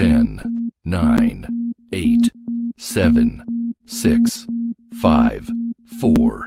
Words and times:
10, 0.00 0.70
9, 0.86 1.44
8, 1.92 2.30
7, 2.78 3.42
6, 3.84 4.46
5, 5.02 5.50
4, 6.00 6.46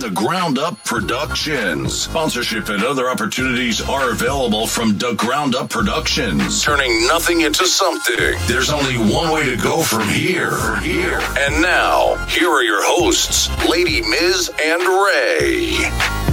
the 0.00 0.10
Ground 0.10 0.58
Up 0.58 0.82
Productions. 0.84 1.94
Sponsorship 1.94 2.68
and 2.68 2.84
other 2.84 3.08
opportunities 3.08 3.80
are 3.80 4.10
available 4.10 4.66
from 4.66 4.98
the 4.98 5.14
Ground 5.14 5.54
Up 5.54 5.70
Productions. 5.70 6.62
Turning 6.62 7.06
nothing 7.06 7.40
into 7.42 7.66
something. 7.66 8.36
There's 8.46 8.70
only 8.70 8.96
one 8.96 9.32
way 9.32 9.44
to 9.44 9.56
go 9.56 9.82
from 9.82 10.08
here. 10.08 10.76
Here. 10.80 11.20
And 11.38 11.62
now, 11.62 12.16
here 12.26 12.50
are 12.50 12.62
your 12.62 12.84
hosts, 12.84 13.48
Lady 13.68 14.02
Miz 14.02 14.50
and 14.60 14.82
Ray. 14.82 16.25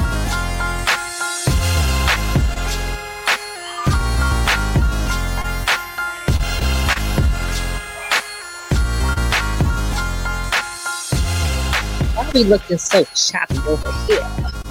We 12.34 12.44
looking 12.44 12.80
so 12.80 13.04
choppy 13.14 13.60
over 13.68 13.92
here? 14.08 14.63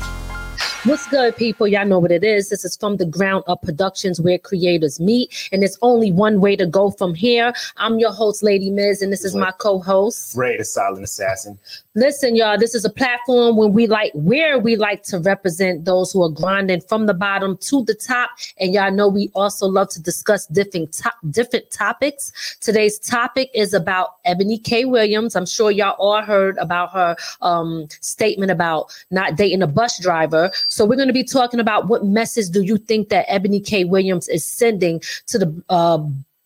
What's 0.85 1.07
good, 1.07 1.37
people? 1.37 1.69
Y'all 1.69 1.87
know 1.87 2.01
what 2.01 2.11
it 2.11 2.25
is. 2.25 2.49
This 2.49 2.65
is 2.65 2.77
from 2.77 2.97
the 2.97 3.07
Ground 3.07 3.45
Up 3.47 3.63
Productions 3.63 4.21
where 4.21 4.37
creators 4.37 4.99
meet, 4.99 5.49
and 5.53 5.63
it's 5.63 5.79
only 5.81 6.11
one 6.11 6.41
way 6.41 6.57
to 6.57 6.67
go 6.67 6.91
from 6.91 7.15
here. 7.15 7.53
I'm 7.77 8.01
your 8.01 8.11
host, 8.11 8.43
Lady 8.43 8.69
Miz, 8.69 9.01
and 9.01 9.13
this 9.13 9.25
is 9.25 9.37
my 9.37 9.53
co-host. 9.53 10.37
Ray 10.37 10.57
the 10.57 10.65
Silent 10.65 11.05
Assassin. 11.05 11.57
Listen, 11.95 12.35
y'all, 12.35 12.59
this 12.59 12.75
is 12.75 12.87
a 12.87 12.91
platform 12.91 13.57
when 13.57 13.75
we 13.75 13.87
like 13.87 14.11
where 14.15 14.59
we 14.59 14.77
like 14.77 15.03
to 15.05 15.19
represent 15.19 15.85
those 15.85 16.11
who 16.11 16.23
are 16.23 16.31
grinding 16.31 16.81
from 16.81 17.05
the 17.05 17.13
bottom 17.13 17.59
to 17.59 17.85
the 17.85 17.95
top. 17.95 18.31
And 18.59 18.73
y'all 18.73 18.91
know 18.91 19.09
we 19.09 19.31
also 19.35 19.67
love 19.67 19.91
to 19.91 20.03
discuss 20.03 20.47
different 20.47 20.95
top 20.95 21.15
different 21.31 21.71
topics. 21.71 22.57
Today's 22.61 22.99
topic 22.99 23.51
is 23.55 23.75
about 23.75 24.25
Eboni 24.25 24.65
K. 24.65 24.87
Williams. 24.87 25.37
I'm 25.37 25.45
sure 25.45 25.71
y'all 25.71 25.95
all 25.99 26.23
heard 26.23 26.57
about 26.57 26.93
her 26.93 27.15
um, 27.43 27.87
statement 28.01 28.51
about 28.51 28.87
not 29.11 29.37
dating 29.37 29.63
a 29.63 29.67
bus 29.67 30.01
driver. 30.01 30.51
So 30.73 30.87
we're 30.87 30.97
going 30.97 31.09
to 31.09 31.15
be 31.15 31.25
talking 31.25 31.61
about 31.61 31.89
what 31.89 32.05
message 32.05 32.49
do 32.49 32.63
you 32.63 32.79
think 32.79 33.11
that 33.11 33.29
Eboni 33.29 33.65
K. 33.65 33.85
Williams 33.85 34.29
is 34.29 34.47
sending 34.47 35.01
to 35.27 35.39
the 35.39 35.63
uh, 35.69 35.99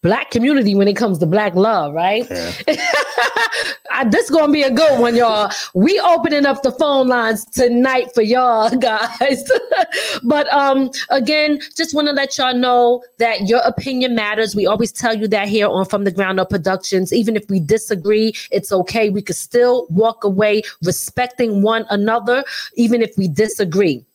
black 0.06 0.30
community 0.30 0.74
when 0.74 0.88
it 0.88 0.96
comes 0.96 1.18
to 1.18 1.26
black 1.26 1.54
love, 1.54 1.92
right? 1.92 2.26
I, 3.90 4.04
this 4.04 4.30
gonna 4.30 4.52
be 4.52 4.62
a 4.62 4.70
good 4.70 5.00
one, 5.00 5.16
y'all. 5.16 5.50
We 5.74 5.98
opening 5.98 6.44
up 6.46 6.62
the 6.62 6.70
phone 6.70 7.08
lines 7.08 7.44
tonight 7.46 8.14
for 8.14 8.22
y'all 8.22 8.70
guys. 8.78 9.50
but 10.22 10.52
um, 10.52 10.90
again, 11.10 11.60
just 11.76 11.94
want 11.94 12.06
to 12.06 12.12
let 12.12 12.38
y'all 12.38 12.54
know 12.54 13.02
that 13.18 13.48
your 13.48 13.60
opinion 13.60 14.14
matters. 14.14 14.54
We 14.54 14.66
always 14.66 14.92
tell 14.92 15.16
you 15.16 15.26
that 15.28 15.48
here 15.48 15.66
on 15.66 15.86
From 15.86 16.04
the 16.04 16.12
Ground 16.12 16.38
Up 16.38 16.50
Productions. 16.50 17.12
Even 17.12 17.34
if 17.34 17.48
we 17.48 17.58
disagree, 17.58 18.32
it's 18.52 18.70
okay. 18.70 19.10
We 19.10 19.22
could 19.22 19.36
still 19.36 19.86
walk 19.90 20.22
away 20.22 20.62
respecting 20.84 21.62
one 21.62 21.84
another, 21.90 22.44
even 22.74 23.02
if 23.02 23.16
we 23.16 23.26
disagree 23.26 24.05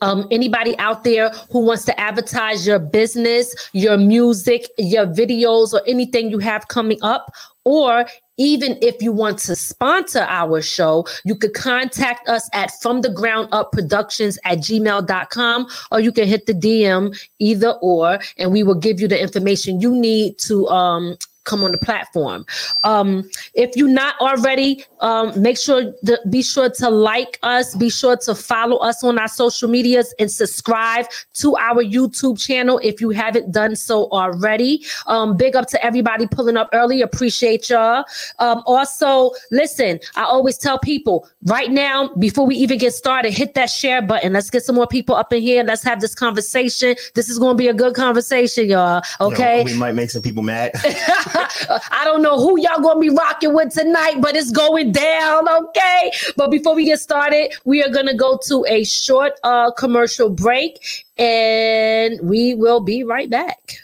um, 0.00 0.26
anybody 0.30 0.78
out 0.78 1.04
there 1.04 1.30
who 1.50 1.60
wants 1.60 1.84
to 1.86 2.00
advertise 2.00 2.66
your 2.66 2.78
business, 2.78 3.54
your 3.72 3.96
music, 3.96 4.68
your 4.78 5.06
videos, 5.06 5.72
or 5.72 5.82
anything 5.86 6.30
you 6.30 6.38
have 6.38 6.68
coming 6.68 6.98
up, 7.02 7.32
or 7.64 8.06
even 8.38 8.78
if 8.82 9.02
you 9.02 9.12
want 9.12 9.38
to 9.38 9.56
sponsor 9.56 10.26
our 10.28 10.60
show, 10.60 11.06
you 11.24 11.34
could 11.34 11.54
contact 11.54 12.28
us 12.28 12.48
at 12.52 12.70
from 12.80 13.00
the 13.00 13.08
ground 13.08 13.48
up 13.52 13.72
productions 13.72 14.38
at 14.44 14.58
gmail.com 14.58 15.66
or 15.90 16.00
you 16.00 16.12
can 16.12 16.28
hit 16.28 16.46
the 16.46 16.52
DM 16.52 17.18
either 17.38 17.70
or, 17.80 18.18
and 18.38 18.52
we 18.52 18.62
will 18.62 18.74
give 18.74 19.00
you 19.00 19.08
the 19.08 19.20
information 19.20 19.80
you 19.80 19.90
need 19.90 20.38
to 20.38 20.68
um 20.68 21.16
come 21.46 21.64
on 21.64 21.72
the 21.72 21.78
platform. 21.78 22.44
Um, 22.84 23.28
if 23.54 23.74
you're 23.76 23.88
not 23.88 24.16
already, 24.20 24.84
um, 25.00 25.40
make 25.40 25.56
sure 25.56 25.92
to 26.04 26.20
be 26.28 26.42
sure 26.42 26.68
to 26.68 26.90
like 26.90 27.38
us, 27.42 27.74
be 27.74 27.88
sure 27.88 28.16
to 28.18 28.34
follow 28.34 28.76
us 28.78 29.02
on 29.02 29.18
our 29.18 29.28
social 29.28 29.68
medias 29.68 30.14
and 30.18 30.30
subscribe 30.30 31.06
to 31.34 31.56
our 31.56 31.82
YouTube 31.82 32.38
channel 32.38 32.78
if 32.82 33.00
you 33.00 33.10
haven't 33.10 33.52
done 33.52 33.76
so 33.76 34.08
already. 34.10 34.84
Um, 35.06 35.36
big 35.36 35.56
up 35.56 35.68
to 35.68 35.84
everybody 35.84 36.26
pulling 36.26 36.56
up 36.56 36.68
early. 36.72 37.00
Appreciate 37.02 37.70
y'all. 37.70 38.04
Um, 38.38 38.62
also, 38.66 39.30
listen, 39.50 40.00
I 40.16 40.24
always 40.24 40.58
tell 40.58 40.78
people 40.78 41.28
right 41.44 41.70
now, 41.70 42.08
before 42.18 42.46
we 42.46 42.56
even 42.56 42.78
get 42.78 42.92
started, 42.94 43.32
hit 43.32 43.54
that 43.54 43.70
share 43.70 44.02
button. 44.02 44.32
Let's 44.32 44.50
get 44.50 44.64
some 44.64 44.74
more 44.74 44.86
people 44.86 45.14
up 45.14 45.32
in 45.32 45.40
here. 45.42 45.62
Let's 45.62 45.84
have 45.84 46.00
this 46.00 46.14
conversation. 46.14 46.96
This 47.14 47.28
is 47.28 47.38
going 47.38 47.54
to 47.56 47.58
be 47.58 47.68
a 47.68 47.74
good 47.74 47.94
conversation, 47.94 48.68
y'all. 48.68 49.02
You 49.20 49.26
know, 49.26 49.32
Okay. 49.32 49.64
we 49.64 49.74
might 49.74 49.94
make 49.94 50.10
some 50.10 50.22
people 50.22 50.42
mad. 50.42 50.72
I 51.36 52.02
don't 52.04 52.22
know 52.22 52.38
who 52.38 52.60
y'all 52.60 52.80
gonna 52.80 53.00
be 53.00 53.10
rocking 53.10 53.54
with 53.54 53.72
tonight, 53.72 54.20
but 54.20 54.36
it's 54.36 54.50
going 54.50 54.92
down, 54.92 55.48
okay? 55.48 56.12
But 56.36 56.50
before 56.50 56.74
we 56.74 56.84
get 56.84 57.00
started, 57.00 57.52
we 57.64 57.82
are 57.82 57.90
gonna 57.90 58.16
go 58.16 58.38
to 58.48 58.64
a 58.68 58.84
short 58.84 59.34
uh 59.42 59.70
commercial 59.72 60.30
break 60.30 61.04
and 61.18 62.18
we 62.22 62.54
will 62.54 62.80
be 62.80 63.04
right 63.04 63.28
back. 63.30 63.78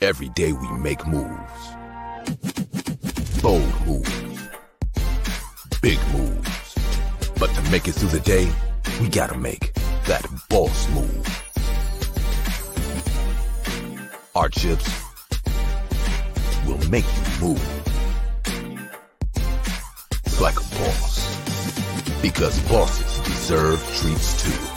Every 0.00 0.28
day 0.30 0.52
we 0.52 0.68
make 0.78 1.06
moves. 1.06 1.30
Bold 3.42 3.86
moves. 3.86 4.48
Big 5.80 5.98
moves. 6.12 6.74
But 7.38 7.50
to 7.54 7.70
make 7.70 7.88
it 7.88 7.92
through 7.92 8.10
the 8.10 8.20
day, 8.20 8.50
we 9.00 9.08
gotta 9.08 9.36
make 9.36 9.74
that 10.06 10.26
boss 10.48 10.88
move. 10.90 11.28
Our 14.34 14.48
chips 14.48 15.03
will 16.66 16.78
make 16.90 17.04
you 17.04 17.46
move. 17.46 17.62
Like 20.40 20.56
a 20.56 20.66
boss. 20.76 22.22
Because 22.22 22.58
bosses 22.68 23.18
deserve 23.26 23.80
treats 23.96 24.42
too. 24.42 24.74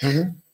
Mm-hmm. 0.00 0.47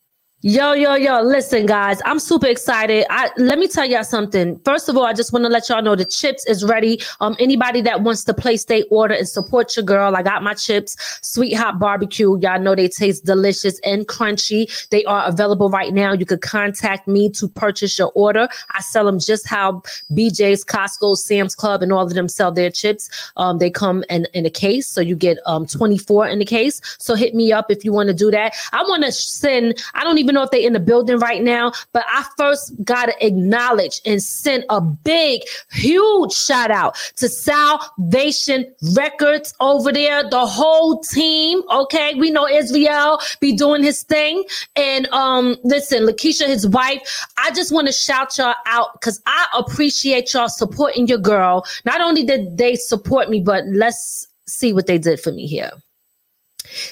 Yo, 0.47 0.75
yo, 0.75 0.94
yo, 0.94 1.22
listen, 1.22 1.65
guys. 1.65 2.03
I'm 2.05 2.19
super 2.19 2.47
excited. 2.49 3.06
I 3.09 3.31
let 3.38 3.59
me 3.59 3.66
tell 3.66 3.87
y'all 3.87 4.05
something. 4.05 4.60
First 4.62 4.91
of 4.91 4.97
all, 4.99 5.06
I 5.06 5.15
just 5.15 5.32
want 5.32 5.47
to 5.47 5.49
let 5.49 5.71
y'all 5.71 5.81
know 5.81 5.97
the 5.97 6.05
chips 6.05 6.44
is 6.47 6.63
ready. 6.63 7.01
Um, 7.21 7.34
anybody 7.39 7.80
that 7.80 8.03
wants 8.03 8.24
to 8.24 8.34
place 8.34 8.66
their 8.66 8.83
order 8.91 9.15
and 9.15 9.27
support 9.27 9.74
your 9.74 9.86
girl, 9.86 10.15
I 10.15 10.22
got 10.22 10.42
my 10.42 10.53
chips, 10.53 10.98
sweet 11.22 11.54
hot 11.54 11.78
barbecue. 11.78 12.39
Y'all 12.41 12.60
know 12.60 12.74
they 12.74 12.89
taste 12.89 13.24
delicious 13.24 13.80
and 13.86 14.07
crunchy. 14.07 14.86
They 14.91 15.03
are 15.07 15.27
available 15.27 15.71
right 15.71 15.95
now. 15.95 16.13
You 16.13 16.27
could 16.27 16.42
contact 16.42 17.09
me 17.09 17.30
to 17.30 17.48
purchase 17.48 17.98
your 17.98 18.13
order. 18.15 18.47
I 18.72 18.83
sell 18.83 19.07
them 19.07 19.18
just 19.21 19.48
how 19.48 19.80
BJ's, 20.13 20.63
Costco, 20.63 21.16
Sam's 21.16 21.54
Club, 21.54 21.83
and 21.83 21.91
all 21.91 22.03
of 22.03 22.13
them 22.13 22.28
sell 22.28 22.53
their 22.53 22.71
chips. 22.71 23.09
Um, 23.39 23.60
they 23.60 23.71
come 23.71 24.04
in, 24.10 24.27
in 24.34 24.45
a 24.45 24.51
case, 24.51 24.89
so 24.89 25.01
you 25.01 25.16
get 25.16 25.39
um 25.47 25.65
24 25.65 26.28
in 26.28 26.39
the 26.39 26.45
case. 26.45 26.83
So 26.98 27.15
hit 27.15 27.34
me 27.34 27.51
up 27.51 27.71
if 27.71 27.83
you 27.83 27.95
want 27.95 28.09
to 28.09 28.15
do 28.15 28.30
that. 28.30 28.54
I 28.74 28.83
want 28.83 29.04
to 29.04 29.10
send, 29.10 29.83
I 29.95 30.04
don't 30.04 30.18
even 30.18 30.34
know 30.34 30.42
if 30.42 30.51
they're 30.51 30.66
in 30.66 30.72
the 30.72 30.81
building 30.81 31.19
right 31.19 31.42
now, 31.42 31.72
but 31.92 32.04
I 32.09 32.25
first 32.36 32.72
got 32.84 33.07
to 33.07 33.27
acknowledge 33.27 34.01
and 34.04 34.22
send 34.22 34.65
a 34.69 34.81
big, 34.81 35.42
huge 35.71 36.33
shout 36.33 36.71
out 36.71 36.97
to 37.16 37.28
Salvation 37.28 38.72
Records 38.95 39.54
over 39.60 39.92
there, 39.92 40.28
the 40.28 40.47
whole 40.47 41.01
team. 41.01 41.63
Okay, 41.71 42.15
we 42.15 42.31
know 42.31 42.47
Israel 42.47 43.21
be 43.41 43.57
doing 43.57 43.83
his 43.83 44.03
thing, 44.03 44.45
and 44.77 45.07
um, 45.09 45.57
listen, 45.65 46.04
Lakeisha, 46.04 46.47
his 46.47 46.66
wife. 46.66 47.27
I 47.39 47.51
just 47.53 47.72
want 47.72 47.87
to 47.87 47.92
shout 47.92 48.37
y'all 48.39 48.54
out 48.66 48.92
because 48.95 49.21
I 49.27 49.47
appreciate 49.57 50.33
y'all 50.34 50.48
supporting 50.48 51.07
your 51.07 51.19
girl. 51.19 51.65
Not 51.84 52.01
only 52.01 52.25
did 52.25 52.59
they 52.59 52.75
support 52.75 53.30
me, 53.30 53.41
but 53.41 53.65
let's 53.66 54.27
see 54.47 54.72
what 54.72 54.87
they 54.87 54.98
did 54.98 55.21
for 55.21 55.33
me 55.33 55.47
here. 55.47 55.71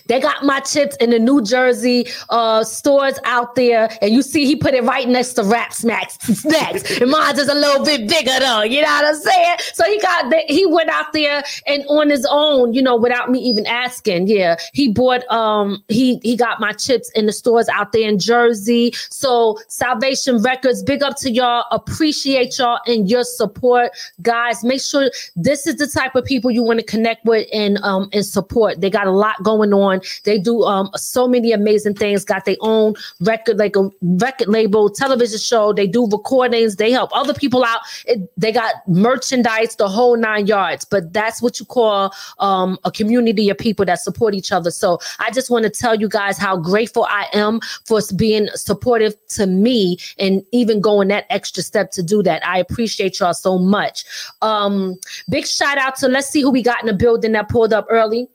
They 0.07 0.21
got 0.21 0.45
my 0.45 0.61
chips 0.61 0.97
in 0.97 1.11
the 1.11 1.19
New 1.19 1.43
Jersey 1.43 2.07
uh, 2.31 2.65
stores 2.65 3.19
out 3.25 3.55
there, 3.55 3.89
and 4.01 4.13
you 4.13 4.23
see 4.23 4.47
he 4.47 4.57
put 4.57 4.75
it 4.75 4.85
right 4.85 5.09
next 5.09 5.35
to 5.35 5.45
Rap 5.45 5.73
Smacks 5.73 6.19
snacks. 6.35 7.01
and 7.01 7.11
mine's 7.11 7.39
is 7.39 7.49
a 7.49 7.55
little 7.55 7.85
bit 7.85 8.09
bigger 8.09 8.39
though. 8.39 8.63
You 8.63 8.83
know 8.83 8.89
what 8.89 9.07
I'm 9.07 9.21
saying? 9.21 9.57
So 9.75 9.85
he 9.85 10.01
got 10.01 10.31
the, 10.31 10.43
he 10.49 10.67
went 10.67 10.89
out 10.91 11.13
there 11.13 11.43
and 11.67 11.85
on 11.89 12.11
his 12.11 12.27
own, 12.31 12.75
you 12.75 12.83
know, 12.83 12.97
without 12.97 13.31
me 13.31 13.39
even 13.41 13.67
asking. 13.67 14.29
Yeah, 14.29 14.57
he 14.73 14.89
bought 14.89 15.29
um 15.31 15.83
he 15.89 16.19
he 16.23 16.37
got 16.37 16.61
my 16.61 16.73
chips 16.73 17.11
in 17.15 17.27
the 17.27 17.33
stores 17.33 17.69
out 17.69 17.93
there 17.93 18.09
in 18.09 18.19
Jersey. 18.19 18.93
So 19.11 19.59
Salvation 19.69 20.43
Records, 20.43 20.83
big 20.83 21.03
up 21.03 21.17
to 21.19 21.31
y'all. 21.31 21.65
Appreciate 21.71 22.59
y'all 22.59 22.81
and 22.87 23.09
your 23.09 23.25
support, 23.25 23.91
guys. 24.23 24.65
Make 24.65 24.81
sure 24.81 25.11
this 25.37 25.67
is 25.67 25.77
the 25.77 25.87
type 25.87 26.15
of 26.15 26.25
people 26.25 26.51
you 26.51 26.63
want 26.63 26.81
to 26.81 26.87
connect 26.87 27.25
with 27.25 27.47
and 27.53 27.79
um 27.79 28.09
and 28.13 28.25
support. 28.25 28.81
They 28.81 28.91
got 28.91 29.07
a 29.07 29.13
lot 29.13 29.43
going 29.43 29.62
going 29.63 29.73
on. 29.73 30.01
They 30.25 30.39
do 30.39 30.63
um, 30.63 30.91
so 30.95 31.29
many 31.29 31.53
amazing 31.53 31.95
things. 31.95 32.25
Got 32.25 32.45
their 32.45 32.57
own 32.61 32.95
record, 33.21 33.59
like 33.59 33.77
a 33.77 33.91
record 34.03 34.49
label, 34.49 34.91
television 34.91 35.39
show. 35.39 35.73
They 35.73 35.87
do 35.87 36.07
recordings. 36.07 36.77
They 36.77 36.91
help 36.91 37.11
other 37.15 37.35
people 37.35 37.65
out. 37.65 37.81
It, 38.07 38.31
they 38.37 38.53
got 38.53 38.75
merchandise, 38.89 39.77
the 39.77 39.89
whole 39.89 40.17
nine 40.17 40.47
yards. 40.47 40.85
But 40.85 41.13
that's 41.13 41.41
what 41.41 41.61
you 41.61 41.67
call 41.67 42.13
um, 42.39 42.79
a 42.85 42.91
community 42.91 43.51
of 43.51 43.59
people 43.59 43.85
that 43.87 44.01
support 44.01 44.35
each 44.35 44.53
other. 44.53 44.71
So 44.71 44.99
I 45.19 45.31
just 45.31 45.51
want 45.51 45.65
to 45.65 45.71
tell 45.71 45.95
you 45.95 46.09
guys 46.09 46.39
how 46.39 46.57
grateful 46.57 47.07
I 47.09 47.27
am 47.33 47.61
for 47.87 48.01
being 48.17 48.49
supportive 48.55 49.15
to 49.29 49.47
me 49.47 49.99
and 50.19 50.43
even 50.53 50.81
going 50.81 51.09
that 51.09 51.27
extra 51.31 51.63
step 51.63 51.91
to 51.93 52.03
do 52.03 52.23
that. 52.23 52.47
I 52.47 52.59
appreciate 52.59 53.21
y'all 53.21 53.35
so 53.35 53.59
much. 53.59 54.05
Um, 54.43 54.97
big 55.29 55.47
shout 55.47 55.79
out 55.79 55.97
to 55.97 56.09
let's 56.09 56.29
see 56.29 56.43
who 56.43 56.51
we 56.51 56.63
got 56.63 56.81
in 56.81 56.87
the 56.87 56.93
building 56.93 57.33
that 57.33 57.49
pulled 57.49 57.73
up 57.73 57.87
early. 57.89 58.29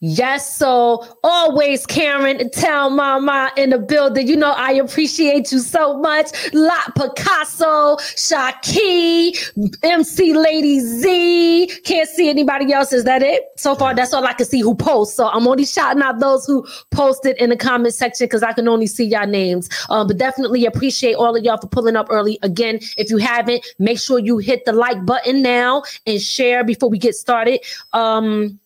Yes, 0.00 0.56
so 0.56 1.06
always 1.22 1.84
Karen, 1.86 2.40
and 2.40 2.52
tell 2.52 2.88
mama 2.90 3.52
in 3.56 3.70
the 3.70 3.78
building. 3.78 4.26
You 4.26 4.36
know, 4.36 4.52
I 4.52 4.72
appreciate 4.72 5.52
you 5.52 5.58
so 5.58 5.98
much. 5.98 6.30
La 6.54 6.80
Picasso, 6.96 7.96
Shaki, 8.16 9.36
MC 9.82 10.34
Lady 10.34 10.80
Z. 10.80 11.66
Can't 11.84 12.08
see 12.08 12.30
anybody 12.30 12.72
else. 12.72 12.92
Is 12.92 13.04
that 13.04 13.22
it? 13.22 13.44
So 13.56 13.74
far, 13.74 13.94
that's 13.94 14.14
all 14.14 14.26
I 14.26 14.32
can 14.32 14.46
see 14.46 14.60
who 14.60 14.74
posts. 14.74 15.16
So 15.16 15.28
I'm 15.28 15.46
only 15.46 15.66
shouting 15.66 16.02
out 16.02 16.18
those 16.18 16.46
who 16.46 16.66
posted 16.90 17.36
in 17.36 17.50
the 17.50 17.56
comment 17.56 17.94
section 17.94 18.24
because 18.24 18.42
I 18.42 18.54
can 18.54 18.66
only 18.66 18.86
see 18.86 19.04
y'all 19.04 19.26
names. 19.26 19.68
Um, 19.90 20.06
but 20.06 20.16
definitely 20.16 20.64
appreciate 20.64 21.14
all 21.14 21.36
of 21.36 21.44
y'all 21.44 21.58
for 21.58 21.68
pulling 21.68 21.96
up 21.96 22.06
early. 22.10 22.38
Again, 22.42 22.80
if 22.96 23.10
you 23.10 23.18
haven't, 23.18 23.66
make 23.78 23.98
sure 24.00 24.18
you 24.18 24.38
hit 24.38 24.64
the 24.64 24.72
like 24.72 25.04
button 25.04 25.42
now 25.42 25.82
and 26.06 26.20
share 26.20 26.64
before 26.64 26.88
we 26.88 26.98
get 26.98 27.14
started. 27.14 27.60
Um, 27.92 28.58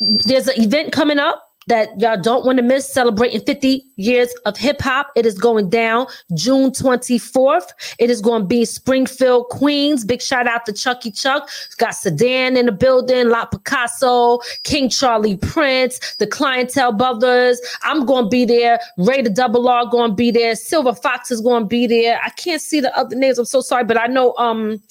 there's 0.00 0.48
an 0.48 0.60
event 0.60 0.92
coming 0.92 1.18
up 1.18 1.44
that 1.66 1.98
y'all 1.98 2.20
don't 2.20 2.44
want 2.44 2.58
to 2.58 2.62
miss 2.62 2.86
celebrating 2.92 3.40
50 3.40 3.82
years 3.96 4.34
of 4.44 4.56
hip 4.56 4.80
hop. 4.80 5.10
It 5.16 5.24
is 5.24 5.38
going 5.38 5.70
down 5.70 6.06
June 6.34 6.70
24th. 6.70 7.68
It 7.98 8.10
is 8.10 8.20
going 8.20 8.42
to 8.42 8.46
be 8.46 8.64
Springfield, 8.64 9.48
Queens. 9.48 10.04
Big 10.04 10.20
shout 10.20 10.46
out 10.46 10.66
to 10.66 10.72
Chucky 10.72 11.10
Chuck. 11.10 11.48
got 11.78 11.94
Sedan 11.94 12.56
in 12.56 12.66
the 12.66 12.72
building, 12.72 13.28
La 13.28 13.46
Picasso, 13.46 14.40
King 14.64 14.88
Charlie 14.88 15.36
Prince, 15.38 16.16
the 16.16 16.26
Clientele 16.26 16.92
Brothers. 16.92 17.60
I'm 17.82 18.04
going 18.04 18.24
to 18.24 18.30
be 18.30 18.44
there. 18.44 18.78
Ray 18.98 19.22
the 19.22 19.30
Double 19.30 19.68
R 19.68 19.86
going 19.86 20.10
to 20.10 20.16
be 20.16 20.30
there. 20.30 20.56
Silver 20.56 20.94
Fox 20.94 21.30
is 21.30 21.40
going 21.40 21.62
to 21.62 21.68
be 21.68 21.86
there. 21.86 22.20
I 22.22 22.30
can't 22.30 22.60
see 22.60 22.80
the 22.80 22.96
other 22.96 23.16
names. 23.16 23.38
I'm 23.38 23.44
so 23.46 23.60
sorry, 23.60 23.84
but 23.84 23.98
I 23.98 24.06
know 24.06 24.34
um 24.36 24.82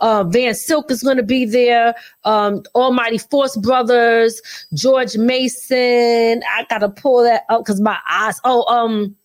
uh, 0.00 0.24
Van 0.24 0.54
Silk 0.54 0.90
is 0.90 1.02
going 1.02 1.16
to 1.16 1.22
be 1.22 1.44
there. 1.44 1.94
Um, 2.24 2.62
Almighty 2.74 3.18
Force 3.18 3.56
Brothers, 3.56 4.40
George 4.74 5.16
Mason. 5.16 6.42
I 6.50 6.66
gotta 6.68 6.88
pull 6.88 7.22
that 7.22 7.44
up 7.48 7.64
because 7.64 7.80
my 7.80 7.98
eyes. 8.08 8.40
Oh, 8.44 8.64
um, 8.72 9.16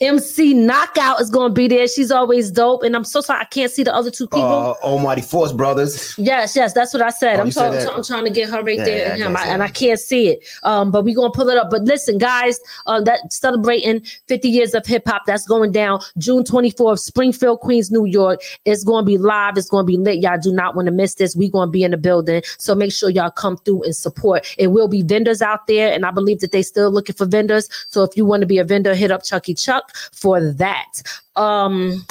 MC 0.00 0.54
Knockout 0.54 1.20
is 1.20 1.30
going 1.30 1.50
to 1.50 1.54
be 1.54 1.68
there. 1.68 1.86
She's 1.86 2.10
always 2.10 2.50
dope. 2.50 2.82
And 2.82 2.96
I'm 2.96 3.04
so 3.04 3.20
sorry 3.20 3.40
I 3.40 3.44
can't 3.44 3.70
see 3.70 3.84
the 3.84 3.94
other 3.94 4.10
two 4.10 4.26
people. 4.26 4.42
Uh, 4.42 4.74
Almighty 4.82 5.22
Force 5.22 5.52
Brothers. 5.52 6.18
Yes, 6.18 6.56
yes, 6.56 6.72
that's 6.72 6.92
what 6.92 7.00
I 7.00 7.10
said. 7.10 7.38
Oh, 7.38 7.42
I'm, 7.42 7.50
so, 7.52 7.70
I'm, 7.70 8.02
trying 8.02 8.24
to 8.24 8.30
get 8.30 8.50
her 8.50 8.60
right 8.62 8.78
yeah, 8.78 8.84
there, 8.84 9.16
yeah, 9.16 9.26
and, 9.26 9.36
I, 9.36 9.46
and 9.46 9.62
I 9.62 9.68
can't 9.68 10.00
see 10.00 10.30
it. 10.30 10.44
Um, 10.64 10.90
but 10.90 11.04
we're 11.04 11.14
going 11.14 11.30
to 11.30 11.36
pull 11.36 11.48
it 11.48 11.56
up. 11.56 11.70
But 11.70 11.82
listen, 11.82 12.18
guys, 12.18 12.58
uh, 12.86 13.02
that 13.02 13.32
celebrating 13.32 14.00
50 14.26 14.48
years 14.48 14.74
of 14.74 14.84
hip 14.84 15.04
hop, 15.06 15.26
that's 15.26 15.46
going 15.46 15.70
down 15.70 16.00
June 16.18 16.42
24th, 16.42 16.98
Springfield, 16.98 17.60
Queens, 17.60 17.92
New 17.92 18.04
York. 18.04 18.40
It's 18.64 18.82
going 18.82 19.04
to 19.04 19.06
be 19.06 19.16
live. 19.16 19.56
It's 19.56 19.68
going 19.68 19.84
to 19.84 19.86
be 19.86 19.96
lit. 19.96 20.18
Y'all 20.18 20.38
do 20.42 20.52
not 20.52 20.74
want 20.74 20.86
to 20.86 20.92
miss 20.92 21.14
this. 21.14 21.36
We're 21.36 21.50
going 21.50 21.68
to 21.68 21.72
be 21.72 21.84
in 21.84 21.92
the 21.92 21.96
building. 21.96 22.42
So 22.58 22.74
make 22.74 22.92
sure 22.92 23.10
y'all 23.10 23.30
come 23.30 23.58
through 23.58 23.84
and 23.84 23.94
support. 23.94 24.54
It 24.58 24.68
will 24.68 24.88
be 24.88 25.02
vendors 25.02 25.40
out 25.40 25.68
there. 25.68 25.92
And 25.92 26.04
I 26.04 26.10
believe 26.10 26.40
that 26.40 26.50
they 26.50 26.62
still 26.62 26.90
looking 26.90 27.14
for 27.14 27.26
vendors. 27.26 27.68
So 27.86 28.02
if 28.02 28.16
you 28.16 28.26
want 28.26 28.40
to 28.40 28.46
be 28.46 28.58
a 28.58 28.64
vendor, 28.64 28.96
hit 28.96 29.12
up 29.12 29.22
Chucky 29.22 29.54
Chuck 29.54 29.84
for 30.12 30.52
that. 30.52 31.02
Um, 31.36 32.06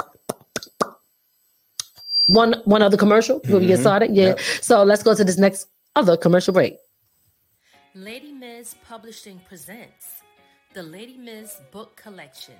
one 2.27 2.55
one 2.65 2.81
other 2.81 2.97
commercial 2.97 3.39
before 3.39 3.57
mm-hmm. 3.57 3.61
we 3.61 3.67
get 3.67 3.73
mm-hmm. 3.75 3.81
started. 3.83 4.11
Yeah. 4.11 4.27
Yep. 4.27 4.39
So 4.61 4.83
let's 4.83 5.03
go 5.03 5.13
to 5.13 5.23
this 5.23 5.37
next 5.37 5.67
other 5.95 6.17
commercial 6.17 6.53
break. 6.53 6.77
Lady 7.95 8.31
Miz 8.31 8.75
Publishing 8.87 9.39
presents 9.47 10.21
the 10.73 10.81
Lady 10.81 11.17
Miz 11.17 11.57
Book 11.71 11.95
Collection. 11.95 12.55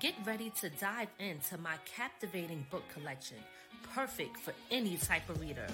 Get 0.00 0.14
ready 0.24 0.50
to 0.60 0.70
dive 0.70 1.08
into 1.18 1.58
my 1.58 1.76
captivating 1.84 2.66
book 2.70 2.82
collection, 2.92 3.36
perfect 3.94 4.38
for 4.38 4.52
any 4.70 4.96
type 4.96 5.28
of 5.28 5.40
reader. 5.40 5.66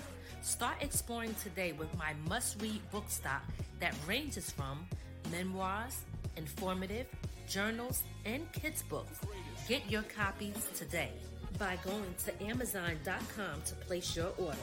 Start 0.42 0.74
exploring 0.80 1.34
today 1.42 1.72
with 1.72 1.96
my 1.96 2.14
must 2.28 2.60
read 2.60 2.80
book 2.90 3.04
stock 3.08 3.42
that 3.78 3.94
ranges 4.06 4.50
from 4.50 4.86
memoirs, 5.30 6.02
informative, 6.36 7.06
journals, 7.50 8.04
and 8.24 8.50
kids' 8.52 8.82
books. 8.82 9.18
Get 9.68 9.90
your 9.90 10.02
copies 10.02 10.68
today 10.74 11.10
by 11.58 11.76
going 11.84 12.14
to 12.24 12.44
Amazon.com 12.44 13.62
to 13.66 13.74
place 13.74 14.16
your 14.16 14.32
order. 14.38 14.56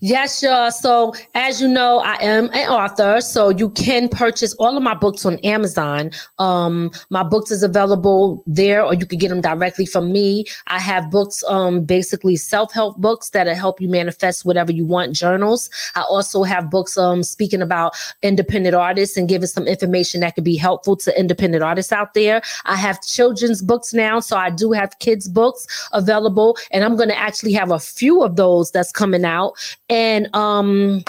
Yes, 0.00 0.42
y'all. 0.42 0.70
So, 0.70 1.14
as 1.34 1.60
you 1.60 1.68
know, 1.68 1.98
I 2.00 2.14
am 2.22 2.46
an 2.52 2.68
author, 2.68 3.20
so 3.20 3.50
you 3.50 3.70
can 3.70 4.08
purchase 4.08 4.54
all 4.54 4.76
of 4.76 4.82
my 4.82 4.94
books 4.94 5.24
on 5.24 5.38
Amazon. 5.38 6.10
Um, 6.38 6.90
my 7.10 7.22
books 7.22 7.50
is 7.50 7.62
available 7.62 8.42
there, 8.46 8.84
or 8.84 8.94
you 8.94 9.06
can 9.06 9.18
get 9.18 9.28
them 9.28 9.40
directly 9.40 9.86
from 9.86 10.12
me. 10.12 10.44
I 10.66 10.78
have 10.78 11.10
books, 11.10 11.42
um, 11.48 11.84
basically 11.84 12.36
self-help 12.36 12.98
books 12.98 13.30
that'll 13.30 13.54
help 13.54 13.80
you 13.80 13.88
manifest 13.88 14.44
whatever 14.44 14.72
you 14.72 14.84
want. 14.84 15.14
Journals. 15.14 15.70
I 15.94 16.02
also 16.02 16.42
have 16.42 16.70
books, 16.70 16.96
um, 16.96 17.22
speaking 17.22 17.62
about 17.62 17.94
independent 18.22 18.74
artists 18.74 19.16
and 19.16 19.28
giving 19.28 19.46
some 19.46 19.66
information 19.66 20.20
that 20.20 20.34
could 20.34 20.44
be 20.44 20.56
helpful 20.56 20.96
to 20.96 21.18
independent 21.18 21.62
artists 21.62 21.92
out 21.92 22.14
there. 22.14 22.42
I 22.64 22.76
have 22.76 23.02
children's 23.02 23.62
books 23.62 23.92
now, 23.92 24.20
so 24.20 24.36
I 24.36 24.50
do 24.50 24.72
have 24.72 24.98
kids' 24.98 25.28
books 25.28 25.66
available, 25.92 26.56
and 26.70 26.84
I'm 26.84 26.96
going 26.96 27.08
to 27.08 27.18
actually 27.18 27.52
have 27.52 27.70
a 27.70 27.78
few 27.78 28.22
of 28.22 28.36
those 28.36 28.70
that's 28.70 28.92
coming 28.92 29.24
out 29.24 29.54
and 29.88 30.34
um 30.34 31.04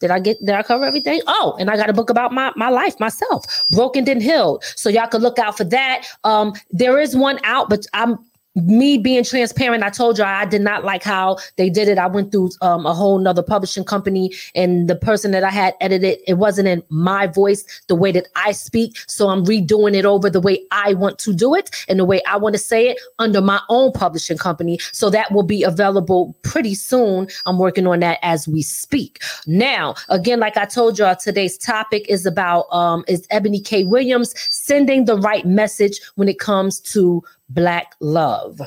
did 0.00 0.10
I 0.10 0.18
get 0.18 0.38
did 0.40 0.50
I 0.50 0.62
cover 0.62 0.84
everything? 0.84 1.22
Oh, 1.26 1.56
and 1.58 1.70
I 1.70 1.76
got 1.76 1.88
a 1.88 1.94
book 1.94 2.10
about 2.10 2.32
my 2.32 2.52
my 2.56 2.68
life 2.68 2.98
myself, 3.00 3.44
Broken 3.70 4.04
Then 4.04 4.20
Healed. 4.20 4.62
So 4.76 4.90
y'all 4.90 5.06
can 5.06 5.22
look 5.22 5.38
out 5.38 5.56
for 5.56 5.64
that. 5.64 6.06
Um, 6.24 6.52
there 6.70 6.98
is 7.00 7.16
one 7.16 7.38
out, 7.44 7.70
but 7.70 7.86
I'm 7.94 8.18
me 8.54 8.98
being 8.98 9.24
transparent, 9.24 9.82
I 9.82 9.90
told 9.90 10.18
you 10.18 10.24
I 10.24 10.44
did 10.44 10.62
not 10.62 10.84
like 10.84 11.02
how 11.02 11.38
they 11.56 11.68
did 11.68 11.88
it. 11.88 11.98
I 11.98 12.06
went 12.06 12.30
through 12.30 12.50
um, 12.62 12.86
a 12.86 12.94
whole 12.94 13.18
nother 13.18 13.42
publishing 13.42 13.84
company, 13.84 14.32
and 14.54 14.88
the 14.88 14.96
person 14.96 15.32
that 15.32 15.42
I 15.42 15.50
had 15.50 15.74
edited, 15.80 16.18
it 16.26 16.34
wasn't 16.34 16.68
in 16.68 16.82
my 16.88 17.26
voice, 17.26 17.64
the 17.88 17.94
way 17.94 18.12
that 18.12 18.28
I 18.36 18.52
speak. 18.52 18.96
So 19.08 19.28
I'm 19.28 19.44
redoing 19.44 19.94
it 19.94 20.04
over 20.04 20.30
the 20.30 20.40
way 20.40 20.62
I 20.70 20.94
want 20.94 21.18
to 21.20 21.32
do 21.32 21.54
it 21.54 21.70
and 21.88 21.98
the 21.98 22.04
way 22.04 22.22
I 22.28 22.36
want 22.36 22.54
to 22.54 22.58
say 22.58 22.88
it 22.88 23.00
under 23.18 23.40
my 23.40 23.60
own 23.68 23.92
publishing 23.92 24.38
company. 24.38 24.78
So 24.92 25.10
that 25.10 25.32
will 25.32 25.42
be 25.42 25.62
available 25.62 26.36
pretty 26.42 26.74
soon. 26.74 27.28
I'm 27.46 27.58
working 27.58 27.86
on 27.86 28.00
that 28.00 28.18
as 28.22 28.46
we 28.46 28.62
speak. 28.62 29.20
Now, 29.46 29.94
again, 30.08 30.38
like 30.38 30.56
I 30.56 30.64
told 30.64 30.98
y'all, 30.98 31.16
today's 31.16 31.58
topic 31.58 32.06
is 32.08 32.24
about 32.24 32.66
um, 32.72 33.04
is 33.08 33.26
Eboni 33.28 33.64
K. 33.64 33.84
Williams 33.84 34.34
sending 34.50 35.06
the 35.06 35.18
right 35.18 35.44
message 35.44 36.00
when 36.14 36.28
it 36.28 36.38
comes 36.38 36.80
to 36.80 37.22
Black 37.48 37.94
Love. 38.00 38.60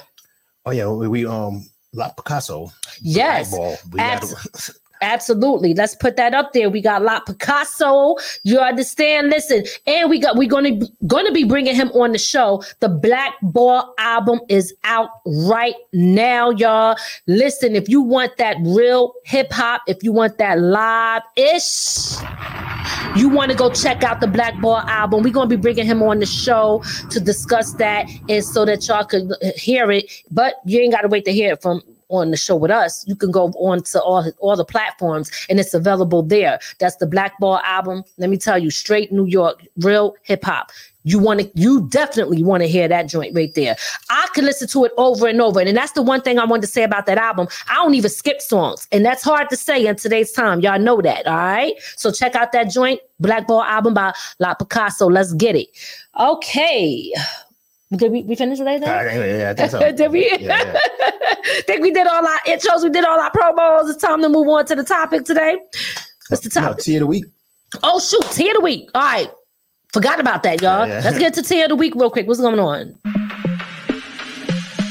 Oh 0.65 0.71
yeah, 0.71 0.89
we, 0.89 1.07
we 1.07 1.25
um 1.25 1.65
La 1.93 2.09
Picasso. 2.09 2.71
Yes, 3.01 3.53
Absolutely. 5.01 5.73
Let's 5.73 5.95
put 5.95 6.15
that 6.17 6.33
up 6.33 6.53
there. 6.53 6.69
We 6.69 6.81
got 6.81 7.01
La 7.01 7.19
Picasso. 7.19 8.15
You 8.43 8.59
understand? 8.59 9.29
Listen, 9.29 9.63
and 9.85 10.09
we 10.09 10.19
got 10.19 10.35
we're 10.35 10.49
gonna 10.49 10.79
gonna 11.05 11.31
be 11.31 11.43
bringing 11.43 11.75
him 11.75 11.89
on 11.89 12.11
the 12.11 12.17
show. 12.17 12.63
The 12.79 12.89
Black 12.89 13.35
Ball 13.41 13.93
album 13.99 14.39
is 14.49 14.73
out 14.83 15.09
right 15.25 15.75
now, 15.93 16.49
y'all. 16.49 16.97
Listen, 17.27 17.75
if 17.75 17.87
you 17.87 18.01
want 18.01 18.37
that 18.37 18.57
real 18.61 19.13
hip 19.23 19.51
hop, 19.51 19.83
if 19.87 20.03
you 20.03 20.11
want 20.11 20.37
that 20.39 20.59
live 20.59 21.21
ish, 21.35 22.17
you 23.15 23.29
want 23.29 23.51
to 23.51 23.57
go 23.57 23.71
check 23.71 24.03
out 24.03 24.21
the 24.21 24.27
Black 24.27 24.59
Ball 24.61 24.77
album. 24.77 25.23
We're 25.23 25.33
gonna 25.33 25.49
be 25.49 25.55
bringing 25.55 25.85
him 25.85 26.01
on 26.03 26.19
the 26.19 26.25
show 26.25 26.83
to 27.09 27.19
discuss 27.19 27.73
that, 27.73 28.09
and 28.29 28.43
so 28.43 28.65
that 28.65 28.87
y'all 28.87 29.05
could 29.05 29.31
uh, 29.31 29.51
hear 29.55 29.91
it. 29.91 30.11
But 30.31 30.55
you 30.65 30.79
ain't 30.79 30.93
gotta 30.93 31.07
wait 31.07 31.25
to 31.25 31.33
hear 31.33 31.53
it 31.53 31.61
from 31.61 31.81
on 32.09 32.31
the 32.31 32.37
show 32.37 32.55
with 32.55 32.71
us, 32.71 33.05
you 33.07 33.15
can 33.15 33.31
go 33.31 33.47
on 33.57 33.83
to 33.83 34.01
all 34.01 34.25
all 34.39 34.55
the 34.55 34.65
platforms 34.65 35.29
and 35.49 35.59
it's 35.59 35.73
available 35.73 36.23
there. 36.23 36.59
That's 36.79 36.95
the 36.97 37.07
Black 37.07 37.37
Ball 37.39 37.59
album. 37.63 38.03
Let 38.17 38.29
me 38.29 38.37
tell 38.37 38.57
you, 38.57 38.71
straight 38.71 39.11
New 39.11 39.25
York, 39.25 39.61
real 39.77 40.15
hip 40.23 40.43
hop. 40.43 40.71
You 41.07 41.19
want 41.19 41.39
to, 41.39 41.49
you 41.55 41.87
definitely 41.87 42.43
want 42.43 42.63
to 42.63 42.67
hear 42.67 42.87
that 42.89 43.03
joint 43.03 43.33
right 43.33 43.53
there. 43.55 43.77
I 44.09 44.27
can 44.33 44.43
listen 44.43 44.67
to 44.69 44.83
it 44.83 44.91
over 44.97 45.25
and 45.27 45.39
over. 45.39 45.61
And 45.61 45.77
that's 45.77 45.93
the 45.93 46.01
one 46.01 46.21
thing 46.21 46.37
I 46.37 46.43
wanted 46.43 46.61
to 46.63 46.67
say 46.67 46.83
about 46.83 47.05
that 47.05 47.17
album. 47.17 47.47
I 47.69 47.75
don't 47.75 47.95
even 47.95 48.09
skip 48.09 48.41
songs. 48.41 48.87
And 48.91 49.05
that's 49.05 49.23
hard 49.23 49.49
to 49.49 49.55
say 49.55 49.85
in 49.85 49.95
today's 49.95 50.33
time. 50.33 50.59
Y'all 50.59 50.77
know 50.77 51.01
that. 51.01 51.25
All 51.25 51.33
right. 51.35 51.73
So 51.95 52.11
check 52.11 52.35
out 52.35 52.51
that 52.51 52.69
joint, 52.69 52.99
Black 53.21 53.47
Ball 53.47 53.63
album 53.63 53.93
by 53.93 54.13
La 54.39 54.53
Picasso. 54.53 55.09
Let's 55.09 55.33
get 55.33 55.55
it. 55.55 55.67
Okay. 56.19 57.13
Did 57.95 58.11
we, 58.11 58.23
we 58.23 58.35
finish 58.35 58.57
today 58.57 58.79
then? 58.79 58.89
Uh, 58.89 59.09
yeah, 59.09 59.37
yeah, 59.37 59.49
I 59.51 59.53
think 59.53 59.71
so. 59.71 59.91
did 59.93 60.11
we? 60.11 60.29
Yeah, 60.41 60.75
yeah. 60.99 61.13
think 61.67 61.83
we 61.83 61.91
did 61.91 62.05
all 62.05 62.27
our 62.27 62.39
intros. 62.39 62.83
We 62.83 62.89
did 62.89 63.05
all 63.05 63.17
our 63.17 63.31
promos. 63.31 63.89
It's 63.89 64.01
time 64.01 64.21
to 64.23 64.29
move 64.29 64.47
on 64.49 64.65
to 64.65 64.75
the 64.75 64.83
topic 64.83 65.23
today. 65.23 65.57
What's 66.27 66.43
the 66.43 66.59
No, 66.59 66.67
topic? 66.67 66.83
tea 66.83 66.95
of 66.97 67.01
the 67.01 67.07
week. 67.07 67.25
Oh 67.83 67.99
shoot, 67.99 68.23
tea 68.31 68.49
of 68.49 68.55
the 68.55 68.61
week. 68.61 68.89
All 68.93 69.01
right. 69.01 69.31
Forgot 69.93 70.19
about 70.19 70.43
that, 70.43 70.61
y'all. 70.61 70.85
Yeah, 70.85 70.99
yeah. 70.99 71.05
Let's 71.05 71.17
get 71.17 71.33
to 71.35 71.41
tea 71.41 71.61
of 71.61 71.69
the 71.69 71.75
week 71.75 71.95
real 71.95 72.09
quick. 72.09 72.27
What's 72.27 72.41
going 72.41 72.59
on? 72.59 72.99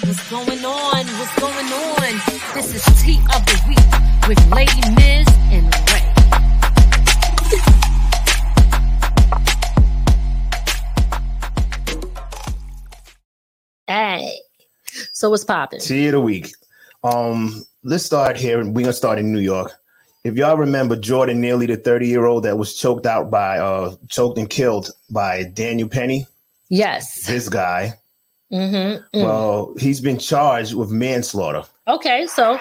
What's 0.04 0.30
going 0.30 0.64
on? 0.64 1.06
What's 1.06 1.38
going 1.38 1.66
on? 1.66 2.20
This 2.54 2.74
is 2.74 2.82
Tea 3.02 3.18
of 3.34 3.44
the 3.44 3.60
Week 3.68 3.78
with 4.26 4.40
Lady 4.50 4.80
Miz 4.94 5.26
and 5.52 5.66
Ray. 5.92 6.02
Hey. 13.86 14.40
So 15.12 15.28
what's 15.28 15.44
popping? 15.44 15.80
Tea 15.80 16.06
of 16.06 16.12
the 16.12 16.20
week. 16.22 16.48
Um, 17.04 17.66
let's 17.84 18.04
start 18.04 18.38
here. 18.38 18.64
We're 18.64 18.80
gonna 18.80 18.94
start 18.94 19.18
in 19.18 19.30
New 19.30 19.40
York. 19.40 19.72
If 20.26 20.35
y'all 20.37 20.56
remember 20.56 20.97
Jordan 20.97 21.40
Neely, 21.40 21.66
the 21.66 21.76
30 21.76 22.09
year 22.09 22.25
old 22.26 22.42
that 22.45 22.59
was 22.59 22.75
choked 22.75 23.06
out 23.06 23.30
by 23.30 23.59
uh 23.59 23.95
choked 24.09 24.38
and 24.38 24.50
killed 24.50 24.90
by 25.11 25.45
Daniel 25.45 25.88
Penny, 25.88 26.26
Yes. 26.68 27.26
this 27.26 27.49
guy. 27.49 27.95
Mm-hmm. 28.52 29.21
Well, 29.23 29.75
he's 29.78 30.00
been 30.00 30.18
charged 30.18 30.75
with 30.75 30.90
manslaughter. 30.90 31.62
Okay, 31.88 32.26
so 32.26 32.59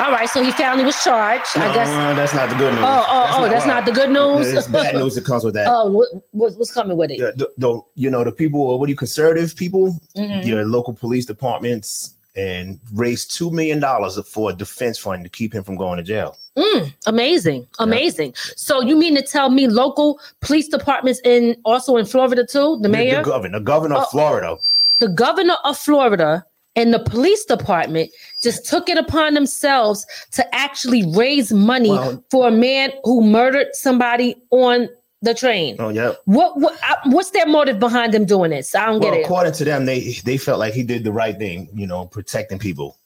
all 0.00 0.12
right, 0.12 0.28
so 0.28 0.42
he 0.44 0.52
finally 0.52 0.84
was 0.84 1.02
charged. 1.02 1.56
I 1.56 1.74
guess. 1.74 1.88
No, 1.88 2.14
that's 2.14 2.32
not 2.34 2.48
the 2.48 2.54
good 2.54 2.72
news. 2.74 2.82
Oh, 2.84 3.04
oh, 3.08 3.26
oh, 3.44 3.48
that's 3.48 3.66
not 3.66 3.84
the 3.84 3.90
good 3.92 4.10
news? 4.10 4.52
It's 4.52 4.68
bad 4.68 4.94
news 4.94 5.16
that 5.16 5.24
comes 5.24 5.42
with 5.44 5.54
that. 5.54 5.66
Oh, 5.70 5.90
what, 5.90 6.08
what, 6.30 6.52
what's 6.56 6.72
coming 6.72 6.96
with 6.96 7.10
it? 7.10 7.18
the, 7.18 7.32
the, 7.36 7.50
the- 7.58 7.80
you 7.96 8.08
know 8.10 8.22
the 8.22 8.30
people 8.32 8.78
what 8.78 8.86
are 8.86 8.90
you 8.90 8.96
conservative 8.96 9.56
people 9.56 9.98
Mhm. 10.16 10.44
your 10.46 10.64
local 10.64 10.94
police 10.94 11.26
departments 11.26 12.14
and 12.36 12.78
raised 12.92 13.32
two 13.34 13.50
million 13.50 13.80
dollars 13.80 14.16
for 14.28 14.50
a 14.50 14.52
defense 14.54 14.96
fund 14.98 15.24
to 15.24 15.30
keep 15.30 15.52
him 15.52 15.64
from 15.64 15.76
going 15.76 15.96
to 15.96 16.04
jail 16.04 16.36
Mm, 16.58 16.92
amazing, 17.06 17.66
amazing. 17.78 18.34
So 18.56 18.80
you 18.82 18.96
mean 18.96 19.14
to 19.14 19.22
tell 19.22 19.48
me 19.50 19.68
local 19.68 20.18
police 20.40 20.68
departments 20.68 21.20
in 21.24 21.56
also 21.64 21.96
in 21.96 22.04
Florida 22.04 22.44
too? 22.44 22.78
The 22.82 22.88
mayor, 22.88 23.16
the, 23.16 23.22
the 23.22 23.30
governor 23.30 23.58
the 23.60 23.64
governor 23.64 23.96
Oh. 23.96 24.00
of 24.02 24.08
florida 24.10 24.56
the 24.98 25.08
governor 25.08 25.54
of 25.64 25.78
Florida, 25.78 26.44
and 26.74 26.92
the 26.92 26.98
police 26.98 27.44
department 27.44 28.10
just 28.42 28.66
took 28.66 28.88
it 28.88 28.98
upon 28.98 29.34
themselves 29.34 30.04
to 30.32 30.42
actually 30.54 31.04
raise 31.14 31.52
money 31.52 31.90
Well- 31.90 32.24
for 32.32 32.48
a 32.48 32.50
man 32.50 32.92
who 33.04 33.20
murdered 33.22 33.68
somebody 33.74 34.34
on 34.50 34.88
the 35.22 35.34
train. 35.34 35.76
oh 35.80 35.88
yeah 35.90 36.12
What 36.24 36.58
what 36.60 36.74
uh, 36.88 36.94
what's 37.06 37.30
their 37.30 37.46
motive 37.46 37.78
behind 37.80 38.12
them 38.14 38.24
doing 38.24 38.50
this? 38.50 38.74
I 38.74 38.86
don't 38.86 39.00
well 39.00 39.10
get 39.12 39.20
it. 39.20 39.24
according 39.24 39.52
to 39.54 39.64
them 39.64 39.84
they 39.84 40.14
they 40.24 40.36
felt 40.36 40.58
like 40.60 40.74
he 40.74 40.82
did 40.84 41.02
the 41.04 41.12
right 41.12 41.36
thing 41.38 41.68
you 41.74 41.86
know 41.86 42.06
protecting 42.06 42.58
people 42.58 42.96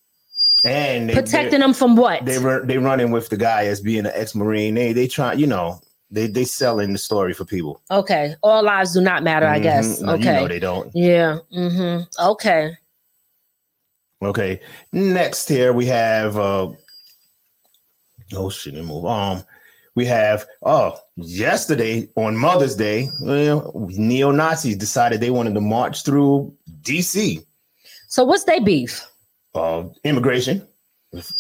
and 0.64 1.09
they, 1.11 1.14
Protecting 1.14 1.61
them 1.61 1.75
from 1.75 1.97
what? 1.97 2.25
they, 2.25 2.33
they 2.37 2.38
run 2.45 2.66
they 2.66 2.78
running 2.78 3.11
with 3.11 3.28
the 3.28 3.37
guy 3.37 3.66
as 3.66 3.81
being 3.81 4.07
an 4.07 4.12
ex-marine 4.14 4.75
they 4.75 4.92
they 4.92 5.09
try 5.09 5.33
you 5.33 5.47
know 5.47 5.81
they 6.11 6.26
they 6.26 6.45
selling 6.45 6.92
the 6.92 6.99
story 6.99 7.33
for 7.33 7.45
people 7.45 7.81
okay, 7.90 8.37
all 8.42 8.62
lives 8.62 8.92
do 8.92 9.00
not 9.00 9.23
matter. 9.23 9.47
I 9.47 9.59
guess. 9.59 10.00
No, 10.00 10.12
Okay. 10.14 10.25
you 10.35 10.40
know 10.40 10.49
they 10.49 10.59
don't 10.61 10.90
yeah. 10.95 11.38
Mm-hmm. 11.57 12.04
Okay. 12.31 12.76
Okay. 14.23 14.61
Next 14.92 15.49
here 15.49 15.73
we 15.73 15.87
have 15.87 16.37
uh 16.37 16.69
oh 18.35 18.50
shit, 18.50 18.75
me 18.75 18.83
move. 18.83 19.04
Um 19.07 19.42
we 19.95 20.04
have 20.07 20.47
oh 20.62 20.97
yesterday 21.16 22.09
on 22.16 22.37
Mother's 22.37 22.76
Day, 22.76 23.09
well, 23.21 23.73
neo-Nazis 23.90 24.76
decided 24.76 25.21
they 25.21 25.31
wanted 25.31 25.54
to 25.54 25.61
march 25.61 26.04
through 26.04 26.54
DC. 26.83 27.45
So 28.09 28.25
what's 28.25 28.45
their 28.45 28.61
beef? 28.61 29.07
Uh 29.54 29.85
immigration. 30.04 30.66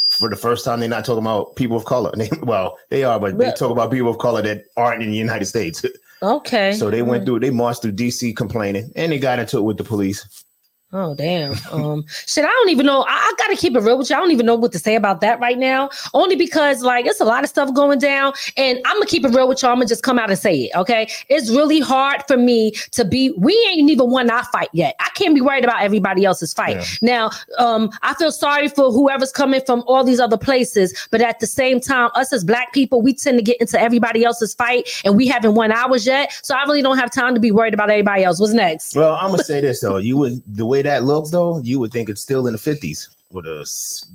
For 0.08 0.28
the 0.28 0.36
first 0.36 0.66
time, 0.66 0.80
they're 0.80 0.88
not 0.88 1.06
talking 1.06 1.22
about 1.24 1.56
people 1.56 1.78
of 1.78 1.86
color. 1.86 2.12
They, 2.16 2.28
well, 2.42 2.76
they 2.90 3.04
are, 3.04 3.18
but 3.18 3.38
they 3.38 3.50
talk 3.52 3.70
about 3.70 3.90
people 3.90 4.10
of 4.10 4.18
color 4.18 4.42
that 4.42 4.64
aren't 4.76 5.02
in 5.02 5.10
the 5.10 5.16
United 5.16 5.46
States. 5.46 5.84
Okay. 6.22 6.72
So 6.74 6.88
they 6.88 7.02
went 7.02 7.26
through, 7.26 7.40
they 7.40 7.50
marched 7.50 7.82
through 7.82 7.92
DC 7.94 8.36
complaining, 8.36 8.92
and 8.94 9.10
they 9.10 9.18
got 9.18 9.40
into 9.40 9.58
it 9.58 9.62
with 9.62 9.76
the 9.76 9.82
police. 9.82 10.44
Oh 10.94 11.14
damn. 11.14 11.54
Um 11.70 12.04
shit, 12.26 12.44
I 12.44 12.48
don't 12.48 12.68
even 12.68 12.84
know. 12.84 13.02
I, 13.02 13.12
I 13.12 13.32
gotta 13.38 13.56
keep 13.56 13.74
it 13.74 13.80
real 13.80 13.96
with 13.96 14.10
you. 14.10 14.16
I 14.16 14.18
don't 14.18 14.30
even 14.30 14.44
know 14.44 14.54
what 14.54 14.72
to 14.72 14.78
say 14.78 14.94
about 14.94 15.22
that 15.22 15.40
right 15.40 15.58
now. 15.58 15.88
Only 16.12 16.36
because 16.36 16.82
like 16.82 17.06
it's 17.06 17.20
a 17.20 17.24
lot 17.24 17.44
of 17.44 17.48
stuff 17.48 17.72
going 17.72 17.98
down. 17.98 18.34
And 18.58 18.78
I'm 18.84 18.96
gonna 18.96 19.06
keep 19.06 19.24
it 19.24 19.28
real 19.34 19.48
with 19.48 19.62
y'all. 19.62 19.70
I'm 19.70 19.78
gonna 19.78 19.86
just 19.86 20.02
come 20.02 20.18
out 20.18 20.28
and 20.28 20.38
say 20.38 20.64
it. 20.64 20.76
Okay. 20.76 21.08
It's 21.30 21.48
really 21.48 21.80
hard 21.80 22.22
for 22.28 22.36
me 22.36 22.72
to 22.90 23.06
be 23.06 23.32
we 23.38 23.54
ain't 23.70 23.90
even 23.90 24.10
won 24.10 24.28
our 24.28 24.44
fight 24.44 24.68
yet. 24.72 24.94
I 25.00 25.08
can't 25.14 25.34
be 25.34 25.40
worried 25.40 25.64
about 25.64 25.82
everybody 25.82 26.26
else's 26.26 26.52
fight. 26.52 26.76
Yeah. 26.76 26.84
Now, 27.00 27.30
um, 27.58 27.90
I 28.02 28.12
feel 28.14 28.30
sorry 28.30 28.68
for 28.68 28.92
whoever's 28.92 29.32
coming 29.32 29.62
from 29.64 29.82
all 29.86 30.04
these 30.04 30.20
other 30.20 30.38
places, 30.38 31.08
but 31.10 31.22
at 31.22 31.40
the 31.40 31.46
same 31.46 31.80
time, 31.80 32.10
us 32.14 32.32
as 32.34 32.44
black 32.44 32.74
people, 32.74 33.00
we 33.00 33.14
tend 33.14 33.38
to 33.38 33.42
get 33.42 33.58
into 33.62 33.80
everybody 33.80 34.24
else's 34.24 34.52
fight 34.52 34.88
and 35.06 35.16
we 35.16 35.26
haven't 35.26 35.54
won 35.54 35.72
ours 35.72 36.06
yet. 36.06 36.32
So 36.42 36.54
I 36.54 36.64
really 36.64 36.82
don't 36.82 36.98
have 36.98 37.10
time 37.10 37.32
to 37.34 37.40
be 37.40 37.50
worried 37.50 37.72
about 37.72 37.88
everybody 37.88 38.24
else. 38.24 38.38
What's 38.38 38.52
next? 38.52 38.94
Well, 38.94 39.14
I'm 39.14 39.30
gonna 39.30 39.44
say 39.44 39.62
this 39.62 39.80
though. 39.80 39.96
You 39.96 40.18
would 40.18 40.42
the 40.46 40.66
way 40.66 40.81
that 40.82 41.04
looks 41.04 41.30
though, 41.30 41.58
you 41.60 41.78
would 41.80 41.92
think 41.92 42.08
it's 42.08 42.20
still 42.20 42.46
in 42.46 42.52
the 42.52 42.58
50s 42.58 43.08
or 43.32 43.42
the 43.42 43.58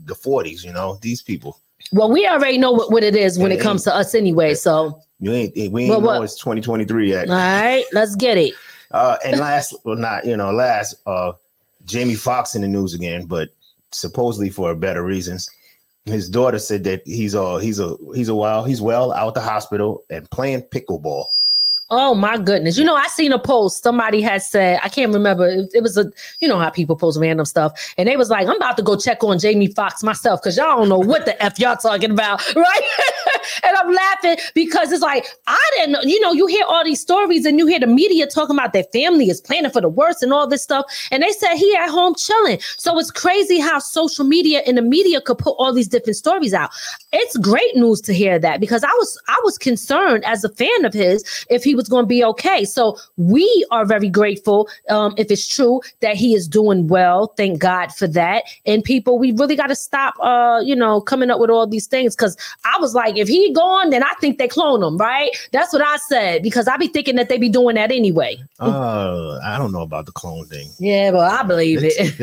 the 0.06 0.14
40s. 0.16 0.64
You 0.64 0.74
know, 0.74 0.98
these 1.02 1.22
people. 1.22 1.60
Well, 1.92 2.12
we 2.12 2.28
already 2.28 2.58
know 2.58 2.72
what, 2.72 2.92
what 2.92 3.04
it 3.04 3.16
is 3.16 3.40
when 3.40 3.52
Yeah, 3.52 3.58
it 3.58 3.62
comes 3.62 3.84
to 3.84 3.96
us 3.96 4.14
anyway. 4.14 4.54
So, 4.56 5.02
You 5.20 5.32
ain't 5.34 5.56
we 5.56 5.84
ain't 5.84 5.90
Well, 5.90 6.02
know 6.02 6.08
what? 6.20 6.24
it's 6.24 6.36
2023 6.36 7.10
yet. 7.10 7.30
all 7.30 7.36
right, 7.36 7.86
let's 7.94 8.16
get 8.16 8.38
it. 8.38 8.54
Uh, 8.92 9.18
and 9.26 9.40
last, 9.40 9.76
well, 9.84 9.96
not 9.96 10.26
you 10.26 10.36
know, 10.38 10.52
last, 10.52 10.96
uh, 11.06 11.34
Jamie 11.86 12.16
Foxx 12.16 12.56
in 12.56 12.62
the 12.62 12.68
news 12.68 12.94
again, 12.94 13.26
but 13.26 13.50
supposedly 13.92 14.50
for 14.50 14.74
better 14.76 15.04
reasons. 15.04 15.50
His 16.06 16.30
daughter 16.30 16.60
said 16.60 16.84
that 16.86 17.02
he's 17.06 17.36
uh 17.36 17.58
he's 17.58 17.80
a 17.80 17.96
he's 18.16 18.30
a 18.30 18.36
while 18.36 18.64
he's 18.64 18.82
well 18.82 19.12
out 19.12 19.34
the 19.34 19.42
hospital 19.42 20.04
and 20.10 20.30
playing 20.32 20.62
pickleball. 20.64 21.26
Oh 21.90 22.14
my 22.14 22.38
goodness. 22.38 22.78
You 22.78 22.84
know, 22.84 22.96
I 22.96 23.08
seen 23.08 23.32
a 23.32 23.40
post 23.40 23.82
somebody 23.82 24.22
had 24.22 24.42
said, 24.42 24.80
I 24.84 24.90
can't 24.90 25.14
remember. 25.14 25.48
It, 25.48 25.70
it 25.74 25.84
was 25.84 25.98
a, 25.98 26.12
you 26.42 26.48
know 26.48 26.60
how 26.60 26.70
people 26.70 26.98
post 26.98 27.18
random 27.20 27.46
stuff. 27.46 27.94
And 27.98 28.10
they 28.10 28.18
was 28.18 28.30
like, 28.30 28.46
I'm 28.48 28.58
about 28.58 28.76
to 28.78 28.84
go 28.84 28.98
check 28.98 29.24
on 29.24 29.40
Jamie 29.40 29.68
Foxx 29.68 30.04
myself 30.04 30.42
because 30.42 30.58
y'all 30.58 30.78
don't 30.78 30.90
know 30.90 31.00
what 31.00 31.24
the 31.26 31.42
F 31.42 31.60
y'all 31.60 31.78
talking 31.78 32.12
about. 32.12 32.42
Right. 32.58 32.82
And 33.64 33.76
I'm 33.78 33.92
laughing 33.94 34.38
because 34.54 34.92
it's 34.92 35.02
like, 35.02 35.28
I 35.48 35.70
didn't 35.76 35.94
know, 35.94 36.02
you 36.04 36.20
know, 36.20 36.34
you 36.34 36.48
hear 36.48 36.66
all 36.66 36.84
these 36.84 37.02
stories 37.02 37.46
and 37.46 37.58
you 37.60 37.66
hear 37.66 37.80
the 37.80 37.88
media 37.88 38.28
talking 38.28 38.56
about 38.56 38.74
their 38.74 38.86
family 38.94 39.30
is 39.30 39.42
planning 39.42 39.72
for 39.72 39.82
the 39.82 39.90
worst 39.90 40.24
and 40.24 40.34
all 40.34 40.48
this 40.48 40.64
stuff. 40.64 40.86
And 41.12 41.24
they 41.24 41.32
said 41.32 41.56
he 41.56 41.76
at 41.76 41.90
home 41.90 42.16
chilling. 42.16 42.60
So 42.78 42.98
it's 43.00 43.12
crazy 43.12 43.60
how 43.60 43.80
social 43.80 44.26
media 44.26 44.62
and 44.66 44.78
the 44.78 44.82
media 44.82 45.22
could 45.22 45.38
put 45.38 45.56
all 45.58 45.74
these 45.74 45.88
different 45.88 46.18
stories 46.18 46.54
out. 46.54 46.72
It's 47.12 47.38
great 47.38 47.76
news 47.76 48.02
to 48.02 48.14
hear 48.14 48.40
that 48.40 48.60
because 48.60 48.84
I 48.84 48.92
was 48.94 49.20
I 49.28 49.40
was 49.44 49.58
concerned 49.58 50.24
as 50.26 50.44
a 50.44 50.50
fan 50.50 50.86
of 50.86 50.94
his 50.94 51.24
if 51.50 51.64
he 51.64 51.76
was 51.76 51.88
going 51.88 52.04
to 52.04 52.08
be 52.08 52.24
okay. 52.24 52.66
So 52.66 52.98
we 53.18 53.66
are 53.72 53.86
very 53.86 54.10
grateful 54.10 54.68
um, 54.90 55.14
if 55.18 55.32
it's 55.32 55.48
true 55.48 55.82
that 56.02 56.16
he 56.16 56.34
is 56.34 56.48
doing 56.48 56.88
well. 56.88 57.34
Thank 57.38 57.60
God 57.60 57.94
for 57.94 58.08
that. 58.08 58.44
And 58.66 58.84
people, 58.84 59.20
we 59.20 59.32
really 59.32 59.56
got 59.56 59.68
to 59.68 59.76
stop, 59.76 60.16
uh, 60.22 60.62
you 60.64 60.76
know, 60.76 61.02
coming 61.02 61.30
up 61.30 61.40
with 61.40 61.50
all 61.50 61.68
these 61.68 61.88
things 61.88 62.16
because 62.16 62.38
I 62.66 62.78
was 62.80 62.94
like, 62.94 63.18
if 63.18 63.28
he 63.28 63.37
gone, 63.54 63.90
then 63.90 64.04
I 64.04 64.14
think 64.20 64.38
they 64.38 64.48
clone 64.48 64.84
him, 64.84 64.98
right? 64.98 65.30
That's 65.52 65.72
what 65.74 65.82
I 65.82 65.98
said 65.98 66.44
because 66.44 66.68
I 66.68 66.78
be 66.78 66.88
thinking 66.88 67.16
that 67.16 67.30
they 67.30 67.38
be 67.38 67.50
doing 67.50 67.76
that 67.76 67.92
anyway. 67.92 68.38
Uh, 68.60 69.40
I 69.44 69.58
don't 69.58 69.72
know 69.72 69.82
about 69.82 70.06
the 70.06 70.12
clone 70.12 70.46
thing. 70.48 70.70
Yeah, 70.80 71.12
well, 71.12 71.22
I 71.30 71.44
believe 71.44 71.82
they, 71.82 71.88
it. 71.90 72.18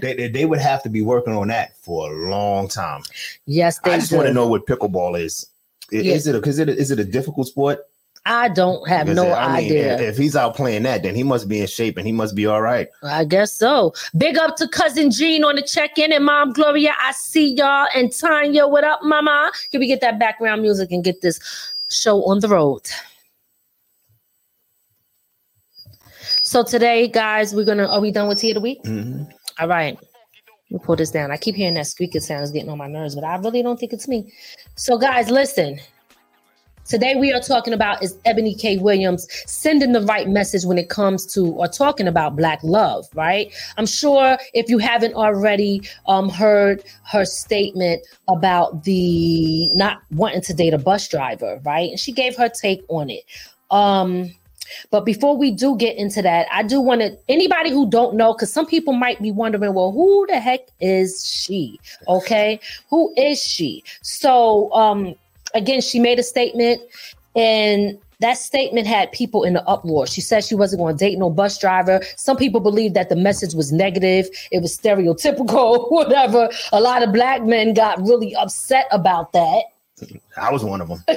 they, 0.00 0.14
they, 0.14 0.28
they 0.28 0.44
would 0.44 0.60
have 0.60 0.82
to 0.84 0.88
be 0.88 1.02
working 1.02 1.34
on 1.34 1.48
that 1.48 1.76
for 1.78 2.10
a 2.12 2.30
long 2.30 2.68
time. 2.68 3.02
yes, 3.46 3.78
they 3.80 3.94
I 3.94 3.98
just 3.98 4.12
want 4.12 4.26
to 4.28 4.34
know 4.34 4.46
what 4.46 4.66
pickleball 4.66 5.20
is. 5.20 5.46
I- 5.92 5.96
Yeah. 5.96 6.14
Is 6.14 6.26
it 6.28 6.46
is 6.46 6.58
it 6.60 6.68
is 6.68 6.90
it 6.92 7.00
a 7.00 7.04
difficult 7.04 7.48
sport? 7.48 7.80
I 8.30 8.48
don't 8.48 8.88
have 8.88 9.08
no 9.08 9.26
I 9.26 9.56
idea. 9.56 9.94
If, 9.94 10.00
if 10.00 10.16
he's 10.16 10.36
out 10.36 10.54
playing 10.54 10.84
that, 10.84 11.02
then 11.02 11.16
he 11.16 11.24
must 11.24 11.48
be 11.48 11.60
in 11.60 11.66
shape 11.66 11.96
and 11.96 12.06
he 12.06 12.12
must 12.12 12.36
be 12.36 12.46
all 12.46 12.62
right. 12.62 12.86
I 13.02 13.24
guess 13.24 13.52
so. 13.52 13.92
Big 14.16 14.38
up 14.38 14.54
to 14.58 14.68
cousin 14.68 15.10
Jean 15.10 15.42
on 15.42 15.56
the 15.56 15.62
check-in 15.62 16.12
and 16.12 16.24
mom 16.24 16.52
Gloria. 16.52 16.94
I 17.00 17.10
see 17.10 17.54
y'all 17.54 17.88
and 17.92 18.12
Tanya. 18.16 18.68
What 18.68 18.84
up, 18.84 19.00
mama? 19.02 19.50
Can 19.72 19.80
we 19.80 19.88
get 19.88 20.00
that 20.02 20.20
background 20.20 20.62
music 20.62 20.92
and 20.92 21.02
get 21.02 21.22
this 21.22 21.40
show 21.88 22.24
on 22.24 22.38
the 22.38 22.48
road? 22.48 22.82
So 26.44 26.62
today, 26.62 27.08
guys, 27.08 27.52
we're 27.52 27.64
gonna. 27.64 27.88
Are 27.88 28.00
we 28.00 28.12
done 28.12 28.28
with 28.28 28.38
tea 28.38 28.52
of 28.52 28.54
the 28.54 28.60
week? 28.60 28.80
Mhm. 28.84 29.28
All 29.58 29.66
right. 29.66 29.98
Let 30.70 30.70
me 30.70 30.78
pull 30.84 30.94
this 30.94 31.10
down. 31.10 31.32
I 31.32 31.36
keep 31.36 31.56
hearing 31.56 31.74
that 31.74 31.88
squeaking 31.88 32.20
sound 32.20 32.44
is 32.44 32.52
getting 32.52 32.70
on 32.70 32.78
my 32.78 32.86
nerves, 32.86 33.16
but 33.16 33.24
I 33.24 33.36
really 33.38 33.60
don't 33.60 33.78
think 33.78 33.92
it's 33.92 34.06
me. 34.06 34.32
So, 34.76 34.98
guys, 34.98 35.30
listen. 35.30 35.80
Today 36.90 37.14
we 37.14 37.32
are 37.32 37.40
talking 37.40 37.72
about 37.72 38.02
is 38.02 38.16
Eboni 38.26 38.60
K. 38.60 38.76
Williams 38.76 39.28
sending 39.46 39.92
the 39.92 40.00
right 40.00 40.28
message 40.28 40.64
when 40.64 40.76
it 40.76 40.88
comes 40.88 41.24
to 41.34 41.46
or 41.52 41.68
talking 41.68 42.08
about 42.08 42.34
black 42.34 42.58
love, 42.64 43.06
right? 43.14 43.52
I'm 43.76 43.86
sure 43.86 44.36
if 44.54 44.68
you 44.68 44.78
haven't 44.78 45.14
already 45.14 45.82
um, 46.08 46.28
heard 46.28 46.82
her 47.04 47.24
statement 47.24 48.04
about 48.26 48.82
the 48.82 49.70
not 49.72 50.02
wanting 50.10 50.40
to 50.40 50.52
date 50.52 50.74
a 50.74 50.78
bus 50.78 51.06
driver, 51.06 51.60
right? 51.64 51.90
And 51.90 52.00
she 52.00 52.10
gave 52.10 52.36
her 52.36 52.48
take 52.48 52.82
on 52.88 53.08
it. 53.08 53.22
Um, 53.70 54.34
but 54.90 55.04
before 55.04 55.36
we 55.36 55.52
do 55.52 55.76
get 55.76 55.96
into 55.96 56.22
that, 56.22 56.48
I 56.50 56.64
do 56.64 56.80
want 56.80 57.02
to 57.02 57.16
anybody 57.28 57.70
who 57.70 57.88
don't 57.88 58.16
know, 58.16 58.32
because 58.32 58.52
some 58.52 58.66
people 58.66 58.94
might 58.94 59.22
be 59.22 59.30
wondering, 59.30 59.74
well, 59.74 59.92
who 59.92 60.26
the 60.28 60.40
heck 60.40 60.68
is 60.80 61.24
she? 61.24 61.78
Okay, 62.08 62.58
who 62.88 63.14
is 63.16 63.40
she? 63.40 63.84
So, 64.02 64.72
um, 64.72 65.14
again, 65.54 65.80
she 65.80 65.98
made 65.98 66.18
a 66.18 66.22
statement, 66.22 66.80
and 67.36 67.98
that 68.20 68.34
statement 68.34 68.86
had 68.86 69.10
people 69.12 69.44
in 69.44 69.54
the 69.54 69.66
uproar. 69.66 70.06
She 70.06 70.20
said 70.20 70.44
she 70.44 70.54
wasn't 70.54 70.80
going 70.80 70.96
to 70.96 70.98
date 70.98 71.18
no 71.18 71.30
bus 71.30 71.58
driver. 71.58 72.00
Some 72.16 72.36
people 72.36 72.60
believe 72.60 72.94
that 72.94 73.08
the 73.08 73.16
message 73.16 73.54
was 73.54 73.72
negative, 73.72 74.28
it 74.52 74.60
was 74.60 74.76
stereotypical, 74.76 75.90
whatever. 75.90 76.50
A 76.72 76.80
lot 76.80 77.02
of 77.02 77.12
black 77.12 77.44
men 77.44 77.74
got 77.74 77.98
really 78.00 78.34
upset 78.36 78.86
about 78.90 79.32
that. 79.32 79.64
I 80.36 80.50
was 80.50 80.64
one 80.64 80.80
of 80.80 80.88
them. 80.88 81.02
I, 81.08 81.16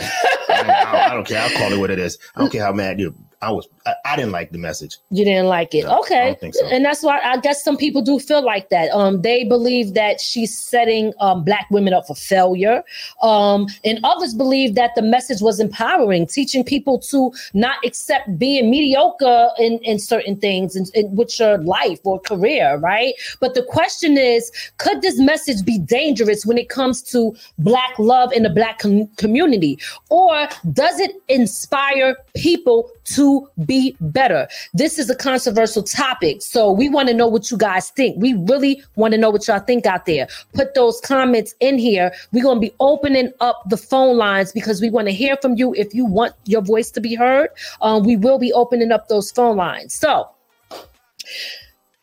I, 0.49 1.11
I, 1.11 1.13
don't 1.13 1.25
care. 1.25 1.41
I'll 1.41 1.57
call 1.57 1.71
it 1.71 1.77
what 1.77 1.89
it 1.89 1.99
is. 1.99 2.17
I 2.35 2.41
don't 2.41 2.51
care 2.51 2.63
how 2.63 2.73
mad 2.73 2.99
you 2.99 3.15
I 3.41 3.51
was 3.51 3.67
I, 3.85 3.95
I, 4.05 4.15
didn't 4.15 4.31
like 4.31 4.51
the 4.51 4.57
message. 4.57 4.97
You 5.09 5.25
didn't 5.25 5.47
like 5.47 5.75
it. 5.75 5.83
No, 5.85 5.99
okay. 5.99 6.37
So. 6.51 6.65
And 6.67 6.85
that's 6.85 7.03
why 7.03 7.19
I 7.23 7.37
guess 7.37 7.63
some 7.63 7.75
people 7.75 8.01
do 8.01 8.19
feel 8.19 8.43
like 8.43 8.69
that. 8.69 8.89
Um 8.91 9.21
they 9.21 9.43
believe 9.43 9.93
that 9.93 10.21
she's 10.21 10.57
setting 10.57 11.13
um 11.19 11.43
black 11.43 11.67
women 11.69 11.93
up 11.93 12.07
for 12.07 12.15
failure. 12.15 12.83
Um 13.21 13.67
and 13.83 13.99
others 14.03 14.33
believe 14.33 14.75
that 14.75 14.91
the 14.95 15.01
message 15.01 15.41
was 15.41 15.59
empowering, 15.59 16.27
teaching 16.27 16.63
people 16.63 16.97
to 16.99 17.31
not 17.53 17.75
accept 17.85 18.37
being 18.37 18.69
mediocre 18.69 19.49
in, 19.59 19.79
in 19.79 19.99
certain 19.99 20.37
things 20.37 20.75
in, 20.75 20.85
in 20.93 21.13
with 21.15 21.37
your 21.39 21.57
life 21.59 21.99
or 22.03 22.19
career, 22.21 22.77
right? 22.77 23.13
But 23.39 23.53
the 23.53 23.63
question 23.63 24.17
is, 24.17 24.51
could 24.77 25.01
this 25.01 25.19
message 25.19 25.65
be 25.65 25.77
dangerous 25.77 26.45
when 26.45 26.57
it 26.57 26.69
comes 26.69 27.01
to 27.13 27.35
black 27.57 27.97
love 27.99 28.31
in 28.31 28.43
the 28.43 28.49
black 28.49 28.79
com- 28.79 29.07
community? 29.17 29.77
Or 30.09 30.47
does 30.71 30.99
it 30.99 31.11
inspire 31.27 32.15
people 32.35 32.89
to 33.15 33.49
be 33.65 33.72
better. 33.99 34.47
This 34.73 34.99
is 34.99 35.09
a 35.09 35.15
controversial 35.15 35.83
topic. 35.83 36.41
So 36.41 36.71
we 36.71 36.89
want 36.89 37.07
to 37.09 37.13
know 37.13 37.27
what 37.27 37.51
you 37.51 37.57
guys 37.57 37.89
think. 37.91 38.15
We 38.19 38.33
really 38.33 38.83
want 38.95 39.13
to 39.13 39.17
know 39.17 39.29
what 39.29 39.47
y'all 39.47 39.59
think 39.59 39.85
out 39.85 40.05
there. 40.05 40.27
Put 40.53 40.73
those 40.75 40.99
comments 41.01 41.55
in 41.59 41.77
here. 41.77 42.11
We're 42.31 42.43
going 42.43 42.57
to 42.57 42.67
be 42.67 42.73
opening 42.79 43.31
up 43.39 43.63
the 43.69 43.77
phone 43.77 44.17
lines 44.17 44.51
because 44.51 44.81
we 44.81 44.89
want 44.89 45.07
to 45.07 45.13
hear 45.13 45.37
from 45.41 45.55
you 45.55 45.73
if 45.75 45.93
you 45.93 46.05
want 46.05 46.33
your 46.45 46.61
voice 46.61 46.91
to 46.91 47.01
be 47.01 47.15
heard. 47.15 47.49
Um, 47.81 48.03
we 48.03 48.15
will 48.15 48.39
be 48.39 48.51
opening 48.53 48.91
up 48.91 49.07
those 49.07 49.31
phone 49.31 49.57
lines. 49.57 49.93
So, 49.93 50.29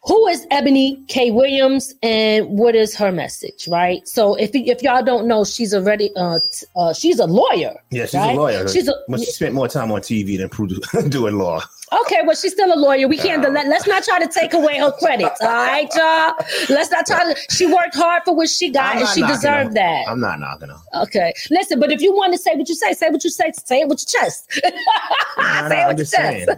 who 0.02 0.26
is 0.28 0.47
Eboni 0.47 1.07
K. 1.09 1.30
Williams 1.30 1.95
and 2.02 2.49
what 2.49 2.75
is 2.75 2.97
her 2.97 3.12
message, 3.12 3.69
right? 3.69 4.07
So 4.09 4.35
if 4.35 4.50
if 4.54 4.83
y'all 4.83 5.02
don't 5.02 5.26
know, 5.26 5.45
she's 5.45 5.75
already 5.75 6.11
uh, 6.16 6.38
uh 6.76 6.92
she's 6.92 7.19
a 7.19 7.26
lawyer. 7.26 7.75
Yeah, 7.90 8.07
she's 8.07 8.14
right? 8.14 8.35
a 8.35 8.40
lawyer. 8.40 8.69
She's 8.69 8.88
a, 8.88 8.95
but 9.09 9.21
she 9.21 9.26
spent 9.26 9.54
more 9.54 9.69
time 9.69 9.92
on 9.92 10.00
TV 10.00 10.38
than 10.38 11.09
doing 11.11 11.38
law. 11.38 11.61
Okay, 11.92 12.20
well, 12.25 12.37
she's 12.37 12.52
still 12.52 12.73
a 12.73 12.78
lawyer. 12.78 13.09
We 13.09 13.16
can't 13.16 13.42
let, 13.42 13.66
let's 13.66 13.87
not 13.87 14.04
try 14.04 14.20
to 14.20 14.28
take 14.28 14.54
away 14.54 14.78
her 14.78 14.92
credit. 14.92 15.32
All 15.40 15.49
right, 15.49 15.88
y'all. 15.97 16.35
Let's 16.68 16.90
not 16.90 17.04
try 17.04 17.32
to. 17.32 17.40
She 17.50 17.66
worked 17.66 17.97
hard 17.97 18.23
for 18.25 18.35
what 18.35 18.49
she 18.49 18.70
got, 18.70 18.96
and 18.96 19.09
she 19.09 19.22
deserved 19.26 19.74
that. 19.74 20.07
I'm 20.09 20.20
not 20.20 20.38
knocking 20.38 20.68
her. 20.68 21.03
Okay, 21.03 21.33
listen, 21.50 21.81
but 21.81 21.90
if 21.90 22.00
you 22.00 22.14
want 22.14 22.33
to 22.33 22.38
say 22.38 22.55
what 22.55 22.68
you 22.68 22.76
say, 22.76 22.92
say 22.92 23.09
what 23.11 23.24
you 23.24 23.31
say. 23.31 23.50
Say 23.64 23.81
it 23.81 23.88
with 23.88 24.00
your 24.00 24.22
chest. 24.22 24.53
say 24.53 24.62
it 25.83 25.88
with 25.88 25.98
your 25.98 26.07
chest. 26.07 26.50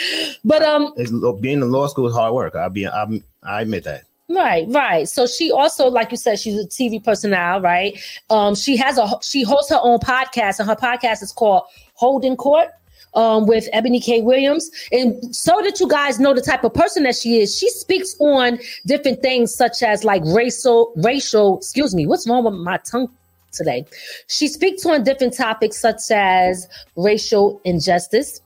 but 0.44 0.62
um, 0.62 0.92
it's, 0.96 1.12
being 1.40 1.60
in 1.60 1.70
law 1.70 1.86
school 1.86 2.08
is 2.08 2.14
hard 2.14 2.34
work. 2.34 2.56
I'll 2.56 2.68
be. 2.68 2.88
I'm, 2.88 3.22
I 3.44 3.62
admit 3.62 3.84
that. 3.84 4.04
Right, 4.28 4.66
right. 4.68 5.08
So 5.08 5.26
she 5.26 5.50
also, 5.50 5.88
like 5.88 6.10
you 6.10 6.16
said, 6.16 6.38
she's 6.38 6.56
a 6.56 6.66
TV 6.66 7.02
personnel, 7.02 7.60
right? 7.60 7.98
Um, 8.28 8.54
she 8.56 8.76
has 8.76 8.98
a 8.98 9.08
she 9.22 9.44
hosts 9.44 9.70
her 9.70 9.78
own 9.80 10.00
podcast, 10.00 10.58
and 10.58 10.68
her 10.68 10.76
podcast 10.76 11.22
is 11.22 11.30
called 11.30 11.62
Holding 11.94 12.36
Court 12.36 12.70
um, 13.14 13.46
with 13.46 13.68
Eboni 13.72 14.02
K. 14.02 14.20
Williams. 14.20 14.70
And 14.92 15.34
so 15.34 15.60
that 15.62 15.80
you 15.80 15.88
guys 15.88 16.20
know 16.20 16.34
the 16.34 16.42
type 16.42 16.64
of 16.64 16.74
person 16.74 17.02
that 17.04 17.16
she 17.16 17.40
is, 17.40 17.56
she 17.56 17.68
speaks 17.70 18.14
on 18.20 18.58
different 18.86 19.22
things 19.22 19.54
such 19.54 19.82
as 19.82 20.04
like 20.04 20.22
racial, 20.26 20.92
racial, 20.96 21.58
excuse 21.58 21.94
me, 21.94 22.06
what's 22.06 22.28
wrong 22.28 22.44
with 22.44 22.54
my 22.54 22.78
tongue 22.78 23.10
today? 23.52 23.84
She 24.28 24.48
speaks 24.48 24.86
on 24.86 25.02
different 25.04 25.36
topics 25.36 25.78
such 25.78 26.10
as 26.10 26.68
racial 26.96 27.60
injustice 27.64 28.40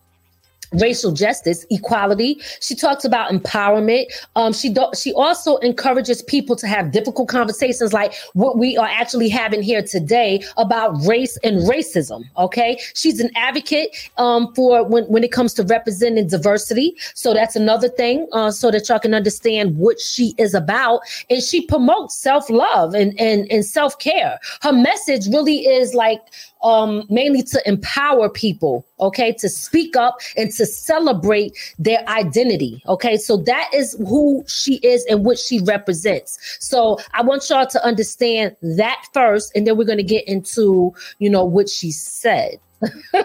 racial 0.81 1.13
justice, 1.13 1.67
equality. 1.71 2.41
She 2.61 2.75
talks 2.75 3.05
about 3.05 3.31
empowerment. 3.31 4.07
Um, 4.37 4.53
she 4.53 4.69
do- 4.69 4.91
she 4.97 5.13
also 5.13 5.57
encourages 5.59 6.23
people 6.23 6.57
to 6.57 6.67
have 6.67 6.93
difficult 6.93 7.29
conversations 7.29 7.93
like 7.93 8.15
what 8.35 8.59
we 8.59 8.77
are 8.77 8.87
actually 8.89 9.29
having 9.29 9.63
here 9.63 9.83
today 9.83 10.43
about 10.57 10.95
race 11.07 11.37
and 11.45 11.59
racism. 11.69 12.25
Okay, 12.39 12.79
she's 12.95 13.21
an 13.21 13.31
advocate 13.37 13.91
um, 14.19 14.53
for 14.55 14.85
when 14.87 15.05
when 15.05 15.25
it 15.25 15.33
comes 15.33 15.55
to 15.55 15.63
representing 15.65 16.27
diversity. 16.27 16.97
So 17.15 17.35
that's 17.35 17.57
another 17.57 17.89
thing, 17.89 18.27
uh, 18.33 18.51
so 18.51 18.71
that 18.71 18.89
y'all 18.89 18.99
can 18.99 19.15
understand 19.15 19.77
what 19.77 20.01
she 20.01 20.35
is 20.39 20.55
about. 20.55 21.01
And 21.31 21.43
she 21.43 21.67
promotes 21.67 22.17
self 22.17 22.49
love 22.51 22.95
and 22.95 23.19
and 23.21 23.51
and 23.51 23.65
self 23.65 23.99
care. 23.99 24.39
Her 24.63 24.73
message 24.73 25.27
really 25.29 25.67
is 25.67 25.95
like 25.95 26.21
um, 26.65 27.05
mainly 27.11 27.43
to 27.43 27.63
empower 27.69 28.29
people, 28.29 28.87
okay, 28.99 29.33
to 29.35 29.49
speak 29.49 29.97
up 29.97 30.17
and 30.37 30.51
to 30.53 30.65
celebrate 30.65 31.57
their 31.79 32.03
identity, 32.09 32.83
okay. 32.89 33.17
So 33.17 33.37
that 33.39 33.71
is 33.73 33.95
who 33.99 34.45
she 34.49 34.77
is 34.77 35.05
and 35.05 35.25
what 35.25 35.39
she 35.39 35.61
represents. 35.61 36.39
So 36.61 36.99
I 37.13 37.23
want 37.23 37.49
y'all 37.51 37.67
to 37.67 37.85
understand 37.85 38.57
that 38.63 39.05
first, 39.13 39.53
and 39.55 39.67
then 39.67 39.77
we're 39.77 39.85
going 39.85 39.99
to 39.99 40.03
get 40.03 40.27
into, 40.27 40.95
you 41.19 41.29
know, 41.31 41.45
what 41.45 41.69
she 41.69 41.93
said. 41.93 42.59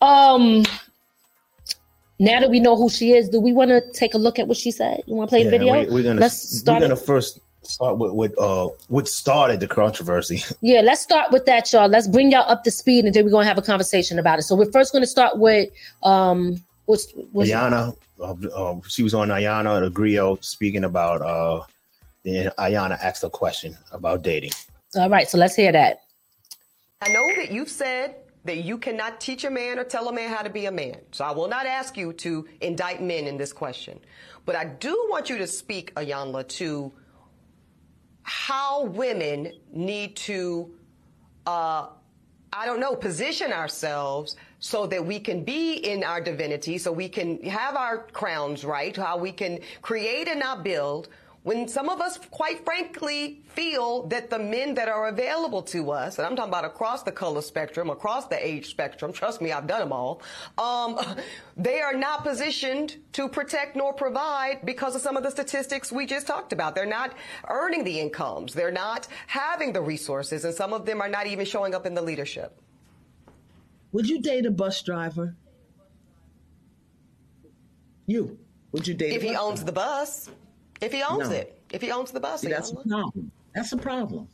um, 0.00 0.64
now 2.18 2.40
that 2.40 2.50
we 2.50 2.60
know 2.60 2.76
who 2.76 2.88
she 2.88 3.12
is, 3.12 3.28
do 3.28 3.40
we 3.40 3.52
want 3.52 3.70
to 3.70 3.82
take 3.92 4.14
a 4.14 4.18
look 4.18 4.38
at 4.38 4.48
what 4.48 4.56
she 4.56 4.70
said? 4.70 5.02
You 5.06 5.14
want 5.14 5.30
to 5.30 5.32
play 5.32 5.44
yeah, 5.44 5.50
the 5.50 5.58
video? 5.58 5.92
We, 5.92 6.00
are 6.00 6.04
gonna 6.04 6.20
let's 6.20 6.58
start. 6.58 6.80
We're 6.80 6.88
gonna 6.88 7.00
first 7.00 7.40
start 7.66 7.98
with, 7.98 8.12
with 8.12 8.38
uh 8.38 8.68
what 8.88 9.08
started 9.08 9.60
the 9.60 9.68
controversy. 9.68 10.42
Yeah, 10.60 10.80
let's 10.80 11.00
start 11.00 11.30
with 11.32 11.46
that, 11.46 11.72
y'all. 11.72 11.88
Let's 11.88 12.08
bring 12.08 12.30
y'all 12.30 12.50
up 12.50 12.64
to 12.64 12.70
speed, 12.70 13.04
and 13.04 13.14
then 13.14 13.24
we're 13.24 13.30
gonna 13.30 13.46
have 13.46 13.58
a 13.58 13.62
conversation 13.62 14.18
about 14.18 14.38
it. 14.38 14.42
So 14.42 14.56
we're 14.56 14.70
first 14.72 14.92
gonna 14.92 15.06
start 15.06 15.38
with 15.38 15.70
um 16.02 16.62
what's, 16.86 17.12
what's 17.32 17.50
Iyanla. 17.50 17.96
Uh, 18.18 18.34
uh, 18.54 18.80
she 18.88 19.02
was 19.02 19.14
on 19.14 19.28
Iyanla 19.28 19.82
the 19.82 19.90
Grio 19.90 20.38
speaking 20.40 20.84
about 20.84 21.22
uh 21.22 21.64
then 22.24 22.50
Iyanla 22.58 22.98
asked 23.00 23.22
a 23.22 23.30
question 23.30 23.76
about 23.92 24.22
dating. 24.22 24.52
All 24.96 25.10
right, 25.10 25.28
so 25.28 25.38
let's 25.38 25.54
hear 25.54 25.72
that. 25.72 26.00
I 27.02 27.12
know 27.12 27.26
that 27.36 27.52
you've 27.52 27.68
said 27.68 28.16
that 28.46 28.58
you 28.58 28.78
cannot 28.78 29.20
teach 29.20 29.44
a 29.44 29.50
man 29.50 29.78
or 29.78 29.84
tell 29.84 30.08
a 30.08 30.12
man 30.12 30.30
how 30.30 30.42
to 30.42 30.50
be 30.50 30.66
a 30.66 30.72
man. 30.72 30.96
So 31.12 31.24
I 31.24 31.32
will 31.32 31.48
not 31.48 31.66
ask 31.66 31.96
you 31.96 32.12
to 32.14 32.48
indict 32.60 33.02
men 33.02 33.26
in 33.26 33.36
this 33.36 33.52
question. 33.52 34.00
But 34.44 34.56
I 34.56 34.64
do 34.64 35.06
want 35.10 35.28
you 35.28 35.38
to 35.38 35.46
speak, 35.46 35.94
Iyanla, 35.94 36.48
to 36.48 36.92
how 38.26 38.82
women 38.82 39.52
need 39.72 40.16
to, 40.16 40.68
uh, 41.46 41.86
I 42.52 42.66
don't 42.66 42.80
know, 42.80 42.96
position 42.96 43.52
ourselves 43.52 44.34
so 44.58 44.84
that 44.88 45.06
we 45.06 45.20
can 45.20 45.44
be 45.44 45.74
in 45.74 46.02
our 46.02 46.20
divinity, 46.20 46.76
so 46.76 46.90
we 46.90 47.08
can 47.08 47.40
have 47.44 47.76
our 47.76 47.98
crowns 48.08 48.64
right, 48.64 48.96
how 48.96 49.16
we 49.16 49.30
can 49.30 49.60
create 49.80 50.26
and 50.26 50.40
not 50.40 50.64
build 50.64 51.08
when 51.46 51.68
some 51.68 51.88
of 51.88 52.00
us, 52.00 52.18
quite 52.32 52.64
frankly, 52.64 53.40
feel 53.44 54.08
that 54.08 54.30
the 54.30 54.38
men 54.38 54.74
that 54.74 54.88
are 54.88 55.06
available 55.06 55.62
to 55.62 55.92
us, 55.92 56.18
and 56.18 56.26
I'm 56.26 56.34
talking 56.34 56.50
about 56.50 56.64
across 56.64 57.04
the 57.04 57.12
color 57.12 57.40
spectrum, 57.40 57.88
across 57.88 58.26
the 58.26 58.44
age 58.44 58.66
spectrum, 58.68 59.12
trust 59.12 59.40
me, 59.40 59.52
I've 59.52 59.68
done 59.68 59.78
them 59.78 59.92
all, 59.92 60.22
um, 60.58 60.98
they 61.56 61.80
are 61.80 61.94
not 61.94 62.24
positioned 62.24 62.96
to 63.12 63.28
protect 63.28 63.76
nor 63.76 63.92
provide 63.92 64.66
because 64.66 64.96
of 64.96 65.02
some 65.02 65.16
of 65.16 65.22
the 65.22 65.30
statistics 65.30 65.92
we 65.92 66.04
just 66.04 66.26
talked 66.26 66.52
about. 66.52 66.74
They're 66.74 66.84
not 66.84 67.14
earning 67.48 67.84
the 67.84 68.00
incomes. 68.00 68.52
They're 68.52 68.72
not 68.72 69.06
having 69.28 69.72
the 69.72 69.82
resources, 69.82 70.44
and 70.44 70.52
some 70.52 70.72
of 70.72 70.84
them 70.84 71.00
are 71.00 71.08
not 71.08 71.28
even 71.28 71.46
showing 71.46 71.76
up 71.76 71.86
in 71.86 71.94
the 71.94 72.02
leadership. 72.02 72.60
Would 73.92 74.08
you 74.08 74.20
date 74.20 74.46
a 74.46 74.50
bus 74.50 74.82
driver? 74.82 75.36
You. 78.04 78.36
Would 78.72 78.88
you 78.88 78.94
date 78.94 79.12
if 79.12 79.22
he 79.22 79.36
owns 79.36 79.60
driver? 79.60 79.66
the 79.66 79.72
bus? 79.72 80.28
If 80.80 80.92
he 80.92 81.02
owns 81.02 81.30
no. 81.30 81.34
it, 81.36 81.60
if 81.72 81.82
he 81.82 81.90
owns 81.90 82.10
the 82.10 82.20
bus, 82.20 82.42
See, 82.42 82.48
that's 82.48 82.70
a 82.70 82.76
problem. 82.76 83.30
That's 83.54 83.72
a 83.72 83.76
problem. 83.76 84.28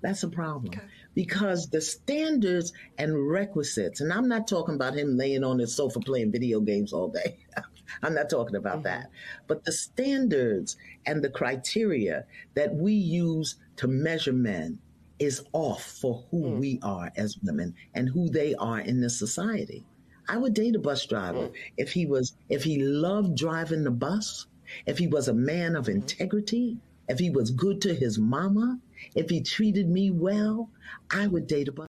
That's 0.00 0.22
a 0.22 0.28
problem 0.28 0.72
okay. 0.72 0.86
because 1.14 1.68
the 1.70 1.80
standards 1.80 2.72
and 2.98 3.28
requisites, 3.28 4.00
and 4.00 4.12
I'm 4.12 4.28
not 4.28 4.46
talking 4.46 4.76
about 4.76 4.94
him 4.94 5.16
laying 5.16 5.42
on 5.42 5.58
his 5.58 5.74
sofa 5.74 5.98
playing 5.98 6.30
video 6.30 6.60
games 6.60 6.92
all 6.92 7.08
day. 7.08 7.38
I'm 8.02 8.14
not 8.14 8.30
talking 8.30 8.56
about 8.56 8.76
mm-hmm. 8.76 8.84
that. 8.84 9.10
But 9.48 9.64
the 9.64 9.72
standards 9.72 10.76
and 11.04 11.22
the 11.22 11.30
criteria 11.30 12.26
that 12.54 12.74
we 12.74 12.92
use 12.92 13.56
to 13.76 13.88
measure 13.88 14.32
men 14.32 14.78
is 15.18 15.44
off 15.52 15.82
for 15.82 16.24
who 16.30 16.42
mm. 16.42 16.58
we 16.60 16.78
are 16.82 17.10
as 17.16 17.38
women 17.42 17.74
and 17.94 18.08
who 18.08 18.28
they 18.30 18.54
are 18.54 18.78
in 18.78 19.00
this 19.00 19.18
society. 19.18 19.84
I 20.28 20.36
would 20.36 20.54
date 20.54 20.76
a 20.76 20.78
bus 20.78 21.06
driver 21.06 21.48
mm. 21.48 21.52
if 21.76 21.92
he 21.92 22.06
was 22.06 22.36
if 22.48 22.62
he 22.62 22.78
loved 22.78 23.36
driving 23.36 23.82
the 23.82 23.90
bus, 23.90 24.46
if 24.86 24.98
he 24.98 25.06
was 25.06 25.28
a 25.28 25.34
man 25.34 25.76
of 25.76 25.88
integrity, 25.88 26.78
if 27.08 27.18
he 27.18 27.30
was 27.30 27.50
good 27.50 27.80
to 27.82 27.94
his 27.94 28.18
mama, 28.18 28.78
if 29.14 29.30
he 29.30 29.40
treated 29.40 29.88
me 29.88 30.10
well, 30.10 30.70
I 31.10 31.26
would 31.26 31.46
date 31.46 31.68
a 31.68 31.72
bus. 31.72 31.86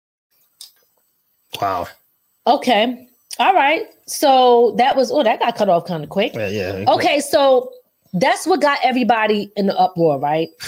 Wow. 1.61 1.87
Okay. 2.47 3.09
All 3.39 3.55
right. 3.55 3.87
So 4.07 4.75
that 4.79 4.97
was 4.97 5.11
oh 5.11 5.23
that 5.23 5.41
got 5.41 5.57
cut 5.57 5.69
off 5.69 5.87
kind 5.87 6.03
of 6.03 6.11
quick. 6.11 6.35
Yeah, 6.35 6.49
yeah. 6.49 6.85
Okay, 6.89 7.21
so 7.21 7.73
that's 8.13 8.47
what 8.47 8.61
got 8.61 8.79
everybody 8.83 9.51
in 9.57 9.67
the 9.67 9.79
uproar, 9.79 10.19
right? 10.19 10.49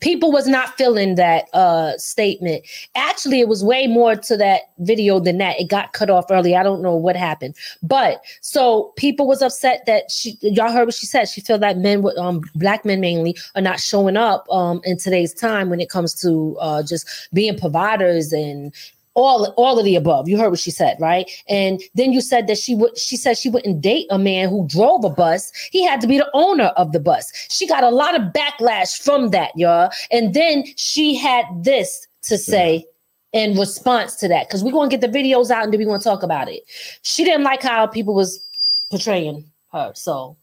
people 0.00 0.32
was 0.32 0.46
not 0.46 0.76
feeling 0.76 1.14
that 1.16 1.44
uh 1.52 1.96
statement. 1.98 2.64
Actually 2.94 3.40
it 3.40 3.48
was 3.48 3.64
way 3.64 3.86
more 3.86 4.16
to 4.16 4.36
that 4.36 4.62
video 4.78 5.20
than 5.20 5.38
that. 5.38 5.60
It 5.60 5.68
got 5.68 5.92
cut 5.92 6.10
off 6.10 6.26
early. 6.30 6.56
I 6.56 6.62
don't 6.62 6.82
know 6.82 6.94
what 6.94 7.16
happened. 7.16 7.54
But 7.82 8.22
so 8.40 8.92
people 8.96 9.26
was 9.26 9.42
upset 9.42 9.84
that 9.86 10.10
she 10.10 10.38
y'all 10.40 10.72
heard 10.72 10.86
what 10.86 10.94
she 10.94 11.06
said. 11.06 11.28
She 11.28 11.40
felt 11.40 11.60
that 11.60 11.78
men 11.78 12.02
with 12.02 12.16
um 12.18 12.42
black 12.54 12.84
men 12.84 13.00
mainly 13.00 13.36
are 13.54 13.62
not 13.62 13.80
showing 13.80 14.16
up 14.16 14.46
um 14.50 14.80
in 14.84 14.96
today's 14.96 15.34
time 15.34 15.70
when 15.70 15.80
it 15.80 15.90
comes 15.90 16.14
to 16.22 16.56
uh 16.60 16.82
just 16.82 17.28
being 17.32 17.58
providers 17.58 18.32
and 18.32 18.72
all 19.14 19.52
all 19.56 19.78
of 19.78 19.84
the 19.84 19.96
above. 19.96 20.28
You 20.28 20.38
heard 20.38 20.50
what 20.50 20.58
she 20.58 20.70
said, 20.70 20.96
right? 21.00 21.30
And 21.48 21.80
then 21.94 22.12
you 22.12 22.20
said 22.20 22.46
that 22.48 22.58
she 22.58 22.74
would 22.74 22.96
she 22.98 23.16
said 23.16 23.38
she 23.38 23.48
wouldn't 23.48 23.80
date 23.80 24.06
a 24.10 24.18
man 24.18 24.48
who 24.48 24.66
drove 24.68 25.04
a 25.04 25.10
bus. 25.10 25.52
He 25.70 25.84
had 25.84 26.00
to 26.02 26.06
be 26.06 26.18
the 26.18 26.30
owner 26.34 26.72
of 26.76 26.92
the 26.92 27.00
bus. 27.00 27.32
She 27.50 27.66
got 27.66 27.84
a 27.84 27.90
lot 27.90 28.14
of 28.14 28.32
backlash 28.32 29.02
from 29.02 29.30
that, 29.30 29.52
y'all. 29.56 29.90
And 30.10 30.34
then 30.34 30.64
she 30.76 31.14
had 31.14 31.46
this 31.62 32.06
to 32.22 32.38
say 32.38 32.86
in 33.32 33.58
response 33.58 34.14
to 34.16 34.28
that 34.28 34.48
because 34.48 34.62
we're 34.62 34.72
going 34.72 34.88
to 34.88 34.96
get 34.96 35.12
the 35.12 35.18
videos 35.18 35.50
out 35.50 35.64
and 35.64 35.72
then 35.72 35.80
we're 35.80 35.86
going 35.86 36.00
to 36.00 36.04
talk 36.04 36.22
about 36.22 36.48
it. 36.48 36.62
She 37.02 37.24
didn't 37.24 37.42
like 37.42 37.62
how 37.62 37.86
people 37.86 38.14
was 38.14 38.42
portraying 38.90 39.44
her. 39.72 39.92
So 39.94 40.36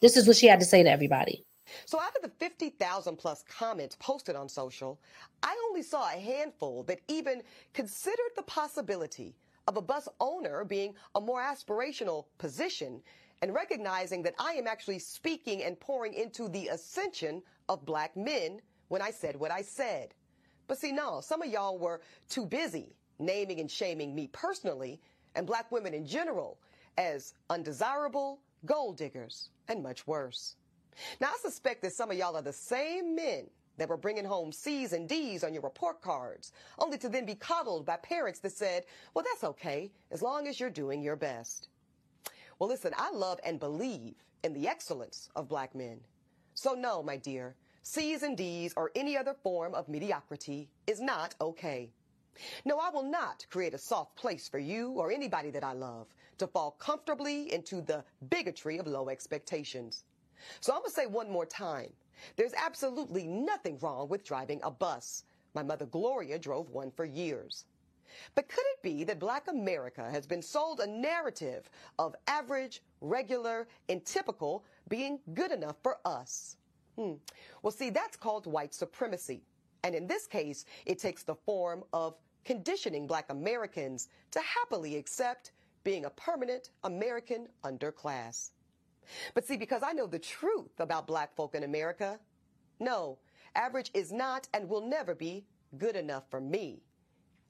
this 0.00 0.16
is 0.16 0.26
what 0.26 0.36
she 0.36 0.48
had 0.48 0.60
to 0.60 0.66
say 0.66 0.82
to 0.82 0.90
everybody. 0.90 1.44
So 1.86 2.00
out 2.00 2.16
of 2.16 2.22
the 2.22 2.36
50,000 2.38 3.16
plus 3.16 3.44
comments 3.48 3.96
posted 3.98 4.36
on 4.36 4.48
social, 4.48 5.00
I 5.42 5.56
only 5.68 5.82
saw 5.82 6.08
a 6.08 6.18
handful 6.18 6.82
that 6.84 7.00
even 7.08 7.42
considered 7.72 8.32
the 8.36 8.42
possibility 8.42 9.34
of 9.68 9.76
a 9.76 9.82
bus 9.82 10.08
owner 10.20 10.64
being 10.64 10.94
a 11.14 11.20
more 11.20 11.40
aspirational 11.40 12.26
position 12.38 13.02
and 13.42 13.54
recognizing 13.54 14.22
that 14.22 14.34
I 14.38 14.52
am 14.52 14.66
actually 14.66 14.98
speaking 14.98 15.62
and 15.62 15.78
pouring 15.78 16.14
into 16.14 16.48
the 16.48 16.68
ascension 16.68 17.42
of 17.68 17.84
black 17.84 18.16
men 18.16 18.60
when 18.88 19.02
I 19.02 19.10
said 19.10 19.36
what 19.36 19.50
I 19.50 19.62
said. 19.62 20.14
But 20.68 20.78
see, 20.78 20.92
no, 20.92 21.20
some 21.20 21.42
of 21.42 21.48
y'all 21.48 21.78
were 21.78 22.00
too 22.28 22.46
busy 22.46 22.94
naming 23.18 23.60
and 23.60 23.70
shaming 23.70 24.14
me 24.14 24.28
personally 24.32 25.00
and 25.34 25.46
black 25.46 25.70
women 25.72 25.94
in 25.94 26.06
general 26.06 26.58
as 26.98 27.34
undesirable, 27.50 28.40
gold 28.66 28.96
diggers, 28.96 29.50
and 29.68 29.82
much 29.82 30.06
worse. 30.06 30.56
Now, 31.20 31.28
I 31.28 31.38
suspect 31.40 31.82
that 31.82 31.92
some 31.92 32.10
of 32.10 32.16
y'all 32.16 32.36
are 32.36 32.42
the 32.42 32.52
same 32.52 33.14
men 33.14 33.48
that 33.78 33.88
were 33.88 33.96
bringing 33.96 34.24
home 34.24 34.52
C's 34.52 34.92
and 34.92 35.08
D's 35.08 35.42
on 35.44 35.54
your 35.54 35.62
report 35.62 36.02
cards, 36.02 36.52
only 36.78 36.98
to 36.98 37.08
then 37.08 37.24
be 37.24 37.34
coddled 37.34 37.86
by 37.86 37.96
parents 37.96 38.40
that 38.40 38.52
said, 38.52 38.84
well, 39.14 39.24
that's 39.24 39.44
okay, 39.44 39.90
as 40.10 40.22
long 40.22 40.46
as 40.46 40.60
you're 40.60 40.70
doing 40.70 41.02
your 41.02 41.16
best. 41.16 41.68
Well, 42.58 42.68
listen, 42.68 42.92
I 42.96 43.10
love 43.10 43.40
and 43.44 43.58
believe 43.58 44.14
in 44.44 44.52
the 44.52 44.68
excellence 44.68 45.28
of 45.34 45.48
black 45.48 45.74
men. 45.74 46.00
So 46.54 46.74
no, 46.74 47.02
my 47.02 47.16
dear, 47.16 47.56
C's 47.82 48.22
and 48.22 48.36
D's 48.36 48.74
or 48.76 48.92
any 48.94 49.16
other 49.16 49.34
form 49.42 49.74
of 49.74 49.88
mediocrity 49.88 50.68
is 50.86 51.00
not 51.00 51.34
okay. 51.40 51.90
No, 52.64 52.78
I 52.78 52.90
will 52.90 53.02
not 53.02 53.44
create 53.50 53.74
a 53.74 53.78
soft 53.78 54.16
place 54.16 54.48
for 54.48 54.58
you 54.58 54.92
or 54.92 55.10
anybody 55.10 55.50
that 55.50 55.64
I 55.64 55.72
love 55.72 56.06
to 56.38 56.46
fall 56.46 56.72
comfortably 56.72 57.52
into 57.52 57.80
the 57.80 58.04
bigotry 58.30 58.78
of 58.78 58.86
low 58.86 59.08
expectations. 59.08 60.04
So 60.60 60.72
I'm 60.72 60.80
going 60.80 60.90
to 60.90 60.94
say 60.94 61.06
one 61.06 61.30
more 61.30 61.46
time. 61.46 61.92
There's 62.36 62.54
absolutely 62.54 63.26
nothing 63.26 63.78
wrong 63.80 64.08
with 64.08 64.24
driving 64.24 64.60
a 64.62 64.70
bus. 64.70 65.24
My 65.54 65.62
mother 65.62 65.86
Gloria 65.86 66.38
drove 66.38 66.70
one 66.70 66.90
for 66.90 67.04
years. 67.04 67.64
But 68.34 68.48
could 68.48 68.64
it 68.74 68.82
be 68.82 69.04
that 69.04 69.18
black 69.18 69.48
America 69.48 70.08
has 70.10 70.26
been 70.26 70.42
sold 70.42 70.80
a 70.80 70.86
narrative 70.86 71.70
of 71.98 72.14
average, 72.26 72.82
regular, 73.00 73.66
and 73.88 74.04
typical 74.04 74.64
being 74.88 75.18
good 75.34 75.50
enough 75.50 75.76
for 75.82 75.98
us? 76.04 76.56
Hmm. 76.96 77.14
Well, 77.62 77.70
see, 77.70 77.90
that's 77.90 78.16
called 78.16 78.46
white 78.46 78.74
supremacy. 78.74 79.42
And 79.82 79.94
in 79.94 80.06
this 80.06 80.26
case, 80.26 80.64
it 80.86 80.98
takes 80.98 81.22
the 81.22 81.34
form 81.34 81.84
of 81.92 82.16
conditioning 82.44 83.06
black 83.06 83.30
Americans 83.30 84.08
to 84.30 84.40
happily 84.40 84.96
accept 84.96 85.52
being 85.84 86.04
a 86.04 86.10
permanent 86.10 86.70
American 86.84 87.48
underclass. 87.64 88.50
But 89.34 89.46
see, 89.46 89.56
because 89.56 89.82
I 89.84 89.92
know 89.92 90.06
the 90.06 90.18
truth 90.18 90.78
about 90.78 91.06
black 91.06 91.34
folk 91.34 91.54
in 91.54 91.64
America, 91.64 92.18
no, 92.80 93.18
average 93.54 93.90
is 93.94 94.12
not 94.12 94.48
and 94.54 94.68
will 94.68 94.86
never 94.86 95.14
be 95.14 95.44
good 95.78 95.96
enough 95.96 96.24
for 96.30 96.40
me. 96.40 96.82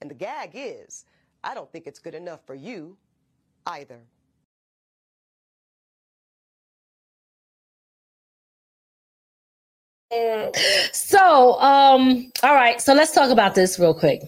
And 0.00 0.10
the 0.10 0.14
gag 0.14 0.50
is, 0.54 1.04
I 1.44 1.54
don't 1.54 1.70
think 1.72 1.86
it's 1.86 1.98
good 1.98 2.14
enough 2.14 2.40
for 2.46 2.54
you 2.54 2.96
either. 3.66 4.00
So, 10.92 11.58
um, 11.60 12.30
all 12.42 12.54
right. 12.54 12.80
So 12.80 12.92
let's 12.94 13.12
talk 13.12 13.30
about 13.30 13.54
this 13.54 13.78
real 13.78 13.94
quick. 13.94 14.22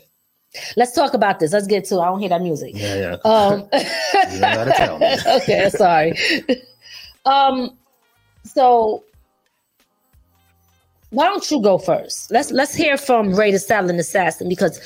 Let's 0.76 0.92
talk 0.92 1.14
about 1.14 1.40
this. 1.40 1.52
Let's 1.52 1.66
get 1.66 1.84
to. 1.86 1.96
It. 1.96 2.00
I 2.00 2.06
don't 2.06 2.20
hear 2.20 2.28
that 2.30 2.40
music. 2.42 2.72
Yeah, 2.74 2.94
yeah. 2.94 3.16
Um, 3.24 3.68
you 4.32 4.40
gotta 4.40 4.72
tell 4.76 4.98
me. 4.98 5.16
okay, 5.26 5.68
sorry. 5.70 6.14
Um, 7.24 7.76
so 8.44 9.04
why 11.10 11.26
don't 11.26 11.48
you 11.50 11.60
go 11.62 11.78
first? 11.78 12.30
Let's 12.30 12.50
let's 12.50 12.74
hear 12.74 12.96
from 12.96 13.34
Ray 13.34 13.52
the 13.52 13.58
Silent 13.58 13.98
Assassin 14.00 14.48
because 14.48 14.80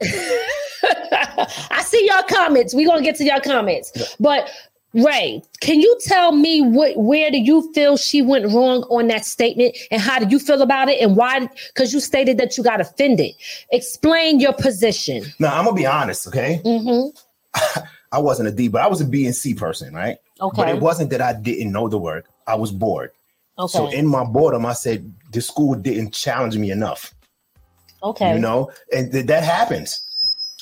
I 0.02 1.82
see 1.82 2.04
your 2.06 2.22
comments. 2.24 2.74
We're 2.74 2.86
gonna 2.86 3.02
get 3.02 3.16
to 3.16 3.24
your 3.24 3.40
comments. 3.40 4.16
But 4.20 4.50
Ray, 4.92 5.42
can 5.60 5.80
you 5.80 5.98
tell 6.04 6.32
me 6.32 6.60
what 6.60 6.96
where 6.96 7.30
do 7.30 7.38
you 7.38 7.72
feel 7.72 7.96
she 7.96 8.22
went 8.22 8.52
wrong 8.52 8.82
on 8.90 9.08
that 9.08 9.24
statement 9.24 9.76
and 9.90 10.00
how 10.00 10.18
do 10.18 10.26
you 10.28 10.38
feel 10.38 10.62
about 10.62 10.88
it 10.88 11.00
and 11.00 11.16
why 11.16 11.48
because 11.68 11.92
you 11.92 12.00
stated 12.00 12.38
that 12.38 12.56
you 12.56 12.62
got 12.62 12.80
offended. 12.80 13.32
Explain 13.72 14.40
your 14.40 14.52
position. 14.52 15.24
Now 15.38 15.58
I'm 15.58 15.64
gonna 15.64 15.76
be 15.76 15.86
honest, 15.86 16.28
okay? 16.28 16.60
Mm-hmm. 16.64 17.80
I 18.12 18.18
wasn't 18.18 18.48
a 18.48 18.52
D, 18.52 18.68
but 18.68 18.82
I 18.82 18.86
was 18.86 19.00
a 19.00 19.04
B 19.04 19.26
and 19.26 19.34
C 19.34 19.54
person, 19.54 19.92
right? 19.94 20.18
Okay. 20.44 20.62
But 20.62 20.68
it 20.68 20.80
wasn't 20.80 21.10
that 21.10 21.20
I 21.22 21.32
didn't 21.32 21.72
know 21.72 21.88
the 21.88 21.98
work. 21.98 22.26
I 22.46 22.54
was 22.54 22.70
bored. 22.70 23.12
Okay. 23.58 23.72
So 23.72 23.88
in 23.90 24.06
my 24.06 24.24
boredom, 24.24 24.66
I 24.66 24.72
said 24.74 25.10
the 25.32 25.40
school 25.40 25.74
didn't 25.74 26.12
challenge 26.12 26.56
me 26.56 26.70
enough. 26.70 27.14
Okay. 28.02 28.34
You 28.34 28.40
know, 28.40 28.70
and 28.92 29.10
th- 29.10 29.26
that 29.26 29.42
happens. 29.42 30.00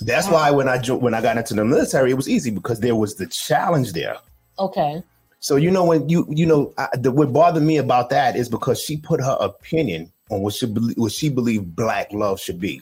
That's 0.00 0.28
why 0.28 0.50
when 0.50 0.68
I 0.68 0.78
jo- 0.78 0.96
when 0.96 1.14
I 1.14 1.20
got 1.20 1.36
into 1.36 1.54
the 1.54 1.64
military, 1.64 2.12
it 2.12 2.14
was 2.14 2.28
easy 2.28 2.50
because 2.50 2.80
there 2.80 2.94
was 2.94 3.16
the 3.16 3.26
challenge 3.26 3.92
there. 3.92 4.16
Okay. 4.58 5.02
So 5.40 5.56
you 5.56 5.70
know 5.70 5.84
when 5.84 6.08
you 6.08 6.26
you 6.28 6.46
know 6.46 6.72
I, 6.78 6.88
the, 6.94 7.10
what 7.10 7.32
bothered 7.32 7.62
me 7.62 7.76
about 7.78 8.10
that 8.10 8.36
is 8.36 8.48
because 8.48 8.80
she 8.80 8.96
put 8.96 9.20
her 9.20 9.36
opinion 9.40 10.12
on 10.30 10.42
what 10.42 10.54
she 10.54 10.66
be- 10.66 10.94
what 10.96 11.12
she 11.12 11.28
believed 11.28 11.74
black 11.74 12.12
love 12.12 12.40
should 12.40 12.60
be, 12.60 12.80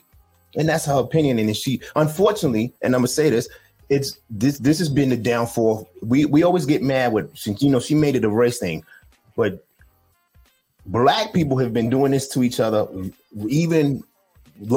and 0.55 0.69
that's 0.69 0.85
her 0.85 0.99
opinion. 0.99 1.39
And 1.39 1.57
she 1.57 1.81
unfortunately, 1.95 2.73
and 2.81 2.93
I'm 2.93 3.01
gonna 3.01 3.07
say 3.07 3.29
this, 3.31 3.49
it's 3.91 4.17
this 4.29 4.57
this 4.57 4.79
has 4.79 4.87
been 4.87 5.09
the 5.09 5.17
downfall. 5.17 5.89
We 6.01 6.23
we 6.23 6.43
always 6.43 6.65
get 6.65 6.81
mad 6.81 7.11
with 7.11 7.35
since 7.37 7.61
you 7.61 7.69
know 7.69 7.81
she 7.81 7.93
made 7.93 8.15
it 8.15 8.23
a 8.23 8.29
race 8.29 8.57
thing, 8.57 8.85
but 9.35 9.65
black 10.85 11.33
people 11.33 11.57
have 11.57 11.73
been 11.73 11.89
doing 11.89 12.13
this 12.13 12.29
to 12.29 12.41
each 12.41 12.61
other. 12.61 12.87
Even 13.49 14.01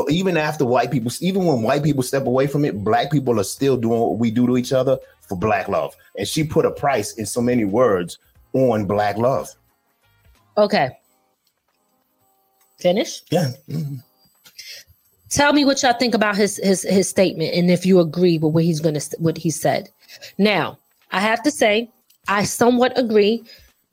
even 0.09 0.37
after 0.37 0.64
white 0.64 0.90
people 0.90 1.12
even 1.20 1.44
when 1.44 1.62
white 1.62 1.85
people 1.85 2.03
step 2.03 2.27
away 2.27 2.46
from 2.48 2.64
it 2.64 2.83
black 2.83 3.12
people 3.12 3.38
are 3.38 3.44
still 3.44 3.77
doing 3.77 4.00
what 4.00 4.18
we 4.18 4.31
do 4.31 4.46
to 4.46 4.57
each 4.57 4.72
other 4.72 4.98
for 5.20 5.38
black 5.38 5.68
love. 5.68 5.94
And 6.18 6.27
she 6.27 6.42
put 6.42 6.64
a 6.64 6.70
price 6.72 7.12
in 7.14 7.24
so 7.24 7.40
many 7.40 7.64
words 7.64 8.18
on 8.53 8.85
black 8.85 9.16
love. 9.16 9.48
Okay. 10.59 10.98
Finish? 12.81 13.22
Yeah. 13.31 13.53
Mm-hmm. 13.68 13.96
Tell 15.35 15.53
me 15.53 15.64
what 15.64 15.83
y'all 15.83 15.94
think 15.94 16.14
about 16.14 16.37
his 16.37 16.61
his 16.62 16.83
his 16.83 17.09
statement 17.09 17.55
and 17.55 17.68
if 17.68 17.85
you 17.85 17.99
agree 17.99 18.38
with 18.38 18.53
what 18.53 18.62
he's 18.62 18.79
gonna 18.79 19.01
what 19.18 19.37
he 19.37 19.51
said. 19.51 19.90
Now, 20.38 20.79
I 21.11 21.18
have 21.18 21.42
to 21.42 21.51
say, 21.51 21.90
I 22.29 22.44
somewhat 22.44 22.97
agree, 22.97 23.42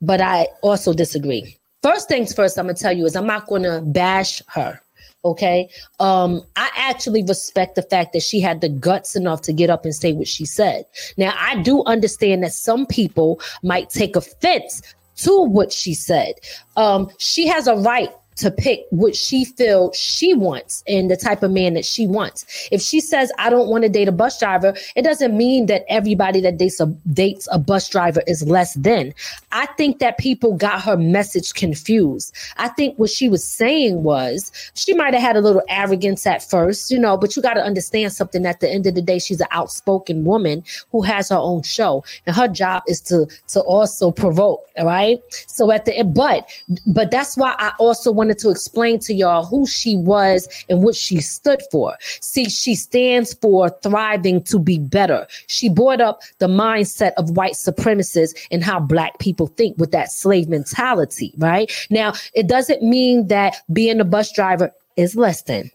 but 0.00 0.20
I 0.20 0.46
also 0.62 0.92
disagree. 0.92 1.56
First 1.82 2.06
things 2.06 2.32
first, 2.32 2.56
I'm 2.58 2.66
gonna 2.66 2.74
tell 2.74 2.96
you 2.96 3.06
is 3.06 3.16
I'm 3.16 3.26
not 3.26 3.48
gonna 3.48 3.82
bash 3.82 4.40
her. 4.54 4.80
Okay. 5.24 5.68
Um, 5.98 6.42
I 6.54 6.70
actually 6.76 7.24
respect 7.24 7.74
the 7.74 7.82
fact 7.82 8.12
that 8.12 8.22
she 8.22 8.38
had 8.38 8.60
the 8.60 8.68
guts 8.68 9.16
enough 9.16 9.42
to 9.42 9.52
get 9.52 9.68
up 9.68 9.84
and 9.84 9.94
say 9.94 10.12
what 10.12 10.28
she 10.28 10.44
said. 10.44 10.86
Now, 11.16 11.34
I 11.36 11.60
do 11.62 11.82
understand 11.86 12.44
that 12.44 12.52
some 12.52 12.86
people 12.86 13.40
might 13.64 13.90
take 13.90 14.14
offense 14.14 14.80
to 15.16 15.42
what 15.42 15.72
she 15.72 15.92
said. 15.92 16.34
Um, 16.76 17.10
she 17.18 17.48
has 17.48 17.66
a 17.66 17.74
right 17.74 18.10
to 18.36 18.50
pick 18.50 18.86
what 18.90 19.14
she 19.14 19.44
feels 19.44 19.96
she 19.96 20.34
wants 20.34 20.82
and 20.86 21.10
the 21.10 21.16
type 21.16 21.42
of 21.42 21.50
man 21.50 21.74
that 21.74 21.84
she 21.84 22.06
wants. 22.06 22.68
If 22.72 22.80
she 22.80 23.00
says, 23.00 23.30
I 23.38 23.50
don't 23.50 23.68
want 23.68 23.82
to 23.84 23.88
date 23.88 24.08
a 24.08 24.12
bus 24.12 24.38
driver, 24.38 24.74
it 24.96 25.02
doesn't 25.02 25.36
mean 25.36 25.66
that 25.66 25.84
everybody 25.88 26.40
that 26.40 26.56
dates 26.56 26.80
a, 26.80 26.86
dates 27.12 27.48
a 27.50 27.58
bus 27.58 27.88
driver 27.88 28.22
is 28.26 28.42
less 28.42 28.74
than. 28.74 29.14
I 29.52 29.66
think 29.76 29.98
that 29.98 30.18
people 30.18 30.54
got 30.54 30.82
her 30.82 30.96
message 30.96 31.54
confused. 31.54 32.34
I 32.56 32.68
think 32.68 32.98
what 32.98 33.10
she 33.10 33.28
was 33.28 33.44
saying 33.44 34.02
was 34.02 34.50
she 34.74 34.94
might 34.94 35.14
have 35.14 35.22
had 35.22 35.36
a 35.36 35.40
little 35.40 35.62
arrogance 35.68 36.26
at 36.26 36.42
first, 36.42 36.90
you 36.90 36.98
know, 36.98 37.16
but 37.16 37.36
you 37.36 37.42
got 37.42 37.54
to 37.54 37.62
understand 37.62 38.12
something. 38.12 38.46
At 38.46 38.60
the 38.60 38.70
end 38.70 38.86
of 38.86 38.94
the 38.94 39.02
day, 39.02 39.18
she's 39.18 39.40
an 39.40 39.48
outspoken 39.50 40.24
woman 40.24 40.64
who 40.90 41.02
has 41.02 41.28
her 41.28 41.36
own 41.36 41.62
show 41.62 42.04
and 42.26 42.34
her 42.34 42.48
job 42.48 42.82
is 42.88 43.00
to, 43.02 43.26
to 43.48 43.60
also 43.60 44.10
provoke. 44.10 44.66
Right. 44.78 45.20
So 45.46 45.70
at 45.70 45.84
the 45.84 45.96
end, 45.96 46.14
but, 46.14 46.48
but 46.86 47.10
that's 47.10 47.36
why 47.36 47.54
I 47.58 47.72
also 47.78 48.10
want 48.10 48.30
wanted 48.32 48.42
to 48.42 48.50
explain 48.50 48.98
to 49.00 49.14
y'all 49.14 49.44
who 49.44 49.66
she 49.66 49.96
was 49.96 50.48
and 50.68 50.82
what 50.82 50.94
she 50.94 51.20
stood 51.20 51.60
for. 51.70 51.96
See, 52.20 52.48
she 52.48 52.74
stands 52.74 53.34
for 53.34 53.70
thriving 53.82 54.42
to 54.44 54.58
be 54.58 54.78
better. 54.78 55.26
She 55.48 55.68
brought 55.68 56.00
up 56.00 56.22
the 56.38 56.48
mindset 56.48 57.12
of 57.16 57.36
white 57.36 57.54
supremacists 57.54 58.34
and 58.50 58.64
how 58.64 58.80
black 58.80 59.18
people 59.18 59.48
think 59.48 59.76
with 59.78 59.92
that 59.92 60.10
slave 60.10 60.48
mentality, 60.48 61.34
right? 61.36 61.70
Now, 61.90 62.14
it 62.34 62.48
doesn't 62.48 62.82
mean 62.82 63.28
that 63.28 63.56
being 63.72 64.00
a 64.00 64.04
bus 64.04 64.32
driver 64.32 64.72
is 64.96 65.14
less 65.14 65.42
than. 65.42 65.70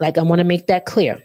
Like, 0.00 0.18
I 0.18 0.22
want 0.22 0.38
to 0.38 0.44
make 0.44 0.66
that 0.66 0.86
clear. 0.86 1.22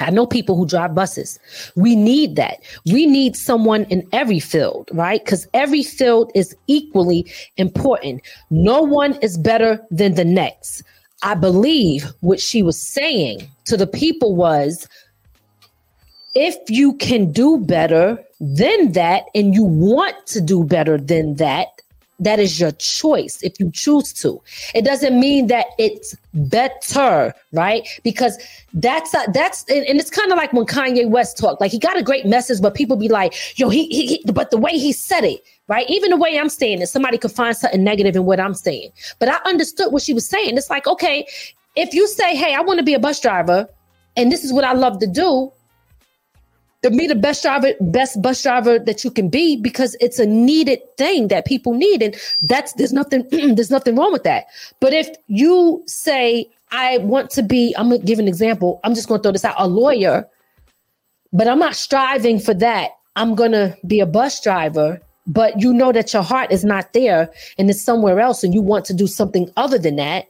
I 0.00 0.10
know 0.10 0.26
people 0.26 0.56
who 0.56 0.66
drive 0.66 0.94
buses. 0.94 1.38
We 1.74 1.96
need 1.96 2.36
that. 2.36 2.62
We 2.84 3.06
need 3.06 3.36
someone 3.36 3.84
in 3.84 4.06
every 4.12 4.40
field, 4.40 4.90
right? 4.92 5.24
Because 5.24 5.46
every 5.54 5.82
field 5.82 6.30
is 6.34 6.54
equally 6.66 7.30
important. 7.56 8.22
No 8.50 8.82
one 8.82 9.14
is 9.22 9.38
better 9.38 9.80
than 9.90 10.14
the 10.14 10.24
next. 10.24 10.82
I 11.22 11.34
believe 11.34 12.12
what 12.20 12.40
she 12.40 12.62
was 12.62 12.80
saying 12.80 13.48
to 13.64 13.76
the 13.76 13.86
people 13.86 14.36
was 14.36 14.86
if 16.34 16.56
you 16.68 16.94
can 16.94 17.32
do 17.32 17.58
better 17.58 18.22
than 18.40 18.92
that 18.92 19.24
and 19.34 19.54
you 19.54 19.64
want 19.64 20.26
to 20.26 20.40
do 20.42 20.62
better 20.64 20.98
than 20.98 21.36
that, 21.36 21.68
that 22.18 22.38
is 22.38 22.58
your 22.58 22.72
choice 22.72 23.42
if 23.42 23.58
you 23.60 23.70
choose 23.72 24.12
to. 24.14 24.40
It 24.74 24.84
doesn't 24.84 25.18
mean 25.18 25.48
that 25.48 25.66
it's 25.78 26.16
better, 26.32 27.34
right? 27.52 27.86
Because 28.04 28.38
that's 28.74 29.12
a, 29.14 29.24
that's 29.32 29.64
and, 29.68 29.84
it's 30.00 30.10
kind 30.10 30.32
of 30.32 30.38
like 30.38 30.52
when 30.52 30.64
Kanye 30.64 31.08
West 31.08 31.38
talked. 31.38 31.60
Like 31.60 31.72
he 31.72 31.78
got 31.78 31.98
a 31.98 32.02
great 32.02 32.26
message, 32.26 32.60
but 32.62 32.74
people 32.74 32.96
be 32.96 33.08
like, 33.08 33.34
"Yo, 33.58 33.68
he, 33.68 33.86
he, 33.88 34.06
he," 34.06 34.32
but 34.32 34.50
the 34.50 34.58
way 34.58 34.72
he 34.72 34.92
said 34.92 35.24
it, 35.24 35.42
right? 35.68 35.88
Even 35.90 36.10
the 36.10 36.16
way 36.16 36.38
I'm 36.38 36.48
saying 36.48 36.80
it, 36.80 36.88
somebody 36.88 37.18
could 37.18 37.32
find 37.32 37.56
something 37.56 37.84
negative 37.84 38.16
in 38.16 38.24
what 38.24 38.40
I'm 38.40 38.54
saying. 38.54 38.90
But 39.18 39.28
I 39.28 39.36
understood 39.44 39.92
what 39.92 40.02
she 40.02 40.14
was 40.14 40.26
saying. 40.26 40.56
It's 40.56 40.70
like, 40.70 40.86
okay, 40.86 41.26
if 41.74 41.92
you 41.92 42.08
say, 42.08 42.34
"Hey, 42.34 42.54
I 42.54 42.60
want 42.60 42.78
to 42.78 42.84
be 42.84 42.94
a 42.94 42.98
bus 42.98 43.20
driver," 43.20 43.68
and 44.16 44.32
this 44.32 44.42
is 44.42 44.52
what 44.52 44.64
I 44.64 44.72
love 44.72 45.00
to 45.00 45.06
do, 45.06 45.52
to 46.92 46.98
be 46.98 47.06
the 47.06 47.14
best 47.14 47.42
driver, 47.42 47.72
best 47.80 48.20
bus 48.22 48.42
driver 48.42 48.78
that 48.78 49.04
you 49.04 49.10
can 49.10 49.28
be 49.28 49.56
because 49.56 49.96
it's 50.00 50.18
a 50.18 50.26
needed 50.26 50.80
thing 50.96 51.28
that 51.28 51.46
people 51.46 51.74
need. 51.74 52.02
And 52.02 52.14
that's 52.42 52.72
there's 52.74 52.92
nothing 52.92 53.26
there's 53.30 53.70
nothing 53.70 53.96
wrong 53.96 54.12
with 54.12 54.24
that. 54.24 54.46
But 54.80 54.92
if 54.92 55.08
you 55.26 55.82
say, 55.86 56.50
I 56.70 56.98
want 56.98 57.30
to 57.30 57.42
be, 57.42 57.74
I'm 57.76 57.90
gonna 57.90 58.02
give 58.02 58.18
an 58.18 58.28
example, 58.28 58.80
I'm 58.84 58.94
just 58.94 59.08
gonna 59.08 59.22
throw 59.22 59.32
this 59.32 59.44
out, 59.44 59.54
a 59.58 59.68
lawyer, 59.68 60.26
but 61.32 61.48
I'm 61.48 61.58
not 61.58 61.76
striving 61.76 62.38
for 62.38 62.54
that. 62.54 62.90
I'm 63.14 63.34
gonna 63.34 63.76
be 63.86 64.00
a 64.00 64.06
bus 64.06 64.42
driver, 64.42 65.00
but 65.26 65.60
you 65.60 65.72
know 65.72 65.92
that 65.92 66.12
your 66.12 66.22
heart 66.22 66.52
is 66.52 66.64
not 66.64 66.92
there 66.92 67.30
and 67.58 67.70
it's 67.70 67.82
somewhere 67.82 68.20
else 68.20 68.44
and 68.44 68.52
you 68.52 68.62
want 68.62 68.84
to 68.86 68.94
do 68.94 69.06
something 69.06 69.50
other 69.56 69.78
than 69.78 69.96
that, 69.96 70.26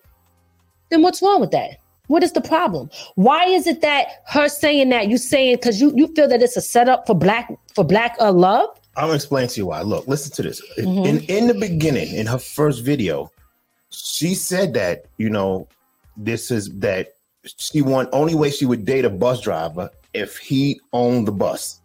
then 0.91 1.03
what's 1.03 1.23
wrong 1.23 1.41
with 1.41 1.51
that? 1.51 1.79
What 2.09 2.23
is 2.23 2.33
the 2.33 2.41
problem? 2.41 2.91
Why 3.15 3.45
is 3.47 3.67
it 3.67 3.81
that 3.81 4.23
her 4.27 4.49
saying 4.49 4.91
that 4.91 5.09
you 5.09 5.19
saying 5.19 5.57
because 5.57 5.81
you 5.81 5.93
you 5.97 6.09
feel 6.15 6.29
that 6.29 6.43
it's 6.43 6.57
a 6.57 6.61
setup 6.61 7.07
for 7.07 7.15
black 7.15 7.53
for 7.75 7.85
black 7.85 8.17
uh, 8.21 8.33
love? 8.33 8.69
I'm 8.97 9.05
gonna 9.05 9.15
explain 9.15 9.49
to 9.49 9.61
you 9.61 9.67
why. 9.67 9.83
Look, 9.83 10.07
listen 10.07 10.33
to 10.33 10.43
this. 10.43 10.63
Mm-hmm. 10.79 11.05
In 11.05 11.21
in 11.25 11.47
the 11.49 11.55
beginning, 11.55 12.15
in 12.15 12.27
her 12.27 12.39
first 12.39 12.85
video, 12.85 13.31
she 13.91 14.35
said 14.35 14.75
that 14.75 15.07
you 15.19 15.31
know 15.31 15.69
this 16.17 16.51
is 16.51 16.71
that 16.79 17.15
she 17.57 17.83
want 17.83 18.09
only 18.13 18.35
way 18.35 18.51
she 18.51 18.67
would 18.67 18.85
date 18.85 19.05
a 19.05 19.11
bus 19.11 19.41
driver 19.41 19.91
if 20.15 20.39
he 20.39 20.81
owned 20.93 21.29
the 21.29 21.33
bus. 21.33 21.81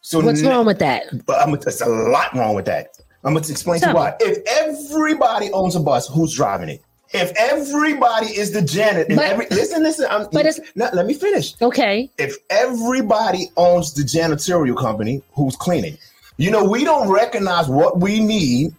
So 0.00 0.20
what's 0.20 0.42
wrong 0.42 0.66
with 0.66 0.78
that? 0.80 1.04
But 1.24 1.40
I'm, 1.40 1.58
there's 1.58 1.80
a 1.80 1.88
lot 1.88 2.34
wrong 2.34 2.54
with 2.54 2.66
that. 2.66 2.98
I'm 3.24 3.32
going 3.32 3.44
to 3.44 3.52
explain 3.52 3.80
Tell 3.80 3.94
to 3.94 3.98
you 3.98 4.04
why. 4.04 4.16
If 4.20 4.38
everybody 4.46 5.50
owns 5.52 5.76
a 5.76 5.80
bus, 5.80 6.06
who's 6.08 6.34
driving 6.34 6.68
it? 6.68 6.82
If 7.14 7.32
everybody 7.36 8.26
is 8.26 8.50
the 8.50 8.60
janitor, 8.60 9.14
but, 9.14 9.24
every, 9.24 9.46
listen, 9.50 9.84
listen. 9.84 10.06
I'm, 10.10 10.26
but 10.32 10.46
it's, 10.46 10.58
no, 10.74 10.90
let 10.92 11.06
me 11.06 11.14
finish. 11.14 11.54
Okay. 11.62 12.10
If 12.18 12.36
everybody 12.50 13.50
owns 13.56 13.94
the 13.94 14.02
janitorial 14.02 14.76
company, 14.76 15.22
who's 15.32 15.54
cleaning? 15.54 15.96
You 16.38 16.50
know, 16.50 16.64
we 16.64 16.84
don't 16.84 17.08
recognize 17.08 17.68
what 17.68 18.00
we 18.00 18.18
need 18.18 18.74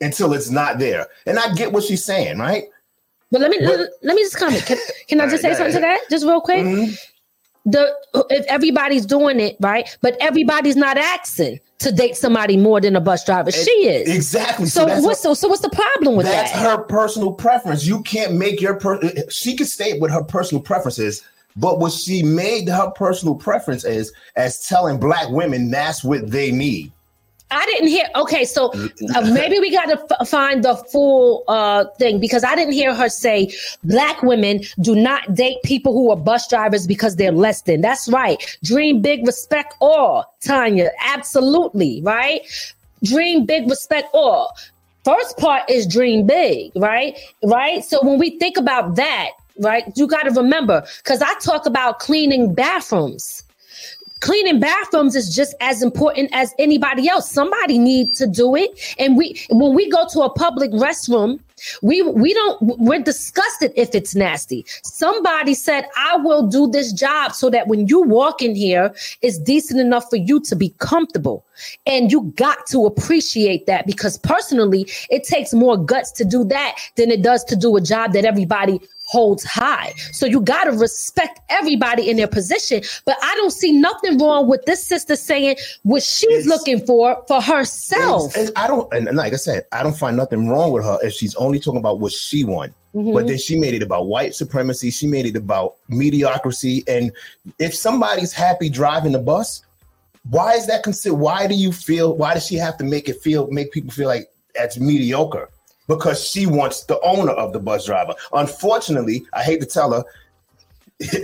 until 0.00 0.32
it's 0.32 0.50
not 0.50 0.80
there. 0.80 1.06
And 1.26 1.38
I 1.38 1.54
get 1.54 1.72
what 1.72 1.84
she's 1.84 2.04
saying, 2.04 2.38
right? 2.38 2.64
But 3.30 3.40
let 3.40 3.50
me 3.50 3.58
but, 3.64 3.88
let, 4.02 4.16
me 4.16 4.22
just 4.22 4.36
comment. 4.36 4.66
Can, 4.66 4.78
can 5.06 5.20
I 5.20 5.28
just 5.28 5.40
say 5.40 5.54
something 5.54 5.74
to 5.74 5.80
that, 5.80 6.00
just 6.10 6.26
real 6.26 6.40
quick? 6.40 6.64
Mm-hmm. 6.64 6.92
The 7.70 7.94
if 8.30 8.46
everybody's 8.46 9.06
doing 9.06 9.38
it 9.38 9.56
right, 9.60 9.96
but 10.00 10.16
everybody's 10.20 10.74
not 10.76 10.96
asking 10.96 11.60
to 11.80 11.90
date 11.90 12.16
somebody 12.16 12.56
more 12.56 12.80
than 12.80 12.94
a 12.94 13.00
bus 13.00 13.24
driver. 13.24 13.50
She 13.50 13.70
is 13.88 14.14
exactly. 14.14 14.66
So, 14.66 14.86
so 14.86 15.00
what's 15.00 15.24
her, 15.24 15.28
so, 15.30 15.34
so 15.34 15.48
what's 15.48 15.62
the 15.62 15.70
problem 15.70 16.14
with 16.14 16.26
that's 16.26 16.52
that? 16.52 16.62
That's 16.62 16.76
her 16.76 16.84
personal 16.84 17.32
preference. 17.32 17.86
You 17.86 18.02
can't 18.02 18.34
make 18.34 18.60
your 18.60 18.78
per. 18.78 19.00
She 19.30 19.56
can 19.56 19.66
state 19.66 20.00
what 20.00 20.10
her 20.10 20.22
personal 20.22 20.62
preference 20.62 20.98
is, 20.98 21.22
but 21.56 21.78
what 21.78 21.92
she 21.92 22.22
made 22.22 22.68
her 22.68 22.90
personal 22.90 23.34
preference 23.34 23.84
is 23.84 24.12
as 24.36 24.66
telling 24.66 25.00
black 25.00 25.28
women 25.30 25.70
that's 25.70 26.04
what 26.04 26.30
they 26.30 26.52
need. 26.52 26.92
I 27.50 27.66
didn't 27.66 27.88
hear. 27.88 28.04
Okay, 28.14 28.44
so 28.44 28.70
uh, 29.14 29.30
maybe 29.32 29.58
we 29.58 29.70
got 29.70 29.86
to 29.86 30.16
f- 30.20 30.28
find 30.28 30.62
the 30.62 30.76
full 30.76 31.44
uh, 31.48 31.84
thing 31.98 32.20
because 32.20 32.44
I 32.44 32.54
didn't 32.54 32.74
hear 32.74 32.94
her 32.94 33.08
say 33.08 33.52
black 33.84 34.22
women 34.22 34.62
do 34.80 34.94
not 34.94 35.34
date 35.34 35.58
people 35.64 35.92
who 35.92 36.10
are 36.10 36.16
bus 36.16 36.48
drivers 36.48 36.86
because 36.86 37.16
they're 37.16 37.32
less 37.32 37.62
than. 37.62 37.80
That's 37.80 38.08
right. 38.08 38.40
Dream 38.62 39.02
big, 39.02 39.26
respect 39.26 39.74
all, 39.80 40.34
Tanya. 40.40 40.90
Absolutely, 41.04 42.02
right? 42.02 42.42
Dream 43.02 43.46
big, 43.46 43.68
respect 43.68 44.08
all. 44.12 44.56
First 45.04 45.38
part 45.38 45.68
is 45.68 45.86
dream 45.86 46.26
big, 46.26 46.72
right? 46.76 47.18
Right. 47.42 47.84
So 47.84 47.98
when 48.02 48.18
we 48.18 48.38
think 48.38 48.58
about 48.58 48.96
that, 48.96 49.30
right, 49.58 49.84
you 49.96 50.06
got 50.06 50.24
to 50.24 50.30
remember 50.30 50.84
because 50.98 51.22
I 51.22 51.34
talk 51.40 51.66
about 51.66 51.98
cleaning 51.98 52.54
bathrooms 52.54 53.42
cleaning 54.20 54.60
bathrooms 54.60 55.16
is 55.16 55.34
just 55.34 55.54
as 55.60 55.82
important 55.82 56.30
as 56.32 56.54
anybody 56.58 57.08
else. 57.08 57.30
Somebody 57.30 57.78
needs 57.78 58.18
to 58.18 58.26
do 58.26 58.54
it. 58.54 58.94
And 58.98 59.16
we 59.16 59.40
when 59.50 59.74
we 59.74 59.90
go 59.90 60.06
to 60.12 60.20
a 60.20 60.30
public 60.30 60.70
restroom, 60.72 61.40
we 61.82 62.02
we 62.02 62.32
don't 62.34 62.60
we're 62.78 63.02
disgusted 63.02 63.72
if 63.76 63.94
it's 63.94 64.14
nasty. 64.14 64.64
Somebody 64.82 65.54
said, 65.54 65.86
I 65.96 66.16
will 66.16 66.46
do 66.46 66.68
this 66.68 66.92
job 66.92 67.32
so 67.32 67.50
that 67.50 67.66
when 67.66 67.86
you 67.86 68.02
walk 68.02 68.42
in 68.42 68.54
here, 68.54 68.94
it's 69.22 69.38
decent 69.38 69.80
enough 69.80 70.08
for 70.08 70.16
you 70.16 70.40
to 70.40 70.56
be 70.56 70.74
comfortable. 70.78 71.44
And 71.86 72.10
you 72.10 72.32
got 72.36 72.66
to 72.68 72.86
appreciate 72.86 73.66
that 73.66 73.86
because 73.86 74.18
personally, 74.18 74.86
it 75.10 75.24
takes 75.24 75.52
more 75.52 75.76
guts 75.76 76.10
to 76.12 76.24
do 76.24 76.44
that 76.44 76.76
than 76.96 77.10
it 77.10 77.22
does 77.22 77.44
to 77.44 77.56
do 77.56 77.76
a 77.76 77.80
job 77.80 78.12
that 78.12 78.24
everybody 78.24 78.80
holds 79.10 79.42
high. 79.42 79.92
So 80.12 80.24
you 80.24 80.40
got 80.40 80.64
to 80.64 80.72
respect 80.72 81.40
everybody 81.48 82.08
in 82.08 82.16
their 82.16 82.28
position. 82.28 82.80
But 83.04 83.16
I 83.20 83.34
don't 83.34 83.50
see 83.50 83.72
nothing 83.72 84.18
wrong 84.18 84.46
with 84.46 84.64
this 84.66 84.84
sister 84.84 85.16
saying 85.16 85.56
what 85.82 86.04
she's 86.04 86.46
it's, 86.46 86.46
looking 86.46 86.86
for 86.86 87.24
for 87.26 87.42
herself. 87.42 88.32
I 88.54 88.68
don't, 88.68 88.92
and 88.92 89.16
like 89.16 89.32
I 89.32 89.36
said, 89.36 89.64
I 89.72 89.82
don't 89.82 89.96
find 89.96 90.16
nothing 90.16 90.48
wrong 90.48 90.70
with 90.70 90.84
her 90.84 90.98
if 91.02 91.12
she's 91.12 91.34
only 91.34 91.58
talking 91.58 91.80
about 91.80 91.98
what 91.98 92.12
she 92.12 92.44
wants. 92.44 92.76
Mm-hmm. 92.94 93.12
But 93.12 93.26
then 93.26 93.38
she 93.38 93.58
made 93.58 93.74
it 93.74 93.82
about 93.82 94.06
white 94.06 94.36
supremacy. 94.36 94.92
She 94.92 95.08
made 95.08 95.26
it 95.26 95.34
about 95.34 95.74
mediocrity. 95.88 96.84
And 96.86 97.10
if 97.58 97.74
somebody's 97.74 98.32
happy 98.32 98.68
driving 98.68 99.12
the 99.12 99.18
bus, 99.18 99.64
why 100.28 100.54
is 100.54 100.68
that 100.68 100.84
considered? 100.84 101.16
Why 101.16 101.48
do 101.48 101.54
you 101.54 101.72
feel? 101.72 102.16
Why 102.16 102.34
does 102.34 102.46
she 102.46 102.56
have 102.56 102.76
to 102.78 102.84
make 102.84 103.08
it 103.08 103.20
feel, 103.20 103.48
make 103.50 103.72
people 103.72 103.90
feel 103.90 104.06
like 104.06 104.30
that's 104.54 104.78
mediocre? 104.78 105.48
Because 105.90 106.24
she 106.24 106.46
wants 106.46 106.84
the 106.84 107.00
owner 107.00 107.32
of 107.32 107.52
the 107.52 107.58
bus 107.58 107.84
driver. 107.84 108.14
Unfortunately, 108.32 109.26
I 109.32 109.42
hate 109.42 109.60
to 109.60 109.66
tell 109.66 109.92
her, 109.92 110.04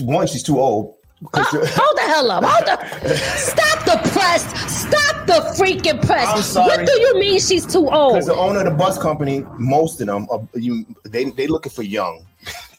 one, 0.00 0.26
she's 0.26 0.42
too 0.42 0.58
old. 0.58 0.94
Uh, 1.34 1.44
hold 1.44 1.96
the 1.96 2.00
hell 2.00 2.30
up. 2.30 2.42
Hold 2.42 2.66
the, 2.66 3.16
stop 3.36 3.84
the 3.84 4.10
press. 4.10 4.42
Stop 4.88 5.26
the 5.26 5.62
freaking 5.62 6.04
press. 6.04 6.26
I'm 6.26 6.42
sorry. 6.42 6.78
What 6.78 6.86
do 6.86 6.92
you 7.00 7.20
mean 7.20 7.38
she's 7.38 7.66
too 7.66 7.88
old? 7.90 8.14
Because 8.14 8.26
the 8.26 8.34
owner 8.34 8.60
of 8.60 8.64
the 8.64 8.70
bus 8.70 8.98
company, 8.98 9.44
most 9.58 10.00
of 10.00 10.06
them, 10.06 10.26
are, 10.30 10.40
you, 10.54 10.86
they 11.04 11.24
they 11.24 11.46
looking 11.46 11.70
for 11.70 11.82
young. 11.82 12.26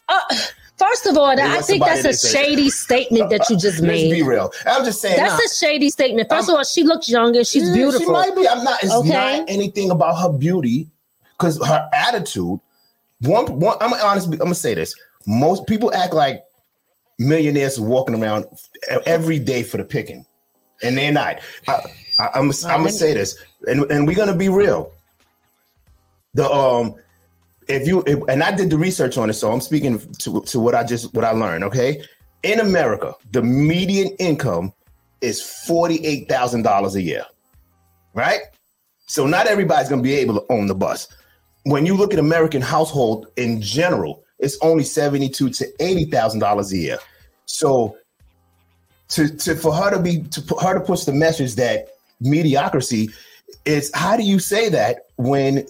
Uh, 0.10 0.20
first 0.84 1.06
of 1.08 1.18
all, 1.18 1.26
I 1.40 1.62
think 1.62 1.84
that's 1.84 2.06
a 2.06 2.28
shady 2.28 2.70
statement 2.70 3.30
that 3.30 3.50
you 3.50 3.56
just 3.58 3.80
Let's 3.80 3.82
made. 3.82 4.12
be 4.12 4.24
real. 4.24 4.52
I'm 4.66 4.84
just 4.86 5.02
saying. 5.02 5.18
That's 5.18 5.34
nah. 5.34 5.68
a 5.68 5.70
shady 5.70 5.90
statement. 5.90 6.30
1st 6.30 6.50
of 6.50 6.56
all, 6.56 6.64
she 6.64 6.84
looks 6.84 7.10
younger. 7.10 7.44
she's 7.44 7.68
Yeah, 7.68 7.74
beautiful. 7.74 8.00
She 8.08 8.12
might 8.12 8.36
be. 8.36 8.48
I'm 8.48 8.64
not. 8.64 8.84
It's 8.84 8.94
Okay. 8.94 9.10
not 9.10 9.50
anything 9.50 9.92
about 9.92 10.16
her 10.22 10.30
beauty, 10.30 10.90
because 11.38 11.66
her 11.66 11.90
attitude. 11.94 12.60
One, 13.22 13.60
one. 13.60 13.78
I'm 13.80 13.94
honest. 13.94 14.28
I'm 14.28 14.38
gonna 14.38 14.56
say 14.56 14.74
this. 14.74 14.96
Most 15.26 15.66
people 15.68 15.94
act 15.94 16.14
like 16.14 16.44
millionaires 17.20 17.80
walking 17.80 18.22
around 18.22 18.46
every 19.06 19.40
day 19.40 19.64
for 19.64 19.78
the 19.78 19.86
picking, 19.86 20.26
and 20.82 20.98
they're 20.98 21.12
not. 21.12 21.40
I, 21.68 21.80
I, 22.20 22.30
I'm, 22.36 22.52
I'm 22.66 22.80
gonna 22.82 22.90
say 22.90 23.14
this, 23.14 23.38
and, 23.68 23.90
and 23.92 24.06
we're 24.08 24.16
gonna 24.16 24.36
be 24.36 24.50
real. 24.50 24.92
The 26.34 26.50
um, 26.50 26.96
if 27.68 27.88
you 27.88 28.04
if, 28.06 28.20
and 28.28 28.44
I 28.44 28.56
did 28.56 28.70
the 28.70 28.78
research 28.78 29.18
on 29.18 29.30
it, 29.30 29.34
so 29.34 29.52
I'm 29.52 29.62
speaking 29.62 30.00
to 30.20 30.42
to 30.42 30.60
what 30.60 30.76
I 30.76 30.84
just 30.84 31.14
what 31.14 31.24
I 31.24 31.32
learned. 31.32 31.64
Okay, 31.66 32.04
in 32.44 32.60
America, 32.60 33.14
the 33.32 33.42
median 33.42 34.10
income 34.20 34.74
is 35.22 35.42
forty 35.42 36.06
eight 36.06 36.28
thousand 36.28 36.64
dollars 36.64 36.96
a 36.96 37.02
year, 37.02 37.26
right? 38.14 38.42
So 39.08 39.26
not 39.26 39.48
everybody's 39.48 39.90
gonna 39.90 40.02
be 40.02 40.16
able 40.16 40.36
to 40.36 40.46
own 40.52 40.68
the 40.68 40.76
bus. 40.76 41.08
When 41.64 41.86
you 41.86 41.96
look 41.96 42.14
at 42.14 42.20
American 42.20 42.62
household 42.62 43.28
in 43.38 43.62
general, 43.62 44.24
it's 44.40 44.58
only 44.62 44.84
seventy 44.84 45.30
two 45.30 45.50
to 45.52 45.68
eighty 45.80 46.06
thousand 46.06 46.40
dollars 46.40 46.72
a 46.72 46.78
year. 46.78 46.98
So 47.46 47.98
to, 49.10 49.30
to 49.30 49.56
for 49.56 49.74
her 49.74 49.92
to 49.92 50.00
be 50.00 50.22
to 50.24 50.42
put 50.42 50.62
her 50.62 50.74
to 50.74 50.80
push 50.80 51.04
the 51.04 51.14
message 51.14 51.56
that 51.56 51.90
mediocrity 52.20 53.10
is 53.66 53.92
how 53.94 54.18
do 54.18 54.24
you 54.24 54.40
say 54.40 54.70
that 54.70 55.08
when 55.18 55.66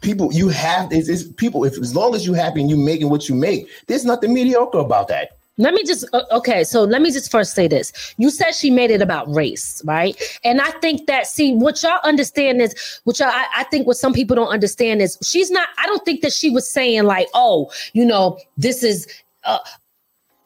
people 0.00 0.32
you 0.32 0.48
have 0.48 0.92
is, 0.92 1.08
is 1.08 1.24
people 1.24 1.64
if 1.64 1.78
as 1.78 1.94
long 1.94 2.14
as 2.14 2.26
you 2.26 2.32
happy 2.32 2.60
and 2.60 2.70
you 2.70 2.76
making 2.76 3.10
what 3.10 3.28
you 3.28 3.34
make 3.34 3.68
there's 3.86 4.04
nothing 4.04 4.32
mediocre 4.32 4.78
about 4.78 5.08
that 5.08 5.38
Let 5.60 5.74
me 5.74 5.84
just 5.84 6.06
uh, 6.14 6.22
okay. 6.30 6.64
So 6.64 6.84
let 6.84 7.02
me 7.02 7.10
just 7.10 7.30
first 7.30 7.54
say 7.54 7.68
this. 7.68 7.92
You 8.16 8.30
said 8.30 8.52
she 8.52 8.70
made 8.70 8.90
it 8.90 9.02
about 9.02 9.32
race, 9.32 9.82
right? 9.84 10.16
And 10.42 10.58
I 10.58 10.70
think 10.80 11.06
that 11.06 11.26
see 11.26 11.54
what 11.54 11.82
y'all 11.82 12.00
understand 12.02 12.62
is 12.62 13.00
y'all. 13.04 13.28
I, 13.28 13.46
I 13.54 13.64
think 13.64 13.86
what 13.86 13.98
some 13.98 14.14
people 14.14 14.34
don't 14.34 14.48
understand 14.48 15.02
is 15.02 15.18
she's 15.22 15.50
not. 15.50 15.68
I 15.76 15.84
don't 15.86 16.02
think 16.02 16.22
that 16.22 16.32
she 16.32 16.48
was 16.48 16.66
saying 16.66 17.04
like, 17.04 17.28
oh, 17.34 17.70
you 17.92 18.06
know, 18.06 18.38
this 18.56 18.82
is. 18.82 19.06
Uh, 19.44 19.58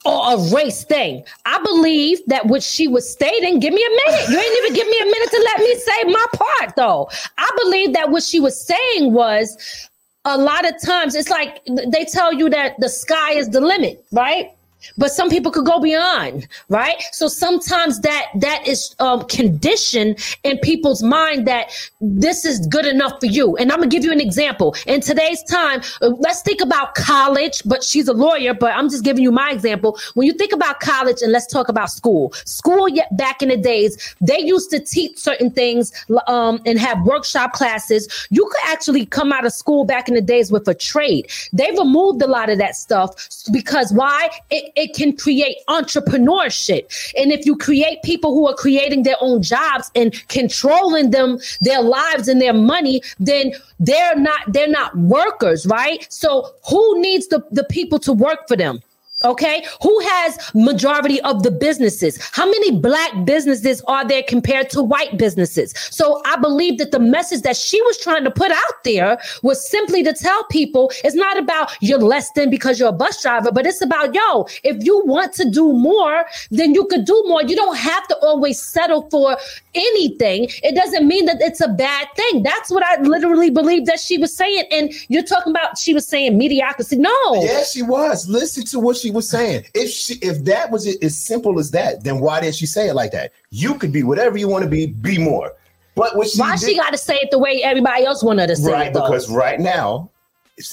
or 0.04 0.34
a 0.34 0.54
race 0.54 0.84
thing. 0.84 1.24
I 1.46 1.62
believe 1.62 2.20
that 2.26 2.46
what 2.46 2.62
she 2.62 2.88
was 2.88 3.10
stating, 3.10 3.58
give 3.58 3.72
me 3.72 3.84
a 3.84 4.10
minute. 4.10 4.28
You 4.28 4.38
ain't 4.38 4.58
even 4.58 4.74
give 4.74 4.86
me 4.86 4.98
a 5.00 5.04
minute 5.04 5.30
to 5.30 5.50
let 5.54 5.60
me 5.60 5.74
say 5.76 6.04
my 6.04 6.26
part, 6.34 6.76
though. 6.76 7.08
I 7.38 7.50
believe 7.62 7.94
that 7.94 8.10
what 8.10 8.22
she 8.22 8.40
was 8.40 8.60
saying 8.60 9.12
was 9.12 9.88
a 10.24 10.38
lot 10.38 10.66
of 10.66 10.80
times 10.82 11.14
it's 11.14 11.28
like 11.28 11.60
they 11.66 12.04
tell 12.04 12.32
you 12.32 12.48
that 12.50 12.78
the 12.80 12.88
sky 12.88 13.32
is 13.32 13.50
the 13.50 13.60
limit, 13.60 14.04
right? 14.12 14.53
But 14.96 15.10
some 15.10 15.30
people 15.30 15.50
could 15.50 15.66
go 15.66 15.80
beyond, 15.80 16.46
right? 16.68 16.96
So 17.12 17.28
sometimes 17.28 18.00
that 18.00 18.26
that 18.36 18.66
is 18.66 18.94
um, 19.00 19.24
conditioned 19.24 20.18
in 20.44 20.58
people's 20.58 21.02
mind 21.02 21.46
that 21.46 21.70
this 22.00 22.44
is 22.44 22.66
good 22.66 22.86
enough 22.86 23.20
for 23.20 23.26
you. 23.26 23.56
And 23.56 23.72
I'm 23.72 23.78
gonna 23.78 23.90
give 23.90 24.04
you 24.04 24.12
an 24.12 24.20
example. 24.20 24.74
In 24.86 25.00
today's 25.00 25.42
time, 25.44 25.82
uh, 26.02 26.10
let's 26.18 26.42
think 26.42 26.60
about 26.60 26.94
college. 26.94 27.62
But 27.64 27.82
she's 27.82 28.08
a 28.08 28.12
lawyer, 28.12 28.54
but 28.54 28.72
I'm 28.74 28.88
just 28.90 29.04
giving 29.04 29.22
you 29.22 29.32
my 29.32 29.50
example. 29.50 29.98
When 30.14 30.26
you 30.26 30.32
think 30.32 30.52
about 30.52 30.80
college, 30.80 31.22
and 31.22 31.32
let's 31.32 31.46
talk 31.46 31.68
about 31.68 31.90
school. 31.90 32.32
School, 32.44 32.88
yet 32.88 33.14
back 33.16 33.42
in 33.42 33.48
the 33.48 33.56
days, 33.56 34.14
they 34.20 34.38
used 34.38 34.70
to 34.70 34.80
teach 34.80 35.18
certain 35.18 35.50
things 35.50 35.92
um, 36.26 36.60
and 36.66 36.78
have 36.78 37.02
workshop 37.02 37.52
classes. 37.52 38.26
You 38.30 38.44
could 38.44 38.72
actually 38.72 39.06
come 39.06 39.32
out 39.32 39.44
of 39.44 39.52
school 39.52 39.84
back 39.84 40.08
in 40.08 40.14
the 40.14 40.20
days 40.20 40.52
with 40.52 40.68
a 40.68 40.74
trade. 40.74 41.30
They 41.52 41.70
removed 41.72 42.22
a 42.22 42.26
lot 42.26 42.50
of 42.50 42.58
that 42.58 42.76
stuff 42.76 43.14
because 43.52 43.92
why? 43.92 44.28
It, 44.50 44.72
it 44.76 44.94
can 44.94 45.16
create 45.16 45.58
entrepreneurship. 45.68 47.12
And 47.16 47.32
if 47.32 47.46
you 47.46 47.56
create 47.56 48.02
people 48.02 48.34
who 48.34 48.48
are 48.48 48.54
creating 48.54 49.02
their 49.02 49.16
own 49.20 49.42
jobs 49.42 49.90
and 49.94 50.12
controlling 50.28 51.10
them, 51.10 51.38
their 51.60 51.82
lives 51.82 52.28
and 52.28 52.40
their 52.40 52.52
money, 52.52 53.02
then 53.18 53.52
they're 53.78 54.16
not 54.16 54.40
they're 54.48 54.68
not 54.68 54.96
workers, 54.96 55.66
right? 55.66 56.06
So 56.12 56.50
who 56.68 57.00
needs 57.00 57.28
the, 57.28 57.44
the 57.50 57.64
people 57.64 57.98
to 58.00 58.12
work 58.12 58.48
for 58.48 58.56
them? 58.56 58.80
Okay, 59.24 59.64
who 59.82 60.00
has 60.00 60.38
majority 60.54 61.18
of 61.22 61.42
the 61.42 61.50
businesses? 61.50 62.18
How 62.32 62.44
many 62.44 62.78
black 62.78 63.24
businesses 63.24 63.80
are 63.88 64.06
there 64.06 64.22
compared 64.22 64.68
to 64.70 64.82
white 64.82 65.16
businesses? 65.16 65.72
So 65.90 66.20
I 66.26 66.36
believe 66.36 66.76
that 66.78 66.90
the 66.90 66.98
message 66.98 67.40
that 67.42 67.56
she 67.56 67.80
was 67.82 67.96
trying 67.96 68.24
to 68.24 68.30
put 68.30 68.50
out 68.50 68.84
there 68.84 69.18
was 69.42 69.66
simply 69.66 70.02
to 70.02 70.12
tell 70.12 70.44
people 70.44 70.92
it's 71.02 71.16
not 71.16 71.38
about 71.38 71.70
you're 71.80 71.98
less 71.98 72.32
than 72.32 72.50
because 72.50 72.78
you're 72.78 72.90
a 72.90 72.92
bus 72.92 73.22
driver, 73.22 73.50
but 73.50 73.66
it's 73.66 73.80
about 73.80 74.14
yo, 74.14 74.46
if 74.62 74.84
you 74.84 75.02
want 75.06 75.32
to 75.34 75.48
do 75.48 75.72
more, 75.72 76.26
then 76.50 76.74
you 76.74 76.84
could 76.86 77.06
do 77.06 77.22
more. 77.26 77.42
You 77.42 77.56
don't 77.56 77.78
have 77.78 78.06
to 78.08 78.16
always 78.18 78.60
settle 78.60 79.08
for 79.10 79.38
anything. 79.74 80.48
It 80.62 80.74
doesn't 80.74 81.06
mean 81.06 81.26
that 81.26 81.38
it's 81.40 81.60
a 81.60 81.68
bad 81.68 82.08
thing. 82.16 82.42
That's 82.42 82.70
what 82.70 82.84
I 82.84 83.00
literally 83.02 83.50
believe 83.50 83.86
that 83.86 84.00
she 84.00 84.18
was 84.18 84.34
saying. 84.36 84.64
And 84.70 84.92
you're 85.08 85.22
talking 85.22 85.52
about 85.52 85.78
she 85.78 85.94
was 85.94 86.06
saying 86.06 86.36
mediocrity. 86.38 86.96
No. 86.96 87.42
yeah 87.42 87.62
she 87.64 87.82
was 87.82 88.28
listen 88.28 88.64
to 88.64 88.78
what 88.78 88.96
she 88.96 89.10
was 89.10 89.28
saying 89.28 89.64
if 89.74 89.90
she 89.90 90.14
if 90.14 90.44
that 90.44 90.70
was 90.70 90.86
it, 90.86 91.02
as 91.02 91.16
simple 91.16 91.58
as 91.58 91.70
that 91.70 92.04
then 92.04 92.20
why 92.20 92.40
didn't 92.40 92.54
she 92.54 92.66
say 92.66 92.88
it 92.88 92.94
like 92.94 93.12
that 93.12 93.32
you 93.50 93.74
could 93.74 93.92
be 93.92 94.02
whatever 94.02 94.36
you 94.38 94.48
want 94.48 94.62
to 94.64 94.70
be 94.70 94.86
be 94.86 95.18
more 95.18 95.52
but 95.94 96.16
what 96.16 96.28
she 96.28 96.40
Why 96.40 96.56
did, 96.56 96.68
she 96.68 96.76
got 96.76 96.90
to 96.90 96.98
say 96.98 97.14
it 97.16 97.30
the 97.30 97.38
way 97.38 97.62
everybody 97.62 98.04
else 98.04 98.22
wanted 98.22 98.48
to 98.48 98.56
say 98.56 98.72
right 98.72 98.80
it? 98.80 98.84
Right, 98.84 98.92
because 98.94 99.30
right 99.30 99.60
now 99.60 100.10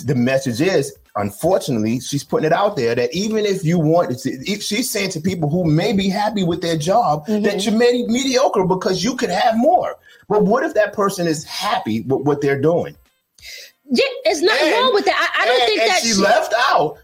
the 0.05 0.13
message 0.15 0.61
is 0.61 0.95
unfortunately 1.15 1.99
she's 1.99 2.23
putting 2.23 2.45
it 2.45 2.53
out 2.53 2.75
there 2.75 2.93
that 2.93 3.11
even 3.13 3.45
if 3.45 3.63
you 3.65 3.79
want 3.79 4.17
to 4.17 4.29
if 4.45 4.61
she's 4.61 4.91
saying 4.91 5.09
to 5.09 5.19
people 5.19 5.49
who 5.49 5.65
may 5.65 5.91
be 5.91 6.07
happy 6.07 6.43
with 6.43 6.61
their 6.61 6.77
job 6.77 7.25
Mm-hmm. 7.25 7.43
that 7.43 7.65
you're 7.65 7.75
medi- 7.75 8.05
mediocre 8.07 8.63
because 8.65 9.03
you 9.03 9.15
could 9.15 9.29
have 9.31 9.57
more. 9.57 9.97
But 10.29 10.43
what 10.45 10.63
if 10.63 10.73
that 10.75 10.93
person 10.93 11.25
is 11.27 11.43
happy 11.43 12.01
with 12.01 12.21
what 12.27 12.41
they're 12.41 12.61
doing? 12.61 12.95
Yeah, 13.85 14.05
it's 14.25 14.41
nothing 14.41 14.67
And- 14.67 14.83
wrong 14.83 14.93
with 14.93 15.05
that. 15.05 15.33
I, 15.35 15.41
I 15.41 15.45
don't 15.47 15.61
and, 15.61 15.67
think 15.69 15.81
and 15.81 15.89
that 15.89 16.01
she, 16.01 16.13
left 16.13 16.53
out. 16.69 16.97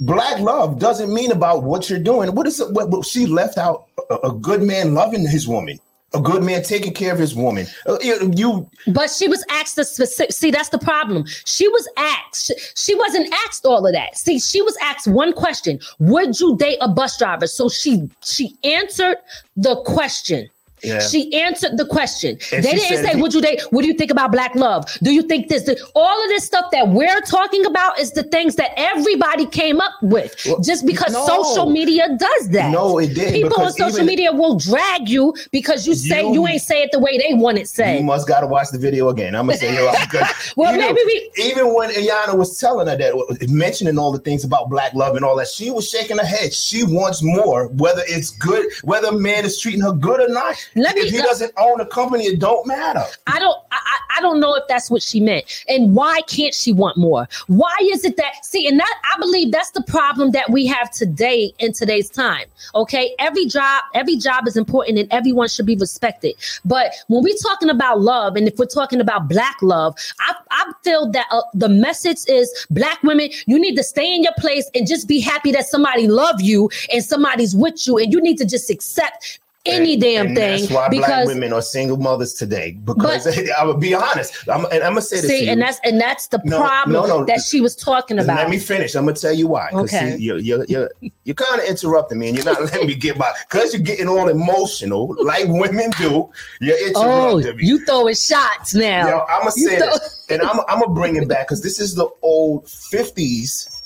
Black 0.00 0.38
love 0.40 0.78
doesn't 0.78 1.12
mean 1.12 1.32
about 1.32 1.62
what 1.64 1.88
you're 1.88 1.98
doing. 1.98 2.34
What 2.34 2.46
is 2.46 2.60
it 2.60 2.70
what, 2.72 2.90
what- 2.90 3.06
she 3.06 3.24
left 3.26 3.56
out 3.58 3.86
a, 4.10 4.16
a 4.28 4.32
good 4.32 4.62
man 4.62 4.92
loving 4.94 5.26
his 5.26 5.48
woman 5.48 5.80
a 6.12 6.20
good 6.20 6.42
man 6.42 6.62
taking 6.62 6.92
care 6.92 7.12
of 7.12 7.18
his 7.18 7.34
woman 7.34 7.66
Uh, 7.86 7.98
you, 8.34 8.68
But 8.88 9.10
she 9.10 9.28
was 9.28 9.44
asked 9.50 9.76
the 9.76 9.84
specific. 9.84 10.32
See, 10.32 10.50
that's 10.50 10.70
the 10.70 10.78
problem. 10.78 11.24
She 11.44 11.68
was 11.68 11.88
asked. 11.96 12.52
She 12.76 12.94
wasn't 12.94 13.32
asked 13.46 13.64
all 13.64 13.86
of 13.86 13.92
that. 13.92 14.16
See, 14.16 14.38
she 14.38 14.60
was 14.62 14.76
asked 14.82 15.06
one 15.06 15.32
question: 15.32 15.78
Would 15.98 16.40
you 16.40 16.56
date 16.56 16.78
a 16.80 16.88
bus 16.88 17.18
driver? 17.18 17.46
So 17.46 17.68
she 17.68 18.10
she 18.22 18.56
answered 18.64 19.18
the 19.56 19.76
question. 19.82 20.48
Yeah. 20.82 21.00
She 21.00 21.32
answered 21.34 21.76
the 21.76 21.86
question. 21.86 22.38
And 22.52 22.64
they 22.64 22.72
didn't 22.72 23.04
say, 23.04 23.20
"Would 23.20 23.34
you 23.34 23.40
date?" 23.40 23.62
What 23.70 23.82
do 23.82 23.88
you 23.88 23.94
think 23.94 24.10
about 24.10 24.32
black 24.32 24.54
love? 24.54 24.84
Do 25.02 25.12
you 25.12 25.22
think 25.22 25.48
this? 25.48 25.68
All 25.94 26.22
of 26.24 26.28
this 26.30 26.44
stuff 26.44 26.70
that 26.72 26.88
we're 26.88 27.20
talking 27.22 27.64
about 27.66 27.98
is 27.98 28.12
the 28.12 28.22
things 28.24 28.56
that 28.56 28.70
everybody 28.76 29.46
came 29.46 29.80
up 29.80 29.92
with. 30.02 30.34
Well, 30.46 30.60
just 30.60 30.86
because 30.86 31.12
no. 31.12 31.26
social 31.26 31.70
media 31.70 32.08
does 32.18 32.48
that. 32.50 32.70
No, 32.70 32.98
it 32.98 33.14
didn't, 33.14 33.34
People 33.34 33.60
on 33.62 33.72
social 33.72 33.88
even- 33.96 34.06
media 34.06 34.32
will 34.32 34.58
drag 34.58 35.08
you 35.08 35.34
because 35.52 35.86
you 35.86 35.94
say 35.94 36.22
You- 36.22 36.34
you 36.34 36.46
ain't 36.48 36.62
say 36.62 36.82
it 36.82 36.90
the 36.92 36.98
way 36.98 37.18
they 37.18 37.34
want 37.34 37.58
it 37.58 37.68
said. 37.68 37.98
you 37.98 38.04
must 38.04 38.26
got 38.26 38.40
to 38.40 38.46
watch 38.46 38.68
the 38.72 38.78
video 38.78 39.08
again 39.08 39.34
i'm 39.34 39.46
gonna 39.46 39.58
say 39.58 39.72
you're 39.74 39.90
Well, 40.56 40.74
even, 40.74 40.80
maybe 40.86 41.00
we- 41.06 41.30
even 41.44 41.74
when 41.74 41.90
Ayana 41.90 42.36
was 42.36 42.58
telling 42.58 42.86
her 42.88 42.96
that 42.96 43.48
mentioning 43.48 43.98
all 43.98 44.12
the 44.12 44.18
things 44.18 44.44
about 44.44 44.68
black 44.70 44.94
love 44.94 45.16
and 45.16 45.24
all 45.24 45.36
that 45.36 45.48
she 45.48 45.70
was 45.70 45.88
shaking 45.88 46.18
her 46.18 46.24
head 46.24 46.52
she 46.52 46.82
wants 46.84 47.22
more 47.22 47.68
whether 47.68 48.02
it's 48.06 48.30
good 48.30 48.66
whether 48.82 49.08
a 49.08 49.12
man 49.12 49.44
is 49.44 49.58
treating 49.58 49.80
her 49.80 49.92
good 49.92 50.20
or 50.20 50.28
not 50.28 50.54
Let 50.74 50.94
me- 50.94 51.02
if 51.02 51.10
he 51.10 51.18
doesn't 51.18 51.52
own 51.56 51.80
a 51.80 51.86
company 51.86 52.24
it 52.24 52.38
don't 52.38 52.66
matter 52.66 53.04
I 53.26 53.38
don't 53.38 53.58
I, 53.70 53.76
I 53.76 54.00
I 54.20 54.22
don't 54.22 54.40
know 54.40 54.54
if 54.54 54.68
that's 54.68 54.90
what 54.90 55.02
she 55.02 55.18
meant. 55.18 55.64
And 55.66 55.94
why 55.94 56.20
can't 56.26 56.54
she 56.54 56.74
want 56.74 56.98
more? 56.98 57.26
Why 57.46 57.74
is 57.82 58.04
it 58.04 58.18
that 58.18 58.44
see 58.44 58.68
and 58.68 58.78
that 58.78 58.94
I 59.14 59.18
believe 59.18 59.50
that's 59.50 59.70
the 59.70 59.82
problem 59.82 60.32
that 60.32 60.50
we 60.50 60.66
have 60.66 60.90
today 60.90 61.54
in 61.58 61.72
today's 61.72 62.10
time. 62.10 62.44
Okay? 62.74 63.14
Every 63.18 63.46
job, 63.46 63.84
every 63.94 64.16
job 64.16 64.46
is 64.46 64.56
important 64.56 64.98
and 64.98 65.10
everyone 65.10 65.48
should 65.48 65.64
be 65.64 65.76
respected. 65.76 66.34
But 66.66 66.92
when 67.08 67.22
we're 67.22 67.34
talking 67.42 67.70
about 67.70 68.00
love 68.00 68.36
and 68.36 68.46
if 68.46 68.58
we're 68.58 68.66
talking 68.66 69.00
about 69.00 69.28
black 69.28 69.56
love, 69.62 69.96
I, 70.20 70.34
I 70.50 70.72
feel 70.82 71.10
that 71.12 71.26
uh, 71.30 71.42
the 71.54 71.68
message 71.68 72.18
is 72.28 72.66
black 72.70 73.02
women, 73.02 73.30
you 73.46 73.58
need 73.58 73.76
to 73.76 73.82
stay 73.82 74.14
in 74.14 74.22
your 74.22 74.34
place 74.38 74.68
and 74.74 74.86
just 74.86 75.08
be 75.08 75.20
happy 75.20 75.50
that 75.52 75.66
somebody 75.66 76.08
love 76.08 76.42
you 76.42 76.68
and 76.92 77.02
somebody's 77.02 77.56
with 77.56 77.86
you 77.86 77.96
and 77.96 78.12
you 78.12 78.20
need 78.20 78.36
to 78.36 78.44
just 78.44 78.68
accept 78.68 79.38
any 79.66 79.92
And- 79.94 80.02
damn 80.02 80.26
and 80.28 80.36
thing 80.36 80.60
That's 80.62 80.72
why 80.72 80.88
black 80.88 81.26
women 81.26 81.52
are 81.52 81.60
single 81.60 81.98
mothers 81.98 82.32
today. 82.32 82.78
Because 82.82 83.26
I'm 83.58 83.66
gonna 83.66 83.78
be 83.78 83.94
honest, 83.94 84.32
I'm, 84.48 84.64
and 84.66 84.82
I'm 84.82 84.92
gonna 84.92 85.02
say 85.02 85.16
this. 85.20 85.28
see, 85.30 85.48
and 85.48 85.60
that's 85.60 85.78
and 85.84 86.00
that's 86.00 86.28
the 86.28 86.40
No, 86.44 86.58
problem 86.60 86.92
no, 87.08 87.18
no. 87.18 87.24
that 87.26 87.42
she 87.42 87.60
was 87.60 87.76
talking 87.76 88.18
about. 88.18 88.38
Let 88.38 88.48
me 88.50 88.58
finish. 88.58 88.94
I'm 88.94 89.04
gonna 89.04 89.16
tell 89.16 89.32
you 89.34 89.48
why. 89.48 89.68
Okay. 89.72 90.16
see, 90.16 90.22
you're 90.24 90.38
you're 90.38 90.64
you're, 90.66 90.90
you're 91.24 91.34
kind 91.34 91.60
of 91.60 91.66
interrupting 91.68 92.18
me, 92.18 92.28
and 92.28 92.36
you're 92.36 92.46
not 92.46 92.60
letting 92.64 92.86
me 92.86 92.94
get 92.94 93.18
by. 93.18 93.32
Cause 93.50 93.74
you're 93.74 93.82
getting 93.82 94.08
all 94.08 94.28
emotional, 94.28 95.14
like 95.22 95.46
women 95.48 95.90
do. 95.98 96.30
You're 96.60 96.76
oh, 96.96 97.38
interrupting 97.38 97.56
me. 97.58 97.66
you 97.66 97.84
throwing 97.84 98.14
shots 98.14 98.74
now. 98.74 99.08
Yo, 99.08 99.18
I'm 99.28 99.40
gonna 99.40 99.50
say 99.52 99.76
throw- 99.78 99.88
this, 99.90 100.26
and 100.30 100.40
I'm 100.42 100.60
I'm 100.68 100.80
gonna 100.80 100.94
bring 100.94 101.16
it 101.16 101.28
back 101.28 101.48
because 101.48 101.62
this 101.62 101.78
is 101.80 101.94
the 101.94 102.08
old 102.22 102.64
'50s. 102.66 103.76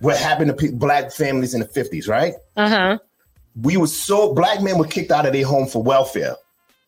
What 0.00 0.16
happened 0.16 0.48
to 0.48 0.54
pe- 0.54 0.72
black 0.72 1.12
families 1.12 1.54
in 1.54 1.60
the 1.60 1.66
'50s, 1.66 2.08
right? 2.08 2.34
Uh 2.56 2.68
huh. 2.68 2.98
We 3.60 3.76
were 3.76 3.86
so 3.86 4.34
black 4.34 4.60
men 4.62 4.78
were 4.78 4.86
kicked 4.86 5.10
out 5.10 5.26
of 5.26 5.32
their 5.32 5.46
home 5.46 5.66
for 5.66 5.82
welfare. 5.82 6.36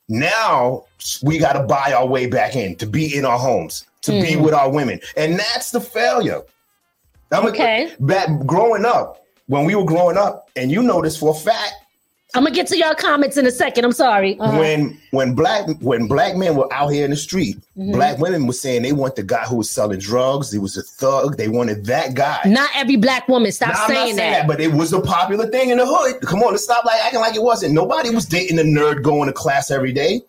Now 0.09 0.85
we 1.23 1.39
got 1.39 1.55
to 1.55 1.63
buy 1.63 1.93
our 1.97 2.07
way 2.07 2.27
back 2.27 2.57
in 2.57 2.77
to 2.77 2.87
be 2.87 3.17
in 3.17 3.25
our 3.25 3.39
homes, 3.39 3.87
to 4.03 4.13
be 4.13 4.35
Hmm. 4.35 4.43
with 4.43 4.55
our 4.55 4.71
women, 4.71 5.01
and 5.17 5.39
that's 5.39 5.71
the 5.71 5.81
failure. 5.81 6.43
I'm 7.31 7.47
Okay. 7.47 7.93
Back 8.01 8.29
growing 8.45 8.85
up, 8.85 9.25
when 9.47 9.65
we 9.65 9.75
were 9.75 9.85
growing 9.85 10.17
up, 10.19 10.49
and 10.57 10.71
you 10.71 10.83
know 10.83 11.01
this 11.03 11.17
for 11.17 11.31
a 11.31 11.39
fact, 11.39 11.75
I'm 12.35 12.45
gonna 12.45 12.55
get 12.55 12.67
to 12.69 12.79
y'all 12.79 12.95
comments 12.95 13.37
in 13.37 13.47
a 13.47 13.51
second. 13.51 13.85
I'm 13.85 13.93
sorry. 13.93 14.39
Uh-huh. 14.39 14.59
when 14.59 14.99
when 15.11 15.35
black 15.35 15.69
when 15.81 16.07
black 16.07 16.35
men 16.35 16.57
were 16.57 16.73
out 16.73 16.89
here 16.89 17.05
in 17.05 17.11
the 17.11 17.17
street, 17.17 17.59
Mm-hmm. 17.77 17.93
black 17.93 18.19
women 18.19 18.47
were 18.47 18.53
saying 18.53 18.83
they 18.83 18.93
want 18.93 19.17
the 19.17 19.23
guy 19.23 19.45
who 19.45 19.57
was 19.57 19.71
selling 19.71 19.99
drugs. 19.99 20.53
He 20.53 20.59
was 20.59 20.77
a 20.77 20.83
thug. 20.83 21.37
They 21.39 21.49
wanted 21.49 21.87
that 21.87 22.13
guy. 22.15 22.41
Not 22.47 22.69
every 22.75 22.97
black 22.97 23.29
woman. 23.29 23.51
Stop 23.53 23.71
Now, 23.71 23.87
saying, 23.87 24.17
saying 24.17 24.17
that. 24.17 24.41
that. 24.41 24.47
but 24.47 24.61
it 24.61 24.73
was 24.73 24.93
a 24.93 25.01
popular 25.01 25.47
thing 25.47 25.71
in 25.71 25.79
the 25.79 25.87
hood. 25.87 26.21
Come 26.23 26.43
on, 26.43 26.51
let's 26.53 26.65
stop 26.65 26.85
like 26.85 27.01
acting 27.03 27.21
like 27.21 27.35
it 27.35 27.43
wasn't. 27.43 27.73
Nobody 27.75 28.11
was 28.11 28.27
dating 28.27 28.59
a 28.59 28.63
nerd 28.63 29.03
going 29.03 29.27
to 29.29 29.33
class 29.33 29.71
every 29.71 29.93
day. 29.93 30.21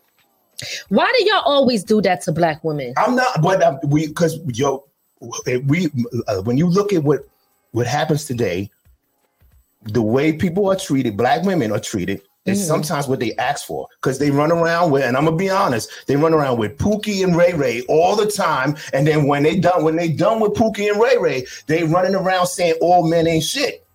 Why 0.89 1.11
do 1.17 1.25
y'all 1.25 1.41
always 1.45 1.83
do 1.83 2.01
that 2.01 2.21
to 2.23 2.31
black 2.31 2.63
women? 2.63 2.93
I'm 2.97 3.15
not, 3.15 3.41
but 3.41 3.61
uh, 3.61 3.77
we 3.85 4.07
because 4.07 4.39
yo, 4.57 4.85
we 5.67 5.89
uh, 6.27 6.41
when 6.43 6.57
you 6.57 6.67
look 6.69 6.93
at 6.93 7.03
what 7.03 7.21
what 7.71 7.87
happens 7.87 8.25
today, 8.25 8.69
the 9.85 10.01
way 10.01 10.33
people 10.33 10.69
are 10.69 10.75
treated, 10.75 11.17
black 11.17 11.43
women 11.43 11.71
are 11.71 11.79
treated. 11.79 12.21
Is 12.45 12.59
Mm-hmm. 12.59 12.67
sometimes 12.67 13.07
what 13.07 13.21
they 13.21 13.33
ask 13.37 13.65
for 13.65 13.87
because 14.01 14.19
they 14.19 14.29
run 14.29 14.51
around 14.51 14.91
with, 14.91 15.03
and 15.03 15.15
I'm 15.15 15.23
gonna 15.23 15.37
be 15.37 15.49
honest, 15.49 15.89
they 16.07 16.17
run 16.17 16.33
around 16.33 16.59
with 16.59 16.77
Pookie 16.77 17.23
and 17.23 17.37
Ray 17.37 17.53
Ray 17.53 17.83
all 17.87 18.17
the 18.17 18.29
time, 18.29 18.75
and 18.91 19.07
then 19.07 19.27
when 19.27 19.43
they 19.43 19.57
done 19.57 19.81
when 19.85 19.95
they 19.95 20.09
done 20.09 20.41
with 20.41 20.51
Pookie 20.51 20.91
and 20.91 21.01
Ray 21.01 21.17
Ray, 21.17 21.45
they 21.67 21.85
running 21.85 22.15
around 22.15 22.47
saying 22.47 22.75
all 22.81 23.07
men 23.07 23.27
ain't 23.27 23.45
shit. 23.45 23.85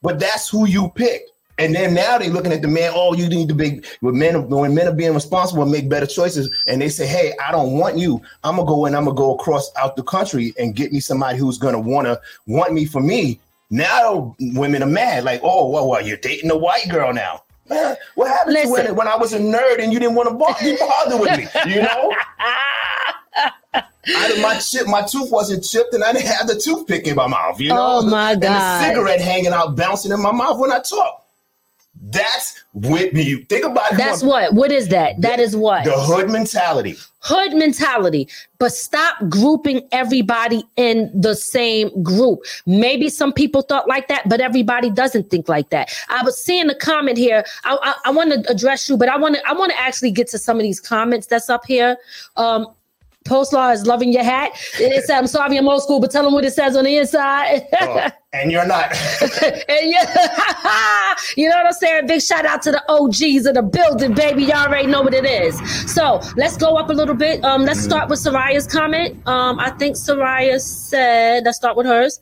But 0.00 0.18
that's 0.18 0.48
who 0.48 0.66
you 0.66 0.90
pick. 0.94 1.20
And 1.58 1.74
then 1.74 1.92
now 1.92 2.16
they 2.16 2.30
looking 2.30 2.52
at 2.52 2.62
the 2.62 2.68
man. 2.68 2.92
Oh, 2.94 3.14
you 3.14 3.28
need 3.28 3.48
to 3.48 3.54
be 3.54 3.82
when 4.00 4.18
men 4.18 4.48
when 4.48 4.74
men 4.74 4.88
are 4.88 4.94
being 4.94 5.12
responsible 5.12 5.64
and 5.64 5.72
make 5.72 5.90
better 5.90 6.06
choices. 6.06 6.48
And 6.66 6.80
they 6.80 6.88
say, 6.88 7.06
"Hey, 7.06 7.34
I 7.44 7.52
don't 7.52 7.72
want 7.72 7.98
you. 7.98 8.22
I'm 8.42 8.56
gonna 8.56 8.66
go 8.66 8.86
and 8.86 8.96
I'm 8.96 9.04
gonna 9.04 9.16
go 9.16 9.34
across 9.34 9.70
out 9.76 9.96
the 9.96 10.02
country 10.02 10.54
and 10.58 10.74
get 10.74 10.92
me 10.92 11.00
somebody 11.00 11.36
who's 11.36 11.58
gonna 11.58 11.80
wanna 11.80 12.18
want 12.46 12.72
me 12.72 12.86
for 12.86 13.00
me." 13.02 13.38
Now 13.70 14.34
women 14.40 14.82
are 14.82 14.86
mad, 14.86 15.24
like, 15.24 15.40
"Oh, 15.42 15.68
well, 15.68 15.88
well 15.88 16.04
you're 16.06 16.16
dating 16.16 16.50
a 16.50 16.56
white 16.56 16.88
girl 16.88 17.12
now." 17.12 17.42
Man, 17.68 17.96
what 18.14 18.28
happened 18.28 18.56
to 18.62 18.68
when, 18.70 18.96
when 18.96 19.06
I 19.08 19.16
was 19.16 19.34
a 19.34 19.38
nerd 19.38 19.78
and 19.82 19.92
you 19.92 19.98
didn't 19.98 20.14
want 20.14 20.30
to 20.30 20.34
bother, 20.34 20.76
bother 20.78 21.18
with 21.18 21.36
me? 21.36 21.46
You 21.70 21.82
know, 21.82 22.14
I, 23.74 23.82
did- 24.28 24.40
my 24.42 24.58
chip, 24.58 24.86
my 24.86 25.02
tooth 25.02 25.30
wasn't 25.30 25.64
chipped, 25.64 25.92
and 25.92 26.02
I 26.02 26.12
didn't 26.14 26.28
have 26.28 26.46
the 26.46 26.58
toothpick 26.58 27.06
in 27.06 27.14
my 27.16 27.26
mouth. 27.26 27.60
You 27.60 27.72
oh 27.72 27.74
know, 27.74 27.98
Oh, 28.06 28.10
my 28.10 28.32
and 28.32 28.42
God. 28.42 28.80
the 28.80 28.88
cigarette 28.88 29.20
hanging 29.20 29.52
out, 29.52 29.76
bouncing 29.76 30.12
in 30.12 30.22
my 30.22 30.32
mouth 30.32 30.58
when 30.58 30.72
I 30.72 30.78
talk. 30.80 31.26
That's 32.00 32.64
with 32.72 33.12
me. 33.12 33.42
Think 33.44 33.64
about 33.64 33.92
it. 33.92 33.98
That's 33.98 34.22
what. 34.22 34.54
What 34.54 34.70
is 34.70 34.88
that? 34.88 35.20
That 35.20 35.40
is 35.40 35.56
what 35.56 35.84
the 35.84 35.92
hood 35.92 36.30
mentality. 36.30 36.96
hood 37.20 37.54
mentality. 37.54 38.28
But 38.58 38.72
stop 38.72 39.16
grouping 39.28 39.86
everybody 39.92 40.64
in 40.76 41.10
the 41.14 41.34
same 41.34 42.02
group. 42.02 42.40
Maybe 42.66 43.08
some 43.08 43.32
people 43.32 43.62
thought 43.62 43.88
like 43.88 44.08
that, 44.08 44.28
but 44.28 44.40
everybody 44.40 44.90
doesn't 44.90 45.30
think 45.30 45.48
like 45.48 45.70
that. 45.70 45.92
I 46.08 46.22
was 46.22 46.42
seeing 46.42 46.70
a 46.70 46.74
comment 46.74 47.18
here. 47.18 47.44
I, 47.64 47.78
I, 47.82 47.94
I 48.06 48.10
want 48.10 48.32
to 48.32 48.50
address 48.50 48.88
you, 48.88 48.96
but 48.96 49.08
I 49.08 49.16
want 49.16 49.34
to 49.36 49.48
I 49.48 49.52
want 49.52 49.72
to 49.72 49.78
actually 49.78 50.12
get 50.12 50.28
to 50.28 50.38
some 50.38 50.56
of 50.56 50.62
these 50.62 50.80
comments 50.80 51.26
that's 51.26 51.50
up 51.50 51.66
here. 51.66 51.96
Um, 52.36 52.66
Post 53.28 53.52
law 53.52 53.70
is 53.70 53.86
loving 53.86 54.12
your 54.12 54.24
hat. 54.24 54.52
It 54.78 55.04
said, 55.04 55.18
"I'm 55.18 55.26
sorry, 55.26 55.56
I'm 55.56 55.68
old 55.68 55.82
school, 55.82 56.00
but 56.00 56.10
tell 56.10 56.24
them 56.24 56.32
what 56.32 56.44
it 56.44 56.52
says 56.52 56.76
on 56.76 56.84
the 56.84 56.96
inside." 56.96 57.66
Oh, 57.80 58.08
and 58.32 58.52
you're 58.52 58.66
not. 58.66 58.92
and 59.32 59.90
yeah, 59.90 61.14
you 61.36 61.48
know 61.48 61.56
what 61.56 61.66
I'm 61.66 61.72
saying? 61.72 62.06
Big 62.06 62.22
shout 62.22 62.44
out 62.44 62.62
to 62.62 62.72
the 62.72 62.82
OGs 62.88 63.46
of 63.46 63.54
the 63.54 63.62
building, 63.62 64.14
baby. 64.14 64.44
Y'all 64.44 64.66
already 64.66 64.86
know 64.86 65.02
what 65.02 65.14
it 65.14 65.24
is. 65.24 65.58
So 65.92 66.20
let's 66.36 66.56
go 66.56 66.76
up 66.76 66.90
a 66.90 66.92
little 66.92 67.14
bit. 67.14 67.44
Um, 67.44 67.64
let's 67.64 67.80
start 67.80 68.08
with 68.08 68.18
Soraya's 68.18 68.66
comment. 68.66 69.26
Um, 69.26 69.58
I 69.58 69.70
think 69.70 69.96
Soraya 69.96 70.60
said, 70.60 71.44
let's 71.44 71.56
start 71.56 71.76
with 71.76 71.86
hers. 71.86 72.20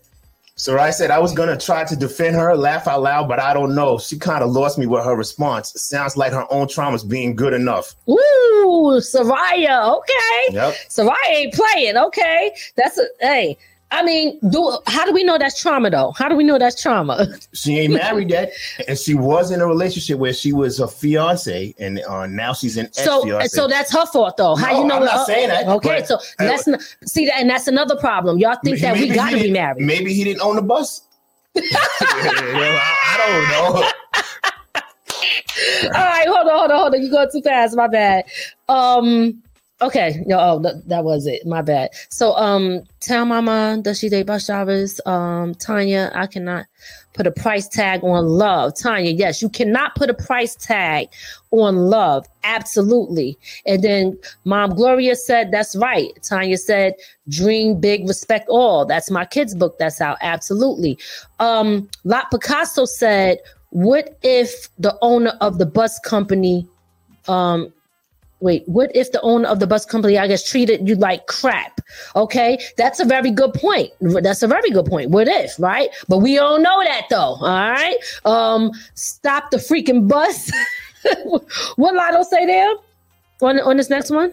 So 0.56 0.78
I 0.78 0.90
said 0.90 1.10
I 1.10 1.18
was 1.18 1.32
gonna 1.32 1.56
try 1.56 1.84
to 1.84 1.94
defend 1.94 2.34
her, 2.36 2.56
laugh 2.56 2.88
out 2.88 3.02
loud, 3.02 3.28
but 3.28 3.38
I 3.38 3.52
don't 3.52 3.74
know. 3.74 3.98
She 3.98 4.18
kind 4.18 4.42
of 4.42 4.50
lost 4.50 4.78
me 4.78 4.86
with 4.86 5.04
her 5.04 5.14
response. 5.14 5.74
It 5.74 5.80
sounds 5.80 6.16
like 6.16 6.32
her 6.32 6.46
own 6.50 6.66
trauma's 6.66 7.04
being 7.04 7.36
good 7.36 7.52
enough. 7.52 7.94
Ooh, 8.08 8.98
Soraya. 9.00 9.98
Okay. 9.98 10.54
Yep. 10.54 10.74
Soraya 10.88 11.14
ain't 11.28 11.54
playing. 11.54 11.96
Okay. 11.98 12.52
That's 12.74 12.96
a, 12.96 13.04
hey. 13.20 13.58
I 13.92 14.02
mean, 14.02 14.38
do 14.50 14.78
how 14.88 15.04
do 15.04 15.12
we 15.12 15.22
know 15.22 15.38
that's 15.38 15.60
trauma 15.60 15.90
though? 15.90 16.12
How 16.16 16.28
do 16.28 16.34
we 16.34 16.42
know 16.42 16.58
that's 16.58 16.80
trauma? 16.80 17.26
She 17.52 17.78
ain't 17.78 17.94
married 17.94 18.30
yet, 18.30 18.52
and 18.88 18.98
she 18.98 19.14
was 19.14 19.50
in 19.50 19.60
a 19.60 19.66
relationship 19.66 20.18
where 20.18 20.32
she 20.32 20.52
was 20.52 20.80
a 20.80 20.88
fiance, 20.88 21.74
and 21.78 22.00
uh, 22.00 22.26
now 22.26 22.52
she's 22.52 22.76
an 22.76 22.92
So, 22.92 23.18
ex-fiance. 23.20 23.48
so 23.48 23.66
that's 23.68 23.92
her 23.92 24.04
fault, 24.06 24.36
though. 24.36 24.56
How 24.56 24.72
No, 24.72 24.78
you 24.82 24.86
know? 24.88 24.96
I'm 24.96 25.04
not 25.04 25.26
saying 25.26 25.48
that, 25.48 25.66
Okay, 25.68 26.04
so 26.04 26.18
let's 26.40 26.66
not 26.66 26.80
see 27.06 27.26
that, 27.26 27.40
and 27.40 27.48
that's 27.48 27.66
another 27.68 27.96
problem. 27.96 28.38
Y'all 28.38 28.58
think 28.64 28.80
that 28.80 28.94
we 28.96 29.08
got 29.08 29.30
to 29.30 29.36
be 29.38 29.50
married? 29.50 29.82
Maybe 29.82 30.12
he 30.12 30.24
didn't 30.24 30.42
own 30.42 30.56
the 30.56 30.62
bus. 30.62 31.02
I, 31.56 32.82
I 32.82 33.16
don't 33.18 33.48
know. 33.72 33.88
All 35.86 36.04
right, 36.04 36.26
hold 36.28 36.48
on, 36.48 36.58
hold 36.58 36.70
on, 36.70 36.78
hold 36.78 36.94
on. 36.94 37.02
You 37.02 37.10
going 37.10 37.28
too 37.32 37.40
fast. 37.42 37.76
My 37.76 37.86
bad. 37.88 38.24
Um. 38.68 39.42
Okay. 39.82 40.24
Oh, 40.32 40.58
that, 40.60 40.88
that 40.88 41.04
was 41.04 41.26
it. 41.26 41.46
My 41.46 41.60
bad. 41.60 41.90
So, 42.08 42.34
um, 42.36 42.84
tell 43.00 43.26
mama 43.26 43.78
does 43.82 43.98
she 43.98 44.08
date 44.08 44.26
bus 44.26 44.46
drivers? 44.46 45.02
Um, 45.04 45.54
Tanya, 45.54 46.10
I 46.14 46.26
cannot 46.26 46.64
put 47.12 47.26
a 47.26 47.30
price 47.30 47.68
tag 47.68 48.02
on 48.02 48.24
love. 48.26 48.74
Tanya, 48.74 49.10
yes, 49.10 49.42
you 49.42 49.50
cannot 49.50 49.94
put 49.94 50.08
a 50.08 50.14
price 50.14 50.54
tag 50.54 51.08
on 51.50 51.76
love. 51.76 52.26
Absolutely. 52.42 53.38
And 53.66 53.82
then 53.84 54.18
Mom 54.44 54.74
Gloria 54.74 55.14
said, 55.14 55.50
that's 55.52 55.76
right. 55.76 56.10
Tanya 56.22 56.56
said, 56.56 56.94
dream 57.28 57.78
big, 57.78 58.08
respect 58.08 58.48
all. 58.48 58.86
That's 58.86 59.10
my 59.10 59.26
kids' 59.26 59.54
book 59.54 59.78
that's 59.78 60.00
out. 60.00 60.16
Absolutely. 60.22 60.98
Um, 61.38 61.86
La 62.04 62.24
Picasso 62.30 62.86
said, 62.86 63.40
what 63.70 64.16
if 64.22 64.70
the 64.78 64.96
owner 65.02 65.36
of 65.42 65.58
the 65.58 65.66
bus 65.66 65.98
company 65.98 66.66
um 67.28 67.72
wait 68.40 68.62
what 68.66 68.94
if 68.94 69.12
the 69.12 69.20
owner 69.22 69.48
of 69.48 69.60
the 69.60 69.66
bus 69.66 69.84
company 69.84 70.18
i 70.18 70.26
guess 70.26 70.48
treated 70.48 70.86
you 70.88 70.94
like 70.96 71.26
crap 71.26 71.80
okay 72.14 72.58
that's 72.76 73.00
a 73.00 73.04
very 73.04 73.30
good 73.30 73.52
point 73.54 73.90
that's 74.22 74.42
a 74.42 74.46
very 74.46 74.70
good 74.70 74.86
point 74.86 75.10
what 75.10 75.26
if 75.28 75.58
right 75.58 75.90
but 76.08 76.18
we 76.18 76.34
don't 76.34 76.62
know 76.62 76.82
that 76.84 77.06
though 77.08 77.36
all 77.40 77.70
right 77.70 77.96
um 78.24 78.70
stop 78.94 79.50
the 79.50 79.56
freaking 79.56 80.06
bus 80.06 80.50
what 81.76 81.94
lotto 81.94 82.22
say 82.22 82.44
there 82.46 82.74
on, 83.42 83.60
on 83.60 83.76
this 83.76 83.90
next 83.90 84.10
one 84.10 84.32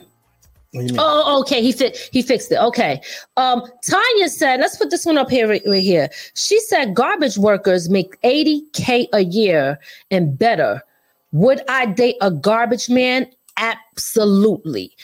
What 0.71 0.81
do 0.81 0.87
you 0.87 0.93
mean? 0.93 0.99
Oh, 0.99 1.39
okay. 1.41 1.61
He 1.61 1.71
fit. 1.71 2.09
He 2.11 2.23
fixed 2.23 2.51
it. 2.51 2.57
Okay. 2.57 2.99
Um, 3.37 3.61
Tanya 3.87 4.27
said, 4.27 4.59
let's 4.59 4.75
put 4.75 4.89
this 4.89 5.05
one 5.05 5.19
up 5.19 5.29
here, 5.29 5.47
right, 5.47 5.61
right 5.67 5.83
here. 5.83 6.09
She 6.33 6.59
said, 6.61 6.95
garbage 6.95 7.37
workers 7.37 7.89
make 7.89 8.17
eighty 8.23 8.63
k 8.73 9.07
a 9.13 9.19
year 9.19 9.77
and 10.09 10.37
better. 10.37 10.81
Would 11.31 11.61
I 11.67 11.85
date 11.85 12.15
a 12.21 12.31
garbage 12.31 12.89
man? 12.89 13.27
Absolutely. 13.57 13.92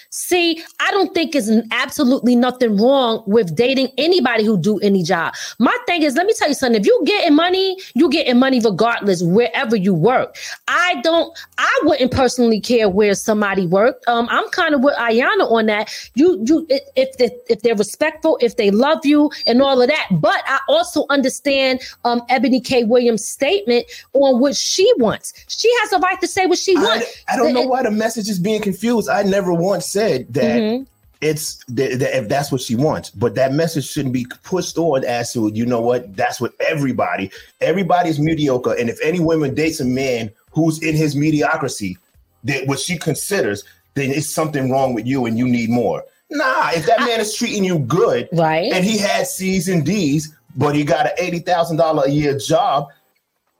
See, 0.09 0.63
I 0.79 0.91
don't 0.91 1.13
think 1.13 1.35
it's 1.35 1.49
absolutely 1.71 2.35
nothing 2.35 2.77
wrong 2.77 3.23
with 3.27 3.55
dating 3.55 3.89
anybody 3.97 4.43
who 4.43 4.57
do 4.57 4.79
any 4.79 5.03
job. 5.03 5.33
My 5.59 5.77
thing 5.85 6.03
is, 6.03 6.15
let 6.15 6.25
me 6.25 6.33
tell 6.33 6.47
you 6.47 6.53
something. 6.53 6.79
If 6.79 6.87
you're 6.87 7.03
getting 7.03 7.35
money, 7.35 7.79
you're 7.95 8.09
getting 8.09 8.39
money 8.39 8.59
regardless 8.59 9.21
wherever 9.23 9.75
you 9.75 9.93
work. 9.93 10.37
I 10.67 10.99
don't. 11.03 11.37
I 11.57 11.79
wouldn't 11.83 12.11
personally 12.11 12.59
care 12.59 12.89
where 12.89 13.13
somebody 13.13 13.67
worked. 13.67 14.07
Um, 14.07 14.27
I'm 14.29 14.49
kind 14.49 14.73
of 14.73 14.81
with 14.81 14.95
Ayana 14.95 15.51
on 15.51 15.67
that. 15.67 15.93
You, 16.15 16.43
you, 16.45 16.67
if 16.95 17.17
they, 17.17 17.29
if 17.49 17.61
they're 17.61 17.75
respectful, 17.75 18.37
if 18.41 18.57
they 18.57 18.71
love 18.71 19.05
you, 19.05 19.31
and 19.47 19.61
all 19.61 19.81
of 19.81 19.89
that. 19.89 20.07
But 20.11 20.41
I 20.47 20.59
also 20.67 21.05
understand 21.09 21.81
um 22.05 22.21
Eboni 22.29 22.63
K. 22.63 22.83
Williams' 22.83 23.25
statement 23.25 23.85
on 24.13 24.39
what 24.39 24.55
she 24.55 24.91
wants. 24.97 25.33
She 25.47 25.71
has 25.81 25.93
a 25.93 25.99
right 25.99 26.19
to 26.21 26.27
say 26.27 26.45
what 26.45 26.57
she 26.57 26.75
I, 26.75 26.81
wants. 26.81 27.23
I 27.27 27.35
don't 27.35 27.53
know 27.53 27.61
why 27.61 27.83
the 27.83 27.91
message 27.91 28.29
is 28.29 28.39
being 28.39 28.61
confused. 28.61 28.78
I 28.83 29.23
never 29.23 29.53
once 29.53 29.85
said 29.85 30.33
that 30.33 30.59
Mhm. 30.61 30.85
it's 31.21 31.63
that, 31.67 31.99
that 31.99 32.17
if 32.17 32.29
that's 32.29 32.51
what 32.51 32.61
she 32.61 32.75
wants, 32.75 33.09
but 33.09 33.35
that 33.35 33.53
message 33.53 33.85
shouldn't 33.87 34.13
be 34.13 34.25
pushed 34.43 34.77
on 34.77 35.03
as 35.05 35.33
to 35.33 35.51
you 35.53 35.65
know 35.65 35.81
what 35.81 36.15
that's 36.15 36.39
what 36.39 36.53
everybody. 36.59 37.29
Everybody's 37.61 38.19
mediocre, 38.19 38.73
and 38.73 38.89
if 38.89 38.99
any 39.03 39.19
woman 39.19 39.53
dates 39.53 39.79
a 39.79 39.85
man 39.85 40.31
who's 40.51 40.81
in 40.81 40.95
his 40.95 41.15
mediocrity, 41.15 41.97
that 42.45 42.65
what 42.67 42.79
she 42.79 42.97
considers, 42.97 43.63
then 43.95 44.11
it's 44.11 44.33
something 44.33 44.71
wrong 44.71 44.93
with 44.93 45.05
you 45.05 45.25
and 45.25 45.37
you 45.37 45.47
need 45.47 45.69
more. 45.69 46.03
Nah, 46.31 46.69
if 46.73 46.85
that 46.85 46.99
man 47.01 47.19
is 47.19 47.33
treating 47.33 47.63
you 47.65 47.79
good, 47.79 48.29
Right. 48.33 48.71
and 48.71 48.85
he 48.85 48.97
had 48.97 49.27
C's 49.27 49.67
and 49.67 49.83
D's, 49.85 50.31
but 50.55 50.75
he 50.75 50.83
got 50.83 51.05
an 51.07 51.11
eighty 51.17 51.39
thousand 51.39 51.77
dollar 51.77 52.03
a 52.05 52.09
year 52.09 52.37
job, 52.37 52.87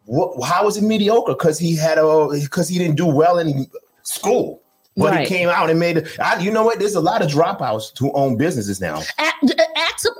what, 0.05 0.41
how 0.47 0.67
is 0.67 0.77
it 0.77 0.83
mediocre? 0.83 1.33
Because 1.33 1.59
he 1.59 1.75
had 1.75 1.97
a 1.97 2.27
because 2.41 2.69
he 2.69 2.77
didn't 2.79 2.95
do 2.95 3.05
well 3.07 3.37
in 3.39 3.67
school. 4.03 4.58
But 4.99 5.11
Right. 5.11 5.27
he 5.27 5.33
came 5.33 5.49
out 5.49 5.69
and 5.69 5.79
made 5.79 5.97
it. 5.97 6.19
I, 6.19 6.37
you 6.39 6.51
know 6.51 6.63
what? 6.63 6.77
There's 6.79 6.95
a 6.95 7.01
lot 7.01 7.21
of 7.21 7.29
dropouts 7.29 7.97
who 7.97 8.11
own 8.13 8.37
businesses 8.37 8.79
now. 8.81 9.01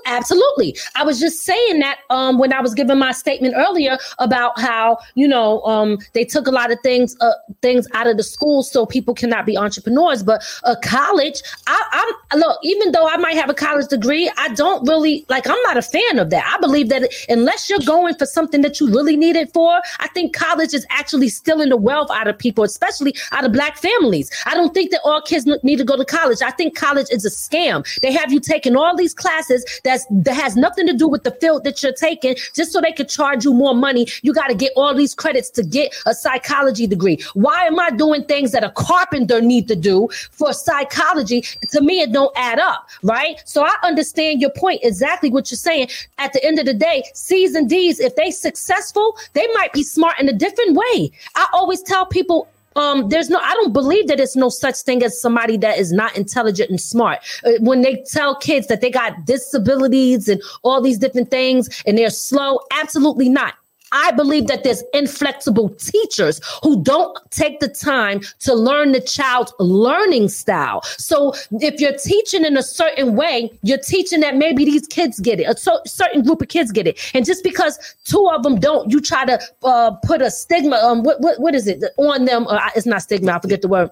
Absolutely. 0.06 0.76
I 0.96 1.04
was 1.04 1.20
just 1.20 1.42
saying 1.42 1.80
that 1.80 2.00
um, 2.10 2.40
when 2.40 2.52
I 2.52 2.62
was 2.62 2.74
giving 2.74 2.98
my 2.98 3.12
statement 3.12 3.54
earlier 3.56 3.98
about 4.18 4.60
how 4.60 4.98
you 5.16 5.28
know 5.28 5.62
um, 5.64 6.00
they 6.14 6.26
took 6.26 6.48
a 6.48 6.52
lot 6.52 6.72
of 6.72 6.80
things 6.82 7.16
uh, 7.22 7.32
things 7.62 7.88
out 7.94 8.08
of 8.08 8.18
the 8.18 8.24
schools 8.24 8.72
so 8.72 8.86
people 8.86 9.14
cannot 9.14 9.46
be 9.46 9.58
entrepreneurs. 9.58 10.24
But 10.24 10.44
a 10.64 10.76
college, 10.78 11.42
I, 11.68 12.14
I'm 12.32 12.40
look. 12.40 12.60
Even 12.64 12.92
though 12.92 13.08
I 13.08 13.18
might 13.18 13.36
have 13.36 13.50
a 13.50 13.54
college 13.54 13.88
degree, 13.88 14.32
I 14.38 14.50
don't 14.56 14.88
really 14.88 15.26
like. 15.30 15.48
I'm 15.48 15.62
not 15.64 15.78
a 15.78 15.82
fan 15.82 16.20
of 16.20 16.30
that. 16.32 16.52
I 16.54 16.60
believe 16.60 16.90
that 16.90 17.10
unless 17.30 17.70
you're 17.70 17.80
going 17.80 18.16
for 18.16 18.26
something 18.26 18.62
that 18.62 18.80
you 18.80 18.88
really 18.88 19.16
need 19.16 19.36
it 19.36 19.54
for, 19.54 19.82
I 20.00 20.08
think 20.10 20.36
college 20.36 20.74
is 20.74 20.86
actually 20.90 21.30
stealing 21.30 21.70
the 21.70 21.78
wealth 21.78 22.10
out 22.12 22.28
of 22.28 22.38
people, 22.38 22.64
especially 22.64 23.16
out 23.32 23.46
of 23.46 23.52
black 23.52 23.78
families. 23.78 24.32
I 24.46 24.56
don't 24.56 24.69
think 24.74 24.92
that 24.92 25.02
all 25.04 25.22
kids 25.22 25.46
need 25.64 25.78
to 25.78 25.84
go 25.84 25.98
to 25.98 26.06
college. 26.06 26.42
I 26.42 26.52
think 26.52 26.76
college 26.76 27.08
is 27.12 27.26
a 27.26 27.30
scam. 27.30 27.86
They 28.02 28.12
have 28.12 28.32
you 28.32 28.40
taking 28.40 28.76
all 28.76 28.96
these 28.96 29.14
classes 29.14 29.66
that's 29.84 30.06
that 30.10 30.36
has 30.36 30.56
nothing 30.56 30.88
to 30.88 30.94
do 30.94 31.08
with 31.08 31.24
the 31.24 31.32
field 31.32 31.64
that 31.64 31.82
you're 31.84 31.94
taking, 31.94 32.36
just 32.54 32.72
so 32.72 32.82
they 32.82 32.92
can 32.92 33.08
charge 33.08 33.46
you 33.46 33.54
more 33.54 33.76
money. 33.76 34.08
You 34.22 34.34
got 34.34 34.48
to 34.48 34.56
get 34.56 34.72
all 34.76 34.94
these 34.94 35.14
credits 35.14 35.50
to 35.52 35.64
get 35.64 35.96
a 36.06 36.14
psychology 36.14 36.88
degree. 36.88 37.20
Why 37.34 37.66
am 37.66 37.80
I 37.80 37.92
doing 37.92 38.24
things 38.26 38.52
that 38.52 38.64
a 38.64 38.72
carpenter 38.72 39.42
need 39.42 39.68
to 39.68 39.76
do 39.76 40.10
for 40.32 40.54
psychology? 40.54 41.42
To 41.72 41.82
me, 41.82 42.02
it 42.02 42.12
don't 42.12 42.36
add 42.36 42.60
up, 42.60 42.90
right? 43.04 43.42
So 43.46 43.64
I 43.64 43.76
understand 43.84 44.42
your 44.42 44.52
point 44.52 44.82
exactly 44.84 45.30
what 45.30 45.52
you're 45.52 45.58
saying. 45.58 45.90
At 46.18 46.34
the 46.34 46.44
end 46.44 46.60
of 46.60 46.66
the 46.66 46.74
day, 46.74 47.04
C's 47.14 47.56
and 47.56 47.70
D's, 47.70 48.00
if 48.00 48.16
they 48.16 48.32
successful, 48.32 49.18
they 49.34 49.48
might 49.54 49.74
be 49.74 49.84
smart 49.84 50.20
in 50.20 50.30
a 50.30 50.34
different 50.34 50.76
way. 50.76 51.12
I 51.36 51.48
always 51.54 51.82
tell 51.82 52.06
people 52.06 52.48
um 52.80 53.10
there's 53.10 53.30
no 53.30 53.40
i 53.40 53.54
don't 53.56 53.74
believe 53.74 54.08
that 54.08 54.18
there's 54.18 54.36
no 54.36 54.50
such 54.50 54.78
thing 54.78 55.04
as 55.04 55.20
somebody 55.20 55.58
that 55.58 55.78
is 55.78 55.92
not 55.92 56.16
intelligent 56.16 56.70
and 56.70 56.80
smart. 56.80 57.20
Uh, 57.46 57.52
when 57.60 57.82
they 57.82 58.04
tell 58.12 58.36
kids 58.36 58.68
that 58.68 58.82
they 58.82 58.90
got 58.90 59.26
disabilities 59.26 60.28
and 60.28 60.42
all 60.64 60.82
these 60.82 60.98
different 60.98 61.30
things 61.30 61.84
and 61.86 61.98
they're 61.98 62.10
slow 62.10 62.60
absolutely 62.72 63.30
not 63.30 63.56
I 63.92 64.12
believe 64.12 64.48
that 64.48 64.64
there's 64.64 64.84
inflexible 64.94 65.70
teachers 65.70 66.42
who 66.64 66.82
don't 66.84 67.18
take 67.32 67.60
the 67.60 67.68
time 67.68 68.22
to 68.40 68.54
learn 68.54 68.92
the 68.92 69.02
child's 69.02 69.54
learning 69.60 70.30
style. 70.30 70.82
So 70.84 71.34
if 71.52 71.80
you're 71.80 71.98
teaching 71.98 72.46
in 72.46 72.58
a 72.58 72.64
certain 72.64 73.16
way, 73.16 73.52
you're 73.64 73.80
teaching 73.80 74.20
that 74.22 74.36
maybe 74.36 74.66
these 74.66 74.88
kids 74.88 75.20
get 75.20 75.40
it, 75.40 75.44
a 75.44 75.58
so, 75.58 75.80
certain 75.86 76.24
group 76.24 76.42
of 76.42 76.48
kids 76.48 76.72
get 76.72 76.88
it. 76.88 77.00
And 77.14 77.26
just 77.26 77.44
because 77.44 77.78
two 78.06 78.30
of 78.30 78.44
them 78.44 78.60
don't, 78.60 78.92
you 78.92 79.02
try 79.02 79.26
to 79.26 79.40
uh, 79.64 79.92
put 80.06 80.22
a 80.22 80.32
stigma, 80.32 80.78
um, 80.78 81.04
what, 81.04 81.20
what, 81.22 81.40
what 81.40 81.56
is 81.56 81.68
it 81.68 81.84
on 81.98 82.26
them? 82.26 82.46
It's 82.76 82.86
not 82.86 83.02
stigma. 83.02 83.34
I 83.34 83.40
forget 83.40 83.62
the 83.62 83.68
word. 83.68 83.92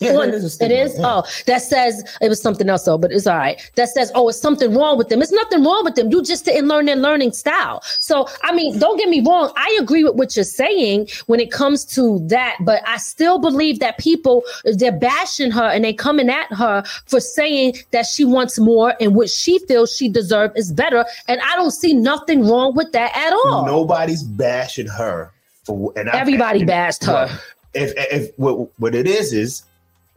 Yeah, 0.00 0.10
On- 0.16 0.26
that 0.28 0.34
is 0.34 0.42
a 0.42 0.46
it 0.46 0.50
stigma, 0.50 0.74
is. 0.76 0.98
yeah. 0.98 1.06
Oh, 1.06 1.22
that 1.46 1.62
says 1.62 2.02
it 2.20 2.28
was 2.28 2.42
something 2.42 2.68
else 2.68 2.82
though, 2.84 2.98
but 2.98 3.12
it's 3.12 3.28
all 3.28 3.36
right. 3.38 3.60
That 3.76 3.88
says, 3.90 4.10
oh, 4.16 4.28
it's 4.28 4.38
something 4.40 4.74
wrong 4.74 4.98
with 4.98 5.08
them. 5.08 5.22
It's 5.22 5.30
nothing 5.30 5.62
wrong 5.62 5.84
with 5.84 5.94
them. 5.94 6.10
You 6.10 6.20
just 6.20 6.44
didn't 6.44 6.66
learn 6.66 6.86
their 6.86 6.96
learning 6.96 7.30
style. 7.32 7.80
So, 8.00 8.26
I 8.42 8.52
mean, 8.52 8.76
don't 8.80 8.98
get 8.98 9.08
me 9.08 9.20
wrong. 9.24 9.52
I 9.56 9.78
agree 9.80 10.02
with 10.02 10.16
what 10.16 10.34
you're 10.34 10.44
saying 10.44 11.08
when 11.26 11.38
it 11.38 11.52
comes 11.52 11.84
to 11.94 12.18
that, 12.26 12.56
but 12.62 12.82
I 12.88 12.96
still 12.98 13.38
believe 13.38 13.78
that 13.78 13.98
people 13.98 14.42
they're 14.64 14.90
bashing 14.90 15.52
her 15.52 15.62
and 15.64 15.84
they 15.84 15.92
coming 15.92 16.28
at 16.28 16.52
her 16.52 16.82
for 17.06 17.20
saying 17.20 17.76
that 17.92 18.04
she 18.04 18.24
wants 18.24 18.58
more 18.58 18.94
and 19.00 19.14
what 19.14 19.30
she 19.30 19.60
feels 19.60 19.96
she 19.96 20.08
deserves 20.08 20.54
is 20.56 20.72
better. 20.72 21.04
And 21.28 21.40
I 21.40 21.54
don't 21.54 21.70
see 21.70 21.94
nothing 21.94 22.46
wrong 22.48 22.74
with 22.74 22.90
that 22.92 23.16
at 23.16 23.32
all. 23.32 23.64
Nobody's 23.64 24.24
bashing 24.24 24.88
her 24.88 25.30
for 25.62 25.92
and 25.96 26.10
I- 26.10 26.18
Everybody 26.18 26.58
and- 26.60 26.66
bashed 26.66 27.04
her. 27.04 27.12
well, 27.12 27.40
If 27.74 27.92
if 27.96 28.32
what, 28.38 28.68
what 28.80 28.94
it 28.96 29.06
is 29.06 29.32
is 29.32 29.62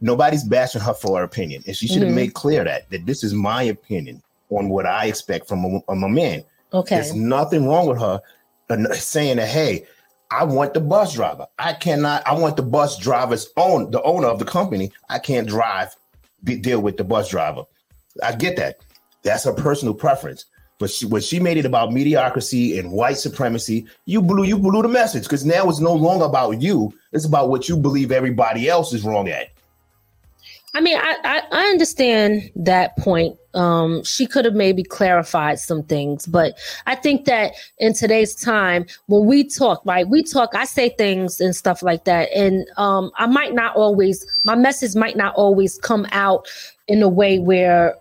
nobody's 0.00 0.44
bashing 0.44 0.80
her 0.80 0.94
for 0.94 1.18
her 1.18 1.24
opinion, 1.24 1.62
and 1.66 1.76
she 1.76 1.86
should 1.86 2.02
have 2.02 2.12
Mhm. 2.12 2.16
made 2.16 2.34
clear 2.34 2.64
that 2.64 2.88
that 2.90 3.06
this 3.06 3.22
is 3.24 3.32
my 3.34 3.62
opinion 3.64 4.22
on 4.50 4.68
what 4.68 4.86
I 4.86 5.06
expect 5.06 5.46
from 5.48 5.64
a, 5.64 5.80
from 5.86 6.02
a 6.04 6.08
man. 6.08 6.44
Okay. 6.72 6.96
There's 6.96 7.14
nothing 7.14 7.66
wrong 7.66 7.86
with 7.86 7.98
her 7.98 8.20
uh, 8.70 8.94
saying 8.94 9.36
that. 9.38 9.48
Hey, 9.48 9.86
I 10.30 10.44
want 10.44 10.74
the 10.74 10.80
bus 10.80 11.14
driver. 11.14 11.46
I 11.58 11.72
cannot. 11.72 12.26
I 12.26 12.34
want 12.34 12.56
the 12.56 12.62
bus 12.62 12.98
driver's 12.98 13.48
own 13.56 13.90
the 13.90 14.02
owner 14.02 14.28
of 14.28 14.38
the 14.38 14.44
company. 14.44 14.92
I 15.08 15.18
can't 15.18 15.48
drive. 15.48 15.94
Be, 16.44 16.56
deal 16.56 16.80
with 16.80 16.96
the 16.98 17.04
bus 17.04 17.28
driver. 17.30 17.64
I 18.22 18.34
get 18.34 18.56
that. 18.56 18.78
That's 19.22 19.44
her 19.44 19.52
personal 19.52 19.94
preference. 19.94 20.44
But 20.78 20.90
she, 20.90 21.06
when 21.06 21.22
she 21.22 21.40
made 21.40 21.56
it 21.56 21.64
about 21.64 21.92
mediocrity 21.92 22.78
and 22.78 22.92
white 22.92 23.16
supremacy, 23.16 23.86
you 24.04 24.22
blew 24.22 24.44
you 24.44 24.58
blew 24.58 24.80
the 24.82 24.88
message 24.88 25.24
because 25.24 25.44
now 25.44 25.68
it's 25.68 25.80
no 25.80 25.92
longer 25.94 26.24
about 26.26 26.62
you. 26.62 26.92
It's 27.12 27.24
about 27.24 27.48
what 27.48 27.68
you 27.68 27.76
believe 27.76 28.12
everybody 28.12 28.68
else 28.68 28.92
is 28.92 29.02
wrong 29.02 29.28
at. 29.28 29.48
I 30.74 30.80
mean, 30.80 30.98
I, 30.98 31.16
I, 31.24 31.42
I 31.50 31.64
understand 31.70 32.50
that 32.54 32.96
point. 32.98 33.36
Um, 33.54 34.04
she 34.04 34.26
could 34.26 34.44
have 34.44 34.54
maybe 34.54 34.82
clarified 34.82 35.58
some 35.58 35.82
things, 35.82 36.26
but 36.26 36.58
I 36.86 36.94
think 36.94 37.24
that 37.24 37.54
in 37.78 37.94
today's 37.94 38.34
time, 38.34 38.86
when 39.06 39.26
we 39.26 39.44
talk, 39.44 39.82
right, 39.84 40.06
we 40.06 40.22
talk, 40.22 40.54
I 40.54 40.64
say 40.66 40.90
things 40.90 41.40
and 41.40 41.56
stuff 41.56 41.82
like 41.82 42.04
that. 42.04 42.30
And 42.34 42.68
um, 42.76 43.10
I 43.16 43.26
might 43.26 43.54
not 43.54 43.74
always, 43.76 44.24
my 44.44 44.54
message 44.54 44.94
might 44.94 45.16
not 45.16 45.34
always 45.34 45.78
come 45.78 46.06
out 46.12 46.46
in 46.86 47.02
a 47.02 47.08
way 47.08 47.38
where 47.38 47.96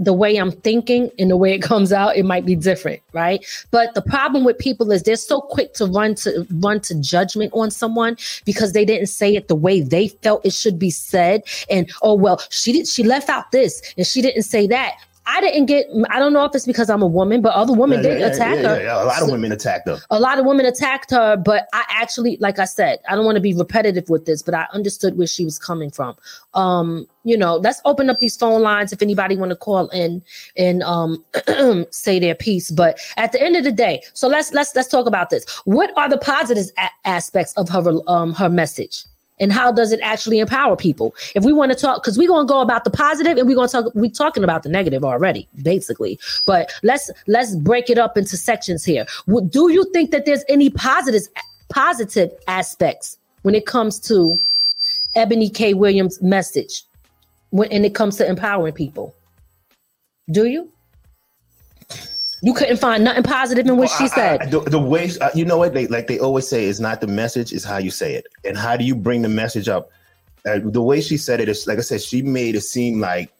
the 0.00 0.14
way 0.14 0.36
I'm 0.36 0.50
thinking 0.50 1.10
and 1.18 1.30
the 1.30 1.36
way 1.36 1.52
it 1.52 1.60
comes 1.60 1.92
out, 1.92 2.16
it 2.16 2.24
might 2.24 2.46
be 2.46 2.56
different, 2.56 3.02
right? 3.12 3.44
But 3.70 3.94
the 3.94 4.00
problem 4.00 4.44
with 4.44 4.58
people 4.58 4.90
is 4.90 5.02
they're 5.02 5.14
so 5.16 5.42
quick 5.42 5.74
to 5.74 5.86
run 5.86 6.14
to 6.16 6.46
run 6.54 6.80
to 6.80 6.98
judgment 7.00 7.52
on 7.54 7.70
someone 7.70 8.16
because 8.46 8.72
they 8.72 8.86
didn't 8.86 9.08
say 9.08 9.36
it 9.36 9.48
the 9.48 9.54
way 9.54 9.82
they 9.82 10.08
felt 10.08 10.44
it 10.44 10.54
should 10.54 10.78
be 10.78 10.90
said. 10.90 11.42
And 11.68 11.90
oh 12.02 12.14
well, 12.14 12.42
she 12.48 12.72
did 12.72 12.88
she 12.88 13.02
left 13.04 13.28
out 13.28 13.52
this 13.52 13.82
and 13.96 14.06
she 14.06 14.22
didn't 14.22 14.44
say 14.44 14.66
that. 14.68 14.96
I 15.32 15.40
didn't 15.40 15.66
get 15.66 15.86
I 16.10 16.18
don't 16.18 16.32
know 16.32 16.44
if 16.44 16.54
it's 16.54 16.66
because 16.66 16.90
I'm 16.90 17.02
a 17.02 17.06
woman, 17.06 17.40
but 17.40 17.54
other 17.54 17.72
women 17.72 18.02
Yeah, 18.02 18.10
did 18.10 18.20
yeah, 18.20 18.26
attack 18.26 18.56
yeah, 18.56 18.68
her. 18.68 18.76
yeah, 18.78 18.82
yeah. 18.82 19.02
A 19.02 19.06
lot 19.06 19.22
of 19.22 19.30
women 19.30 19.52
attacked 19.52 19.88
her. 19.88 19.98
a 20.10 20.18
lot 20.18 20.38
of 20.40 20.44
women 20.44 20.66
attacked 20.66 21.10
her, 21.12 21.36
but 21.36 21.68
I 21.72 21.84
actually, 21.88 22.36
like 22.40 22.58
I 22.58 22.64
said, 22.64 22.98
I 23.08 23.14
don't 23.14 23.24
want 23.24 23.36
to 23.36 23.40
be 23.40 23.54
repetitive 23.54 24.08
with 24.08 24.26
this, 24.26 24.42
but 24.42 24.54
I 24.54 24.66
understood 24.72 25.16
where 25.16 25.26
she 25.28 25.44
was 25.44 25.58
coming 25.58 25.90
from. 25.90 26.16
Um, 26.54 27.06
you 27.22 27.36
know, 27.36 27.56
let's 27.56 27.80
open 27.84 28.10
up 28.10 28.18
these 28.18 28.36
phone 28.36 28.62
lines 28.62 28.92
if 28.92 29.02
anybody 29.02 29.36
want 29.36 29.50
to 29.50 29.56
call 29.56 29.88
in 29.90 30.22
and 30.56 30.82
um 30.82 31.24
say 31.90 32.18
their 32.18 32.34
piece. 32.34 32.70
But 32.72 32.98
at 33.16 33.30
the 33.32 33.40
end 33.40 33.54
of 33.56 33.62
the 33.64 33.72
day, 33.72 34.02
so 34.14 34.26
let's 34.26 34.52
let's 34.52 34.74
let's 34.74 34.88
talk 34.88 35.06
about 35.06 35.30
this. 35.30 35.44
What 35.64 35.96
are 35.96 36.08
the 36.08 36.18
positive 36.18 36.66
a- 36.76 37.08
aspects 37.08 37.52
of 37.54 37.68
her 37.68 37.84
um 38.08 38.32
her 38.34 38.48
message? 38.48 39.04
And 39.40 39.50
how 39.52 39.72
does 39.72 39.90
it 39.90 40.00
actually 40.02 40.38
empower 40.38 40.76
people? 40.76 41.14
If 41.34 41.44
we 41.44 41.52
want 41.52 41.72
to 41.72 41.78
talk, 41.78 42.02
because 42.02 42.18
we're 42.18 42.28
gonna 42.28 42.46
go 42.46 42.60
about 42.60 42.84
the 42.84 42.90
positive 42.90 43.38
and 43.38 43.48
we're 43.48 43.56
gonna 43.56 43.68
talk, 43.68 43.92
we're 43.94 44.10
talking 44.10 44.44
about 44.44 44.62
the 44.62 44.68
negative 44.68 45.02
already, 45.02 45.48
basically. 45.62 46.18
But 46.46 46.72
let's 46.82 47.10
let's 47.26 47.56
break 47.56 47.90
it 47.90 47.98
up 47.98 48.16
into 48.16 48.36
sections 48.36 48.84
here. 48.84 49.06
Do 49.48 49.72
you 49.72 49.90
think 49.92 50.10
that 50.10 50.26
there's 50.26 50.44
any 50.48 50.70
positive 50.70 51.22
positive 51.70 52.30
aspects 52.46 53.16
when 53.42 53.54
it 53.54 53.64
comes 53.66 53.98
to 54.00 54.38
Eboni 55.16 55.52
K. 55.52 55.74
Williams' 55.74 56.20
message 56.20 56.84
when 57.50 57.72
and 57.72 57.84
it 57.84 57.94
comes 57.94 58.16
to 58.16 58.28
empowering 58.28 58.74
people? 58.74 59.14
Do 60.30 60.46
you? 60.46 60.70
You 62.42 62.54
couldn't 62.54 62.78
find 62.78 63.04
nothing 63.04 63.22
positive 63.22 63.66
in 63.66 63.76
what 63.76 63.90
she 63.90 64.04
I- 64.04 64.06
I- 64.06 64.08
said. 64.38 64.50
the, 64.50 64.60
the 64.60 64.78
way 64.78 65.10
uh, 65.20 65.30
you 65.34 65.44
know 65.44 65.58
what 65.58 65.74
they 65.74 65.86
like 65.88 66.06
they 66.06 66.18
always 66.18 66.48
say 66.48 66.64
is 66.64 66.80
not 66.80 67.00
the 67.00 67.06
message, 67.06 67.52
is 67.52 67.64
how 67.64 67.78
you 67.78 67.90
say 67.90 68.14
it, 68.14 68.26
and 68.44 68.56
how 68.56 68.76
do 68.76 68.84
you 68.84 68.94
bring 68.94 69.22
the 69.22 69.28
message 69.28 69.68
up. 69.68 69.90
Uh, 70.48 70.58
the 70.62 70.80
way 70.82 71.00
she 71.02 71.16
said 71.18 71.38
it 71.40 71.48
is 71.50 71.66
like 71.66 71.76
I 71.78 71.82
said, 71.82 72.00
she 72.00 72.22
made 72.22 72.54
it 72.54 72.62
seem 72.62 72.98
like 73.00 73.30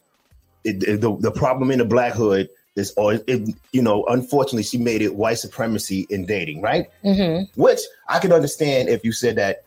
it, 0.64 0.82
it- 0.84 1.00
the 1.00 1.16
the 1.16 1.30
problem 1.30 1.70
in 1.70 1.78
the 1.78 1.84
black 1.86 2.12
hood 2.12 2.48
is, 2.76 2.92
or 2.96 3.14
it, 3.26 3.48
you 3.72 3.82
know, 3.82 4.04
unfortunately, 4.06 4.62
she 4.62 4.78
made 4.78 5.02
it 5.02 5.14
white 5.16 5.38
supremacy 5.38 6.06
in 6.10 6.24
dating, 6.24 6.60
right? 6.62 6.86
Mm-hmm. 7.04 7.60
Which 7.60 7.80
I 8.08 8.18
could 8.20 8.32
understand 8.32 8.88
if 8.90 9.04
you 9.04 9.12
said 9.12 9.36
that 9.36 9.64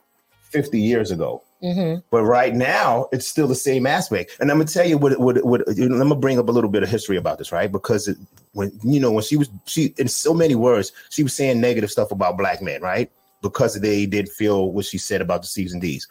fifty 0.52 0.80
years 0.80 1.10
ago. 1.12 1.42
Mm-hmm. 1.64 2.02
But 2.12 2.24
right 2.24 2.54
now, 2.54 3.08
it's 3.14 3.28
still 3.28 3.48
the 3.48 3.56
same 3.56 3.88
aspect. 3.88 4.38
And 4.40 4.52
I'm 4.52 4.58
gonna 4.58 4.70
tell 4.70 4.86
you 4.86 4.98
what, 4.98 5.18
what, 5.20 5.44
what. 5.46 5.62
You 5.76 5.88
know, 5.88 5.96
I'm 5.96 6.10
gonna 6.10 6.16
bring 6.16 6.38
up 6.38 6.50
a 6.50 6.52
little 6.52 6.70
bit 6.70 6.84
of 6.84 6.90
history 6.90 7.16
about 7.16 7.38
this, 7.38 7.54
right? 7.54 7.72
Because 7.72 8.10
it, 8.10 8.18
when 8.52 8.78
you 8.84 9.00
know 9.00 9.12
when 9.12 9.24
she 9.24 9.38
was 9.38 9.50
she 9.66 9.94
in 9.98 10.10
so 10.10 10.34
many 10.34 10.56
words, 10.56 10.92
she 11.10 11.24
was 11.24 11.34
saying 11.34 11.62
negative 11.62 11.90
stuff 11.90 12.12
about 12.12 12.38
black 12.38 12.62
men, 12.62 12.82
right? 12.82 13.10
Because 13.42 13.80
they 13.80 14.06
did 14.06 14.28
feel 14.30 14.72
what 14.72 14.86
she 14.86 14.98
said 14.98 15.22
about 15.22 15.42
the 15.42 15.48
C's 15.48 15.72
and 15.72 15.82
D's. 15.82 16.06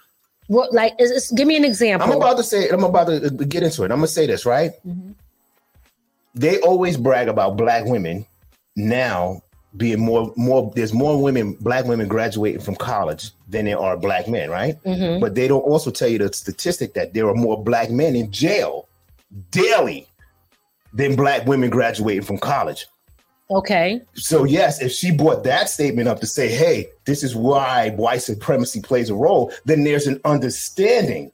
What 0.46 0.72
like 0.72 0.94
is, 0.98 1.10
is, 1.10 1.30
give 1.32 1.46
me 1.46 1.56
an 1.56 1.64
example. 1.64 2.10
I'm 2.10 2.16
about 2.16 2.38
to 2.38 2.42
say. 2.42 2.70
I'm 2.70 2.84
about 2.84 3.08
to 3.08 3.30
get 3.30 3.62
into 3.62 3.82
it. 3.82 3.90
I'm 3.90 3.98
gonna 3.98 4.06
say 4.06 4.26
this, 4.26 4.46
right? 4.46 4.72
Mhm. 4.86 5.14
They 6.34 6.60
always 6.60 6.96
brag 6.96 7.28
about 7.28 7.58
black 7.58 7.84
women 7.84 8.24
now 8.74 9.42
being 9.76 10.00
more 10.00 10.32
more 10.36 10.70
there's 10.76 10.92
more 10.92 11.20
women 11.22 11.54
black 11.60 11.86
women 11.86 12.06
graduating 12.06 12.60
from 12.60 12.76
college 12.76 13.30
than 13.48 13.64
there 13.64 13.78
are 13.78 13.96
black 13.96 14.28
men 14.28 14.50
right 14.50 14.76
Mhm. 14.84 15.20
but 15.20 15.34
they 15.34 15.48
don't 15.48 15.62
also 15.62 15.90
tell 15.90 16.08
you 16.08 16.18
the 16.18 16.30
statistic 16.32 16.92
that 16.94 17.14
there 17.14 17.26
are 17.28 17.34
more 17.34 17.62
black 17.62 17.90
men 17.90 18.14
in 18.14 18.30
jail 18.30 18.86
daily 19.50 20.06
than 20.92 21.16
black 21.16 21.46
women 21.46 21.70
graduating 21.70 22.22
from 22.22 22.36
college 22.38 22.86
Okay. 23.50 24.02
so 24.14 24.44
yes 24.44 24.82
if 24.82 24.92
she 24.92 25.10
brought 25.10 25.42
that 25.44 25.70
statement 25.70 26.06
up 26.08 26.20
to 26.20 26.26
say 26.26 26.48
hey 26.48 26.88
this 27.06 27.22
is 27.22 27.34
why 27.34 27.90
white 27.90 28.22
supremacy 28.22 28.80
plays 28.82 29.08
a 29.08 29.14
role 29.14 29.52
then 29.64 29.84
there's 29.84 30.06
an 30.06 30.20
understanding 30.26 31.32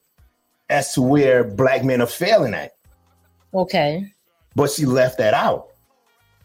as 0.70 0.92
to 0.94 1.02
where 1.02 1.42
black 1.42 1.82
men 1.84 2.00
are 2.00 2.06
failing 2.06 2.54
at 2.54 2.74
Okay. 3.52 4.04
but 4.54 4.70
she 4.70 4.84
left 4.84 5.18
that 5.18 5.34
out. 5.34 5.67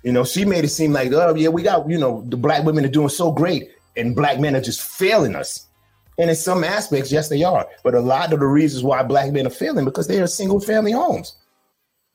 You 0.04 0.12
know, 0.12 0.24
she 0.24 0.46
made 0.46 0.64
it 0.66 0.70
seem 0.70 0.92
like, 0.92 1.12
oh 1.14 1.34
yeah, 1.36 1.50
we 1.50 1.64
got, 1.64 1.90
you 1.90 1.98
know, 1.98 2.24
the 2.28 2.38
black 2.38 2.64
women 2.64 2.86
are 2.86 2.90
doing 2.90 3.10
so 3.10 3.32
great, 3.32 3.70
and 3.96 4.16
black 4.16 4.40
men 4.40 4.56
are 4.56 4.62
just 4.62 4.82
failing 4.82 5.36
us. 5.36 5.68
And 6.20 6.30
in 6.30 6.36
some 6.36 6.64
aspects, 6.64 7.12
yes, 7.12 7.30
they 7.30 7.44
are. 7.44 7.66
But 7.84 7.96
a 7.96 8.00
lot 8.00 8.34
of 8.34 8.40
the 8.40 8.46
reasons 8.46 8.84
why 8.84 9.02
black 9.04 9.32
men 9.32 9.48
are 9.48 9.52
failing 9.52 9.86
because 9.86 10.08
they 10.08 10.22
are 10.22 10.28
single 10.28 10.60
family 10.60 10.92
homes. 10.92 11.36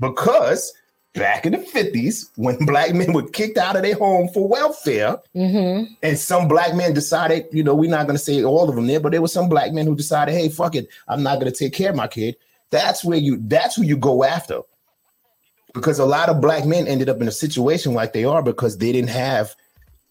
Because 0.00 0.72
back 1.14 1.46
in 1.46 1.52
the 1.52 1.58
50s, 1.58 2.30
when 2.36 2.56
black 2.66 2.94
men 2.94 3.12
were 3.12 3.28
kicked 3.28 3.58
out 3.58 3.74
of 3.74 3.82
their 3.82 3.96
home 3.96 4.28
for 4.28 4.46
welfare, 4.46 5.16
Mm-hmm. 5.34 5.92
and 6.02 6.18
some 6.18 6.46
black 6.46 6.74
men 6.74 6.94
decided, 6.94 7.46
you 7.52 7.64
know, 7.64 7.74
we're 7.74 7.90
not 7.90 8.06
going 8.06 8.16
to 8.16 8.22
say 8.22 8.44
all 8.44 8.68
of 8.68 8.76
them 8.76 8.86
there, 8.86 9.00
but 9.00 9.12
there 9.12 9.22
were 9.22 9.28
some 9.28 9.48
black 9.48 9.72
men 9.72 9.86
who 9.86 9.96
decided, 9.96 10.32
hey, 10.34 10.48
fuck 10.48 10.74
it, 10.76 10.88
I'm 11.08 11.22
not 11.22 11.40
going 11.40 11.50
to 11.50 11.58
take 11.58 11.72
care 11.72 11.90
of 11.90 11.96
my 11.96 12.06
kid. 12.06 12.36
That's 12.70 13.04
where 13.04 13.18
you, 13.18 13.38
that's 13.42 13.76
who 13.76 13.82
you 13.82 13.96
go 13.96 14.22
after. 14.24 14.60
Because 15.78 16.00
a 16.00 16.04
lot 16.04 16.28
of 16.28 16.40
black 16.40 16.64
men 16.66 16.88
ended 16.88 17.08
up 17.08 17.20
in 17.20 17.28
a 17.28 17.32
situation 17.32 17.94
like 17.94 18.12
they 18.12 18.24
are 18.24 18.42
because 18.42 18.78
they 18.78 18.90
didn't 18.90 19.10
have 19.10 19.54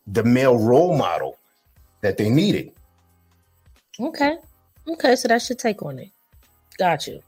the 0.07 0.23
male 0.23 0.57
role 0.57 0.97
model 0.97 1.37
that 1.99 2.17
they 2.17 2.29
needed. 2.29 2.71
Okay. 3.99 4.37
Okay. 4.87 5.15
So 5.17 5.27
that's 5.27 5.49
your 5.49 5.57
take 5.57 5.83
on 5.83 5.99
it. 5.99 6.09
Got 6.77 7.05
you. 7.05 7.21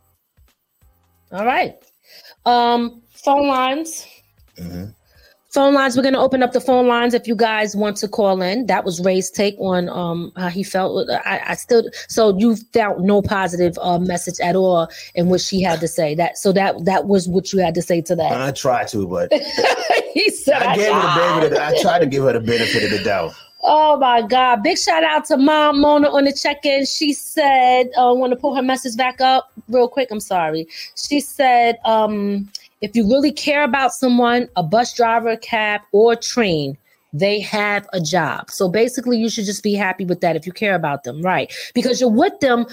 All 1.34 1.46
right. 1.46 1.76
Um, 2.46 3.02
phone 3.12 3.48
lines. 3.48 4.08
Mhm. 4.56 4.96
Phone 5.52 5.74
lines. 5.74 5.98
We're 5.98 6.04
gonna 6.04 6.22
open 6.22 6.44
up 6.44 6.52
the 6.52 6.62
phone 6.62 6.88
lines 6.88 7.14
if 7.16 7.28
you 7.28 7.36
guys 7.36 7.76
want 7.76 7.98
to 7.98 8.08
call 8.08 8.42
in. 8.42 8.68
That 8.68 8.86
was 8.86 9.04
Ray's 9.04 9.32
take 9.32 9.56
on 9.60 9.90
um 9.90 10.32
how 10.36 10.50
he 10.50 10.64
felt. 10.64 11.10
I, 11.10 11.42
I 11.48 11.56
still 11.56 11.90
so 12.08 12.38
you 12.38 12.56
felt 12.56 13.00
no 13.00 13.22
positive 13.24 13.78
uh, 13.82 13.98
message 13.98 14.40
at 14.42 14.56
all 14.56 14.88
in 15.16 15.30
what 15.30 15.42
she 15.42 15.62
had 15.62 15.80
to 15.80 15.88
say. 15.88 16.14
That 16.14 16.38
so 16.38 16.52
that 16.52 16.86
that 16.86 17.06
was 17.06 17.28
what 17.28 17.52
you 17.52 17.60
had 17.60 17.74
to 17.76 17.82
say 17.82 18.02
to 18.02 18.16
that. 18.16 18.32
I 18.32 18.52
tried 18.52 18.90
to, 18.90 19.08
but 19.08 19.34
he 20.14 20.30
said, 20.30 20.62
I 20.62 20.76
gave 20.76 20.94
her 20.94 21.02
the 21.02 21.50
benefit. 21.50 21.58
I 21.58 21.82
tried 21.82 22.00
to 22.00 22.06
give 22.06 22.24
her 22.24 22.34
the 22.34 22.40
benefit 22.40 22.84
of 22.84 22.92
the 22.92 23.04
doubt. 23.04 23.34
Oh 23.62 23.98
my 23.98 24.22
God. 24.22 24.64
Big 24.64 24.78
shout 24.78 25.04
out 25.04 25.26
to 25.26 25.38
Mom 25.38 25.82
Mona 25.82 26.10
on 26.10 26.24
the 26.24 26.34
check 26.34 26.66
in. 26.66 26.86
She 26.86 27.12
said, 27.14 27.90
I 27.98 28.02
uh, 28.02 28.14
want 28.14 28.32
to 28.32 28.38
pull 28.38 28.56
her 28.56 28.62
message 28.62 28.96
back 28.96 29.20
up 29.20 29.52
real 29.68 29.90
quick. 29.90 30.10
I'm 30.12 30.22
sorry. 30.22 30.68
She 30.96 31.20
said, 31.20 31.78
um, 31.84 32.50
if 32.82 32.96
you 32.96 33.08
really 33.08 33.32
care 33.32 33.64
about 33.64 33.94
someone, 33.94 34.48
a 34.56 34.64
bus 34.64 34.94
driver, 34.94 35.36
cab, 35.38 35.82
or 35.92 36.16
train, 36.16 36.78
they 37.12 37.40
have 37.40 37.88
a 37.94 38.00
job. 38.00 38.52
So 38.52 38.70
basically, 38.70 39.18
you 39.18 39.30
should 39.30 39.46
just 39.46 39.64
be 39.64 39.74
happy 39.74 40.06
with 40.06 40.22
that 40.22 40.36
if 40.36 40.46
you 40.46 40.52
care 40.52 40.76
about 40.76 41.04
them, 41.04 41.22
right? 41.22 41.52
Because 41.74 42.00
you're 42.00 42.10
with 42.10 42.40
them 42.40 42.66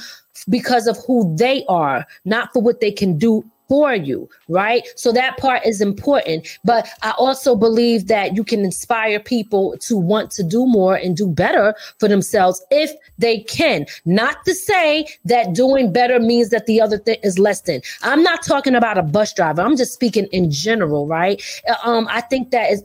because 0.49 0.87
of 0.87 0.99
who 1.07 1.35
they 1.37 1.65
are, 1.69 2.07
not 2.25 2.53
for 2.53 2.63
what 2.63 2.81
they 2.81 2.93
can 2.93 3.19
do 3.19 3.45
for 3.69 3.95
you, 3.95 4.29
right? 4.49 4.87
So 4.97 5.13
that 5.13 5.37
part 5.39 5.65
is 5.65 5.81
important. 5.81 6.47
But 6.65 6.89
I 7.03 7.13
also 7.19 7.57
believe 7.57 8.07
that 8.09 8.37
you 8.37 8.45
can 8.45 8.61
inspire 8.65 9.19
people 9.21 9.77
to 9.81 9.97
want 9.97 10.31
to 10.33 10.43
do 10.43 10.67
more 10.67 10.95
and 10.97 11.17
do 11.17 11.27
better 11.27 11.75
for 11.99 12.09
themselves 12.09 12.65
if 12.71 12.93
they 13.19 13.41
can. 13.41 13.87
Not 14.05 14.45
to 14.45 14.55
say 14.55 15.07
that 15.25 15.55
doing 15.55 15.93
better 15.93 16.21
means 16.21 16.51
that 16.51 16.67
the 16.67 16.81
other 16.81 16.99
thing 16.99 17.19
is 17.23 17.39
less 17.39 17.63
than. 17.63 17.81
I'm 18.03 18.23
not 18.23 18.43
talking 18.43 18.75
about 18.75 18.99
a 18.99 19.03
bus 19.03 19.33
driver. 19.33 19.63
I'm 19.63 19.77
just 19.77 19.95
speaking 19.95 20.27
in 20.33 20.51
general, 20.51 21.07
right? 21.07 21.43
Uh, 21.69 21.75
Um, 21.87 22.09
I 22.11 22.21
think 22.21 22.51
that 22.51 22.73
is 22.73 22.83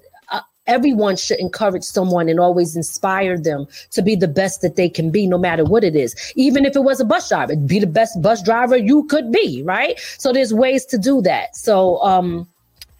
everyone 0.67 1.15
should 1.15 1.39
encourage 1.39 1.83
someone 1.83 2.29
and 2.29 2.39
always 2.39 2.75
inspire 2.75 3.37
them 3.37 3.65
to 3.91 4.01
be 4.01 4.15
the 4.15 4.27
best 4.27 4.61
that 4.61 4.75
they 4.75 4.87
can 4.89 5.09
be 5.09 5.25
no 5.25 5.37
matter 5.37 5.63
what 5.63 5.83
it 5.83 5.95
is 5.95 6.15
even 6.35 6.65
if 6.65 6.75
it 6.75 6.83
was 6.83 6.99
a 6.99 7.05
bus 7.05 7.29
driver 7.29 7.55
be 7.55 7.79
the 7.79 7.87
best 7.87 8.21
bus 8.21 8.41
driver 8.43 8.77
you 8.77 9.03
could 9.05 9.31
be 9.31 9.63
right 9.63 9.99
so 10.17 10.31
there's 10.31 10.53
ways 10.53 10.85
to 10.85 10.97
do 10.97 11.21
that 11.21 11.55
so 11.55 12.01
um 12.03 12.47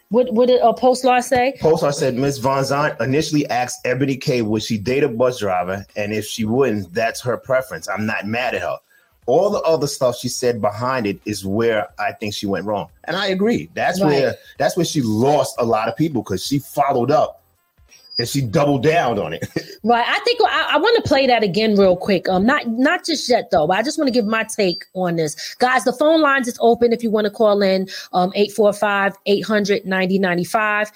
what 0.09 0.33
what 0.33 0.47
did 0.47 0.61
uh, 0.61 0.73
post 0.73 1.05
law 1.05 1.19
say 1.21 1.53
Postar 1.61 1.93
said 1.93 2.15
Miss 2.15 2.37
Von 2.37 2.63
Zant 2.63 2.99
initially 2.99 3.47
asked 3.49 3.83
Eboni 3.85 4.19
K 4.19 4.41
would 4.41 4.61
she 4.61 4.77
date 4.77 5.03
a 5.03 5.07
bus 5.07 5.39
driver, 5.39 5.85
and 5.95 6.11
if 6.11 6.25
she 6.25 6.43
wouldn't, 6.43 6.93
that's 6.93 7.21
her 7.21 7.37
preference. 7.37 7.87
I'm 7.87 8.05
not 8.05 8.27
mad 8.27 8.53
at 8.53 8.61
her. 8.61 8.75
All 9.25 9.49
the 9.49 9.61
other 9.61 9.87
stuff 9.87 10.17
she 10.17 10.27
said 10.27 10.59
behind 10.59 11.07
it 11.07 11.21
is 11.23 11.45
where 11.45 11.87
I 11.97 12.11
think 12.11 12.33
she 12.33 12.45
went 12.45 12.65
wrong, 12.65 12.89
and 13.05 13.15
I 13.15 13.27
agree. 13.27 13.69
That's 13.73 14.01
Right. 14.01 14.07
where 14.09 14.35
that's 14.57 14.75
where 14.75 14.85
she 14.85 15.01
lost 15.01 15.55
a 15.59 15.63
lot 15.65 15.87
of 15.87 15.95
people 15.95 16.23
because 16.23 16.45
she 16.45 16.59
followed 16.59 17.09
up 17.09 17.40
and 18.17 18.27
she 18.27 18.41
doubled 18.41 18.83
down 18.83 19.19
on 19.19 19.33
it. 19.33 19.47
Right. 19.83 20.05
I 20.07 20.19
think 20.19 20.39
I, 20.43 20.73
I 20.73 20.77
want 20.77 20.95
to 20.97 21.01
play 21.09 21.25
that 21.25 21.41
again 21.41 21.75
real 21.75 21.97
quick. 21.97 22.29
Um, 22.29 22.45
not 22.45 22.67
not 22.67 23.03
just 23.03 23.27
yet 23.27 23.49
though, 23.49 23.65
but 23.65 23.77
I 23.77 23.81
just 23.81 23.97
want 23.97 24.09
to 24.09 24.11
give 24.11 24.27
my 24.27 24.43
take 24.43 24.85
on 24.93 25.15
this. 25.15 25.55
Guys, 25.55 25.85
the 25.85 25.93
phone 25.93 26.21
lines 26.21 26.47
is 26.47 26.55
open 26.61 26.93
if 26.93 27.01
you 27.01 27.09
want 27.09 27.25
to 27.25 27.31
call 27.31 27.63
in. 27.63 27.87
Um, 28.13 28.31
845-800-9095, 28.33 30.91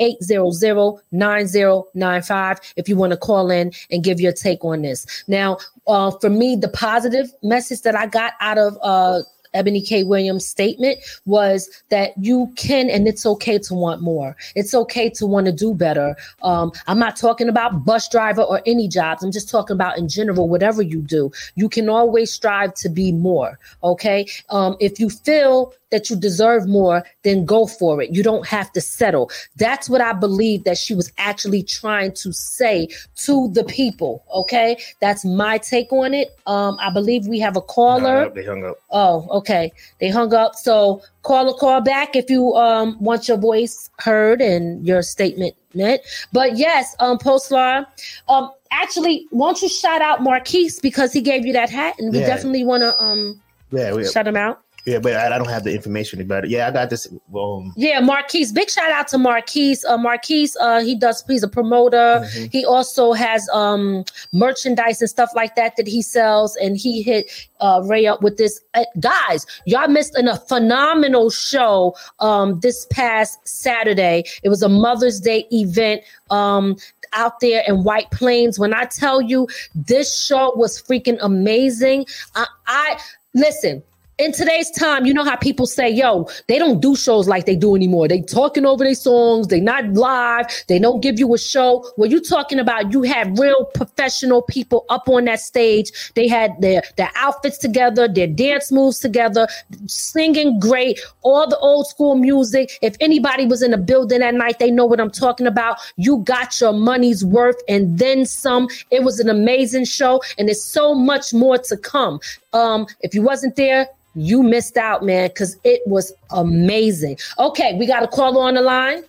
845-800-9095 0.00 2.72
if 2.76 2.88
you 2.88 2.96
want 2.96 3.10
to 3.10 3.18
call 3.18 3.50
in 3.50 3.70
and 3.90 4.02
give 4.02 4.18
your 4.18 4.32
take 4.32 4.64
on 4.64 4.80
this. 4.80 5.24
Now, 5.28 5.58
uh, 5.86 6.10
for 6.22 6.30
me, 6.30 6.56
the 6.56 6.70
positive 6.70 7.30
message 7.42 7.82
that 7.82 7.94
I 7.94 8.06
got 8.06 8.32
out 8.40 8.56
of 8.56 8.78
uh 8.80 9.20
Eboni 9.54 9.86
K. 9.86 10.04
Williams' 10.04 10.46
statement 10.46 10.98
was 11.26 11.68
that 11.90 12.12
you 12.18 12.52
can 12.56 12.90
and 12.90 13.06
it's 13.06 13.26
okay 13.26 13.58
to 13.58 13.74
want 13.74 14.02
more. 14.02 14.36
It's 14.54 14.74
okay 14.74 15.10
to 15.10 15.26
want 15.26 15.46
to 15.46 15.52
do 15.52 15.74
better. 15.74 16.16
Um, 16.42 16.72
I'm 16.86 16.98
not 16.98 17.16
talking 17.16 17.48
about 17.48 17.84
bus 17.84 18.08
driver 18.08 18.42
or 18.42 18.60
any 18.66 18.88
jobs. 18.88 19.22
I'm 19.22 19.32
just 19.32 19.48
talking 19.50 19.74
about 19.74 19.98
in 19.98 20.08
general, 20.08 20.48
whatever 20.48 20.82
you 20.82 21.00
do, 21.00 21.30
you 21.54 21.68
can 21.68 21.88
always 21.88 22.32
strive 22.32 22.74
to 22.74 22.88
be 22.88 23.12
more. 23.12 23.58
Okay. 23.82 24.26
Um, 24.50 24.76
if 24.80 25.00
you 25.00 25.10
feel 25.10 25.72
that 25.90 26.10
you 26.10 26.16
deserve 26.16 26.68
more, 26.68 27.02
then 27.22 27.44
go 27.44 27.66
for 27.66 28.02
it. 28.02 28.10
You 28.10 28.22
don't 28.22 28.46
have 28.46 28.70
to 28.72 28.80
settle. 28.80 29.30
That's 29.56 29.88
what 29.88 30.00
I 30.00 30.12
believe 30.12 30.64
that 30.64 30.76
she 30.76 30.94
was 30.94 31.10
actually 31.16 31.62
trying 31.62 32.12
to 32.12 32.32
say 32.32 32.88
to 33.24 33.48
the 33.52 33.64
people. 33.64 34.24
Okay. 34.34 34.76
That's 35.00 35.24
my 35.24 35.58
take 35.58 35.92
on 35.92 36.14
it. 36.14 36.36
Um, 36.46 36.76
I 36.80 36.90
believe 36.90 37.26
we 37.26 37.38
have 37.40 37.56
a 37.56 37.62
caller. 37.62 38.28
they 38.28 38.44
hung 38.44 38.64
up. 38.64 38.78
Oh, 38.90 39.26
okay. 39.38 39.72
They 40.00 40.08
hung 40.10 40.32
up. 40.34 40.54
So 40.54 41.02
call 41.22 41.48
a 41.48 41.58
call 41.58 41.80
back 41.80 42.14
if 42.16 42.28
you 42.30 42.54
um 42.54 42.96
want 43.00 43.28
your 43.28 43.36
voice 43.38 43.90
heard 43.98 44.40
and 44.40 44.86
your 44.86 45.02
statement 45.02 45.54
met. 45.74 46.00
But 46.32 46.56
yes, 46.56 46.94
um 47.00 47.18
post 47.18 47.50
law. 47.50 47.84
Um 48.28 48.50
actually, 48.70 49.26
won't 49.30 49.62
you 49.62 49.68
shout 49.68 50.02
out 50.02 50.22
Marquise 50.22 50.78
because 50.80 51.12
he 51.12 51.20
gave 51.20 51.46
you 51.46 51.52
that 51.54 51.70
hat 51.70 51.94
and 51.98 52.12
we 52.12 52.20
Yeah. 52.20 52.26
definitely 52.26 52.64
wanna 52.64 52.94
um 52.98 53.40
Yeah, 53.70 53.92
we, 53.94 54.04
shout 54.06 54.26
him 54.26 54.36
out. 54.36 54.60
Yeah, 54.88 54.98
but 54.98 55.14
I, 55.14 55.34
I 55.34 55.38
don't 55.38 55.48
have 55.50 55.64
the 55.64 55.74
information 55.74 56.20
about 56.20 56.44
it. 56.44 56.50
Yeah, 56.50 56.66
I 56.66 56.70
got 56.70 56.88
this. 56.88 57.06
Um, 57.34 57.74
Yeah, 57.76 58.00
Marquise. 58.00 58.52
Big 58.52 58.70
shout 58.70 58.90
out 58.90 59.08
to 59.08 59.18
Marquise. 59.18 59.84
Uh, 59.84 59.98
Marquise, 59.98 60.56
uh, 60.60 60.80
he 60.80 60.94
does. 60.94 61.22
He's 61.26 61.42
a 61.42 61.48
promoter. 61.48 62.22
Mhm. 62.24 62.50
He 62.50 62.64
also 62.64 63.12
has 63.12 63.48
um 63.50 64.04
merchandise 64.32 65.00
and 65.02 65.10
stuff 65.10 65.30
like 65.34 65.56
that 65.56 65.76
that 65.76 65.86
he 65.86 66.00
sells. 66.00 66.56
And 66.56 66.76
he 66.76 67.02
hit 67.02 67.30
uh, 67.60 67.82
Ray 67.84 68.06
up 68.06 68.22
with 68.22 68.38
this. 68.38 68.60
Uh, 68.74 68.84
guys, 68.98 69.44
y'all 69.66 69.88
missed 69.88 70.14
an, 70.14 70.28
a 70.28 70.36
phenomenal 70.36 71.28
show 71.30 71.94
um 72.20 72.58
this 72.60 72.86
past 72.86 73.46
Saturday. 73.46 74.24
It 74.42 74.48
was 74.48 74.62
a 74.62 74.68
Mother's 74.68 75.20
Day 75.20 75.46
event. 75.52 76.02
Um, 76.30 76.76
out 77.14 77.40
there 77.40 77.62
in 77.66 77.84
White 77.84 78.10
Plains. 78.10 78.58
When 78.58 78.74
I 78.74 78.84
tell 78.84 79.22
you 79.22 79.48
this 79.74 80.14
show 80.18 80.52
was 80.56 80.82
freaking 80.82 81.16
amazing, 81.22 82.04
I, 82.34 82.46
I 82.66 83.00
listen 83.34 83.82
in 84.18 84.32
today's 84.32 84.70
time, 84.72 85.06
you 85.06 85.14
know 85.14 85.24
how 85.24 85.36
people 85.36 85.66
say, 85.66 85.88
yo, 85.88 86.28
they 86.48 86.58
don't 86.58 86.80
do 86.80 86.96
shows 86.96 87.28
like 87.28 87.46
they 87.46 87.54
do 87.54 87.76
anymore. 87.76 88.08
They 88.08 88.20
talking 88.20 88.66
over 88.66 88.82
their 88.82 88.94
songs, 88.94 89.46
they 89.46 89.60
not 89.60 89.84
live, 89.92 90.46
they 90.66 90.80
don't 90.80 91.00
give 91.00 91.20
you 91.20 91.32
a 91.34 91.38
show. 91.38 91.88
Well, 91.96 92.10
you 92.10 92.20
talking 92.20 92.58
about 92.58 92.92
you 92.92 93.02
had 93.02 93.38
real 93.38 93.64
professional 93.66 94.42
people 94.42 94.84
up 94.88 95.08
on 95.08 95.26
that 95.26 95.40
stage. 95.40 96.12
They 96.14 96.26
had 96.26 96.60
their 96.60 96.82
their 96.96 97.10
outfits 97.14 97.58
together, 97.58 98.08
their 98.08 98.26
dance 98.26 98.72
moves 98.72 98.98
together, 98.98 99.46
singing 99.86 100.58
great, 100.58 101.00
all 101.22 101.48
the 101.48 101.58
old 101.58 101.86
school 101.86 102.16
music. 102.16 102.76
If 102.82 102.96
anybody 103.00 103.46
was 103.46 103.62
in 103.62 103.70
the 103.70 103.78
building 103.78 104.18
that 104.18 104.34
night, 104.34 104.58
they 104.58 104.72
know 104.72 104.84
what 104.84 105.00
I'm 105.00 105.12
talking 105.12 105.46
about. 105.46 105.78
You 105.96 106.18
got 106.18 106.60
your 106.60 106.72
money's 106.72 107.24
worth 107.24 107.62
and 107.68 107.98
then 107.98 108.26
some. 108.26 108.68
It 108.90 109.04
was 109.04 109.20
an 109.20 109.28
amazing 109.28 109.84
show, 109.84 110.20
and 110.38 110.48
there's 110.48 110.62
so 110.62 110.92
much 110.92 111.32
more 111.32 111.58
to 111.58 111.76
come. 111.76 112.18
Um, 112.52 112.86
if 113.00 113.14
you 113.14 113.22
wasn't 113.22 113.56
there, 113.56 113.88
you 114.14 114.42
missed 114.42 114.76
out, 114.76 115.04
man, 115.04 115.28
because 115.28 115.56
it 115.64 115.80
was 115.86 116.12
amazing. 116.30 117.18
Okay, 117.38 117.74
we 117.78 117.86
got 117.86 118.02
a 118.02 118.08
caller 118.08 118.42
on 118.42 118.54
the 118.54 118.62
line. 118.62 119.04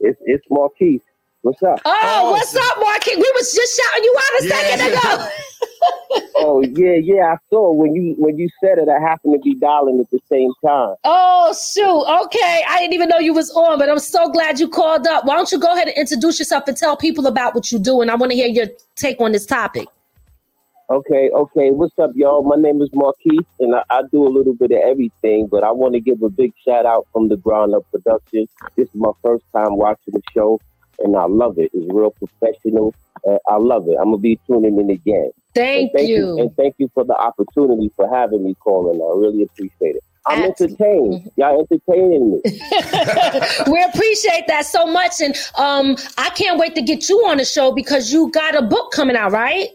It's 0.00 0.20
it's 0.24 0.44
Marquise. 0.50 1.00
What's 1.42 1.62
up? 1.62 1.80
Oh, 1.84 2.00
oh 2.04 2.30
what's 2.30 2.54
up, 2.54 2.76
Marquis? 2.80 3.16
We 3.16 3.32
was 3.34 3.52
just 3.52 3.80
shouting 3.80 4.04
you 4.04 4.16
out 4.16 4.42
a 4.42 4.46
yeah, 4.46 4.54
second 4.54 4.92
ago. 4.92 5.28
oh 6.36 6.62
yeah, 6.62 6.94
yeah. 6.94 7.32
I 7.32 7.36
saw 7.50 7.72
when 7.72 7.94
you 7.94 8.14
when 8.18 8.38
you 8.38 8.48
said 8.62 8.78
it. 8.78 8.88
I 8.88 9.00
happened 9.00 9.34
to 9.34 9.40
be 9.40 9.54
dialing 9.54 9.98
at 9.98 10.10
the 10.10 10.20
same 10.30 10.52
time. 10.64 10.94
Oh 11.04 11.54
shoot. 11.54 12.24
Okay, 12.24 12.64
I 12.68 12.78
didn't 12.78 12.94
even 12.94 13.08
know 13.08 13.18
you 13.18 13.32
was 13.32 13.50
on, 13.52 13.78
but 13.78 13.88
I'm 13.88 13.98
so 13.98 14.28
glad 14.28 14.60
you 14.60 14.68
called 14.68 15.06
up. 15.06 15.24
Why 15.24 15.34
don't 15.34 15.50
you 15.50 15.58
go 15.58 15.72
ahead 15.72 15.88
and 15.88 15.96
introduce 15.96 16.38
yourself 16.38 16.64
and 16.68 16.76
tell 16.76 16.96
people 16.96 17.26
about 17.26 17.54
what 17.54 17.72
you 17.72 17.78
do? 17.78 18.02
And 18.02 18.10
I 18.10 18.14
want 18.14 18.30
to 18.30 18.36
hear 18.36 18.48
your 18.48 18.66
take 18.94 19.20
on 19.20 19.32
this 19.32 19.46
topic. 19.46 19.88
Okay, 20.90 21.30
okay. 21.30 21.70
What's 21.70 21.98
up, 21.98 22.10
y'all? 22.14 22.42
My 22.42 22.56
name 22.56 22.82
is 22.82 22.90
Marquise, 22.92 23.46
and 23.60 23.74
I, 23.74 23.82
I, 23.88 24.02
do 24.10 24.26
a 24.26 24.28
little 24.28 24.54
bit 24.54 24.72
of 24.72 24.78
everything, 24.78 25.46
but 25.46 25.62
I 25.64 25.70
want 25.70 25.94
to 25.94 26.00
give 26.00 26.22
a 26.22 26.28
big 26.28 26.52
shout 26.66 26.86
out 26.86 27.06
from 27.12 27.28
the 27.28 27.36
Ground 27.36 27.74
Up 27.74 27.86
Production. 27.90 28.46
This 28.76 28.88
is 28.88 28.94
my 28.94 29.12
first 29.22 29.44
time 29.54 29.76
watching 29.76 30.14
the 30.14 30.22
show, 30.34 30.60
and 30.98 31.16
I 31.16 31.24
love 31.26 31.58
it. 31.58 31.70
It's 31.72 31.92
real 31.92 32.10
professional. 32.10 32.94
Uh, 33.26 33.38
I 33.48 33.56
love 33.56 33.88
it. 33.88 33.96
I'm 33.98 34.06
gonna 34.06 34.18
be 34.18 34.38
tuning 34.46 34.78
in 34.78 34.90
again. 34.90 35.30
Thank, 35.54 35.92
thank 35.94 36.08
you. 36.08 36.16
you. 36.16 36.40
And 36.40 36.56
thank 36.56 36.74
you 36.78 36.90
for 36.92 37.04
the 37.04 37.14
opportunity 37.14 37.90
for 37.94 38.12
having 38.12 38.44
me 38.44 38.54
calling. 38.60 39.00
I 39.00 39.18
really 39.18 39.44
appreciate 39.44 39.96
it. 39.96 40.04
I'm 40.26 40.42
entertained. 40.42 41.30
Y'all 41.36 41.60
entertaining 41.60 42.32
me. 42.32 42.42
we 43.72 43.82
appreciate 43.82 44.46
that 44.46 44.66
so 44.66 44.86
much. 44.86 45.20
And 45.20 45.34
um, 45.56 45.96
I 46.18 46.30
can't 46.30 46.58
wait 46.58 46.74
to 46.76 46.82
get 46.82 47.08
you 47.08 47.18
on 47.26 47.38
the 47.38 47.44
show 47.44 47.72
because 47.72 48.12
you 48.12 48.30
got 48.30 48.54
a 48.54 48.62
book 48.62 48.92
coming 48.92 49.16
out, 49.16 49.32
right? 49.32 49.68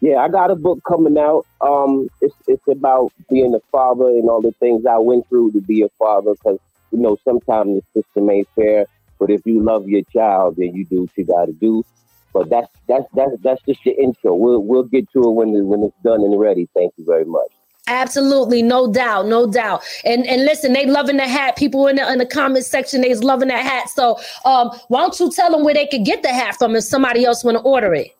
Yeah, 0.00 0.16
I 0.16 0.28
got 0.28 0.50
a 0.50 0.56
book 0.56 0.80
coming 0.88 1.18
out. 1.18 1.46
Um, 1.60 2.08
it's 2.20 2.34
it's 2.46 2.66
about 2.68 3.12
being 3.28 3.54
a 3.54 3.60
father 3.70 4.08
and 4.08 4.28
all 4.30 4.40
the 4.40 4.52
things 4.52 4.86
I 4.86 4.98
went 4.98 5.28
through 5.28 5.52
to 5.52 5.60
be 5.60 5.82
a 5.82 5.88
father. 5.98 6.32
Because 6.32 6.58
you 6.90 6.98
know 6.98 7.18
sometimes 7.24 7.82
the 7.94 8.02
system 8.02 8.30
ain't 8.30 8.48
fair, 8.54 8.86
but 9.18 9.30
if 9.30 9.42
you 9.44 9.62
love 9.62 9.88
your 9.88 10.02
child, 10.12 10.56
then 10.56 10.74
you 10.74 10.86
do 10.86 11.02
what 11.02 11.10
you 11.16 11.24
got 11.24 11.46
to 11.46 11.52
do. 11.52 11.84
But 12.32 12.48
that's 12.48 12.68
that's 12.88 13.04
that's 13.14 13.32
that's 13.42 13.62
just 13.64 13.84
the 13.84 13.90
intro. 13.90 14.34
We'll 14.34 14.62
we'll 14.62 14.84
get 14.84 15.10
to 15.12 15.22
it 15.22 15.32
when 15.32 15.66
when 15.66 15.82
it's 15.82 15.96
done 16.02 16.22
and 16.22 16.40
ready. 16.40 16.66
Thank 16.74 16.94
you 16.96 17.04
very 17.04 17.26
much. 17.26 17.50
Absolutely, 17.86 18.62
no 18.62 18.90
doubt, 18.90 19.26
no 19.26 19.50
doubt. 19.50 19.82
And 20.04 20.26
and 20.26 20.44
listen, 20.44 20.72
they 20.72 20.86
loving 20.86 21.16
the 21.18 21.28
hat. 21.28 21.56
People 21.56 21.88
in 21.88 21.96
the 21.96 22.10
in 22.10 22.18
the 22.18 22.26
comment 22.26 22.64
section, 22.64 23.02
they's 23.02 23.22
loving 23.22 23.48
that 23.48 23.64
hat. 23.64 23.90
So 23.90 24.18
um, 24.46 24.70
why 24.88 25.00
don't 25.00 25.18
you 25.20 25.30
tell 25.30 25.50
them 25.50 25.64
where 25.64 25.74
they 25.74 25.86
could 25.86 26.04
get 26.06 26.22
the 26.22 26.32
hat 26.32 26.56
from 26.56 26.74
if 26.74 26.84
somebody 26.84 27.24
else 27.24 27.44
want 27.44 27.56
to 27.56 27.62
order 27.62 27.92
it? 27.92 28.16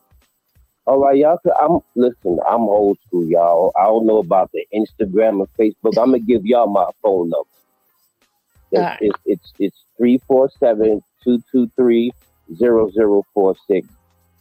All 0.85 0.99
right, 0.99 1.17
y'all. 1.17 1.37
I'm 1.61 1.79
listen. 1.95 2.39
I'm 2.49 2.61
old 2.61 2.97
school, 3.07 3.25
y'all. 3.25 3.71
I 3.79 3.85
don't 3.85 4.05
know 4.05 4.17
about 4.17 4.51
the 4.51 4.65
Instagram 4.73 5.39
or 5.39 5.47
Facebook. 5.59 5.97
I'm 6.01 6.11
gonna 6.11 6.19
give 6.19 6.45
y'all 6.45 6.67
my 6.67 6.89
phone 7.01 7.29
number. 7.29 7.47
It's 8.71 8.81
right. 8.81 8.97
it's, 9.01 9.19
it's 9.25 9.53
it's 9.59 9.83
three 9.97 10.19
four 10.27 10.49
seven 10.59 11.01
two 11.23 11.43
two 11.51 11.69
three 11.75 12.11
zero 12.55 12.89
zero 12.91 13.23
four 13.33 13.55
six 13.67 13.87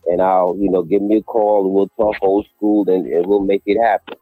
and 0.07 0.21
I'll, 0.23 0.57
you 0.59 0.71
know, 0.71 0.83
give 0.83 1.03
me 1.03 1.19
a 1.19 1.23
call 1.23 1.65
and 1.65 1.75
we'll 1.75 1.89
talk 1.89 2.17
old 2.23 2.47
school 2.57 2.89
and, 2.89 3.07
and 3.07 3.27
we'll 3.27 3.41
make 3.41 3.63
it 3.67 3.81
happen. 3.81 4.17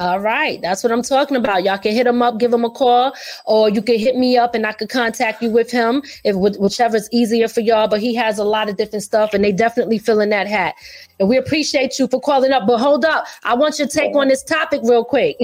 All 0.00 0.18
right, 0.18 0.60
that's 0.60 0.82
what 0.82 0.90
I'm 0.90 1.02
talking 1.02 1.36
about. 1.36 1.62
Y'all 1.62 1.78
can 1.78 1.92
hit 1.92 2.04
him 2.04 2.20
up, 2.20 2.38
give 2.40 2.52
him 2.52 2.64
a 2.64 2.70
call, 2.70 3.12
or 3.46 3.68
you 3.68 3.80
can 3.80 3.96
hit 3.96 4.16
me 4.16 4.36
up 4.36 4.52
and 4.52 4.66
I 4.66 4.72
could 4.72 4.88
contact 4.88 5.40
you 5.40 5.50
with 5.50 5.70
him 5.70 6.02
if 6.24 6.34
whichever's 6.34 7.08
easier 7.12 7.46
for 7.46 7.60
y'all. 7.60 7.86
But 7.86 8.00
he 8.00 8.12
has 8.16 8.36
a 8.36 8.44
lot 8.44 8.68
of 8.68 8.76
different 8.76 9.04
stuff, 9.04 9.34
and 9.34 9.44
they 9.44 9.52
definitely 9.52 9.98
fill 9.98 10.20
in 10.20 10.30
that 10.30 10.48
hat. 10.48 10.74
And 11.20 11.28
we 11.28 11.36
appreciate 11.36 11.96
you 12.00 12.08
for 12.08 12.20
calling 12.20 12.50
up. 12.50 12.66
But 12.66 12.78
hold 12.78 13.04
up, 13.04 13.26
I 13.44 13.54
want 13.54 13.78
your 13.78 13.86
take 13.86 14.16
on 14.16 14.26
this 14.26 14.42
topic 14.42 14.80
real 14.82 15.04
quick. 15.04 15.36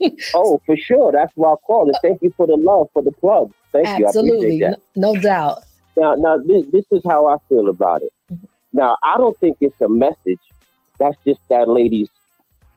oh, 0.34 0.58
for 0.64 0.76
sure. 0.78 1.12
That's 1.12 1.32
why 1.34 1.52
I 1.52 1.56
called. 1.66 1.88
And 1.88 1.98
thank 2.00 2.22
you 2.22 2.32
for 2.34 2.46
the 2.46 2.56
love, 2.56 2.88
for 2.94 3.02
the 3.02 3.12
plug. 3.12 3.52
Thank 3.72 3.88
Absolutely. 3.88 4.56
you. 4.56 4.64
Absolutely, 4.64 4.78
no, 4.96 5.12
no 5.12 5.20
doubt. 5.20 5.64
Now, 5.98 6.14
now 6.14 6.38
this, 6.38 6.64
this 6.72 6.86
is 6.92 7.02
how 7.06 7.26
I 7.26 7.36
feel 7.50 7.68
about 7.68 8.00
it. 8.00 8.12
Mm-hmm. 8.32 8.46
Now, 8.72 8.96
I 9.02 9.18
don't 9.18 9.38
think 9.38 9.58
it's 9.60 9.78
a 9.82 9.88
message. 9.88 10.40
That's 10.98 11.16
just 11.26 11.40
that 11.50 11.68
lady's 11.68 12.08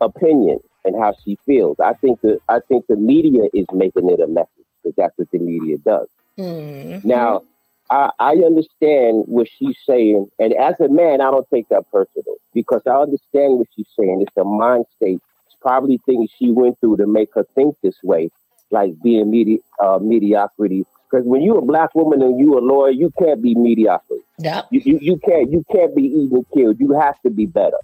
opinion 0.02 0.60
and 0.86 0.96
how 0.96 1.14
she 1.24 1.38
feels. 1.46 1.78
I 1.80 1.94
think 1.94 2.22
the 2.22 2.40
I 2.50 2.60
think 2.68 2.88
the 2.88 2.96
media 2.96 3.44
is 3.54 3.66
making 3.74 4.10
it 4.10 4.20
a 4.20 4.28
message 4.28 4.50
because 4.82 4.96
that's 4.98 5.18
what 5.18 5.30
the 5.32 5.40
media 5.40 5.78
does. 5.80 6.08
Mm-hmm. 6.38 7.08
Now, 7.08 7.44
I, 7.90 8.12
I 8.20 8.32
understand 8.34 9.26
what 9.28 9.48
she's 9.58 9.78
saying, 9.86 10.30
and 10.40 10.54
as 10.54 10.76
a 10.80 10.90
man, 10.90 11.22
I 11.22 11.32
don't 11.32 11.48
take 11.54 11.70
that 11.70 11.90
personal 11.92 12.36
because 12.54 12.82
I 12.88 12.96
understand 12.96 13.58
what 13.58 13.68
she's 13.76 13.90
saying. 13.98 14.24
It's 14.26 14.38
a 14.38 14.44
mind 14.44 14.86
state. 14.96 15.22
It's 15.48 15.56
probably 15.62 16.00
things 16.06 16.32
she 16.38 16.52
went 16.52 16.80
through 16.80 16.98
to 16.98 17.08
make 17.08 17.30
her 17.36 17.46
think 17.56 17.76
this 17.84 17.98
way, 18.04 18.30
like 18.72 18.94
being 19.04 19.30
medi- 19.30 19.62
uh, 19.80 20.00
mediocrity 20.02 20.86
because 21.12 21.26
when 21.26 21.42
you're 21.42 21.60
a 21.60 21.64
black 21.64 21.94
woman 21.94 22.22
and 22.22 22.40
you're 22.40 22.60
a 22.60 22.62
lawyer, 22.62 22.92
you 22.92 23.12
can't 23.20 23.42
be 23.42 23.54
mediocre. 23.54 24.16
Yeah. 24.40 24.62
You, 24.72 24.82
you, 24.86 25.00
you 25.02 25.18
can't 25.18 25.52
you 25.52 25.66
can't 25.72 25.96
be 25.96 26.04
even 26.04 26.46
killed. 26.54 26.80
You 26.80 26.94
have 26.94 27.20
to 27.22 27.30
be 27.30 27.46
better. 27.46 27.78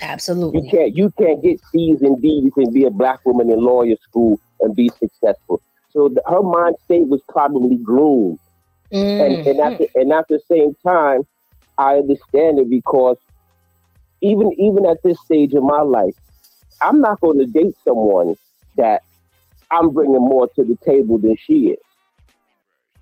Absolutely. 0.00 0.62
You 0.62 0.70
can't 0.70 0.96
you 0.96 1.12
can't 1.18 1.42
get 1.42 1.60
C's 1.72 2.02
and 2.02 2.20
D's 2.20 2.52
and 2.56 2.72
be 2.72 2.84
a 2.84 2.90
black 2.90 3.24
woman 3.24 3.50
in 3.50 3.60
lawyer 3.60 3.96
school 4.02 4.38
and 4.60 4.74
be 4.74 4.90
successful. 4.98 5.60
So 5.90 6.08
the, 6.08 6.22
her 6.26 6.42
mind 6.42 6.76
state 6.84 7.08
was 7.08 7.22
probably 7.28 7.76
groomed. 7.76 8.38
Mm-hmm. 8.92 9.22
And, 9.22 9.46
and 9.46 9.60
at 9.60 9.78
the, 9.78 9.88
and 9.94 10.12
at 10.12 10.28
the 10.28 10.40
same 10.48 10.76
time, 10.86 11.26
I 11.78 11.96
understand 11.96 12.58
it 12.58 12.70
because 12.70 13.16
even 14.20 14.52
even 14.58 14.86
at 14.86 15.02
this 15.02 15.18
stage 15.24 15.54
of 15.54 15.62
my 15.62 15.80
life, 15.80 16.14
I'm 16.80 17.00
not 17.00 17.20
going 17.20 17.38
to 17.38 17.46
date 17.46 17.74
someone 17.84 18.36
that 18.76 19.02
I'm 19.70 19.90
bringing 19.90 20.20
more 20.20 20.48
to 20.48 20.64
the 20.64 20.76
table 20.84 21.18
than 21.18 21.36
she 21.36 21.68
is. 21.68 21.78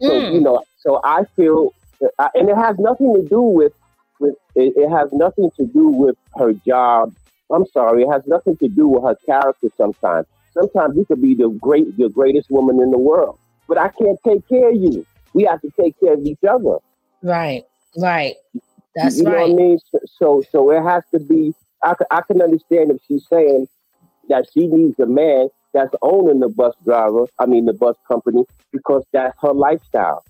So 0.00 0.10
mm. 0.10 0.34
you 0.34 0.40
know, 0.40 0.62
so 0.78 1.00
I 1.04 1.24
feel, 1.36 1.74
and 2.34 2.48
it 2.48 2.56
has 2.56 2.78
nothing 2.78 3.14
to 3.14 3.22
do 3.22 3.40
with 3.40 3.72
with 4.20 4.34
it, 4.54 4.74
it 4.76 4.90
has 4.90 5.12
nothing 5.12 5.50
to 5.56 5.66
do 5.66 5.88
with 5.88 6.16
her 6.36 6.52
job. 6.66 7.14
I'm 7.52 7.66
sorry, 7.66 8.02
it 8.02 8.10
has 8.10 8.22
nothing 8.26 8.56
to 8.58 8.68
do 8.68 8.88
with 8.88 9.04
her 9.04 9.16
character. 9.26 9.68
Sometimes, 9.76 10.26
sometimes 10.52 10.96
you 10.96 11.04
could 11.04 11.22
be 11.22 11.34
the 11.34 11.48
great, 11.48 11.96
the 11.96 12.08
greatest 12.08 12.50
woman 12.50 12.80
in 12.80 12.90
the 12.90 12.98
world, 12.98 13.38
but 13.68 13.78
I 13.78 13.88
can't 13.88 14.18
take 14.26 14.48
care 14.48 14.70
of 14.70 14.76
you. 14.76 15.06
We 15.34 15.44
have 15.44 15.60
to 15.62 15.70
take 15.78 15.98
care 16.00 16.14
of 16.14 16.24
each 16.24 16.42
other. 16.48 16.76
Right, 17.22 17.64
right. 17.96 18.36
That's 18.94 19.16
you 19.16 19.24
know 19.24 19.32
right. 19.32 19.50
what 19.50 19.60
I 19.60 19.64
mean? 19.64 19.78
So, 20.18 20.42
so 20.50 20.70
it 20.70 20.82
has 20.82 21.02
to 21.12 21.18
be. 21.18 21.54
I, 21.82 21.94
I 22.10 22.20
can 22.22 22.40
understand 22.40 22.90
if 22.90 23.00
she's 23.06 23.26
saying 23.28 23.68
that 24.28 24.46
she 24.52 24.66
needs 24.66 24.98
a 25.00 25.06
man 25.06 25.48
that's 25.72 25.94
owning 26.02 26.40
the 26.40 26.48
bus 26.48 26.74
driver, 26.84 27.26
I 27.38 27.46
mean 27.46 27.66
the 27.66 27.72
bus 27.72 27.96
company, 28.06 28.44
because 28.72 29.04
that's 29.12 29.36
her 29.42 29.52
lifestyle. 29.52 30.24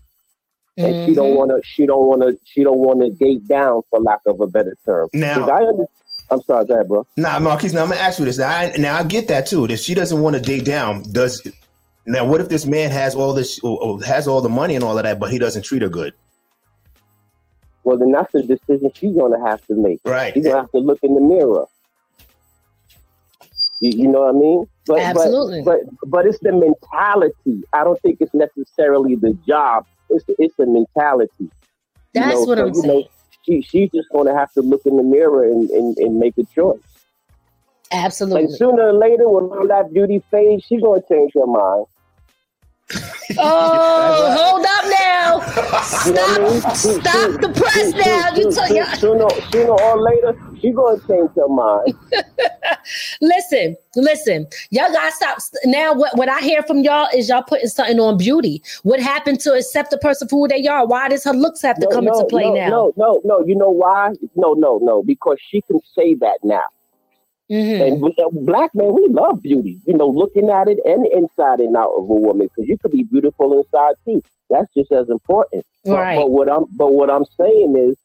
And 0.76 0.86
mm-hmm. 0.86 1.06
she 1.06 1.14
don't 1.14 1.28
mm-hmm. 1.28 1.36
wanna 1.36 1.54
she 1.62 1.86
don't 1.86 2.06
wanna 2.06 2.32
she 2.44 2.64
don't 2.64 2.78
wanna 2.78 3.10
date 3.10 3.46
down 3.46 3.82
for 3.90 4.00
lack 4.00 4.20
of 4.26 4.40
a 4.40 4.46
better 4.46 4.76
term. 4.84 5.08
Now 5.12 5.48
I 5.48 5.66
under, 5.68 5.84
I'm 6.30 6.42
sorry, 6.42 6.66
go 6.66 6.74
ahead, 6.74 6.88
bro. 6.88 7.06
Nah, 7.16 7.38
Marquise, 7.38 7.72
now 7.72 7.82
I'm 7.82 7.90
gonna 7.90 8.00
ask 8.00 8.18
you 8.18 8.24
this. 8.24 8.38
Now 8.38 8.48
I, 8.48 8.72
now 8.76 8.96
I 8.96 9.04
get 9.04 9.28
that 9.28 9.46
too. 9.46 9.66
If 9.66 9.78
she 9.78 9.94
doesn't 9.94 10.20
want 10.20 10.34
to 10.34 10.42
date 10.42 10.64
down, 10.64 11.02
does 11.12 11.46
now 12.06 12.24
what 12.26 12.40
if 12.40 12.48
this 12.48 12.66
man 12.66 12.90
has 12.90 13.14
all 13.14 13.34
this 13.34 13.60
has 14.04 14.26
all 14.26 14.40
the 14.40 14.48
money 14.48 14.74
and 14.74 14.82
all 14.82 14.98
of 14.98 15.04
that, 15.04 15.20
but 15.20 15.30
he 15.30 15.38
doesn't 15.38 15.62
treat 15.62 15.82
her 15.82 15.88
good? 15.88 16.12
Well, 17.84 17.98
then 17.98 18.10
that's 18.10 18.32
the 18.32 18.42
decision 18.42 18.90
she's 18.94 19.14
gonna 19.14 19.46
have 19.46 19.64
to 19.66 19.74
make. 19.74 20.00
Right. 20.04 20.34
She's 20.34 20.44
gonna 20.44 20.62
have 20.62 20.72
to 20.72 20.78
look 20.78 20.98
in 21.02 21.14
the 21.14 21.20
mirror. 21.20 21.66
You, 23.80 24.04
you 24.04 24.08
know 24.08 24.22
what 24.22 24.34
I 24.34 24.38
mean? 24.38 24.66
But, 24.86 25.00
Absolutely. 25.00 25.62
But, 25.62 25.80
but, 26.00 26.10
but 26.10 26.26
it's 26.26 26.38
the 26.40 26.52
mentality. 26.52 27.62
I 27.72 27.84
don't 27.84 28.00
think 28.00 28.18
it's 28.20 28.34
necessarily 28.34 29.14
the 29.14 29.36
job. 29.46 29.86
It's 30.10 30.24
it's 30.38 30.54
the 30.56 30.66
mentality. 30.66 31.50
That's 32.12 32.26
you 32.26 32.32
know, 32.32 32.40
what 32.42 32.58
so, 32.58 32.66
I'm 32.66 32.74
saying. 32.74 33.00
Know, 33.00 33.08
she 33.44 33.62
she's 33.62 33.90
just 33.90 34.08
going 34.10 34.26
to 34.26 34.34
have 34.34 34.52
to 34.52 34.60
look 34.60 34.82
in 34.86 34.96
the 34.96 35.02
mirror 35.02 35.44
and, 35.44 35.68
and, 35.70 35.96
and 35.98 36.18
make 36.18 36.38
a 36.38 36.44
choice. 36.54 36.80
Absolutely. 37.92 38.44
And 38.44 38.54
sooner 38.54 38.88
or 38.88 38.92
later, 38.92 39.28
when 39.28 39.44
all 39.44 39.68
that 39.68 39.92
beauty 39.92 40.22
fades, 40.30 40.64
she's 40.64 40.80
going 40.80 41.00
to 41.00 41.08
change 41.08 41.32
her 41.34 41.46
mind. 41.46 41.86
Oh, 43.38 44.36
hold 44.38 44.66
up 44.66 44.84
now. 45.00 45.40
Stop, 45.82 46.76
stop 46.76 47.40
the 47.40 47.52
press 47.54 47.92
now. 47.92 48.34
You 48.34 48.52
tell 48.52 48.74
you. 48.74 48.84
Sooner, 48.96 49.28
sooner 49.50 49.70
or 49.70 50.00
later, 50.00 50.38
she 50.60 50.70
gonna 50.70 50.98
change 51.06 51.30
her 51.36 51.48
mind. 51.48 51.94
listen, 53.20 53.76
listen. 53.96 54.46
Y'all 54.70 54.92
gotta 54.92 55.12
stop. 55.12 55.38
Now, 55.64 55.94
what, 55.94 56.16
what 56.16 56.28
I 56.28 56.40
hear 56.40 56.62
from 56.62 56.80
y'all 56.80 57.08
is 57.14 57.28
y'all 57.28 57.42
putting 57.42 57.68
something 57.68 57.98
on 58.00 58.18
beauty. 58.18 58.62
What 58.82 59.00
happened 59.00 59.40
to 59.40 59.52
accept 59.54 59.90
the 59.90 59.98
person 59.98 60.28
for 60.28 60.36
who 60.40 60.48
they 60.48 60.66
are? 60.66 60.86
Why 60.86 61.08
does 61.08 61.24
her 61.24 61.32
looks 61.32 61.62
have 61.62 61.76
to 61.80 61.86
no, 61.86 61.90
come 61.90 62.04
no, 62.04 62.12
into 62.12 62.26
play 62.26 62.44
no, 62.44 62.54
now? 62.54 62.68
No, 62.68 62.92
no, 62.96 63.20
no. 63.24 63.44
You 63.44 63.56
know 63.56 63.70
why? 63.70 64.12
No, 64.36 64.52
no, 64.54 64.78
no. 64.82 65.02
Because 65.02 65.38
she 65.50 65.62
can 65.62 65.80
say 65.96 66.14
that 66.16 66.38
now. 66.42 66.64
Mm-hmm. 67.54 68.04
And 68.04 68.14
a 68.18 68.44
black 68.44 68.74
man, 68.74 68.92
we 68.94 69.06
love 69.08 69.40
beauty. 69.40 69.78
You 69.86 69.96
know, 69.96 70.08
looking 70.08 70.50
at 70.50 70.66
it 70.66 70.78
and 70.84 71.06
inside 71.06 71.60
and 71.60 71.76
out 71.76 71.92
of 71.92 72.10
a 72.10 72.14
woman, 72.14 72.48
because 72.48 72.68
you 72.68 72.76
could 72.76 72.90
be 72.90 73.04
beautiful 73.04 73.56
inside 73.56 73.94
too. 74.04 74.24
That's 74.50 74.72
just 74.74 74.90
as 74.90 75.08
important. 75.08 75.64
Right. 75.86 76.16
But, 76.16 76.22
but 76.22 76.30
what 76.32 76.50
I'm 76.50 76.64
but 76.72 76.92
what 76.92 77.10
I'm 77.10 77.24
saying 77.38 77.76
is, 77.76 77.96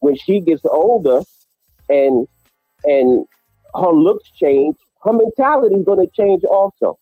when 0.00 0.14
she 0.16 0.40
gets 0.40 0.62
older, 0.66 1.22
and 1.88 2.28
and 2.84 3.24
her 3.74 3.92
looks 3.92 4.30
change, 4.32 4.76
her 5.04 5.14
mentality 5.14 5.76
is 5.76 5.86
going 5.86 6.06
to 6.06 6.12
change 6.14 6.44
also. 6.44 6.98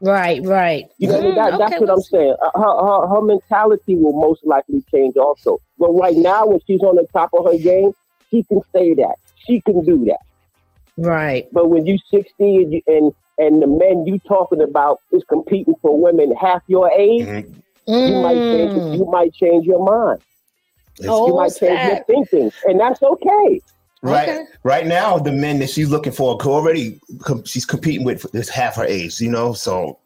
Right, 0.00 0.40
right. 0.46 0.86
You 0.98 1.08
know, 1.08 1.20
mm, 1.20 1.34
that, 1.34 1.58
that's 1.58 1.80
what 1.80 1.90
I'm 1.90 2.00
saying. 2.00 2.34
Uh, 2.40 2.58
her, 2.58 2.86
her, 2.86 3.08
her 3.08 3.22
mentality 3.22 3.96
will 3.96 4.18
most 4.18 4.46
likely 4.46 4.82
change 4.90 5.16
also. 5.16 5.58
But 5.78 5.90
right 5.90 6.16
now, 6.16 6.46
when 6.46 6.60
she's 6.66 6.80
on 6.80 6.96
the 6.96 7.06
top 7.12 7.30
of 7.34 7.44
her 7.44 7.58
game, 7.58 7.92
she 8.30 8.44
can 8.44 8.62
say 8.72 8.94
that. 8.94 9.16
She 9.46 9.60
can 9.60 9.84
do 9.84 10.06
that. 10.06 10.20
Right. 11.00 11.48
But 11.52 11.70
when 11.70 11.86
you're 11.86 11.98
60 12.10 12.32
and, 12.38 12.72
you, 12.72 12.82
and 12.86 13.12
and 13.38 13.62
the 13.62 13.66
men 13.66 14.06
you 14.06 14.18
talking 14.18 14.60
about 14.60 15.00
is 15.12 15.24
competing 15.28 15.74
for 15.80 15.98
women 15.98 16.34
half 16.36 16.62
your 16.66 16.90
age, 16.90 17.26
mm-hmm. 17.26 17.90
you 17.90 18.22
might 18.22 18.34
change. 18.34 18.72
Mm. 18.72 18.98
You 18.98 19.04
might 19.06 19.32
change 19.32 19.66
your 19.66 19.82
mind. 19.82 20.20
Oh, 21.08 21.28
you 21.28 21.34
might 21.34 21.56
change 21.56 21.80
your 21.88 22.04
thinking, 22.04 22.52
and 22.66 22.78
that's 22.78 23.02
okay. 23.02 23.62
Right, 24.02 24.28
okay. 24.28 24.44
right 24.62 24.86
now, 24.86 25.18
the 25.18 25.32
men 25.32 25.58
that 25.60 25.70
she's 25.70 25.88
looking 25.88 26.12
for 26.12 26.34
already 26.34 27.00
she's 27.44 27.66
competing 27.66 28.04
with 28.04 28.26
is 28.34 28.50
half 28.50 28.76
her 28.76 28.84
age. 28.84 29.20
You 29.20 29.30
know, 29.30 29.54
so 29.54 29.98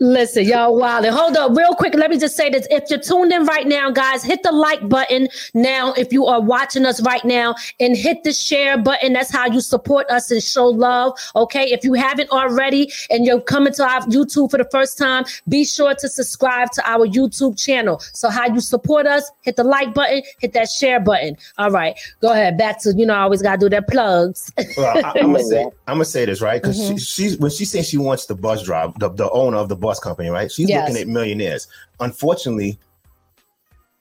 Listen, 0.00 0.44
y'all 0.44 0.78
wild. 0.78 1.04
And 1.04 1.14
hold 1.14 1.36
up 1.36 1.56
real 1.56 1.74
quick. 1.74 1.92
Let 1.94 2.10
me 2.10 2.18
just 2.18 2.36
say 2.36 2.50
this. 2.50 2.68
If 2.70 2.88
you're 2.88 3.00
tuned 3.00 3.32
in 3.32 3.44
right 3.46 3.66
now, 3.66 3.90
guys, 3.90 4.22
hit 4.22 4.44
the 4.44 4.52
like 4.52 4.88
button 4.88 5.28
now. 5.54 5.92
If 5.94 6.12
you 6.12 6.24
are 6.26 6.40
watching 6.40 6.86
us 6.86 7.02
right 7.02 7.24
now 7.24 7.56
and 7.80 7.96
hit 7.96 8.22
the 8.22 8.32
share 8.32 8.78
button, 8.78 9.14
that's 9.14 9.32
how 9.32 9.46
you 9.46 9.60
support 9.60 10.08
us 10.08 10.30
and 10.30 10.40
show 10.40 10.68
love. 10.68 11.18
Okay. 11.34 11.72
If 11.72 11.82
you 11.82 11.94
haven't 11.94 12.30
already 12.30 12.92
and 13.10 13.26
you're 13.26 13.40
coming 13.40 13.72
to 13.72 13.82
our 13.82 14.02
YouTube 14.02 14.52
for 14.52 14.58
the 14.58 14.68
first 14.70 14.98
time, 14.98 15.24
be 15.48 15.64
sure 15.64 15.96
to 15.96 16.08
subscribe 16.08 16.70
to 16.72 16.88
our 16.88 17.04
YouTube 17.04 17.58
channel. 17.58 17.98
So 18.12 18.30
how 18.30 18.46
you 18.46 18.60
support 18.60 19.08
us, 19.08 19.28
hit 19.40 19.56
the 19.56 19.64
like 19.64 19.94
button, 19.94 20.22
hit 20.38 20.52
that 20.52 20.70
share 20.70 21.00
button. 21.00 21.36
All 21.56 21.72
right. 21.72 21.98
Go 22.20 22.30
ahead. 22.30 22.56
Back 22.56 22.80
to, 22.82 22.94
you 22.94 23.04
know, 23.04 23.14
I 23.14 23.22
always 23.22 23.42
got 23.42 23.58
to 23.58 23.66
do 23.66 23.68
their 23.68 23.82
plugs. 23.82 24.52
well, 24.76 25.04
I, 25.04 25.18
am 25.18 25.34
to 25.34 25.42
say, 25.44 25.66
I'm 25.88 25.98
to 25.98 26.04
say 26.04 26.24
this, 26.24 26.40
right? 26.40 26.62
Because 26.62 26.78
mm-hmm. 26.78 26.98
she, 26.98 27.04
she's, 27.04 27.38
when 27.38 27.50
she 27.50 27.64
says 27.64 27.88
she 27.88 27.98
wants 27.98 28.26
the 28.26 28.36
bus 28.36 28.62
drive, 28.62 28.96
the, 29.00 29.08
the 29.08 29.28
owner 29.30 29.56
of 29.56 29.68
the 29.68 29.74
bus 29.74 29.87
bus 29.88 29.98
company, 29.98 30.28
right? 30.28 30.52
She's 30.52 30.68
yes. 30.68 30.88
looking 30.88 31.00
at 31.00 31.08
millionaires. 31.08 31.66
Unfortunately, 32.00 32.78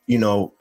you 0.07 0.17
know, 0.17 0.53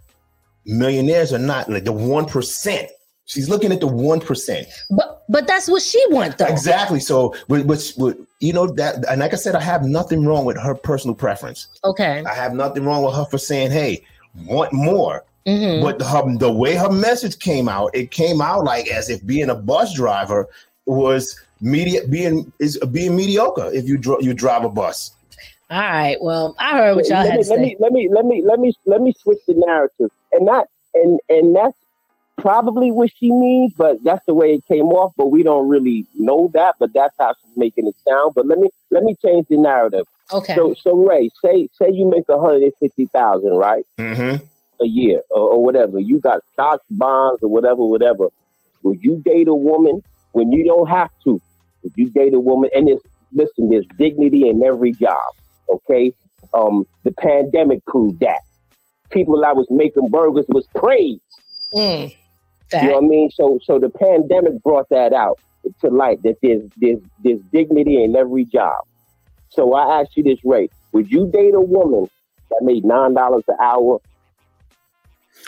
millionaires 0.65 1.33
are 1.33 1.39
not 1.53 1.69
like 1.69 1.85
the 1.85 1.93
one 1.93 2.27
percent. 2.27 2.89
She's 3.25 3.49
looking 3.49 3.73
at 3.73 3.81
the 3.81 3.89
one 3.89 4.21
percent. 4.21 4.69
But 4.89 5.25
but 5.29 5.49
that's 5.49 5.69
what 5.69 5.83
she 5.83 6.01
wants, 6.11 6.37
though. 6.37 6.47
Exactly. 6.47 7.01
So, 7.01 7.35
which, 7.49 7.97
you 8.39 8.53
know 8.53 8.69
that, 8.75 9.05
and 9.11 9.21
like 9.21 9.33
I 9.33 9.37
said, 9.37 9.57
I 9.57 9.61
have 9.61 9.83
nothing 9.83 10.25
wrong 10.25 10.45
with 10.45 10.59
her 10.61 10.75
personal 10.77 11.17
preference. 11.17 11.67
Okay. 11.83 12.23
I 12.25 12.35
have 12.35 12.55
nothing 12.55 12.85
wrong 12.85 13.03
with 13.03 13.15
her 13.17 13.25
for 13.25 13.39
saying, 13.39 13.73
"Hey, 13.73 14.05
want 14.47 14.73
more." 14.73 15.25
Mm-hmm. 15.47 15.83
But 15.83 16.03
her, 16.03 16.39
the 16.39 16.53
way 16.53 16.75
her 16.75 16.91
message 16.91 17.39
came 17.41 17.69
out, 17.69 17.91
it 17.95 18.13
came 18.13 18.41
out 18.41 18.65
like 18.65 18.89
as 18.89 19.11
if 19.11 19.25
being 19.27 19.51
a 19.51 19.55
bus 19.55 19.95
driver 19.95 20.49
was 20.87 21.41
media 21.61 22.07
being 22.09 22.53
is 22.59 22.79
being 22.93 23.17
mediocre 23.17 23.71
if 23.73 23.89
you 23.89 23.97
dr- 23.97 24.23
you 24.23 24.35
drive 24.35 24.65
a 24.65 24.69
bus. 24.69 25.11
All 25.69 25.81
right. 25.81 26.17
Well, 26.21 26.55
I 26.59 26.79
heard 26.79 26.95
what 26.95 27.09
y'all 27.09 27.25
let 27.25 27.31
had 27.31 27.39
me, 27.39 27.45
to 27.45 27.51
let 27.51 27.59
say. 27.59 27.63
Me, 27.63 27.77
let 27.81 27.93
me 27.93 28.09
let 28.09 28.25
me 28.25 28.43
let 28.45 28.61
me 28.61 28.73
let 28.85 29.01
me 29.03 29.13
switch 29.21 29.39
the 29.47 29.55
narrative, 29.55 30.11
and 30.33 30.47
that 30.47 30.69
and 30.95 31.19
and 31.29 31.57
that's 31.57 31.77
probably 32.39 32.93
what 32.93 33.11
she 33.19 33.33
means, 33.33 33.73
but 33.77 34.03
that's 34.05 34.25
the 34.27 34.35
way 34.35 34.55
it 34.55 34.65
came 34.67 34.87
off. 34.87 35.13
But 35.17 35.27
we 35.27 35.43
don't 35.43 35.69
really 35.69 36.07
know 36.15 36.51
that, 36.55 36.77
but 36.79 36.93
that's 36.93 37.15
how 37.19 37.35
she's 37.43 37.57
making 37.57 37.89
it 37.89 37.97
sound. 38.07 38.35
But 38.35 38.47
let 38.47 38.59
me 38.59 38.69
let 38.91 39.03
me 39.03 39.17
change 39.21 39.49
the 39.49 39.57
narrative. 39.57 40.07
Okay. 40.33 40.55
So 40.55 40.75
so 40.75 40.95
Ray, 40.95 41.31
say 41.45 41.69
say 41.73 41.91
you 41.91 42.09
make 42.09 42.29
a 42.29 42.39
hundred 42.39 42.63
and 42.63 42.73
fifty 42.79 43.07
thousand, 43.07 43.57
right? 43.57 43.85
Mm-hmm. 43.99 44.45
A 44.81 44.87
year 44.87 45.23
or, 45.31 45.55
or 45.55 45.65
whatever. 45.65 45.99
You 45.99 46.21
got 46.21 46.43
stocks, 46.53 46.85
bonds, 46.91 47.43
or 47.43 47.49
whatever, 47.49 47.85
whatever. 47.85 48.29
Would 48.85 49.03
you 49.03 49.21
date 49.25 49.49
a 49.49 49.55
woman 49.55 50.03
when 50.31 50.53
you 50.53 50.65
don't 50.65 50.89
have 50.89 51.11
to? 51.25 51.41
Would 51.83 51.93
you 51.97 52.11
date 52.11 52.35
a 52.35 52.41
woman? 52.41 52.71
And 52.73 52.89
it's 52.89 53.03
listen, 53.33 53.69
there's 53.71 53.87
dignity 53.99 54.49
in 54.49 54.63
every 54.63 54.93
job. 54.93 55.33
Okay. 55.69 56.15
Um, 56.55 56.87
the 57.05 57.13
pandemic 57.13 57.85
proved 57.87 58.21
that. 58.21 58.41
People 59.11 59.41
that 59.41 59.57
was 59.57 59.67
making 59.71 60.09
burgers 60.09 60.47
was 60.49 60.67
praised. 60.75 61.21
Mm, 61.73 62.15
you 62.73 62.83
know 62.83 62.95
what 62.95 63.05
I 63.05 63.07
mean? 63.07 63.31
So 63.31 63.59
so 63.63 63.79
the 63.79 63.89
pandemic 63.91 64.63
brought 64.63 64.89
that 64.89 65.13
out 65.13 65.39
to 65.81 65.89
light 65.89 66.23
that 66.23 66.37
there's 66.43 66.63
there's 66.77 67.01
there's 67.23 67.41
dignity 67.53 68.03
in 68.03 68.17
every 68.17 68.45
job. 68.45 68.75
So 69.51 69.75
I 69.75 70.01
ask 70.01 70.17
you 70.17 70.23
this, 70.23 70.39
Ray, 70.45 70.69
would 70.93 71.11
you 71.11 71.31
date 71.33 71.55
a 71.55 71.61
woman 71.61 72.09
that 72.51 72.61
made 72.63 72.85
nine 72.85 73.15
dollars 73.15 73.45
an 73.49 73.57
hour? 73.63 74.01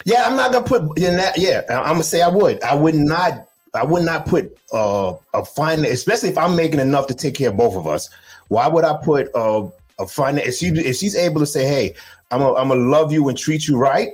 Yeah, 0.05 0.25
I'm 0.27 0.37
not 0.37 0.53
gonna 0.53 0.67
put 0.67 0.99
in 0.99 1.17
that. 1.17 1.39
Yeah, 1.39 1.63
I'm 1.69 1.95
gonna 1.95 2.05
say 2.05 2.23
I 2.23 2.29
would. 2.29 2.63
I 2.63 2.75
would 2.75 2.95
not. 2.95 3.49
I 3.75 3.85
would 3.85 4.05
not 4.05 4.27
put 4.27 4.57
uh, 4.73 5.15
a 5.35 5.45
fine, 5.45 5.85
especially 5.85 6.31
if 6.31 6.39
I'm 6.39 6.57
making 6.57 6.81
enough 6.81 7.07
to 7.09 7.15
take 7.15 7.35
care 7.35 7.51
of 7.51 7.57
both 7.57 7.75
of 7.75 7.87
us. 7.87 8.09
Why 8.49 8.67
would 8.67 8.85
I 8.85 8.97
put 9.03 9.29
uh, 9.35 9.69
a 9.99 10.07
fine? 10.07 10.39
If 10.39 10.55
she 10.57 10.69
if 10.69 10.97
she's 10.97 11.17
able 11.17 11.41
to 11.41 11.47
say, 11.47 11.67
"Hey, 11.67 11.95
I'm 12.31 12.43
a, 12.43 12.55
I'm 12.55 12.69
gonna 12.69 12.81
love 12.81 13.13
you 13.13 13.29
and 13.29 13.37
treat 13.37 13.67
you 13.67 13.77
right," 13.77 14.11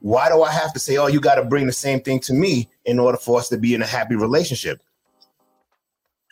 why 0.00 0.28
do 0.28 0.42
I 0.42 0.50
have 0.50 0.72
to 0.74 0.78
say, 0.78 0.96
"Oh, 0.96 1.06
you 1.06 1.20
got 1.20 1.36
to 1.36 1.44
bring 1.44 1.66
the 1.66 1.72
same 1.72 2.00
thing 2.00 2.20
to 2.20 2.34
me 2.34 2.68
in 2.84 2.98
order 2.98 3.18
for 3.18 3.38
us 3.38 3.48
to 3.50 3.56
be 3.56 3.74
in 3.74 3.82
a 3.82 3.86
happy 3.86 4.16
relationship"? 4.16 4.80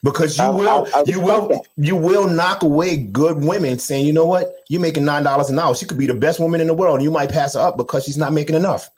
Because 0.05 0.37
you 0.37 0.45
I, 0.45 0.49
will, 0.51 0.89
I, 0.95 1.01
I 1.01 1.05
you 1.07 1.20
will, 1.20 1.49
that. 1.49 1.62
you 1.76 1.95
will 1.95 2.28
knock 2.28 2.64
away 2.64 2.97
good 2.97 3.45
women 3.45 3.78
saying, 3.78 4.05
"You 4.07 4.12
know 4.12 4.26
what? 4.26 4.55
You're 4.68 4.80
making 4.80 5.05
nine 5.05 5.22
dollars 5.22 5.49
an 5.49 5.59
hour. 5.59 5.74
She 5.74 5.87
could 5.87 5.99
be 5.99 6.07
the 6.07 6.14
best 6.14 6.41
woman 6.41 6.61
in 6.61 6.66
the 6.66 6.74
world, 6.74 6.97
and 6.97 7.05
you 7.05 7.11
might 7.11 7.30
pass 7.30 7.55
her 7.55 7.61
up 7.61 7.76
because 7.76 8.05
she's 8.05 8.18
not 8.18 8.33
making 8.33 8.57
enough." 8.57 8.91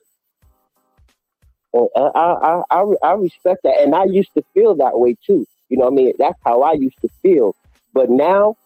I, 1.74 2.10
I, 2.14 2.62
I, 2.70 2.94
I 3.02 3.12
respect 3.14 3.62
that. 3.64 3.80
And 3.80 3.94
I 3.94 4.04
used 4.04 4.32
to 4.34 4.44
feel 4.54 4.74
that 4.76 4.98
way 4.98 5.16
too. 5.26 5.46
You 5.68 5.78
know 5.78 5.84
what 5.86 5.92
I 5.92 5.96
mean? 5.96 6.12
That's 6.18 6.38
how 6.44 6.62
I 6.62 6.72
used 6.72 7.00
to 7.02 7.08
feel. 7.22 7.56
But 7.92 8.10
now 8.10 8.56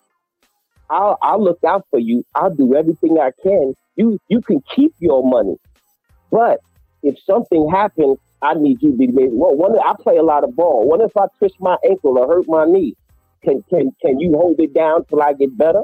I'll, 0.90 1.18
I'll 1.22 1.42
look 1.42 1.62
out 1.64 1.86
for 1.90 1.98
you. 1.98 2.24
I'll 2.34 2.54
do 2.54 2.74
everything 2.74 3.18
I 3.18 3.30
can. 3.42 3.74
You, 3.96 4.18
you 4.28 4.40
can 4.40 4.62
keep 4.74 4.94
your 5.00 5.28
money. 5.28 5.56
But 6.30 6.60
if 7.02 7.16
something 7.24 7.68
happens, 7.70 8.18
I 8.40 8.54
need 8.54 8.82
you 8.82 8.92
to 8.92 8.96
be 8.96 9.06
made. 9.08 9.30
Well, 9.32 9.54
one, 9.56 9.78
I 9.78 9.94
play 10.00 10.16
a 10.16 10.22
lot 10.22 10.44
of 10.44 10.54
ball. 10.54 10.88
What 10.88 11.00
if 11.00 11.16
I 11.16 11.26
twist 11.38 11.56
my 11.60 11.76
ankle 11.88 12.18
or 12.18 12.28
hurt 12.28 12.46
my 12.48 12.64
knee? 12.64 12.94
Can, 13.44 13.64
can, 13.68 13.92
can 14.00 14.18
you 14.20 14.32
hold 14.32 14.60
it 14.60 14.74
down 14.74 15.04
till 15.06 15.22
I 15.22 15.32
get 15.32 15.56
better? 15.56 15.82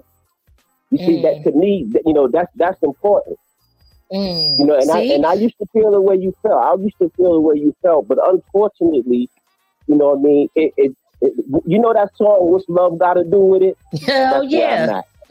You 0.90 0.98
mm. 0.98 1.06
see, 1.06 1.22
that 1.22 1.36
mm. 1.36 1.44
to 1.44 1.52
me, 1.52 1.90
you 2.06 2.12
know, 2.12 2.28
that's, 2.28 2.52
that's 2.56 2.82
important. 2.82 3.38
Mm, 4.12 4.58
you 4.58 4.66
know, 4.66 4.74
and 4.74 4.84
see? 4.84 5.12
I 5.12 5.14
and 5.14 5.26
I 5.26 5.34
used 5.34 5.56
to 5.58 5.66
feel 5.72 5.90
the 5.90 6.00
way 6.00 6.16
you 6.16 6.34
felt. 6.42 6.62
I 6.62 6.74
used 6.80 6.98
to 7.00 7.10
feel 7.16 7.32
the 7.32 7.40
way 7.40 7.56
you 7.56 7.74
felt, 7.82 8.06
but 8.06 8.18
unfortunately, 8.22 9.28
you 9.86 9.96
know 9.96 10.10
what 10.10 10.18
I 10.18 10.22
mean. 10.22 10.48
It, 10.54 10.74
it 10.76 10.96
you 11.66 11.78
know 11.78 11.92
that 11.92 12.16
song, 12.16 12.50
"What's 12.50 12.68
Love 12.68 12.98
Got 12.98 13.14
to 13.14 13.24
Do 13.24 13.40
with 13.40 13.62
It"? 13.62 13.78
Hell 14.02 14.44
yeah. 14.44 15.02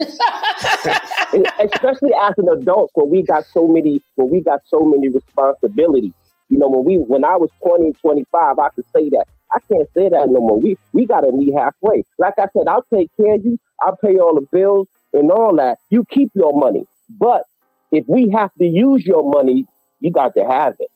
Especially 1.60 2.12
as 2.20 2.34
an 2.38 2.48
adult, 2.48 2.90
when 2.94 3.10
we 3.10 3.22
got 3.22 3.44
so 3.46 3.66
many, 3.68 4.02
when 4.16 4.30
we 4.30 4.40
got 4.40 4.62
so 4.66 4.80
many 4.80 5.08
responsibilities. 5.08 6.12
You 6.48 6.58
know, 6.58 6.68
when 6.68 6.84
we, 6.84 6.98
when 6.98 7.24
I 7.24 7.36
was 7.36 7.50
20, 7.62 7.92
25, 7.94 8.58
I 8.58 8.68
could 8.70 8.84
say 8.94 9.08
that. 9.10 9.26
I 9.52 9.60
can't 9.72 9.88
say 9.94 10.08
that 10.08 10.28
no 10.28 10.40
more. 10.40 10.60
We, 10.60 10.76
we 10.92 11.06
got 11.06 11.20
to 11.20 11.32
meet 11.32 11.54
halfway. 11.54 12.04
Like 12.18 12.34
I 12.38 12.48
said, 12.52 12.66
I'll 12.68 12.84
take 12.92 13.10
care 13.16 13.34
of 13.34 13.44
you. 13.44 13.58
I'll 13.80 13.96
pay 13.96 14.18
all 14.18 14.34
the 14.34 14.46
bills 14.52 14.88
and 15.12 15.30
all 15.30 15.56
that. 15.56 15.78
You 15.90 16.04
keep 16.10 16.32
your 16.34 16.58
money, 16.58 16.86
but 17.08 17.44
if 17.92 18.04
we 18.08 18.30
have 18.30 18.52
to 18.54 18.66
use 18.66 19.06
your 19.06 19.28
money, 19.28 19.66
you 20.00 20.10
got 20.10 20.34
to 20.34 20.44
have 20.44 20.74
it. 20.80 20.90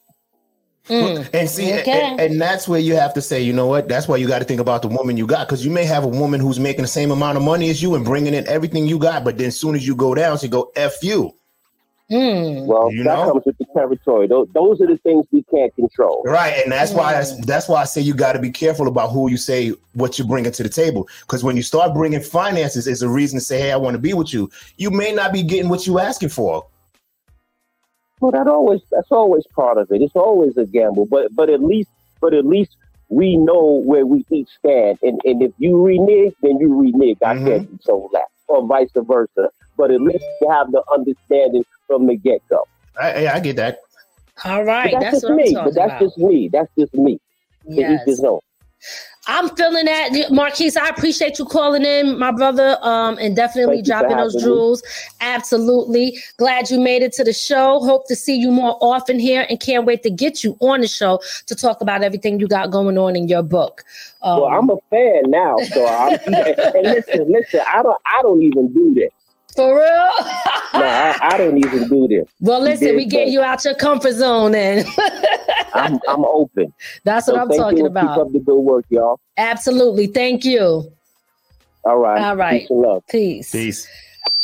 Mm. 0.88 1.28
And 1.34 1.50
see, 1.50 1.72
okay. 1.80 2.02
and, 2.02 2.20
and, 2.20 2.40
that's 2.40 2.66
where 2.66 2.80
you 2.80 2.94
have 2.94 3.12
to 3.12 3.20
say, 3.20 3.42
you 3.42 3.52
know 3.52 3.66
what? 3.66 3.88
That's 3.88 4.08
why 4.08 4.16
you 4.16 4.26
got 4.26 4.38
to 4.38 4.46
think 4.46 4.60
about 4.60 4.80
the 4.80 4.88
woman 4.88 5.18
you 5.18 5.26
got, 5.26 5.46
because 5.46 5.62
you 5.62 5.70
may 5.70 5.84
have 5.84 6.02
a 6.04 6.08
woman 6.08 6.40
who's 6.40 6.58
making 6.58 6.80
the 6.80 6.88
same 6.88 7.10
amount 7.10 7.36
of 7.36 7.44
money 7.44 7.68
as 7.68 7.82
you 7.82 7.94
and 7.94 8.06
bringing 8.06 8.32
in 8.32 8.48
everything 8.48 8.86
you 8.86 8.98
got, 8.98 9.22
but 9.22 9.36
then 9.36 9.48
as 9.48 9.60
soon 9.60 9.74
as 9.74 9.86
you 9.86 9.94
go 9.94 10.14
down, 10.14 10.38
she 10.38 10.48
go 10.48 10.72
f 10.76 11.02
you. 11.02 11.34
Mm. 12.10 12.64
Well, 12.64 12.90
you 12.90 13.04
that 13.04 13.16
know? 13.16 13.32
comes 13.32 13.44
with 13.44 13.58
the 13.58 13.66
territory. 13.74 14.28
Those, 14.28 14.48
those 14.54 14.80
are 14.80 14.86
the 14.86 14.96
things 14.98 15.26
we 15.30 15.42
can't 15.54 15.74
control. 15.74 16.22
Right, 16.24 16.54
and 16.62 16.72
that's 16.72 16.92
mm. 16.92 16.96
why 16.96 17.12
that's, 17.12 17.36
that's 17.44 17.68
why 17.68 17.82
I 17.82 17.84
say 17.84 18.00
you 18.00 18.14
got 18.14 18.32
to 18.32 18.38
be 18.38 18.50
careful 18.50 18.88
about 18.88 19.10
who 19.10 19.30
you 19.30 19.36
say 19.36 19.74
what 19.92 20.18
you're 20.18 20.26
bringing 20.26 20.52
to 20.52 20.62
the 20.62 20.70
table. 20.70 21.06
Because 21.20 21.44
when 21.44 21.56
you 21.56 21.62
start 21.62 21.92
bringing 21.92 22.22
finances, 22.22 22.86
is 22.86 23.02
a 23.02 23.08
reason 23.10 23.38
to 23.38 23.44
say, 23.44 23.60
"Hey, 23.60 23.72
I 23.72 23.76
want 23.76 23.94
to 23.94 23.98
be 23.98 24.14
with 24.14 24.32
you." 24.32 24.50
You 24.78 24.90
may 24.90 25.12
not 25.12 25.34
be 25.34 25.42
getting 25.42 25.68
what 25.68 25.86
you 25.86 25.98
asking 25.98 26.30
for. 26.30 26.66
Well, 28.20 28.32
that 28.32 28.48
always 28.48 28.80
that's 28.90 29.12
always 29.12 29.46
part 29.54 29.78
of 29.78 29.90
it. 29.92 30.02
It's 30.02 30.16
always 30.16 30.56
a 30.56 30.66
gamble, 30.66 31.06
but 31.06 31.34
but 31.34 31.50
at 31.50 31.62
least 31.62 31.90
but 32.20 32.34
at 32.34 32.44
least 32.44 32.76
we 33.08 33.36
know 33.36 33.82
where 33.84 34.06
we 34.06 34.24
each 34.30 34.48
stand. 34.58 34.98
And 35.02 35.20
and 35.24 35.42
if 35.42 35.52
you 35.58 35.80
renege, 35.80 36.34
then 36.42 36.58
you 36.58 36.78
renege. 36.78 37.18
I 37.24 37.34
mm-hmm. 37.34 37.46
can't 37.46 37.68
control 37.68 38.10
that, 38.12 38.26
or 38.48 38.66
vice 38.66 38.90
versa. 38.94 39.50
But 39.76 39.90
at 39.92 40.00
least 40.00 40.24
you 40.40 40.50
have 40.50 40.72
the 40.72 40.82
understanding 40.92 41.64
from 41.86 42.06
the 42.06 42.16
get 42.16 42.42
go. 42.48 42.64
I, 43.00 43.28
I 43.28 43.40
get 43.40 43.56
that. 43.56 43.78
All 44.44 44.64
right, 44.64 44.92
but 44.92 45.00
that's, 45.00 45.22
that's 45.22 45.22
just 45.22 45.32
me. 45.32 45.54
But 45.54 45.74
that's 45.74 45.90
about. 45.90 46.00
just 46.00 46.18
me. 46.18 46.48
That's 46.48 46.70
just 46.76 46.94
me. 46.94 47.20
Yes. 47.64 48.20
I'm 49.28 49.54
feeling 49.56 49.84
that, 49.84 50.30
Marquise. 50.30 50.74
I 50.74 50.88
appreciate 50.88 51.38
you 51.38 51.44
calling 51.44 51.84
in, 51.84 52.18
my 52.18 52.32
brother, 52.32 52.78
um, 52.80 53.18
and 53.20 53.36
definitely 53.36 53.82
dropping 53.82 54.16
those 54.16 54.34
jewels. 54.34 54.82
Absolutely. 55.20 56.18
Glad 56.38 56.70
you 56.70 56.80
made 56.80 57.02
it 57.02 57.12
to 57.12 57.24
the 57.24 57.34
show. 57.34 57.78
Hope 57.80 58.08
to 58.08 58.16
see 58.16 58.36
you 58.36 58.50
more 58.50 58.78
often 58.80 59.18
here, 59.18 59.46
and 59.50 59.60
can't 59.60 59.84
wait 59.84 60.02
to 60.04 60.10
get 60.10 60.42
you 60.42 60.56
on 60.60 60.80
the 60.80 60.88
show 60.88 61.20
to 61.44 61.54
talk 61.54 61.82
about 61.82 62.02
everything 62.02 62.40
you 62.40 62.48
got 62.48 62.70
going 62.70 62.96
on 62.96 63.14
in 63.16 63.28
your 63.28 63.42
book. 63.42 63.84
Um, 64.22 64.40
well, 64.40 64.48
I'm 64.48 64.70
a 64.70 64.78
fan 64.88 65.30
now, 65.30 65.56
so 65.58 65.86
I'm, 65.86 66.12
and 66.26 66.86
listen, 66.86 67.30
listen. 67.30 67.60
I 67.70 67.82
don't, 67.82 67.98
I 68.06 68.22
don't 68.22 68.42
even 68.42 68.72
do 68.72 68.94
this. 68.94 69.12
For 69.58 69.74
real? 69.74 69.82
no, 70.74 70.86
I, 70.86 71.18
I, 71.20 71.36
don't 71.36 71.58
even 71.58 71.88
do 71.88 72.06
this. 72.06 72.28
Well, 72.40 72.62
listen, 72.62 72.94
we 72.94 73.06
get 73.06 73.26
you 73.26 73.42
out 73.42 73.64
your 73.64 73.74
comfort 73.74 74.12
zone, 74.12 74.54
and 74.54 74.86
I'm 75.74 75.98
I'm 76.06 76.24
open. 76.24 76.72
That's 77.02 77.26
what 77.26 77.34
so 77.34 77.40
I'm 77.40 77.48
talking 77.48 77.86
about. 77.86 78.14
Keep 78.14 78.26
up 78.26 78.32
the 78.34 78.38
good 78.38 78.60
work, 78.60 78.84
y'all. 78.88 79.18
Absolutely. 79.36 80.06
Thank 80.06 80.44
you. 80.44 80.92
All 81.82 81.98
right. 81.98 82.22
All 82.22 82.36
right. 82.36 82.60
Peace 82.60 82.70
love. 82.70 83.02
Peace. 83.08 83.50
Peace. 83.50 83.88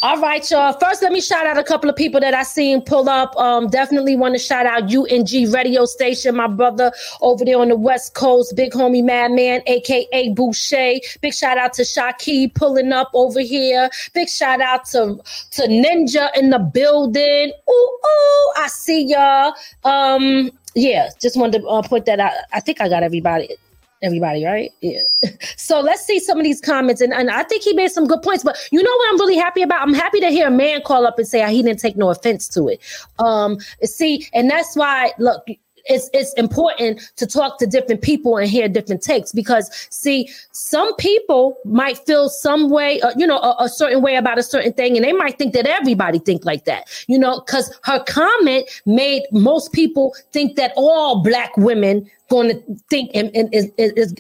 All 0.05 0.21
right, 0.21 0.49
y'all. 0.51 0.75
First, 0.75 1.03
let 1.03 1.13
me 1.13 1.21
shout 1.23 1.47
out 1.47 1.57
a 1.57 1.65
couple 1.65 1.89
of 1.89 1.97
people 1.97 2.21
that 2.21 2.35
I 2.35 2.43
seen 2.43 2.83
pull 2.83 3.09
up. 3.09 3.35
Um, 3.37 3.69
definitely 3.69 4.17
want 4.17 4.35
to 4.35 4.39
shout 4.39 4.67
out 4.67 4.83
UNG 4.95 5.51
radio 5.51 5.87
station, 5.87 6.37
my 6.37 6.47
brother 6.47 6.93
over 7.23 7.43
there 7.43 7.59
on 7.59 7.69
the 7.71 7.77
West 7.77 8.13
Coast, 8.13 8.55
big 8.55 8.73
homie 8.73 9.03
Madman, 9.03 9.63
aka 9.67 10.29
Boucher. 10.35 11.01
Big 11.23 11.33
shout 11.33 11.57
out 11.57 11.73
to 11.75 11.83
Shaki 11.83 12.53
pulling 12.55 12.93
up 12.93 13.11
over 13.15 13.41
here. 13.41 13.89
Big 14.13 14.29
shout 14.29 14.61
out 14.61 14.85
to 14.87 15.19
to 15.53 15.63
Ninja 15.63 16.29
in 16.37 16.51
the 16.51 16.59
building. 16.59 17.53
Ooh, 17.71 17.73
ooh, 17.73 18.53
I 18.57 18.67
see 18.69 19.07
y'all. 19.07 19.55
Um, 19.85 20.51
yeah, 20.75 21.09
just 21.19 21.39
wanted 21.39 21.63
to 21.63 21.67
uh, 21.67 21.83
put 21.83 22.05
that 22.05 22.21
out. 22.21 22.33
I 22.53 22.61
think 22.61 22.83
I 22.83 22.91
got 22.91 23.03
everybody 23.03 23.57
everybody, 24.05 24.45
right? 24.45 24.71
Yeah. 24.81 25.01
So 25.57 25.81
let's 25.81 26.05
see 26.05 26.21
some 26.21 26.39
of 26.39 26.45
these 26.45 26.61
comments. 26.61 27.01
And, 27.01 27.13
and 27.13 27.31
I 27.31 27.43
think 27.43 27.63
he 27.63 27.73
made 27.73 27.91
some 27.91 28.07
good 28.07 28.21
points. 28.23 28.45
But 28.45 28.57
you 28.71 28.83
know 28.83 28.95
what 28.97 29.09
I'm 29.11 29.19
really 29.19 29.37
happy 29.37 29.63
about? 29.63 29.81
I'm 29.81 29.95
happy 29.95 30.21
to 30.21 30.29
hear 30.29 30.49
a 30.49 30.51
man 30.51 30.83
call 30.83 31.07
up 31.07 31.19
and 31.19 31.27
say 31.27 31.49
he 31.51 31.63
didn't 31.63 31.81
take 31.81 31.97
no 31.97 32.11
offense 32.11 32.49
to 32.49 32.69
it. 32.69 32.81
Um, 33.19 33.59
see, 33.83 34.29
and 34.35 34.51
that's 34.51 34.77
why, 34.77 35.13
look, 35.19 35.47
it's 35.87 36.09
it's 36.13 36.33
important 36.35 37.01
to 37.17 37.27
talk 37.27 37.59
to 37.59 37.67
different 37.67 38.03
people 38.03 38.37
and 38.37 38.49
hear 38.49 38.69
different 38.69 39.03
takes 39.03 39.33
because 39.33 39.71
see 39.91 40.29
some 40.53 40.95
people 40.97 41.57
might 41.65 41.99
feel 41.99 42.29
some 42.29 42.71
way 42.71 43.01
uh, 43.03 43.13
you 43.17 43.27
know 43.27 43.39
a, 43.39 43.65
a, 43.65 43.69
certain 43.69 44.01
way 44.01 44.17
about 44.17 44.39
a 44.39 44.43
certain 44.43 44.73
thing 44.73 44.97
and 44.97 45.05
they 45.05 45.13
might 45.13 45.37
think 45.39 45.53
that 45.53 45.67
everybody 45.67 46.19
think 46.19 46.45
like 46.45 46.65
that 46.65 46.89
you 47.07 47.19
know 47.19 47.41
because 47.41 47.77
her 47.85 48.03
comment 48.05 48.69
made 48.87 49.23
most 49.33 49.73
people 49.73 50.15
think 50.33 50.57
that 50.57 50.73
all 50.77 51.23
black 51.23 51.57
women 51.57 52.09
going 52.31 52.49
to 52.49 52.77
think 52.89 53.11
and, 53.15 53.31
is, 53.53 54.15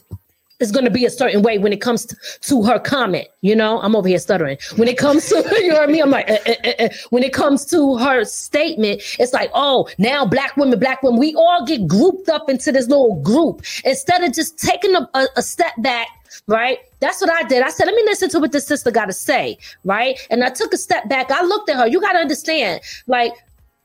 is 0.64 0.72
going 0.72 0.84
to 0.84 0.90
be 0.90 1.04
a 1.04 1.10
certain 1.10 1.42
way 1.42 1.58
when 1.58 1.72
it 1.72 1.80
comes 1.80 2.06
to, 2.06 2.62
her 2.64 2.78
comment. 2.78 3.28
You 3.42 3.54
know, 3.54 3.80
I'm 3.82 3.94
over 3.94 4.08
here 4.08 4.18
stuttering. 4.18 4.58
When 4.76 4.88
it 4.88 4.96
comes 4.96 5.28
to, 5.28 5.34
you 5.60 5.68
know 5.68 5.74
what 5.74 5.88
I 5.88 5.92
mean? 5.92 6.02
I'm 6.02 6.10
like, 6.10 6.28
eh, 6.28 6.38
eh, 6.46 6.74
eh. 6.78 6.88
when 7.10 7.22
it 7.22 7.32
comes 7.32 7.66
to 7.66 7.96
her 7.98 8.24
statement, 8.24 9.02
it's 9.18 9.32
like, 9.32 9.50
oh, 9.54 9.88
now 9.98 10.24
black 10.24 10.56
women, 10.56 10.78
black 10.78 11.02
women, 11.02 11.20
we 11.20 11.34
all 11.34 11.64
get 11.66 11.86
grouped 11.86 12.28
up 12.28 12.48
into 12.48 12.72
this 12.72 12.88
little 12.88 13.20
group 13.22 13.62
instead 13.84 14.24
of 14.24 14.32
just 14.32 14.58
taking 14.58 14.94
a, 14.94 15.08
a, 15.14 15.26
a 15.36 15.42
step 15.42 15.72
back 15.78 16.08
right? 16.46 16.78
That's 17.00 17.20
what 17.20 17.30
I 17.30 17.44
did. 17.44 17.62
I 17.62 17.70
said, 17.70 17.86
let 17.86 17.94
me 17.94 18.02
listen 18.04 18.28
to 18.30 18.40
what 18.40 18.52
this 18.52 18.66
sister 18.66 18.90
got 18.90 19.06
to 19.06 19.12
say, 19.12 19.56
right? 19.84 20.18
And 20.30 20.42
I 20.42 20.50
took 20.50 20.72
a 20.74 20.76
step 20.76 21.08
back. 21.08 21.30
I 21.30 21.42
looked 21.42 21.70
at 21.70 21.76
her. 21.76 21.86
You 21.86 22.00
got 22.00 22.12
to 22.12 22.18
understand, 22.18 22.80
like, 23.06 23.32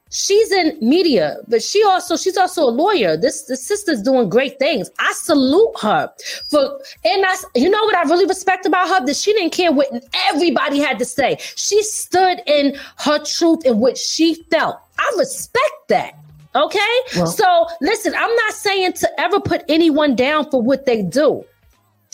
she's 0.10 0.52
in 0.52 0.78
media, 0.82 1.38
but 1.48 1.64
she 1.64 1.84
also 1.84 2.18
she's 2.18 2.38
also 2.38 2.64
a 2.64 2.72
lawyer. 2.72 3.18
This 3.18 3.44
the 3.44 3.56
sister's 3.56 4.02
doing 4.02 4.30
great 4.30 4.60
things. 4.60 4.90
I 5.00 5.14
salute 5.14 5.74
her 5.82 6.12
for 6.50 6.80
and 7.06 7.26
I 7.26 7.36
you 7.56 7.70
know 7.70 7.84
what 7.84 7.96
I 7.96 8.04
really 8.04 8.26
respect 8.26 8.66
about 8.66 8.88
her 8.90 9.06
that 9.06 9.16
she 9.16 9.34
didn't 9.34 9.54
care 9.54 9.72
what 9.72 9.88
everybody 10.28 10.80
had 10.80 11.00
to 11.00 11.06
say. 11.06 11.38
She 11.40 11.82
stood 11.84 12.42
in 12.46 12.78
her 12.98 13.24
truth 13.24 13.66
and 13.66 13.80
what 13.80 13.98
she 13.98 14.36
felt. 14.52 14.78
I 14.98 15.16
respect 15.18 15.88
that. 15.90 16.14
Okay? 16.56 16.80
Well, 17.16 17.28
so 17.28 17.68
listen, 17.82 18.14
I'm 18.16 18.36
not 18.36 18.54
saying 18.54 18.94
to 18.94 19.20
ever 19.20 19.40
put 19.40 19.64
anyone 19.70 20.16
down 20.16 20.50
for 20.50 20.62
what 20.62 20.86
they 20.86 21.04
do. 21.04 21.46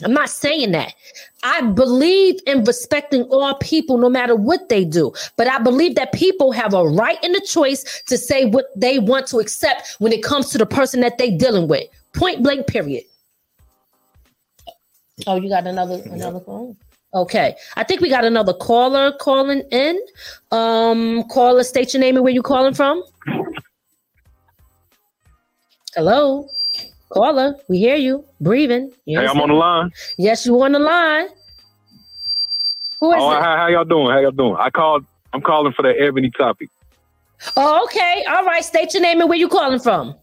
I'm 0.03 0.13
not 0.13 0.29
saying 0.29 0.71
that. 0.73 0.93
I 1.43 1.61
believe 1.61 2.39
in 2.45 2.63
respecting 2.65 3.23
all 3.23 3.55
people 3.55 3.97
no 3.97 4.09
matter 4.09 4.35
what 4.35 4.67
they 4.67 4.83
do. 4.83 5.13
But 5.37 5.47
I 5.47 5.59
believe 5.59 5.95
that 5.95 6.11
people 6.11 6.51
have 6.51 6.73
a 6.73 6.83
right 6.83 7.17
and 7.23 7.35
a 7.35 7.39
choice 7.39 8.03
to 8.07 8.17
say 8.17 8.45
what 8.45 8.65
they 8.75 8.99
want 8.99 9.27
to 9.27 9.37
accept 9.39 9.95
when 9.99 10.11
it 10.11 10.21
comes 10.21 10.49
to 10.49 10.57
the 10.57 10.65
person 10.65 10.99
that 11.01 11.17
they're 11.17 11.37
dealing 11.37 11.69
with. 11.69 11.87
Point 12.13 12.43
blank, 12.43 12.67
period. 12.67 13.03
Oh, 15.27 15.37
you 15.37 15.47
got 15.47 15.65
another 15.65 16.01
another 16.11 16.41
phone? 16.41 16.75
Okay. 17.13 17.55
I 17.77 17.83
think 17.85 18.01
we 18.01 18.09
got 18.09 18.25
another 18.25 18.53
caller 18.53 19.13
calling 19.21 19.61
in. 19.71 19.97
Um, 20.51 21.23
caller, 21.29 21.63
state 21.63 21.93
your 21.93 22.01
name 22.01 22.17
and 22.17 22.23
where 22.25 22.33
you 22.33 22.41
calling 22.41 22.73
from. 22.73 23.01
Hello. 25.95 26.49
Caller, 27.09 27.55
we 27.69 27.77
hear 27.77 27.95
you 27.95 28.25
breathing. 28.41 28.91
You 29.05 29.19
hey, 29.19 29.27
I'm 29.27 29.39
on 29.39 29.49
the 29.49 29.55
line. 29.55 29.91
Yes, 30.17 30.45
you 30.45 30.61
on 30.61 30.71
the 30.71 30.79
line. 30.79 31.27
Who 32.99 33.11
is 33.13 33.21
oh, 33.21 33.31
it? 33.31 33.41
How, 33.41 33.57
how 33.57 33.67
y'all 33.67 33.85
doing? 33.85 34.09
How 34.09 34.19
y'all 34.19 34.31
doing? 34.31 34.55
I 34.57 34.69
called. 34.69 35.05
I'm 35.33 35.41
calling 35.41 35.73
for 35.73 35.83
the 35.83 35.89
Eboni 35.89 36.35
topic. 36.35 36.69
Oh, 37.55 37.83
okay. 37.85 38.23
All 38.27 38.45
right. 38.45 38.63
State 38.63 38.93
your 38.93 39.03
name 39.03 39.19
and 39.19 39.29
where 39.29 39.37
you 39.37 39.49
calling 39.49 39.79
from. 39.79 40.15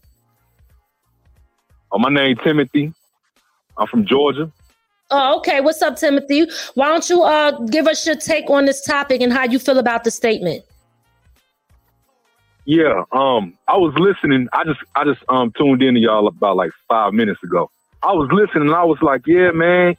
Oh, 1.91 1.99
my 1.99 2.09
name 2.09 2.35
Timothy. 2.43 2.93
I'm 3.77 3.87
from 3.87 4.05
Georgia. 4.05 4.51
Oh, 5.11 5.37
okay. 5.37 5.61
What's 5.61 5.81
up, 5.81 5.95
Timothy? 5.95 6.47
Why 6.73 6.87
don't 6.87 7.07
you 7.09 7.23
uh 7.23 7.51
give 7.67 7.87
us 7.87 8.05
your 8.05 8.15
take 8.15 8.49
on 8.49 8.65
this 8.65 8.81
topic 8.81 9.21
and 9.21 9.31
how 9.31 9.45
you 9.45 9.59
feel 9.59 9.77
about 9.77 10.03
the 10.03 10.11
statement? 10.11 10.63
Yeah, 12.65 13.03
um, 13.11 13.57
I 13.67 13.77
was 13.77 13.93
listening. 13.97 14.47
I 14.53 14.63
just 14.63 14.79
I 14.95 15.03
just 15.03 15.21
um 15.27 15.51
tuned 15.57 15.83
in 15.83 15.95
to 15.95 15.99
y'all 15.99 16.27
about 16.27 16.55
like 16.55 16.71
five 16.87 17.13
minutes 17.13 17.43
ago. 17.43 17.69
I 18.01 18.13
was 18.13 18.29
listening 18.31 18.67
and 18.67 18.75
I 18.75 18.83
was 18.83 19.01
like, 19.01 19.27
yeah, 19.27 19.51
man, 19.51 19.95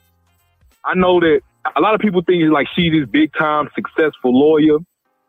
I 0.83 0.95
know 0.95 1.19
that 1.19 1.41
a 1.75 1.81
lot 1.81 1.95
of 1.95 2.01
people 2.01 2.21
think 2.21 2.43
like 2.51 2.67
she's 2.75 2.91
this 2.91 3.07
big 3.09 3.33
time 3.33 3.69
successful 3.75 4.37
lawyer. 4.37 4.77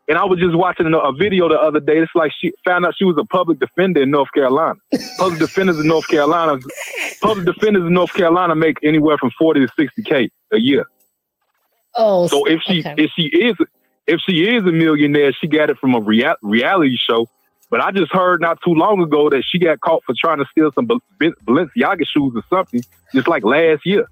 And 0.09 0.17
I 0.17 0.23
was 0.23 0.39
just 0.39 0.55
watching 0.55 0.85
a, 0.87 1.11
video 1.11 1.49
the 1.49 1.59
other 1.59 1.81
day. 1.81 1.97
It's 1.97 2.15
like 2.15 2.31
she 2.39 2.53
found 2.63 2.85
out 2.85 2.93
she 2.97 3.03
was 3.03 3.17
a 3.19 3.25
public 3.25 3.59
defender 3.59 4.01
in 4.01 4.09
North 4.09 4.31
Carolina. 4.31 4.79
public 5.17 5.39
defenders 5.39 5.77
in 5.79 5.87
North 5.87 6.07
Carolina, 6.07 6.61
public 7.19 7.45
defenders 7.45 7.83
in 7.83 7.93
North 7.93 8.13
Carolina 8.13 8.55
make 8.55 8.77
anywhere 8.83 9.17
from 9.17 9.31
forty 9.37 9.59
to 9.59 9.67
sixty 9.77 10.03
k 10.03 10.29
a 10.53 10.59
year. 10.59 10.85
Oh, 11.95 12.27
so 12.27 12.45
if 12.45 12.61
she 12.61 12.79
okay. 12.79 12.95
if 12.97 13.11
she 13.17 13.23
is 13.23 13.57
if 14.07 14.21
she 14.21 14.43
is 14.43 14.63
a 14.63 14.71
millionaire, 14.71 15.33
she 15.33 15.47
got 15.47 15.69
it 15.69 15.77
from 15.77 15.93
a 15.93 15.99
rea- 15.99 16.35
reality 16.41 16.97
show. 16.97 17.27
But 17.69 17.81
I 17.81 17.91
just 17.91 18.11
heard 18.13 18.39
not 18.39 18.59
too 18.63 18.73
long 18.73 19.01
ago 19.01 19.29
that 19.29 19.43
she 19.45 19.59
got 19.59 19.81
caught 19.81 20.01
for 20.05 20.15
trying 20.17 20.37
to 20.37 20.45
steal 20.49 20.71
some 20.71 20.87
Balenciaga 20.87 22.05
shoes 22.07 22.33
or 22.33 22.43
something, 22.49 22.81
just 23.13 23.27
like 23.27 23.43
last 23.43 23.85
year. 23.85 24.05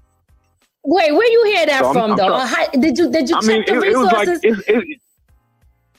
Wait, 0.84 1.12
where 1.12 1.30
you 1.30 1.44
hear 1.46 1.66
that 1.66 1.82
so 1.82 1.92
from, 1.94 2.12
I'm, 2.12 2.16
though? 2.16 2.34
I'm 2.34 2.46
how, 2.46 2.66
did 2.68 2.98
you 2.98 3.10
did 3.10 3.28
you 3.28 3.36
I 3.36 3.40
check 3.40 3.48
mean, 3.48 3.64
the 3.66 3.74
it, 3.74 3.78
resources? 3.78 4.40
It 4.42 4.50
was 4.50 4.58
like, 4.58 4.68
it's, 4.68 4.68
it, 4.68 5.00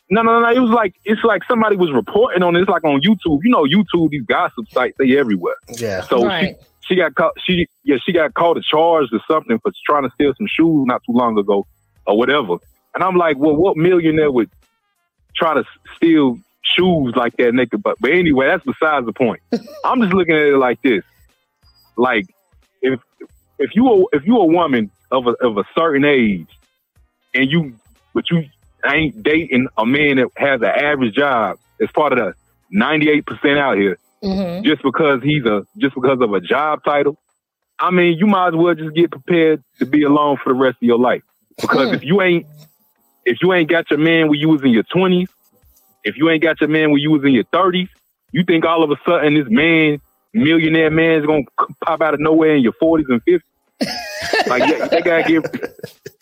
no, 0.10 0.22
no, 0.22 0.40
no. 0.40 0.50
It 0.50 0.60
was 0.60 0.70
like 0.70 0.96
it's 1.04 1.24
like 1.24 1.44
somebody 1.46 1.76
was 1.76 1.92
reporting 1.92 2.44
on 2.44 2.56
it. 2.56 2.62
It's 2.62 2.70
like 2.70 2.84
on 2.84 3.02
YouTube. 3.02 3.40
You 3.44 3.52
know, 3.52 3.64
YouTube. 3.64 4.12
These 4.12 4.24
gossip 4.24 4.70
sites 4.70 4.96
they 4.98 5.18
everywhere. 5.18 5.56
Yeah. 5.78 6.02
So 6.04 6.26
right. 6.26 6.56
she 6.82 6.94
she 6.94 6.96
got 6.96 7.16
caught. 7.16 7.34
She 7.44 7.68
yeah 7.84 7.98
she 8.06 8.14
got 8.14 8.34
caught 8.34 8.58
a 8.58 8.62
charge 8.62 9.08
or 9.12 9.20
something 9.30 9.60
for 9.60 9.72
trying 9.86 10.04
to 10.04 10.10
steal 10.14 10.34
some 10.38 10.48
shoes 10.48 10.86
not 10.86 11.02
too 11.06 11.14
long 11.14 11.38
ago 11.38 11.66
or 12.06 12.18
whatever. 12.18 12.58
And 12.98 13.04
I'm 13.04 13.16
like, 13.16 13.38
well, 13.38 13.56
what 13.56 13.78
millionaire 13.78 14.32
would 14.32 14.50
try 15.36 15.54
to 15.54 15.64
steal 15.96 16.40
shoes 16.64 17.14
like 17.16 17.38
that 17.38 17.54
naked 17.54 17.84
butt? 17.84 17.98
But 18.00 18.10
anyway, 18.10 18.48
that's 18.48 18.66
besides 18.66 19.06
the 19.06 19.14
point. 19.14 19.40
I'm 19.86 20.02
just 20.02 20.14
looking 20.14 20.34
at 20.34 20.42
it 20.42 20.58
like 20.58 20.82
this: 20.82 21.04
like 21.96 22.26
if 22.82 23.00
if 23.60 23.76
you 23.76 23.88
are, 23.88 24.06
if 24.14 24.26
you 24.26 24.38
a 24.38 24.48
woman 24.48 24.90
of 25.12 25.28
a 25.28 25.34
of 25.46 25.60
a 25.60 25.64
certain 25.78 26.06
age, 26.06 26.48
and 27.36 27.52
you 27.52 27.76
but 28.16 28.32
you 28.32 28.46
ain't 28.84 29.22
dating 29.22 29.68
a 29.78 29.86
man 29.86 30.16
that 30.16 30.30
has 30.36 30.60
an 30.62 30.66
average 30.68 31.14
job 31.14 31.60
as 31.80 31.92
part 31.92 32.14
of 32.14 32.18
the 32.18 32.34
98 32.72 33.28
percent 33.28 33.60
out 33.60 33.78
here, 33.78 34.00
mm-hmm. 34.24 34.64
just 34.64 34.82
because 34.82 35.22
he's 35.22 35.46
a 35.46 35.68
just 35.78 35.94
because 35.94 36.20
of 36.20 36.34
a 36.34 36.42
job 36.42 36.84
title. 36.84 37.16
I 37.78 37.92
mean, 37.92 38.18
you 38.18 38.26
might 38.26 38.48
as 38.48 38.56
well 38.56 38.74
just 38.74 38.96
get 38.96 39.12
prepared 39.12 39.64
to 39.78 39.86
be 39.86 40.02
alone 40.02 40.38
for 40.44 40.52
the 40.52 40.58
rest 40.58 40.78
of 40.78 40.82
your 40.88 40.98
life. 40.98 41.22
Because 41.62 41.92
if 41.94 42.04
you 42.04 42.24
ain't 42.24 42.48
if 43.28 43.42
you 43.42 43.54
ain't 43.54 43.70
got 43.70 43.92
your 43.92 44.00
man 44.00 44.30
when 44.30 44.40
you 44.40 44.50
was 44.50 44.64
in 44.64 44.70
your 44.70 44.84
twenties, 44.84 45.30
if 46.04 46.16
you 46.18 46.30
ain't 46.30 46.42
got 46.42 46.62
your 46.62 46.70
man 46.70 46.92
when 46.92 47.02
you 47.02 47.12
was 47.12 47.24
in 47.26 47.34
your 47.34 47.44
thirties, 47.52 47.90
you 48.32 48.44
think 48.46 48.66
all 48.66 48.84
of 48.84 48.90
a 48.90 48.96
sudden 49.06 49.36
this 49.36 49.48
man, 49.50 50.00
millionaire 50.34 50.90
man, 50.90 51.20
is 51.20 51.26
gonna 51.26 51.44
pop 51.84 52.02
out 52.02 52.14
of 52.14 52.22
nowhere 52.22 52.56
in 52.56 52.64
your 52.64 52.74
forties 52.74 53.08
and 53.10 53.22
fifties? 53.24 53.52
like 54.48 54.90
they 54.90 55.02
gotta 55.02 55.24
get. 55.24 55.44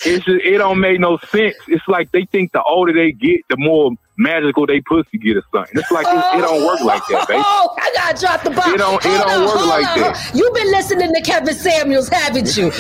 It's 0.04 0.26
just, 0.26 0.44
it 0.44 0.58
don't 0.58 0.80
make 0.80 1.00
no 1.00 1.18
sense. 1.30 1.56
It's 1.68 1.88
like 1.88 2.12
they 2.12 2.26
think 2.26 2.52
the 2.52 2.62
older 2.64 2.92
they 2.92 3.12
get, 3.12 3.42
the 3.50 3.56
more 3.58 3.92
magical 4.18 4.66
they 4.66 4.82
pussy 4.82 5.18
get 5.18 5.38
or 5.38 5.44
something. 5.54 5.78
It's 5.78 5.92
like 5.92 6.08
it, 6.08 6.38
it 6.38 6.42
don't 6.42 6.66
work 6.66 6.82
like 6.82 7.02
that, 7.10 7.28
baby. 7.28 7.42
Oh, 7.46 7.76
I 7.78 7.92
gotta 7.94 8.20
drop 8.20 8.44
the 8.44 8.50
bomb. 8.50 8.74
It 8.74 8.78
don't, 8.78 9.06
it 9.06 9.10
don't 9.10 9.30
on, 9.30 9.46
work 9.46 9.68
like 9.68 9.88
on. 9.88 10.00
that. 10.00 10.32
You've 10.34 10.54
been 10.54 10.72
listening 10.72 11.14
to 11.14 11.22
Kevin 11.22 11.54
Samuels, 11.54 12.10
haven't 12.10 12.58
you? 12.58 12.66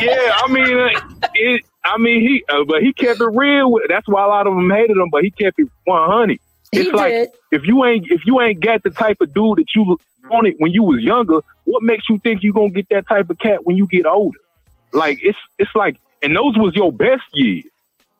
yeah, 0.00 0.36
I 0.36 0.46
mean, 0.48 0.78
uh, 0.78 1.28
it. 1.34 1.64
I 1.84 1.98
mean, 1.98 2.20
he, 2.20 2.44
uh, 2.48 2.64
but 2.64 2.82
he 2.82 2.92
kept 2.92 3.20
it 3.20 3.26
real. 3.26 3.72
With, 3.72 3.84
that's 3.88 4.06
why 4.06 4.24
a 4.24 4.28
lot 4.28 4.46
of 4.46 4.54
them 4.54 4.70
hated 4.70 4.96
him. 4.96 5.10
But 5.10 5.24
he 5.24 5.30
kept 5.30 5.58
it 5.58 5.68
one 5.84 6.08
hundred. 6.08 6.38
It's 6.72 6.90
He 6.90 6.96
like 6.96 7.10
did. 7.12 7.30
if 7.50 7.66
you 7.66 7.84
ain't 7.84 8.06
if 8.10 8.22
you 8.24 8.40
ain't 8.40 8.60
got 8.60 8.82
the 8.82 8.90
type 8.90 9.20
of 9.20 9.34
dude 9.34 9.58
that 9.58 9.66
you 9.74 9.98
wanted 10.30 10.54
when 10.58 10.72
you 10.72 10.82
was 10.82 11.02
younger, 11.02 11.40
what 11.64 11.82
makes 11.82 12.08
you 12.08 12.18
think 12.18 12.42
you 12.42 12.52
gonna 12.52 12.70
get 12.70 12.88
that 12.90 13.06
type 13.08 13.28
of 13.30 13.38
cat 13.38 13.66
when 13.66 13.76
you 13.76 13.86
get 13.88 14.06
older? 14.06 14.38
Like 14.92 15.18
it's 15.22 15.38
it's 15.58 15.74
like, 15.74 15.98
and 16.22 16.36
those 16.36 16.56
was 16.56 16.74
your 16.74 16.92
best 16.92 17.22
years. 17.32 17.64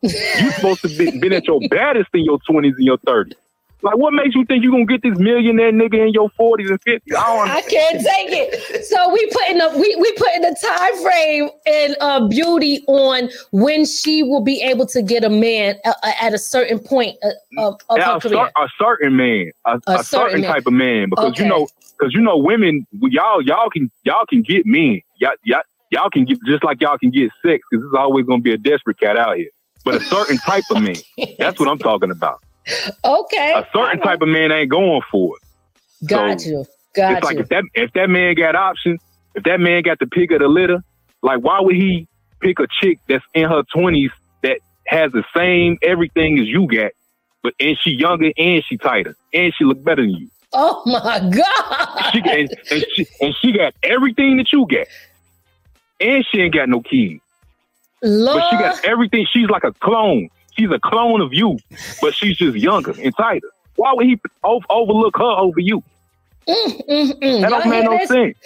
you 0.03 0.51
supposed 0.51 0.83
to 0.83 0.89
be 0.89 1.19
been 1.19 1.33
at 1.33 1.47
your 1.47 1.61
baddest 1.71 2.11
in 2.15 2.25
your 2.25 2.39
twenties 2.41 2.75
and 2.77 2.85
your 2.85 2.99
thirties. 2.99 3.39
Like, 3.83 3.97
what 3.97 4.13
makes 4.13 4.35
you 4.35 4.45
think 4.45 4.63
you're 4.63 4.73
gonna 4.73 4.87
get 4.87 5.03
this 5.03 5.19
millionaire 5.19 5.73
nigga 5.73 6.07
in 6.07 6.13
your 6.13 6.31
forties 6.31 6.71
and 6.71 6.81
fifties? 6.83 7.15
I 7.17 7.59
I 7.59 7.63
can't 7.63 7.99
take 7.99 8.29
it. 8.31 8.85
So 8.85 9.13
we 9.13 9.27
putting 9.33 9.61
a 9.61 9.71
we 9.77 9.97
we 9.97 10.13
putting 10.13 10.45
a 10.45 10.55
time 10.55 11.03
frame 11.03 11.51
and 11.67 11.97
uh, 12.01 12.29
beauty 12.29 12.85
on 12.87 13.31
when 13.51 13.85
she 13.85 14.23
will 14.23 14.43
be 14.43 14.63
able 14.63 14.87
to 14.87 15.03
get 15.03 15.25
a 15.25 15.31
man 15.31 15.77
uh, 15.85 15.95
uh, 16.03 16.13
at 16.21 16.33
a 16.33 16.39
certain 16.39 16.79
point 16.79 17.17
uh, 17.25 17.31
of, 17.59 17.81
of 17.89 17.99
her 17.99 18.17
a, 18.17 18.21
career. 18.21 18.35
cer- 18.37 18.53
a 18.63 18.69
certain 18.79 19.17
man, 19.17 19.51
a, 19.67 19.81
certain 19.87 20.05
certain 20.05 20.41
man. 20.43 20.53
type 20.53 20.67
of 20.67 20.73
man, 20.73 21.11
because 21.11 21.33
Okay. 21.33 21.43
you 21.45 21.49
know, 21.49 21.67
because 21.99 22.15
you 22.15 22.21
know, 22.21 22.37
women, 22.37 22.87
y'all, 23.01 23.43
y'all 23.43 23.71
can, 23.71 23.91
y'all 24.05 24.27
can 24.29 24.43
get 24.43 24.67
men, 24.67 25.01
y'all, 25.17 25.31
y'all, 25.45 25.63
y'all 25.91 26.11
can 26.11 26.25
get 26.25 26.39
just 26.47 26.65
like 26.65 26.81
y'all 26.81 26.99
can 26.99 27.11
get 27.11 27.31
sex, 27.45 27.63
because 27.71 27.83
there's 27.85 27.95
always 27.99 28.27
gonna 28.27 28.43
be 28.43 28.53
a 28.53 28.59
desperate 28.59 28.99
cat 28.99 29.17
out 29.17 29.37
here. 29.37 29.51
But 29.85 29.97
a 29.97 30.01
certain 30.05 30.39
type 30.39 30.65
of 30.71 30.81
man, 30.83 30.97
that's 31.39 31.59
what 31.59 31.69
I'm 31.69 31.79
talking 31.79 32.11
about. 32.11 32.42
Okay, 33.05 33.53
A 33.55 33.67
certain 33.75 34.01
type 34.01 34.21
of 34.23 34.29
man 34.29 34.53
ain't 34.53 34.71
going 34.71 35.03
for 35.11 35.37
it. 35.37 36.07
got 36.07 36.41
so 36.41 36.49
you, 36.49 36.65
got 36.95 37.13
it's 37.15 37.25
like 37.25 37.39
if 37.39 37.49
that 37.49 37.65
if 37.75 37.93
that 37.95 38.09
man 38.09 38.35
got 38.35 38.55
options, 38.55 39.01
if 39.35 39.43
that 39.45 39.61
man 39.61 39.83
got 39.83 39.99
the 39.99 40.07
pick 40.07 40.31
of 40.31 40.41
the 40.41 40.49
litter, 40.49 40.83
like 41.23 41.41
why 41.41 41.61
would 41.61 41.75
he 41.75 42.07
pick 42.41 42.59
a 42.61 42.67
chick 42.81 42.99
that's 43.09 43.25
in 43.35 43.49
her 43.49 43.63
twenties 43.75 44.11
that 44.43 44.59
has 44.87 45.11
the 45.13 45.25
same 45.35 45.79
everything 45.83 46.39
as 46.39 46.47
you 46.47 46.67
got, 46.67 46.93
but 47.43 47.55
and 47.59 47.77
she 47.81 47.91
younger 47.91 48.31
and 48.37 48.65
she 48.65 48.77
tighter 48.77 49.17
and 49.35 49.53
she 49.57 49.65
look 49.65 49.83
better 49.83 50.03
than 50.03 50.11
you. 50.11 50.31
oh 50.53 50.83
my 50.87 51.19
god! 51.19 52.11
She 52.13 52.21
got, 52.21 52.39
and, 52.39 52.57
and 52.71 52.85
she 52.95 53.07
and 53.21 53.35
she 53.41 53.53
got 53.53 53.75
everything 53.83 54.37
that 54.37 54.53
you 54.53 54.67
got, 54.71 54.87
and 56.01 56.25
she 56.31 56.41
ain't 56.41 56.55
got 56.55 56.69
no 56.69 56.81
kids, 56.81 57.21
Lord, 58.03 58.41
but 58.41 58.51
she 58.51 58.57
got 58.57 58.85
everything. 58.85 59.27
She's 59.33 59.49
like 59.49 59.65
a 59.65 59.73
clone. 59.73 60.29
She's 60.57 60.71
a 60.71 60.79
clone 60.79 61.21
of 61.21 61.33
you, 61.33 61.59
but 62.01 62.15
she's 62.15 62.37
just 62.37 62.57
younger 62.57 62.95
and 63.01 63.15
tighter. 63.17 63.49
Why 63.77 63.93
would 63.95 64.07
he 64.07 64.21
o- 64.45 64.61
overlook 64.69 65.17
her 65.17 65.25
over 65.25 65.61
you? 65.61 65.83
Mm, 66.49 66.89
mm, 66.89 67.13
mm. 67.21 67.41
That 67.41 67.51
don't 67.51 67.69
make 67.69 67.85
no 67.85 67.99
this? 67.99 68.09
sense. 68.09 68.37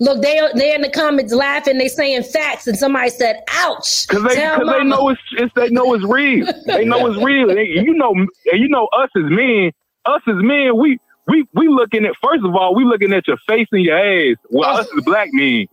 Look, 0.00 0.20
they 0.22 0.40
they 0.54 0.74
in 0.74 0.82
the 0.82 0.90
comments 0.90 1.32
laughing. 1.32 1.78
They 1.78 1.88
saying 1.88 2.24
facts, 2.24 2.66
and 2.66 2.76
somebody 2.76 3.08
said, 3.08 3.42
"Ouch!" 3.50 4.06
Cause 4.08 4.22
they, 4.22 4.34
they 4.34 4.84
know 4.84 5.08
it's, 5.08 5.20
it's 5.32 5.52
they 5.54 5.70
know 5.70 5.94
it's 5.94 6.04
real. 6.04 6.46
they 6.66 6.84
know 6.84 7.06
it's 7.06 7.24
real. 7.24 7.48
They, 7.48 7.64
you 7.64 7.94
know, 7.94 8.12
and 8.12 8.28
you 8.52 8.68
know 8.68 8.86
us 8.98 9.08
as 9.16 9.24
men, 9.24 9.72
us 10.04 10.20
as 10.26 10.34
men, 10.36 10.76
we 10.76 10.98
we 11.26 11.46
we 11.54 11.68
looking 11.68 12.04
at 12.04 12.16
first 12.22 12.44
of 12.44 12.54
all, 12.54 12.74
we 12.74 12.84
looking 12.84 13.14
at 13.14 13.26
your 13.26 13.38
face 13.48 13.68
and 13.72 13.82
your 13.82 13.96
ass. 13.98 14.36
Well, 14.50 14.68
us 14.68 14.86
as 14.96 15.04
black 15.04 15.28
men, 15.32 15.66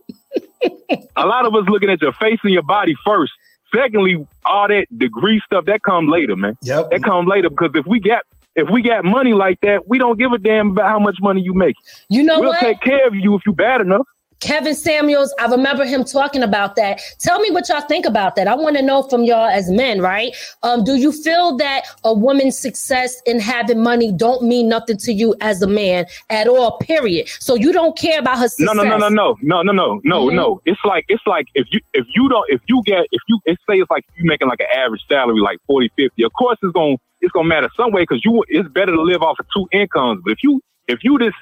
a 1.16 1.26
lot 1.26 1.44
of 1.44 1.54
us 1.54 1.68
looking 1.68 1.90
at 1.90 2.00
your 2.00 2.12
face 2.12 2.38
and 2.42 2.52
your 2.54 2.62
body 2.62 2.94
first. 3.04 3.32
Secondly, 3.76 4.26
all 4.44 4.68
that 4.68 4.86
degree 4.96 5.40
stuff 5.44 5.66
that 5.66 5.82
comes 5.82 6.08
later, 6.10 6.36
man. 6.36 6.56
Yep. 6.62 6.90
That 6.90 7.02
comes 7.02 7.28
later 7.28 7.50
because 7.50 7.70
if 7.74 7.86
we 7.86 8.00
got 8.00 8.22
if 8.54 8.70
we 8.70 8.80
got 8.80 9.04
money 9.04 9.34
like 9.34 9.60
that, 9.60 9.86
we 9.86 9.98
don't 9.98 10.18
give 10.18 10.32
a 10.32 10.38
damn 10.38 10.70
about 10.70 10.88
how 10.88 10.98
much 10.98 11.18
money 11.20 11.42
you 11.42 11.52
make. 11.52 11.76
You 12.08 12.22
know 12.22 12.40
we'll 12.40 12.50
what? 12.50 12.60
take 12.60 12.80
care 12.80 13.06
of 13.06 13.14
you 13.14 13.36
if 13.36 13.42
you 13.44 13.52
bad 13.52 13.82
enough. 13.82 14.06
Kevin 14.40 14.74
Samuels, 14.74 15.32
I 15.40 15.46
remember 15.46 15.84
him 15.84 16.04
talking 16.04 16.42
about 16.42 16.76
that. 16.76 17.00
Tell 17.20 17.40
me 17.40 17.50
what 17.50 17.68
y'all 17.68 17.80
think 17.80 18.04
about 18.04 18.36
that. 18.36 18.46
I 18.46 18.54
want 18.54 18.76
to 18.76 18.82
know 18.82 19.02
from 19.04 19.24
y'all 19.24 19.46
as 19.48 19.70
men, 19.70 20.00
right? 20.00 20.36
Um, 20.62 20.84
do 20.84 20.96
you 20.96 21.10
feel 21.10 21.56
that 21.56 21.84
a 22.04 22.12
woman's 22.12 22.58
success 22.58 23.20
in 23.26 23.40
having 23.40 23.82
money 23.82 24.12
don't 24.12 24.42
mean 24.42 24.68
nothing 24.68 24.98
to 24.98 25.12
you 25.12 25.34
as 25.40 25.62
a 25.62 25.66
man 25.66 26.06
at 26.28 26.48
all? 26.48 26.78
Period. 26.78 27.28
So 27.40 27.54
you 27.54 27.72
don't 27.72 27.96
care 27.96 28.18
about 28.18 28.36
her 28.36 28.42
No, 28.58 28.72
success. 28.72 28.76
no, 28.76 28.82
no, 28.82 28.98
no, 28.98 29.08
no, 29.08 29.36
no, 29.42 29.62
no, 29.62 29.72
no, 29.72 30.00
no, 30.04 30.26
Mhm. 30.26 30.34
no. 30.34 30.60
It's 30.66 30.80
like 30.84 31.06
it's 31.08 31.26
like 31.26 31.46
if 31.54 31.66
you 31.72 31.80
if 31.94 32.06
you 32.14 32.28
don't 32.28 32.44
if 32.50 32.60
you 32.68 32.82
get 32.84 33.06
if 33.12 33.22
you 33.28 33.40
it 33.46 33.58
say 33.68 33.76
it's 33.78 33.90
like 33.90 34.04
you 34.16 34.24
making 34.26 34.48
like 34.48 34.60
an 34.60 34.66
average 34.76 35.02
salary 35.08 35.40
like 35.40 35.58
40, 35.66 35.90
50, 35.96 36.22
Of 36.24 36.32
course 36.34 36.58
it's 36.62 36.72
gonna 36.72 36.96
it's 37.22 37.32
gonna 37.32 37.48
matter 37.48 37.70
some 37.76 37.90
way 37.90 38.02
because 38.02 38.22
you 38.24 38.44
it's 38.48 38.68
better 38.68 38.92
to 38.92 39.00
live 39.00 39.22
off 39.22 39.38
of 39.40 39.46
two 39.54 39.66
incomes. 39.72 40.20
But 40.24 40.32
if 40.32 40.38
you 40.42 40.60
if 40.88 41.02
you 41.02 41.18
this 41.18 41.32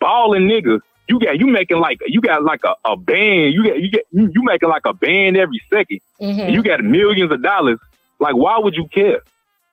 balling 0.00 0.48
nigga, 0.48 0.80
you 1.08 1.18
got 1.20 1.38
you 1.38 1.46
making 1.46 1.78
like 1.78 1.98
you 2.06 2.20
got 2.20 2.42
like 2.44 2.60
a, 2.64 2.74
a 2.88 2.96
band, 2.96 3.52
you 3.54 3.62
get 3.64 3.78
you 3.80 3.90
get 3.90 4.04
you, 4.10 4.30
you 4.34 4.42
making 4.42 4.68
like 4.68 4.82
a 4.86 4.94
band 4.94 5.36
every 5.36 5.60
2nd 5.72 6.00
Mhm. 6.20 6.46
and 6.46 6.54
you 6.54 6.62
got 6.62 6.82
millions 6.82 7.30
of 7.32 7.42
dollars. 7.42 7.78
Like 8.20 8.34
why 8.36 8.58
would 8.58 8.74
you 8.74 8.86
care? 8.92 9.20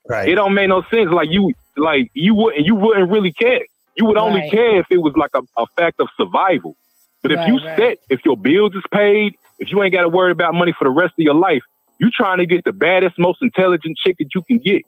Right. 0.08 0.30
It 0.30 0.36
don't 0.36 0.54
make 0.54 0.70
no 0.70 0.84
sense. 0.92 1.10
Like 1.12 1.30
you 1.32 1.54
like 1.78 2.10
you 2.14 2.36
wouldn't 2.36 2.66
you 2.66 2.76
wouldn't 2.76 3.10
really 3.12 3.34
care. 3.34 3.62
You 3.96 4.06
would 4.06 4.18
only 4.18 4.42
Right. 4.42 4.52
care 4.52 4.80
if 4.80 4.88
it 4.90 4.98
was 4.98 5.14
like 5.16 5.32
a, 5.36 5.42
a 5.62 5.66
fact 5.78 6.00
of 6.00 6.08
survival. 6.18 6.76
But 7.24 7.34
if 7.34 7.38
Right, 7.40 7.48
you 7.48 7.60
right. 7.60 7.78
set, 7.78 7.98
if 8.10 8.22
your 8.26 8.36
bills 8.38 8.74
is 8.76 8.84
paid, 8.92 9.34
if 9.60 9.72
you 9.72 9.82
ain't 9.84 9.94
got 9.94 10.02
to 10.02 10.10
worry 10.10 10.32
about 10.32 10.54
money 10.56 10.74
for 10.78 10.86
the 10.86 10.90
rest 10.92 11.14
of 11.20 11.24
your 11.24 11.36
life, 11.36 11.62
you 12.00 12.10
trying 12.10 12.40
to 12.40 12.46
get 12.48 12.64
the 12.64 12.74
baddest, 12.74 13.20
most 13.20 13.40
intelligent 13.42 13.96
chick 13.98 14.16
that 14.20 14.30
you 14.34 14.42
can 14.44 14.58
get. 14.58 14.82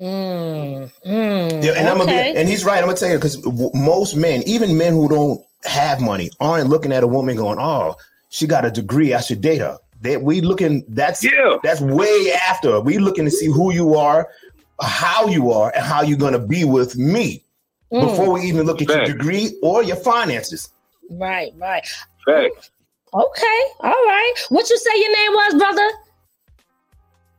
Mm, 0.00 0.90
mm, 1.06 1.64
Yeah, 1.64 1.72
and 1.78 1.88
I'm 1.88 1.98
gonna 1.98 2.10
be, 2.10 2.36
and 2.36 2.48
he's 2.48 2.64
right. 2.64 2.78
I'm 2.78 2.84
gonna 2.86 2.96
tell 2.96 3.08
you 3.08 3.16
because 3.16 3.38
most 3.74 4.16
men, 4.16 4.42
even 4.46 4.76
men 4.76 4.92
who 4.92 5.08
don't 5.08 5.40
have 5.64 6.00
money, 6.00 6.30
aren't 6.40 6.68
looking 6.68 6.92
at 6.92 7.02
a 7.02 7.06
woman 7.06 7.36
going, 7.36 7.58
"Oh, 7.58 7.96
she 8.30 8.46
got 8.46 8.64
a 8.64 8.70
degree. 8.70 9.14
I 9.14 9.20
should 9.20 9.40
date 9.40 9.60
her." 9.60 9.78
They, 10.00 10.16
we 10.16 10.40
looking. 10.40 10.84
That's 10.88 11.22
Yeah. 11.24 11.56
That's 11.62 11.80
way 11.80 12.32
after. 12.48 12.80
We 12.80 12.98
looking 12.98 13.24
to 13.24 13.30
see 13.30 13.46
who 13.46 13.72
you 13.72 13.94
are, 13.94 14.28
how 14.80 15.26
you 15.26 15.50
are, 15.52 15.72
and 15.74 15.84
how 15.84 16.02
you're 16.02 16.18
gonna 16.18 16.38
be 16.38 16.64
with 16.64 16.96
me 16.96 17.42
Mm, 17.92 18.00
before 18.08 18.32
we 18.32 18.40
even 18.42 18.66
look 18.66 18.82
at 18.82 18.88
your 18.88 19.04
degree 19.04 19.56
or 19.62 19.82
your 19.82 19.96
finances. 19.96 20.70
right, 21.10 21.52
right. 21.58 21.86
Facts. 22.26 22.70
Okay, 23.12 23.60
all 23.80 23.90
right. 23.90 24.34
What 24.48 24.68
you 24.68 24.76
say 24.78 24.90
your 24.96 25.12
name 25.12 25.32
was, 25.32 25.54
brother? 25.54 25.90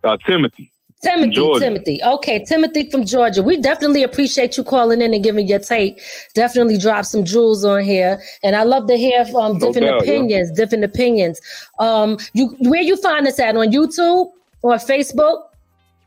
Uh, 0.03 0.17
Timothy. 0.25 0.71
Timothy, 1.05 1.31
Georgia. 1.31 1.65
Timothy. 1.65 2.03
Okay, 2.03 2.43
Timothy 2.45 2.89
from 2.89 3.05
Georgia. 3.05 3.41
We 3.43 3.57
definitely 3.57 4.03
appreciate 4.03 4.57
you 4.57 4.63
calling 4.63 5.01
in 5.01 5.13
and 5.13 5.23
giving 5.23 5.47
your 5.47 5.59
take. 5.59 6.01
Definitely 6.33 6.77
drop 6.77 7.05
some 7.05 7.23
jewels 7.23 7.63
on 7.65 7.83
here, 7.83 8.21
and 8.43 8.55
I 8.55 8.63
love 8.63 8.87
to 8.87 8.97
hear 8.97 9.25
from 9.25 9.53
No 9.57 9.59
different 9.59 9.87
doubt, 9.87 10.05
yeah. 10.05 10.13
opinions. 10.13 10.51
Different 10.51 10.83
opinions. 10.83 11.39
Um, 11.79 12.17
you 12.33 12.55
where 12.59 12.81
you 12.81 12.97
find 12.97 13.27
us 13.27 13.39
at 13.39 13.55
on 13.55 13.71
YouTube 13.71 14.31
or 14.61 14.73
Facebook? 14.75 15.43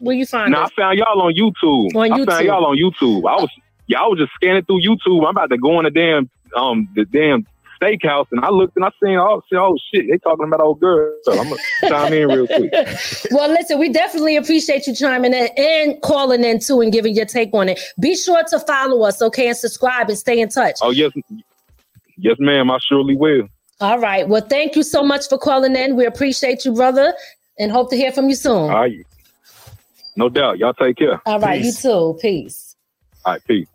Where 0.00 0.14
you 0.14 0.26
find 0.26 0.52
Now 0.52 0.62
I 0.62 0.64
us? 0.64 0.72
found 0.76 0.98
y'all 0.98 1.20
on 1.22 1.34
YouTube. 1.34 1.94
On 1.96 2.12
I 2.12 2.16
YouTube. 2.18 2.26
found 2.26 2.44
y'all 2.46 2.66
on 2.66 2.76
YouTube. 2.76 3.18
I 3.28 3.40
was 3.40 3.50
yeah, 3.88 4.00
I 4.00 4.06
was 4.06 4.18
just 4.18 4.32
scanning 4.34 4.64
through 4.64 4.82
YouTube. 4.82 5.22
I'm 5.24 5.30
about 5.30 5.50
to 5.50 5.58
go 5.58 5.76
on 5.76 5.84
the 5.84 5.90
damn 5.90 6.28
um 6.56 6.88
the 6.94 7.04
damn 7.04 7.46
steakhouse, 7.80 8.26
and 8.32 8.44
I 8.44 8.50
looked 8.50 8.76
and 8.76 8.84
I 8.84 8.90
seen 9.02 9.16
oh, 9.18 9.42
see, 9.50 9.56
oh 9.56 9.76
shit, 9.92 10.06
they 10.08 10.18
talking 10.18 10.46
about 10.46 10.60
old 10.60 10.80
girl. 10.80 11.12
So 11.22 11.38
I'm 11.38 11.48
gonna 11.48 11.60
chime 11.88 12.12
in 12.12 12.28
real 12.28 12.46
quick. 12.46 12.72
well, 13.30 13.48
listen, 13.48 13.78
we 13.78 13.90
definitely 13.90 14.36
appreciate 14.36 14.86
you 14.86 14.94
chiming 14.94 15.34
in 15.34 15.48
and 15.56 16.00
calling 16.02 16.44
in 16.44 16.60
too 16.60 16.80
and 16.80 16.92
giving 16.92 17.14
your 17.14 17.26
take 17.26 17.50
on 17.52 17.68
it. 17.68 17.80
Be 18.00 18.16
sure 18.16 18.42
to 18.48 18.60
follow 18.60 19.02
us, 19.04 19.22
okay, 19.22 19.48
and 19.48 19.56
subscribe 19.56 20.08
and 20.08 20.18
stay 20.18 20.40
in 20.40 20.48
touch. 20.48 20.76
Oh 20.82 20.90
yes, 20.90 21.12
yes, 22.16 22.36
ma'am. 22.38 22.70
I 22.70 22.78
surely 22.88 23.16
will. 23.16 23.48
All 23.80 23.98
right. 23.98 24.28
Well, 24.28 24.42
thank 24.42 24.74
you 24.74 24.82
so 24.82 25.04
much 25.04 25.28
for 25.28 25.38
calling 25.38 25.76
in. 25.76 25.94
We 25.94 26.04
appreciate 26.04 26.64
you, 26.64 26.74
brother, 26.74 27.14
and 27.58 27.70
hope 27.70 27.90
to 27.90 27.96
hear 27.96 28.10
from 28.10 28.28
you 28.28 28.34
soon. 28.34 28.52
All 28.52 28.68
right. 28.70 29.06
No 30.16 30.28
doubt. 30.28 30.58
Y'all 30.58 30.74
take 30.74 30.96
care. 30.96 31.20
All 31.26 31.38
right, 31.38 31.62
Peace. 31.62 31.84
you 31.84 31.90
too. 31.90 32.18
Peace. 32.20 32.74
All 33.24 33.34
right, 33.34 33.44
peace. 33.46 33.68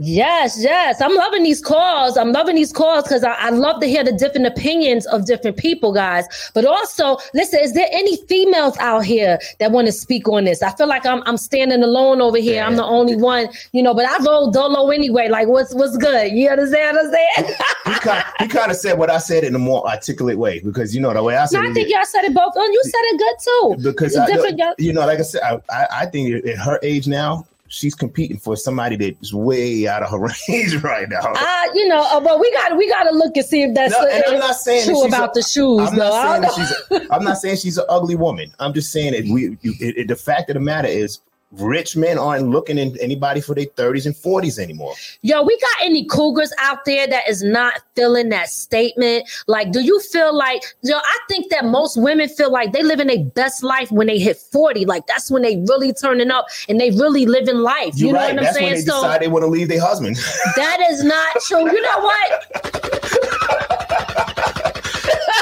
Yes, 0.00 0.62
yes. 0.62 1.00
I'm 1.00 1.12
loving 1.12 1.42
these 1.42 1.60
calls. 1.60 2.16
I'm 2.16 2.30
loving 2.30 2.54
these 2.54 2.72
calls 2.72 3.02
because 3.02 3.24
I, 3.24 3.32
I 3.32 3.50
love 3.50 3.80
to 3.80 3.86
hear 3.88 4.04
the 4.04 4.12
different 4.12 4.46
opinions 4.46 5.06
of 5.06 5.26
different 5.26 5.56
people, 5.56 5.92
guys. 5.92 6.24
But 6.54 6.64
also, 6.64 7.18
listen, 7.34 7.58
is 7.60 7.72
there 7.72 7.88
any 7.90 8.16
females 8.28 8.76
out 8.78 9.04
here 9.04 9.40
that 9.58 9.72
want 9.72 9.88
to 9.88 9.92
speak 9.92 10.28
on 10.28 10.44
this? 10.44 10.62
I 10.62 10.70
feel 10.70 10.86
like 10.86 11.04
I'm 11.04 11.24
I'm 11.26 11.36
standing 11.36 11.82
alone 11.82 12.20
over 12.20 12.38
here. 12.38 12.62
I'm 12.62 12.76
the 12.76 12.84
only 12.84 13.16
one, 13.16 13.48
you 13.72 13.82
know, 13.82 13.92
but 13.92 14.04
I 14.04 14.22
roll 14.24 14.52
dolo 14.52 14.90
anyway. 14.90 15.28
Like, 15.28 15.48
what's 15.48 15.74
what's 15.74 15.96
good? 15.96 16.30
You 16.30 16.48
understand 16.48 16.96
what 16.96 17.06
I'm 17.06 17.12
saying? 17.12 17.56
He 17.86 17.94
kind, 17.94 18.24
he 18.38 18.46
kind 18.46 18.70
of 18.70 18.76
said 18.76 18.98
what 18.98 19.10
I 19.10 19.18
said 19.18 19.42
in 19.42 19.56
a 19.56 19.58
more 19.58 19.84
articulate 19.88 20.38
way 20.38 20.60
because 20.60 20.94
you 20.94 21.00
know 21.00 21.12
the 21.12 21.24
way 21.24 21.36
I 21.36 21.46
said 21.46 21.58
no, 21.58 21.66
I 21.66 21.70
it. 21.70 21.74
think 21.74 21.88
y'all 21.88 22.04
said 22.04 22.22
it 22.22 22.34
both. 22.34 22.52
Oh, 22.54 22.70
you 22.70 22.82
said 22.84 22.92
it 23.02 23.18
good 23.18 23.82
too. 23.82 23.90
because 23.90 24.16
I, 24.16 24.74
you 24.78 24.92
know, 24.92 25.04
like 25.04 25.18
I 25.18 25.22
said, 25.22 25.42
I, 25.42 25.60
I, 25.70 25.86
I 26.02 26.06
think 26.06 26.46
at 26.46 26.58
her 26.58 26.78
age 26.84 27.08
now, 27.08 27.46
she's 27.68 27.94
competing 27.94 28.38
for 28.38 28.56
somebody 28.56 28.96
that's 28.96 29.32
way 29.32 29.86
out 29.86 30.02
of 30.02 30.10
her 30.10 30.18
range 30.48 30.74
right 30.82 31.08
now. 31.08 31.20
Uh, 31.22 31.62
you 31.74 31.86
know, 31.88 32.00
uh, 32.02 32.20
but 32.20 32.40
we 32.40 32.50
got 32.52 32.76
we 32.76 32.88
got 32.88 33.04
to 33.04 33.10
look 33.14 33.36
and 33.36 33.46
see 33.46 33.62
if 33.62 33.74
that's 33.74 33.92
No, 33.92 34.06
and 34.08 34.24
I'm 34.26 34.38
not 34.40 34.56
saying 34.56 34.86
true 34.86 35.06
about 35.06 35.30
a- 35.30 35.40
the 35.40 35.42
shoes. 35.42 35.80
I'm 35.88 35.96
though. 35.96 36.08
not 36.10 36.42
though. 36.42 36.48
saying 36.48 36.66
she's 36.90 37.00
a, 37.00 37.06
I'm 37.14 37.24
not 37.24 37.38
saying 37.38 37.56
she's 37.58 37.78
an 37.78 37.84
ugly 37.88 38.16
woman. 38.16 38.52
I'm 38.58 38.72
just 38.72 38.90
saying 38.92 39.12
that 39.12 39.32
we. 39.32 39.56
You, 39.62 39.74
it, 39.80 39.96
it- 39.98 40.08
the 40.08 40.16
fact 40.16 40.50
of 40.50 40.54
the 40.54 40.60
matter 40.60 40.88
is, 40.88 41.20
rich 41.52 41.96
men 41.96 42.18
aren't 42.18 42.48
looking 42.48 42.76
in 42.78 42.96
anybody 43.00 43.40
for 43.40 43.54
their 43.54 43.66
30s 43.66 44.06
and 44.06 44.14
40s 44.14 44.58
anymore. 44.58 44.94
Yo, 45.22 45.42
we 45.42 45.58
got 45.58 45.76
any 45.82 46.04
cougars 46.04 46.52
out 46.58 46.84
there 46.84 47.06
that 47.06 47.28
is 47.28 47.42
not 47.42 47.80
feeling 47.96 48.28
that 48.28 48.50
statement? 48.50 49.28
Like, 49.46 49.72
do 49.72 49.80
you 49.80 49.98
feel 50.00 50.36
like, 50.36 50.62
yo, 50.82 50.96
I 50.96 51.18
think 51.28 51.50
that 51.50 51.64
most 51.64 51.96
women 51.96 52.28
feel 52.28 52.52
like 52.52 52.72
they 52.72 52.82
live 52.82 53.00
in 53.00 53.06
their 53.06 53.24
best 53.24 53.62
life 53.62 53.90
when 53.90 54.06
they 54.06 54.18
hit 54.18 54.36
40. 54.36 54.84
Like, 54.84 55.06
that's 55.06 55.30
when 55.30 55.42
they 55.42 55.56
really 55.68 55.92
turning 55.92 56.30
up 56.30 56.46
and 56.68 56.78
they 56.80 56.90
really 56.90 57.26
living 57.26 57.56
life. 57.56 57.94
You 57.96 58.06
You're 58.08 58.14
know 58.14 58.20
right. 58.20 58.34
what 58.34 58.38
I'm 58.38 58.44
That's 58.44 58.56
saying? 58.56 58.66
when 58.66 58.74
they 58.76 58.82
decide 58.84 59.20
they 59.22 59.28
want 59.28 59.42
to 59.42 59.48
leave 59.48 59.68
their 59.68 59.80
husband. 59.80 60.16
that 60.56 60.80
is 60.90 61.02
not 61.04 61.40
true. 61.42 61.70
You 61.70 61.80
know 61.82 62.00
what? 62.00 62.44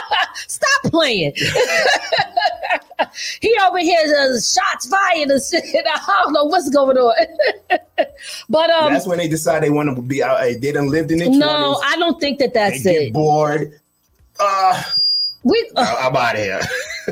Stop 0.47 0.93
playing. 0.93 1.33
he 3.41 3.55
over 3.67 3.79
here 3.79 3.99
uh, 4.17 4.41
shots 4.41 4.89
fired 4.89 5.31
and 5.31 5.43
shit. 5.43 5.65
I 5.87 6.21
don't 6.23 6.33
know 6.33 6.45
what's 6.45 6.71
going 6.71 6.97
on. 6.97 7.15
but 8.49 8.71
um, 8.71 8.93
that's 8.93 9.07
when 9.07 9.19
they 9.19 9.29
decide 9.29 9.63
they 9.63 9.71
want 9.71 9.95
to 9.95 10.03
be 10.03 10.23
out. 10.23 10.41
Hey, 10.41 10.55
they 10.55 10.73
done 10.73 10.89
lived 10.89 11.11
in 11.11 11.21
it. 11.21 11.31
no, 11.31 11.81
I 11.85 11.97
don't 11.97 12.21
think 12.21 12.39
that 12.39 12.55
that's 12.55 12.83
they 12.83 12.97
it. 12.97 13.05
get 13.05 13.13
bored. 13.13 13.81
Uh, 14.39 14.83
we, 15.43 15.71
I'm 15.77 16.17
out 16.17 16.35
of 16.35 16.41
here. 16.41 16.61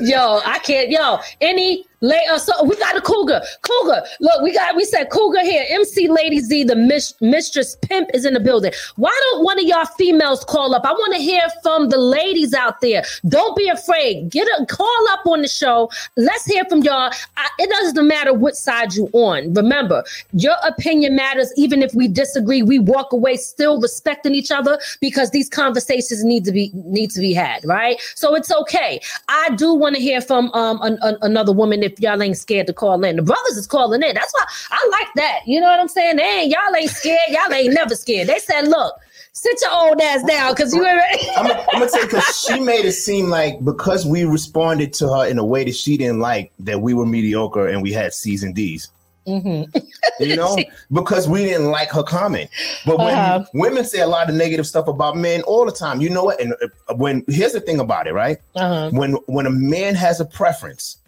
yo, 0.00 0.40
I 0.44 0.58
can't. 0.58 0.90
Yo, 0.90 1.18
any 1.40 1.86
late? 2.04 2.28
Uh, 2.30 2.38
so 2.38 2.52
we 2.64 2.76
got 2.76 2.96
a 2.96 3.00
cougar. 3.00 3.40
Cougar. 3.62 4.02
Look, 4.20 4.42
we 4.42 4.52
got. 4.52 4.76
We 4.76 4.84
said 4.84 5.10
cougar 5.10 5.40
here. 5.42 5.64
MC 5.70 6.08
Lady 6.08 6.40
Z, 6.40 6.64
the 6.64 6.76
mis- 6.76 7.14
mistress 7.20 7.76
pimp, 7.82 8.10
is 8.14 8.24
in 8.24 8.34
the 8.34 8.40
building. 8.40 8.72
Why 8.96 9.18
don't 9.30 9.44
one 9.44 9.58
of 9.58 9.64
y'all 9.64 9.84
females 9.86 10.44
call 10.44 10.74
up? 10.74 10.84
I 10.84 10.92
want 10.92 11.14
to 11.14 11.20
hear 11.20 11.42
from 11.62 11.88
the 11.88 11.98
ladies 11.98 12.54
out 12.54 12.80
there. 12.80 13.02
Don't 13.28 13.56
be 13.56 13.68
afraid. 13.68 14.30
Get 14.30 14.46
a 14.58 14.66
call 14.66 15.08
up 15.10 15.26
on 15.26 15.42
the 15.42 15.48
show. 15.48 15.90
Let's 16.16 16.44
hear 16.44 16.64
from 16.66 16.82
y'all. 16.82 17.10
I, 17.36 17.48
it 17.58 17.70
doesn't 17.70 18.06
matter 18.06 18.32
what 18.32 18.56
side 18.56 18.94
you 18.94 19.08
on. 19.12 19.52
Remember, 19.54 20.04
your 20.32 20.56
opinion 20.64 21.16
matters. 21.16 21.52
Even 21.56 21.82
if 21.82 21.94
we 21.94 22.08
disagree, 22.08 22.62
we 22.62 22.78
walk 22.78 23.12
away 23.12 23.36
still 23.36 23.80
respecting 23.80 24.34
each 24.34 24.50
other 24.50 24.78
because 25.00 25.30
these 25.30 25.48
conversations 25.48 26.22
need 26.24 26.44
to 26.44 26.52
be 26.52 26.70
need 26.74 27.10
to 27.10 27.20
be 27.20 27.32
had. 27.32 27.64
Right. 27.64 28.00
So 28.14 28.34
it's 28.34 28.52
okay. 28.52 29.00
I 29.28 29.50
do 29.56 29.72
want 29.74 29.96
to 29.96 30.00
hear 30.02 30.20
from 30.20 30.50
um 30.52 30.80
an, 30.82 30.98
an- 31.02 31.18
another 31.22 31.52
woman 31.52 31.82
if 31.82 31.93
y'all 31.98 32.22
ain't 32.22 32.36
scared 32.36 32.66
to 32.68 32.72
call 32.72 33.02
in. 33.04 33.16
The 33.16 33.22
brothers 33.22 33.56
is 33.56 33.66
calling 33.66 34.02
in. 34.02 34.14
That's 34.14 34.32
why 34.32 34.44
I 34.70 34.88
like 34.98 35.08
that. 35.16 35.40
You 35.46 35.60
know 35.60 35.66
what 35.66 35.80
I'm 35.80 35.88
saying? 35.88 36.16
They 36.16 36.22
ain't, 36.22 36.50
y'all 36.50 36.74
ain't 36.76 36.90
scared. 36.90 37.18
Y'all 37.28 37.52
ain't 37.52 37.74
never 37.74 37.94
scared. 37.94 38.28
They 38.28 38.38
said, 38.38 38.68
look, 38.68 38.94
sit 39.32 39.60
your 39.62 39.74
old 39.74 40.00
ass 40.00 40.22
down 40.24 40.52
because 40.54 40.72
you 40.74 40.86
ain't 40.86 41.00
I'm, 41.36 41.46
I'm 41.50 41.66
gonna 41.72 41.88
say 41.88 42.04
because 42.04 42.38
she 42.38 42.60
made 42.60 42.84
it 42.84 42.92
seem 42.92 43.26
like 43.28 43.62
because 43.64 44.06
we 44.06 44.24
responded 44.24 44.92
to 44.94 45.08
her 45.08 45.26
in 45.26 45.38
a 45.38 45.44
way 45.44 45.64
that 45.64 45.74
she 45.74 45.96
didn't 45.96 46.20
like 46.20 46.52
that 46.60 46.80
we 46.80 46.94
were 46.94 47.06
mediocre 47.06 47.66
and 47.68 47.82
we 47.82 47.92
had 47.92 48.14
C's 48.14 48.42
and 48.42 48.54
D's. 48.54 48.90
Mm-hmm. 49.26 49.78
You 50.20 50.36
know, 50.36 50.58
because 50.92 51.26
we 51.26 51.44
didn't 51.44 51.70
like 51.70 51.90
her 51.92 52.02
comment. 52.02 52.50
But 52.84 52.98
when 52.98 53.14
Uh-huh. 53.14 53.44
women 53.54 53.84
say 53.84 54.00
a 54.00 54.06
lot 54.06 54.28
of 54.28 54.34
negative 54.34 54.66
stuff 54.66 54.86
about 54.86 55.16
men 55.16 55.40
all 55.42 55.64
the 55.64 55.72
time, 55.72 56.02
you 56.02 56.10
know 56.10 56.24
what? 56.24 56.38
And 56.40 56.52
uh, 56.62 56.94
when 56.94 57.24
here's 57.26 57.52
the 57.52 57.60
thing 57.60 57.80
about 57.80 58.06
it, 58.06 58.12
right? 58.12 58.36
Uh-huh. 58.54 58.90
When 58.92 59.12
when 59.26 59.46
a 59.46 59.50
man 59.50 59.94
has 59.94 60.20
a 60.20 60.26
preference, 60.26 60.98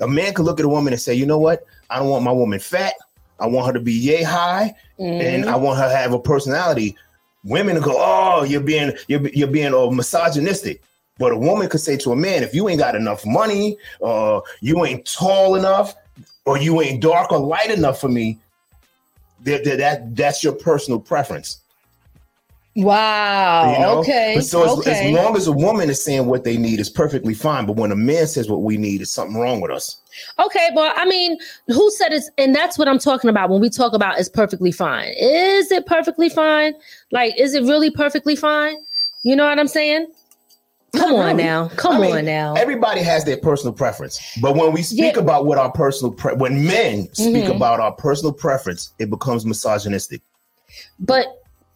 a 0.00 0.08
man 0.08 0.34
could 0.34 0.44
look 0.44 0.58
at 0.60 0.66
a 0.66 0.68
woman 0.68 0.92
and 0.92 1.00
say, 1.00 1.14
you 1.14 1.26
know 1.26 1.38
what? 1.38 1.64
I 1.90 1.98
don't 1.98 2.08
want 2.08 2.24
my 2.24 2.32
woman 2.32 2.58
fat. 2.58 2.94
I 3.40 3.46
want 3.46 3.66
her 3.68 3.72
to 3.72 3.80
be 3.80 3.92
yay 3.92 4.22
high, 4.22 4.74
and 4.98 5.44
Mhm. 5.44 5.48
I 5.48 5.56
want 5.56 5.78
her 5.78 5.88
to 5.88 5.96
have 5.96 6.12
a 6.12 6.18
personality. 6.18 6.96
Women 7.44 7.80
go, 7.80 7.94
oh, 7.96 8.42
you're 8.42 8.60
being 8.60 8.92
you're, 9.06 9.28
you're 9.28 9.48
being 9.48 9.72
uh, 9.74 9.90
misogynistic. 9.90 10.82
But 11.18 11.32
a 11.32 11.36
woman 11.36 11.68
could 11.68 11.80
say 11.80 11.96
to 11.98 12.12
a 12.12 12.16
man, 12.16 12.42
if 12.42 12.54
you 12.54 12.68
ain't 12.68 12.78
got 12.80 12.94
enough 12.94 13.24
money, 13.24 13.76
uh, 14.02 14.40
you 14.60 14.84
ain't 14.84 15.04
tall 15.04 15.56
enough, 15.56 15.94
or 16.44 16.58
you 16.58 16.80
ain't 16.80 17.00
dark 17.00 17.32
or 17.32 17.38
light 17.38 17.70
enough 17.70 18.00
for 18.00 18.08
me, 18.08 18.38
that, 19.44 19.64
that, 19.64 19.78
that 19.78 20.16
that's 20.16 20.42
your 20.42 20.52
personal 20.52 20.98
preference. 21.00 21.60
Wow. 22.78 23.72
You 23.72 23.78
know? 23.80 23.98
Okay. 23.98 24.34
But 24.36 24.44
so 24.44 24.64
as, 24.64 24.78
okay. 24.78 25.08
as 25.08 25.14
long 25.14 25.36
as 25.36 25.48
a 25.48 25.52
woman 25.52 25.90
is 25.90 26.02
saying 26.02 26.26
what 26.26 26.44
they 26.44 26.56
need 26.56 26.78
is 26.78 26.88
perfectly 26.88 27.34
fine, 27.34 27.66
but 27.66 27.76
when 27.76 27.90
a 27.90 27.96
man 27.96 28.26
says 28.28 28.48
what 28.48 28.62
we 28.62 28.76
need, 28.76 29.00
is 29.00 29.10
something 29.10 29.36
wrong 29.36 29.60
with 29.60 29.72
us. 29.72 29.96
Okay, 30.38 30.70
but 30.74 30.96
I 30.96 31.04
mean, 31.04 31.38
who 31.66 31.90
said 31.92 32.12
it's 32.12 32.30
and 32.38 32.54
that's 32.54 32.78
what 32.78 32.88
I'm 32.88 32.98
talking 32.98 33.30
about 33.30 33.50
when 33.50 33.60
we 33.60 33.68
talk 33.68 33.94
about 33.94 34.18
it's 34.18 34.28
perfectly 34.28 34.70
fine. 34.72 35.12
Is 35.18 35.72
it 35.72 35.86
perfectly 35.86 36.28
fine? 36.28 36.74
Like, 37.10 37.38
is 37.38 37.54
it 37.54 37.62
really 37.62 37.90
perfectly 37.90 38.36
fine? 38.36 38.76
You 39.24 39.34
know 39.34 39.46
what 39.46 39.58
I'm 39.58 39.68
saying? 39.68 40.06
Come 40.96 41.14
on 41.14 41.36
really. 41.36 41.42
now. 41.44 41.68
Come 41.76 41.96
I 41.96 42.00
mean, 42.00 42.16
on 42.16 42.24
now. 42.24 42.54
Everybody 42.54 43.02
has 43.02 43.24
their 43.24 43.36
personal 43.36 43.72
preference, 43.72 44.20
but 44.40 44.56
when 44.56 44.72
we 44.72 44.82
speak 44.82 45.16
about 45.16 45.46
what 45.46 45.58
our 45.58 45.70
personal 45.70 46.12
pre- 46.12 46.34
when 46.34 46.64
men 46.64 47.08
speak 47.12 47.44
Mhm. 47.44 47.56
about 47.56 47.80
our 47.80 47.92
personal 47.92 48.32
preference, 48.32 48.92
it 48.98 49.10
becomes 49.10 49.44
misogynistic. 49.44 50.22
But 50.98 51.26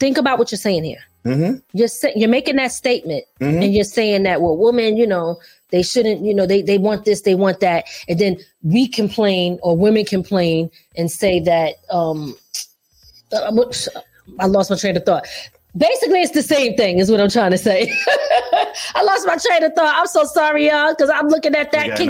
think 0.02 0.18
about 0.18 0.36
what 0.38 0.50
you're 0.50 0.58
saying 0.58 0.82
here. 0.84 1.02
Mm-hmm. 1.24 1.58
You're 1.72 1.88
sa- 2.00 2.16
you're 2.16 2.28
making 2.38 2.56
that 2.56 2.72
statement, 2.72 3.24
Mhm. 3.40 3.62
and 3.62 3.74
you're 3.74 3.84
saying 3.98 4.24
that 4.24 4.42
well, 4.42 4.56
women, 4.56 4.96
you 4.96 5.06
know, 5.06 5.38
they 5.70 5.82
shouldn't, 5.82 6.24
you 6.26 6.34
know, 6.34 6.46
they 6.46 6.60
they 6.62 6.78
want 6.78 7.04
this, 7.04 7.20
they 7.22 7.36
want 7.36 7.60
that, 7.60 7.84
and 8.08 8.18
then 8.18 8.36
we 8.64 8.88
complain 8.88 9.58
or 9.62 9.76
women 9.76 10.04
complain 10.04 10.68
and 10.96 11.08
say 11.10 11.38
that 11.40 11.74
um, 11.90 12.34
uh, 13.32 13.52
I 14.40 14.46
lost 14.46 14.70
my 14.70 14.76
train 14.76 14.96
of 14.96 15.04
thought. 15.04 15.24
Basically, 15.76 16.20
it's 16.20 16.32
the 16.32 16.42
same 16.42 16.76
thing, 16.76 16.98
is 16.98 17.10
what 17.10 17.18
I'm 17.18 17.30
trying 17.30 17.50
to 17.52 17.58
say. 17.58 17.90
I 18.94 19.02
lost 19.02 19.26
my 19.26 19.38
train 19.38 19.64
of 19.64 19.72
thought. 19.72 19.94
I'm 19.96 20.06
so 20.06 20.24
sorry, 20.24 20.68
y'all, 20.68 20.94
because 20.94 21.08
I'm 21.08 21.28
looking 21.28 21.54
at 21.54 21.72
that 21.72 21.86
King. 21.96 22.08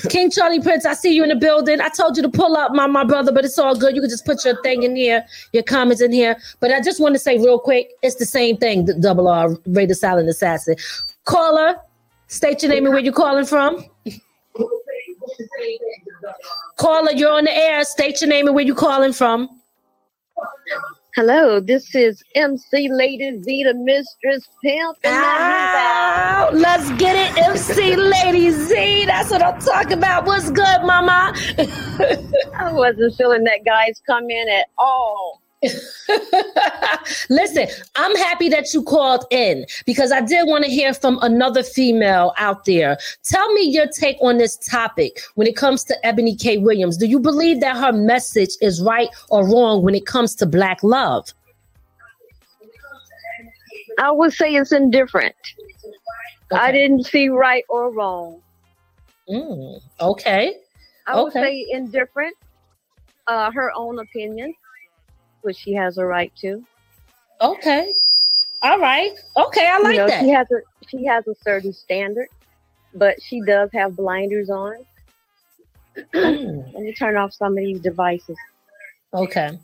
King 0.08 0.30
Charlie 0.30 0.60
Prince. 0.60 0.86
I 0.86 0.94
see 0.94 1.14
you 1.14 1.22
in 1.22 1.28
the 1.28 1.36
building. 1.36 1.80
I 1.82 1.90
told 1.90 2.16
you 2.16 2.22
to 2.22 2.30
pull 2.30 2.56
up, 2.56 2.72
my 2.72 2.86
my 2.86 3.04
brother, 3.04 3.30
but 3.30 3.44
it's 3.44 3.58
all 3.58 3.76
good. 3.76 3.94
You 3.94 4.00
can 4.00 4.08
just 4.08 4.24
put 4.24 4.44
your 4.46 4.60
thing 4.62 4.82
in 4.82 4.96
here, 4.96 5.26
your 5.52 5.62
comments 5.62 6.00
in 6.00 6.10
here. 6.10 6.38
But 6.60 6.72
I 6.72 6.80
just 6.80 7.00
want 7.00 7.14
to 7.14 7.18
say 7.18 7.36
real 7.36 7.58
quick, 7.58 7.90
it's 8.02 8.16
the 8.16 8.24
same 8.24 8.56
thing. 8.56 8.86
The 8.86 8.94
double 8.94 9.28
R, 9.28 9.50
the 9.66 9.94
Silent 9.94 10.28
Assassin. 10.30 10.76
Caller, 11.24 11.76
state 12.28 12.62
your 12.62 12.72
name 12.72 12.86
and 12.86 12.94
where 12.94 13.02
you're 13.02 13.12
calling 13.12 13.44
from. 13.44 13.84
Caller, 16.76 17.12
you're 17.12 17.32
on 17.32 17.44
the 17.44 17.54
air. 17.54 17.84
State 17.84 18.22
your 18.22 18.30
name 18.30 18.46
and 18.46 18.54
where 18.54 18.64
you're 18.64 18.74
calling 18.74 19.12
from. 19.12 19.48
Hello, 21.14 21.60
this 21.60 21.94
is 21.94 22.22
MC 22.34 22.88
Lady 22.90 23.38
Z, 23.42 23.64
the 23.64 23.74
Mistress 23.74 24.48
Pimp. 24.64 24.96
Ow, 25.04 26.48
let's 26.54 26.90
get 26.92 27.14
it, 27.14 27.38
MC 27.50 27.96
Lady 27.96 28.50
Z. 28.50 29.04
That's 29.04 29.30
what 29.30 29.42
I'm 29.42 29.60
talking 29.60 29.98
about. 29.98 30.24
What's 30.24 30.50
good, 30.50 30.80
mama? 30.82 31.34
I 32.58 32.72
wasn't 32.72 33.14
feeling 33.16 33.44
that 33.44 33.60
guy's 33.62 34.00
come 34.06 34.30
in 34.30 34.48
at 34.48 34.68
all. 34.78 35.41
Listen, 37.30 37.68
I'm 37.94 38.16
happy 38.16 38.48
that 38.48 38.74
you 38.74 38.82
called 38.82 39.24
in 39.30 39.64
because 39.86 40.10
I 40.10 40.20
did 40.20 40.48
want 40.48 40.64
to 40.64 40.70
hear 40.70 40.92
from 40.92 41.18
another 41.22 41.62
female 41.62 42.32
out 42.36 42.64
there. 42.64 42.98
Tell 43.22 43.52
me 43.52 43.62
your 43.62 43.86
take 43.86 44.16
on 44.20 44.38
this 44.38 44.56
topic 44.56 45.20
when 45.34 45.46
it 45.46 45.54
comes 45.56 45.84
to 45.84 45.96
Eboni 46.04 46.40
K. 46.40 46.58
Williams. 46.58 46.96
Do 46.96 47.06
you 47.06 47.20
believe 47.20 47.60
that 47.60 47.76
her 47.76 47.92
message 47.92 48.50
is 48.60 48.82
right 48.82 49.08
or 49.30 49.46
wrong 49.46 49.82
when 49.82 49.94
it 49.94 50.04
comes 50.06 50.34
to 50.36 50.46
Black 50.46 50.82
love? 50.82 51.32
I 53.98 54.10
would 54.10 54.32
say 54.32 54.54
it's 54.54 54.72
indifferent. 54.72 55.36
I 56.52 56.72
didn't 56.72 57.04
see 57.06 57.28
right 57.28 57.64
or 57.68 57.92
wrong. 57.92 58.40
Mm, 59.28 59.80
okay. 60.00 60.56
I 61.06 61.20
would 61.20 61.32
say 61.32 61.66
indifferent. 61.70 62.36
Uh, 63.28 63.52
her 63.52 63.70
own 63.76 64.00
opinion, 64.00 64.52
which 65.42 65.56
she 65.56 65.74
has 65.74 65.98
a 65.98 66.04
right 66.04 66.32
to. 66.36 66.64
Okay. 67.40 67.94
All 68.62 68.78
right. 68.78 69.12
Okay, 69.36 69.66
I 69.66 69.78
like 69.78 69.94
you 69.94 70.00
know, 70.00 70.06
that. 70.06 70.22
She 70.22 70.30
has 70.30 70.46
a 70.50 70.60
she 70.88 71.04
has 71.06 71.26
a 71.26 71.34
certain 71.42 71.72
standard, 71.72 72.28
but 72.94 73.20
she 73.20 73.40
does 73.42 73.70
have 73.72 73.96
blinders 73.96 74.50
on. 74.50 74.74
Mm. 76.14 76.72
Let 76.72 76.82
me 76.82 76.94
turn 76.94 77.16
off 77.16 77.32
some 77.32 77.52
of 77.52 77.56
these 77.56 77.80
devices. 77.80 78.36
Okay. 79.12 79.58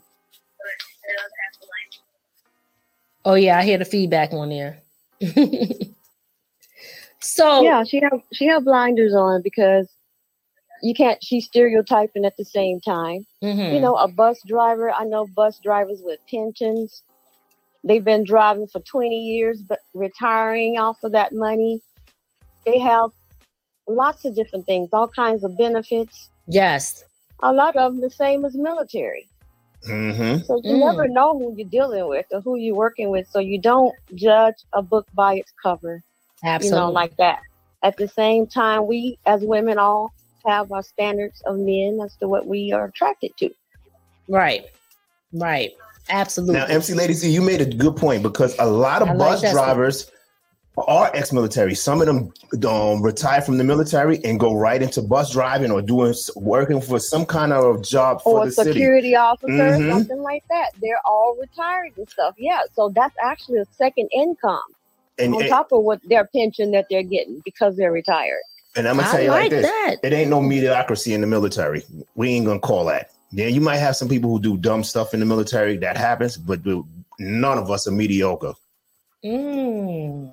Oh 3.25 3.35
yeah, 3.35 3.57
I 3.57 3.63
hear 3.63 3.77
the 3.77 3.85
feedback 3.85 4.33
on 4.33 4.49
there. 4.49 4.81
so 7.19 7.63
yeah, 7.63 7.83
she 7.83 7.99
have 8.01 8.21
she 8.33 8.47
have 8.47 8.63
blinders 8.65 9.13
on 9.13 9.41
because 9.41 9.87
you 10.81 10.93
can't. 10.93 11.21
She's 11.23 11.45
stereotyping 11.45 12.25
at 12.25 12.37
the 12.37 12.45
same 12.45 12.79
time. 12.81 13.25
Mhm. 13.43 13.73
You 13.73 13.79
know, 13.79 13.95
a 13.95 14.07
bus 14.07 14.39
driver. 14.45 14.91
I 14.91 15.03
know 15.05 15.27
bus 15.27 15.59
drivers 15.59 16.01
with 16.03 16.19
pensions. 16.29 17.03
They've 17.83 18.03
been 18.03 18.23
driving 18.23 18.67
for 18.67 18.79
twenty 18.81 19.19
years, 19.19 19.61
but 19.61 19.79
retiring 19.93 20.77
off 20.77 20.97
of 21.03 21.11
that 21.13 21.33
money. 21.33 21.81
They 22.65 22.79
have 22.79 23.11
lots 23.87 24.25
of 24.25 24.35
different 24.35 24.65
things, 24.65 24.89
all 24.93 25.07
kinds 25.07 25.43
of 25.43 25.57
benefits. 25.57 26.29
Yes. 26.47 27.03
A 27.41 27.53
lot 27.53 27.75
of 27.75 27.93
them 27.93 28.01
the 28.01 28.09
same 28.09 28.43
as 28.45 28.53
military. 28.55 29.27
Mm-hmm. 29.87 30.43
So 30.43 30.57
you 30.63 30.75
Mm. 30.75 30.79
never 30.79 31.07
know 31.07 31.37
who 31.39 31.53
you're 31.55 31.69
dealing 31.69 32.07
with 32.07 32.25
or 32.31 32.41
who 32.41 32.57
you're 32.57 32.75
working 32.75 33.09
with. 33.11 33.27
So 33.29 33.39
you 33.39 33.59
don't 33.59 33.95
judge 34.13 34.55
a 34.73 34.81
book 34.81 35.07
by 35.13 35.35
its 35.35 35.53
cover. 35.63 36.03
Absolutely. 36.43 36.77
You 36.79 36.85
know, 36.85 36.91
like 36.91 37.15
that. 37.17 37.39
At 37.81 37.95
the 37.95 38.07
same 38.09 38.45
time, 38.45 38.87
we 38.87 39.17
as 39.25 39.41
women 39.41 39.77
all 39.77 40.11
have 40.45 40.71
our 40.71 40.83
standards 40.83 41.41
of 41.45 41.57
men 41.57 41.99
as 42.03 42.15
to 42.17 42.27
what 42.27 42.47
we 42.47 42.71
are 42.71 42.85
attracted 42.85 43.35
to. 43.37 43.49
Right. 44.27 44.65
Right. 45.33 45.71
Absolutely. 46.09 46.55
Now, 46.55 46.65
MC 46.65 46.93
Lady 46.93 47.13
Z, 47.13 47.29
you 47.29 47.41
made 47.41 47.61
a 47.61 47.65
good 47.65 47.95
point 47.95 48.23
because 48.23 48.55
a 48.59 48.65
lot 48.65 49.01
of 49.01 49.09
I 49.09 49.15
bus 49.15 49.41
that 49.41 49.53
drivers 49.53 50.11
are 50.87 51.11
ex-military. 51.13 51.75
Some 51.75 52.01
of 52.01 52.07
them 52.07 52.31
um, 52.67 53.01
retire 53.01 53.41
from 53.41 53.57
the 53.57 53.63
military 53.63 54.23
and 54.23 54.39
go 54.39 54.55
right 54.55 54.81
into 54.81 55.01
bus 55.01 55.31
driving 55.33 55.71
or 55.71 55.81
doing 55.81 56.13
working 56.35 56.81
for 56.81 56.99
some 56.99 57.25
kind 57.25 57.51
of 57.53 57.83
job 57.83 58.21
for 58.21 58.39
or 58.39 58.45
the 58.45 58.51
security 58.51 59.09
city. 59.09 59.15
officer, 59.15 59.51
Mhm. 59.51 59.91
something 59.91 60.21
like 60.21 60.43
that. 60.49 60.71
They're 60.81 61.01
all 61.05 61.35
retired 61.39 61.91
and 61.97 62.09
stuff. 62.09 62.35
Yeah, 62.37 62.61
so 62.73 62.89
that's 62.89 63.15
actually 63.21 63.59
a 63.59 63.65
second 63.77 64.09
income 64.13 64.61
And, 65.17 65.35
on 65.35 65.41
and, 65.41 65.49
top 65.49 65.71
of 65.73 65.83
what 65.83 65.99
their 66.07 66.25
pension 66.33 66.71
that 66.71 66.85
they're 66.89 67.03
getting 67.03 67.41
because 67.43 67.75
they're 67.75 67.91
retired. 67.91 68.41
And 68.75 68.87
I'm 68.87 68.97
gonna 68.97 69.07
I 69.07 69.11
tell 69.11 69.21
you 69.21 69.29
like, 69.29 69.41
like 69.43 69.51
this: 69.51 69.65
that. 69.65 69.97
it 70.03 70.13
ain't 70.13 70.29
no 70.29 70.41
mediocrity 70.41 71.13
in 71.13 71.21
the 71.21 71.27
military. 71.27 71.83
We 72.15 72.29
ain't 72.29 72.45
gonna 72.45 72.59
call 72.59 72.85
that. 72.85 73.11
Yeah, 73.31 73.47
you 73.47 73.61
might 73.61 73.77
have 73.77 73.95
some 73.95 74.09
people 74.09 74.29
who 74.29 74.39
do 74.39 74.57
dumb 74.57 74.83
stuff 74.83 75.13
in 75.13 75.19
the 75.19 75.25
military. 75.25 75.77
That 75.77 75.97
happens, 75.97 76.37
but 76.37 76.61
none 77.19 77.57
of 77.57 77.69
us 77.69 77.87
are 77.87 77.91
mediocre. 77.91 78.53
Mm. 79.23 80.31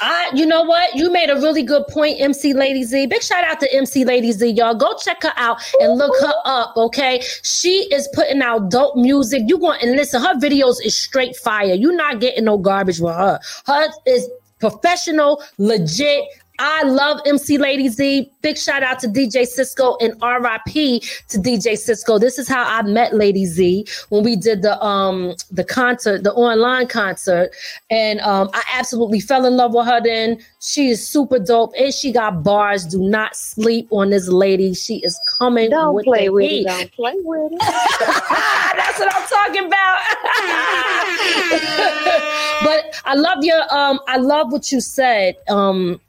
I, 0.00 0.30
you 0.32 0.46
know 0.46 0.62
what? 0.62 0.94
You 0.94 1.10
made 1.10 1.28
a 1.28 1.34
really 1.34 1.62
good 1.62 1.86
point, 1.88 2.20
MC 2.20 2.52
Lady 2.52 2.84
Z. 2.84 3.06
Big 3.06 3.22
shout 3.22 3.42
out 3.42 3.58
to 3.60 3.74
MC 3.74 4.04
Lady 4.04 4.30
Z, 4.30 4.48
y'all. 4.50 4.74
Go 4.74 4.96
check 4.96 5.22
her 5.24 5.32
out 5.36 5.60
and 5.80 5.98
look 5.98 6.14
her 6.20 6.34
up, 6.44 6.76
okay? 6.76 7.20
She 7.42 7.88
is 7.92 8.08
putting 8.14 8.40
out 8.40 8.70
dope 8.70 8.94
music. 8.94 9.42
You 9.46 9.58
going 9.58 9.80
and 9.82 9.92
listen, 9.92 10.22
her 10.22 10.34
videos 10.36 10.76
is 10.84 10.96
straight 10.96 11.34
fire. 11.34 11.74
You're 11.74 11.96
not 11.96 12.20
getting 12.20 12.44
no 12.44 12.58
garbage 12.58 13.00
with 13.00 13.14
her. 13.14 13.40
Her 13.66 13.88
is 14.06 14.28
professional, 14.60 15.42
legit. 15.58 16.24
I 16.58 16.82
love 16.82 17.20
MC 17.24 17.56
Lady 17.58 17.88
Z. 17.88 18.30
Big 18.42 18.58
shout 18.58 18.82
out 18.82 18.98
to 19.00 19.08
DJ 19.08 19.46
Cisco 19.46 19.96
and 20.00 20.12
RIP 20.22 21.02
to 21.28 21.38
DJ 21.38 21.78
Cisco. 21.78 22.18
This 22.18 22.38
is 22.38 22.48
how 22.48 22.64
I 22.64 22.82
met 22.82 23.14
Lady 23.14 23.46
Z 23.46 23.86
when 24.08 24.24
we 24.24 24.34
did 24.34 24.62
the 24.62 24.82
um 24.84 25.34
the 25.52 25.62
concert, 25.62 26.24
the 26.24 26.32
online 26.32 26.88
concert, 26.88 27.50
and 27.90 28.20
um 28.20 28.50
I 28.54 28.62
absolutely 28.74 29.20
fell 29.20 29.44
in 29.44 29.56
love 29.56 29.72
with 29.74 29.86
her. 29.86 30.00
Then 30.02 30.38
she 30.60 30.88
is 30.88 31.06
super 31.06 31.38
dope 31.38 31.72
and 31.78 31.94
she 31.94 32.10
got 32.10 32.42
bars. 32.42 32.84
Do 32.84 32.98
not 33.00 33.36
sleep 33.36 33.86
on 33.90 34.10
this 34.10 34.26
lady. 34.28 34.74
She 34.74 34.96
is 34.98 35.18
coming. 35.38 35.70
Don't 35.70 35.94
with 35.94 36.06
play 36.06 36.28
with 36.28 36.50
heat. 36.50 36.66
it. 36.66 36.68
Don't 36.68 36.92
play 36.92 37.14
with 37.18 37.52
it. 37.52 37.60
That's 37.60 38.98
what 38.98 39.14
I'm 39.14 39.28
talking 39.28 39.66
about. 39.66 39.98
but 42.64 43.00
I 43.04 43.14
love 43.14 43.44
your 43.44 43.60
um 43.72 44.00
I 44.08 44.16
love 44.16 44.50
what 44.50 44.72
you 44.72 44.80
said. 44.80 45.36
Um 45.48 46.00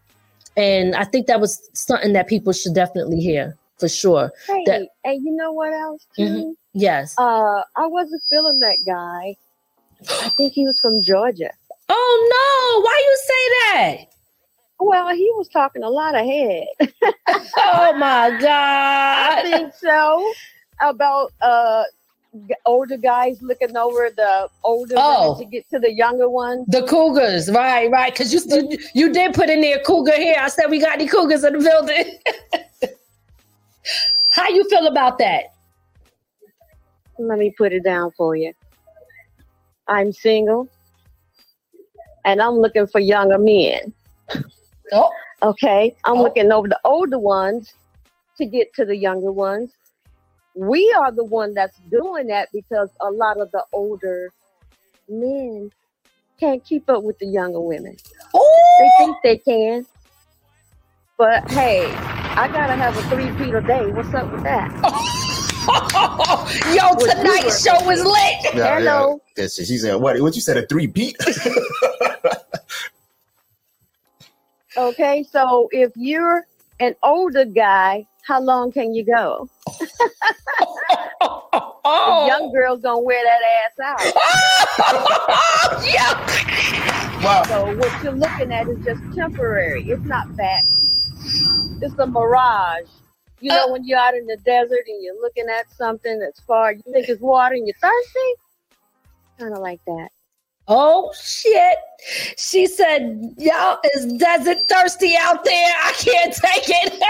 and 0.59 0.95
I 0.95 1.05
think 1.05 1.27
that 1.27 1.39
was 1.39 1.69
something 1.73 2.13
that 2.13 2.27
people 2.27 2.51
should 2.53 2.75
definitely 2.75 3.19
hear 3.19 3.57
for 3.79 3.87
sure. 3.87 4.31
Hey, 4.47 4.63
That- 4.65 4.87
and 5.05 5.23
you 5.25 5.31
know 5.31 5.51
what 5.53 5.71
else 5.73 6.05
too? 6.15 6.21
Mhm. 6.23 6.53
Yes. 6.73 7.15
Uh, 7.17 7.63
I 7.75 7.87
wasn't 7.87 8.21
feeling 8.29 8.59
that 8.59 8.77
guy. 8.85 9.35
I 10.25 10.29
think 10.29 10.53
he 10.53 10.65
was 10.65 10.79
from 10.79 11.01
Georgia. 11.01 11.49
Oh 11.89 12.29
no, 12.35 12.81
why 12.85 13.03
you 13.07 13.17
say 13.31 13.49
that? 13.63 14.05
Well, 14.79 15.09
he 15.15 15.29
was 15.35 15.49
talking 15.49 15.83
a 15.83 15.89
lot 15.89 16.15
of 16.15 16.25
head. 16.25 16.67
Oh 17.57 17.93
my 17.93 18.29
god! 18.41 19.37
I 19.37 19.41
think 19.43 19.73
so. 19.75 20.31
About 20.81 21.31
uh 21.41 21.83
older 22.65 22.97
guys 22.97 23.41
looking 23.41 23.75
over 23.75 24.09
the 24.15 24.47
older 24.63 24.95
Oh. 24.97 25.37
to 25.39 25.45
get 25.45 25.67
to 25.71 25.79
the 25.79 25.91
younger 25.91 26.29
ones. 26.29 26.65
The 26.67 26.83
Cougars, 26.83 27.49
right, 27.51 27.89
right. 27.89 28.13
Because 28.13 28.31
you, 28.33 28.39
you 28.69 28.77
you 28.93 29.13
did 29.13 29.33
put 29.33 29.49
in 29.49 29.61
there 29.61 29.79
Cougar 29.79 30.15
here. 30.15 30.37
I 30.39 30.47
said 30.49 30.67
we 30.69 30.79
got 30.79 30.93
any 30.93 31.07
Cougars 31.07 31.43
in 31.43 31.53
the 31.53 31.59
building. 31.59 32.19
How 34.31 34.47
you 34.49 34.67
feel 34.69 34.87
about 34.87 35.17
that? 35.19 35.45
Let 37.17 37.39
me 37.39 37.53
put 37.57 37.73
it 37.73 37.83
down 37.83 38.11
for 38.15 38.35
you. 38.35 38.53
I'm 39.87 40.13
single 40.13 40.69
and 42.25 42.41
I'm 42.41 42.53
looking 42.59 42.85
for 42.87 42.99
younger 42.99 43.39
men. 43.39 43.91
Oh, 44.91 45.09
Okay. 45.41 45.95
I'm 46.05 46.17
Oh. 46.17 46.23
looking 46.23 46.51
over 46.51 46.67
the 46.67 46.79
older 46.85 47.17
ones 47.17 47.73
to 48.37 48.45
get 48.45 48.73
to 48.75 48.85
the 48.85 48.95
younger 48.95 49.31
ones. 49.31 49.71
We 50.59 50.93
are 50.99 51.09
the 51.09 51.23
one 51.23 51.53
that's 51.53 51.77
doing 51.89 52.27
that 52.27 52.49
because 52.51 52.89
a 52.99 53.09
lot 53.09 53.39
of 53.39 53.49
the 53.51 53.63
older 53.71 54.33
men 55.07 55.71
can't 56.37 56.61
keep 56.65 56.89
up 56.89 57.03
with 57.03 57.17
the 57.19 57.27
younger 57.27 57.61
women. 57.61 57.95
They 57.95 58.29
oh, 58.35 58.91
think 58.97 59.15
they 59.23 59.37
can. 59.37 59.85
But 61.17 61.49
hey, 61.49 61.85
I 61.85 62.49
gotta 62.51 62.75
have 62.75 62.97
a 62.97 63.01
three 63.03 63.31
feet 63.37 63.53
a 63.53 63.61
day. 63.61 63.89
What's 63.91 64.13
up 64.13 64.29
with 64.33 64.43
that? 64.43 64.69
yo! 66.75 66.89
What 66.89 67.15
Tonight's 67.15 67.65
were- 67.65 67.71
show 67.71 67.89
is 67.89 68.03
lit. 68.03 68.53
Hello. 68.53 69.21
Yeah, 69.37 69.47
she 69.47 69.63
she 69.63 69.77
said, 69.77 69.95
"What? 69.95 70.19
What 70.19 70.35
you 70.35 70.41
said? 70.41 70.57
A 70.57 70.67
three 70.67 70.87
peat?" 70.87 71.15
Okay, 74.77 75.25
so 75.29 75.67
if 75.71 75.91
you're 75.95 76.45
an 76.79 76.95
older 77.03 77.45
guy, 77.45 78.07
how 78.23 78.41
long 78.41 78.71
can 78.71 78.93
you 78.93 79.05
go? 79.05 79.49
Oh, 81.91 82.27
Young 82.27 82.51
girls 82.53 82.81
gonna 82.81 82.99
wear 82.99 83.23
that 83.23 83.41
ass 83.63 83.79
out. 83.83 84.13
Oh, 84.81 85.83
yeah. 85.85 87.23
wow. 87.23 87.43
So 87.43 87.75
what 87.75 88.03
you're 88.03 88.13
looking 88.13 88.53
at 88.53 88.67
is 88.67 88.83
just 88.85 89.01
temporary. 89.15 89.83
It's 89.89 90.03
not 90.03 90.27
fact. 90.35 90.67
It's 91.81 91.97
a 91.97 92.07
mirage. 92.07 92.87
You 93.39 93.49
know, 93.49 93.65
uh. 93.65 93.71
when 93.71 93.85
you're 93.85 93.99
out 93.99 94.15
in 94.15 94.25
the 94.25 94.37
desert 94.37 94.83
and 94.87 95.03
you're 95.03 95.19
looking 95.19 95.47
at 95.49 95.69
something 95.71 96.19
that's 96.19 96.39
far, 96.41 96.73
you 96.73 96.83
think 96.91 97.09
it's 97.09 97.21
water 97.21 97.55
and 97.55 97.67
you're 97.67 97.75
thirsty? 97.81 98.33
Kind 99.39 99.53
of 99.53 99.59
like 99.59 99.83
that. 99.85 100.09
Oh 100.71 101.11
shit! 101.19 101.77
She 102.37 102.67
said, 102.67 103.33
"Y'all 103.37 103.79
is 103.95 104.05
desert 104.13 104.69
thirsty 104.69 105.15
out 105.17 105.43
there. 105.43 105.73
I 105.83 105.91
can't 105.93 106.33
take 106.33 106.63
it." 106.67 107.03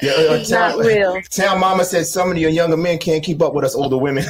Yeah, 0.00 0.12
uh, 0.12 0.34
It's 0.34 0.50
not 0.50 0.76
real. 0.78 1.20
Tell 1.30 1.58
mama 1.58 1.84
said 1.84 2.06
some 2.06 2.30
of 2.30 2.36
your 2.36 2.50
younger 2.50 2.76
men 2.76 2.98
can't 2.98 3.22
keep 3.22 3.40
up 3.40 3.54
with 3.54 3.64
us 3.64 3.74
older 3.74 3.96
women. 3.96 4.24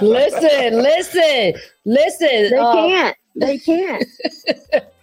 listen, 0.00 0.82
listen, 0.82 1.54
listen. 1.84 2.50
They 2.50 2.56
uh, 2.56 2.72
can't. 2.72 3.16
They 3.34 3.58
can't. 3.58 4.04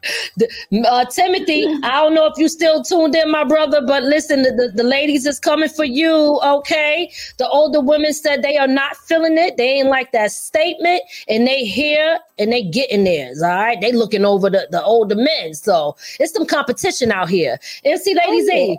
uh, 0.88 1.06
Timothy, 1.06 1.68
I 1.84 2.02
don't 2.02 2.14
know 2.14 2.26
if 2.28 2.38
you 2.38 2.48
still 2.50 2.84
tuned 2.84 3.16
in, 3.16 3.32
my 3.32 3.44
brother, 3.44 3.82
but 3.86 4.04
listen, 4.04 4.44
the, 4.44 4.52
the, 4.52 4.72
the 4.76 4.84
ladies 4.84 5.26
is 5.26 5.40
coming 5.40 5.70
for 5.70 5.86
you, 5.86 6.40
okay? 6.44 7.12
The 7.38 7.48
older 7.48 7.82
women 7.82 8.14
said 8.14 8.42
they 8.44 8.58
are 8.58 8.68
not 8.68 8.96
feeling 8.98 9.38
it. 9.38 9.58
They 9.58 9.70
ain't 9.80 9.90
like 9.90 10.12
that 10.12 10.32
statement, 10.32 11.02
and 11.28 11.48
they 11.48 11.66
here 11.66 12.20
and 12.40 12.52
they 12.52 12.64
getting 12.64 13.04
theirs, 13.04 13.42
all 13.42 13.50
right? 13.50 13.80
They 13.80 13.92
looking 13.92 14.26
over 14.26 14.50
the, 14.50 14.68
the 14.72 14.84
older 14.84 15.16
men. 15.16 15.54
So 15.54 15.96
it's 16.20 16.34
some 16.34 16.46
competition 16.46 17.12
out 17.12 17.30
here. 17.30 17.58
MC 17.86 18.14
Lady 18.14 18.42
Oh, 18.42 18.46
Z, 18.46 18.78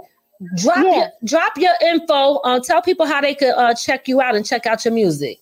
drop 0.57 0.85
Yeah. 0.85 0.97
your 0.97 1.09
drop 1.25 1.57
your 1.57 1.75
info. 1.83 2.37
Uh, 2.39 2.61
tell 2.61 2.83
people 2.83 3.07
how 3.07 3.21
they 3.21 3.35
could 3.35 3.55
uh, 3.55 3.75
check 3.75 4.09
you 4.09 4.21
out 4.21 4.35
and 4.35 4.45
check 4.45 4.67
out 4.67 4.85
your 4.85 4.95
music. 4.95 5.39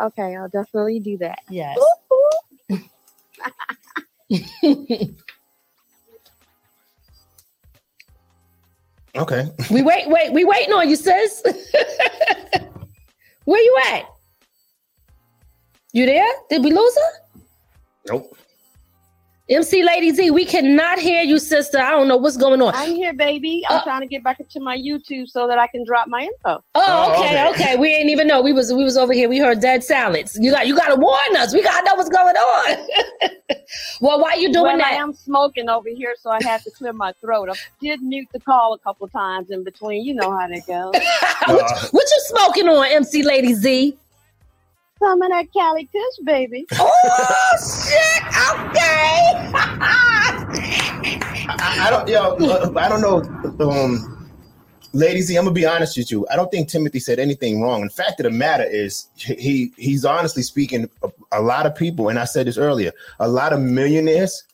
Okay, 0.00 0.36
I'll 0.36 0.48
definitely 0.48 1.00
do 1.00 1.18
that. 1.18 1.40
Yes. 1.50 1.78
okay. 9.16 9.48
We 9.70 9.82
wait, 9.82 10.08
wait, 10.08 10.32
we 10.32 10.44
waiting 10.44 10.72
on 10.72 10.88
you, 10.88 10.96
sis. 10.96 11.42
Where 13.44 13.62
you 13.62 13.76
at? 13.92 14.04
You 15.92 16.06
there? 16.06 16.32
Did 16.48 16.62
we 16.62 16.72
lose 16.72 16.96
her? 16.96 17.40
Nope. 18.08 18.36
MC 19.50 19.82
Lady 19.82 20.12
Z, 20.12 20.30
we 20.30 20.44
cannot 20.44 21.00
hear 21.00 21.22
you, 21.22 21.40
sister. 21.40 21.78
I 21.78 21.90
don't 21.90 22.06
know 22.06 22.16
what's 22.16 22.36
going 22.36 22.62
on. 22.62 22.72
I'm 22.72 22.94
here, 22.94 23.12
baby. 23.12 23.64
I'm 23.68 23.78
Uh, 23.78 23.82
trying 23.82 24.00
to 24.00 24.06
get 24.06 24.22
back 24.22 24.38
into 24.38 24.60
my 24.60 24.76
YouTube 24.78 25.28
so 25.28 25.48
that 25.48 25.58
I 25.58 25.66
can 25.66 25.84
drop 25.84 26.06
my 26.06 26.20
info. 26.22 26.38
Oh, 26.46 26.62
Oh, 26.76 27.12
okay, 27.24 27.48
okay. 27.48 27.48
okay. 27.50 27.76
We 27.76 27.88
ain't 27.92 28.08
even 28.10 28.28
know. 28.28 28.40
We 28.42 28.52
was 28.52 28.72
we 28.72 28.84
was 28.84 28.96
over 28.96 29.12
here. 29.12 29.28
We 29.28 29.38
heard 29.38 29.58
dead 29.60 29.82
silence. 29.82 30.38
You 30.40 30.52
got 30.52 30.68
you 30.68 30.76
gotta 30.76 30.94
warn 30.94 31.36
us. 31.36 31.52
We 31.52 31.62
gotta 31.62 31.84
know 31.84 31.96
what's 31.96 32.08
going 32.10 32.36
on. 32.36 32.86
well, 34.00 34.20
why 34.20 34.34
you 34.34 34.52
doing 34.52 34.78
well, 34.78 34.82
I 34.84 34.90
am 34.90 35.12
smoking 35.12 35.68
over 35.68 35.88
here, 35.88 36.14
so 36.20 36.30
I 36.30 36.38
had 36.44 36.62
to 36.62 36.70
clear 36.70 36.92
my 36.92 37.12
throat. 37.20 37.50
I 37.50 37.54
did 37.80 38.02
mute 38.02 38.28
the 38.32 38.38
call 38.40 38.72
a 38.74 38.78
couple 38.78 39.08
times 39.08 39.50
in 39.50 39.64
between. 39.64 40.04
You 40.04 40.14
know 40.14 40.30
how 40.30 40.46
that 40.46 40.66
goes. 40.66 40.94
Uh, 41.42 41.56
what 41.90 42.04
you 42.10 42.20
smoking 42.26 42.68
on, 42.68 42.86
MC 42.86 43.22
Lady 43.22 43.54
Z? 43.54 43.96
Some 45.00 45.22
of 45.22 45.30
that 45.30 45.46
Cali 45.52 45.88
Kush, 45.90 46.24
baby. 46.24 46.66
Oh 46.74 46.90
shit! 47.58 48.22
Okay. 48.52 49.50
I, 51.52 51.86
I 51.86 51.90
don't, 51.90 52.06
yo, 52.08 52.36
uh, 52.36 52.72
I 52.76 52.88
don't 52.88 53.00
know. 53.00 53.70
Um, 53.70 54.28
Lady 54.92 55.22
Z, 55.22 55.36
I'm 55.36 55.44
gonna 55.44 55.54
be 55.54 55.64
honest 55.64 55.96
with 55.96 56.10
you. 56.10 56.26
I 56.30 56.36
don't 56.36 56.50
think 56.50 56.68
Timothy 56.68 57.00
said 57.00 57.18
anything 57.18 57.62
wrong. 57.62 57.82
In 57.82 57.88
fact 57.88 58.20
of 58.20 58.24
the 58.24 58.30
matter 58.30 58.64
is, 58.64 59.08
he 59.14 59.72
he's 59.76 60.04
honestly 60.04 60.42
speaking. 60.42 60.90
A, 61.02 61.10
a 61.32 61.40
lot 61.40 61.64
of 61.64 61.74
people, 61.74 62.08
and 62.08 62.18
I 62.18 62.24
said 62.24 62.46
this 62.46 62.58
earlier, 62.58 62.92
a 63.20 63.28
lot 63.28 63.52
of 63.52 63.60
millionaires, 63.60 64.44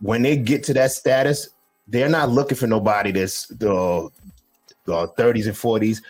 when 0.00 0.22
they 0.22 0.36
get 0.36 0.64
to 0.64 0.74
that 0.74 0.92
status, 0.92 1.48
they're 1.88 2.08
not 2.08 2.28
looking 2.28 2.58
for 2.58 2.66
nobody 2.66 3.12
that's 3.12 3.46
the 3.46 4.10
the 4.84 5.08
30s 5.16 5.46
and 5.46 5.56
40s 5.56 6.00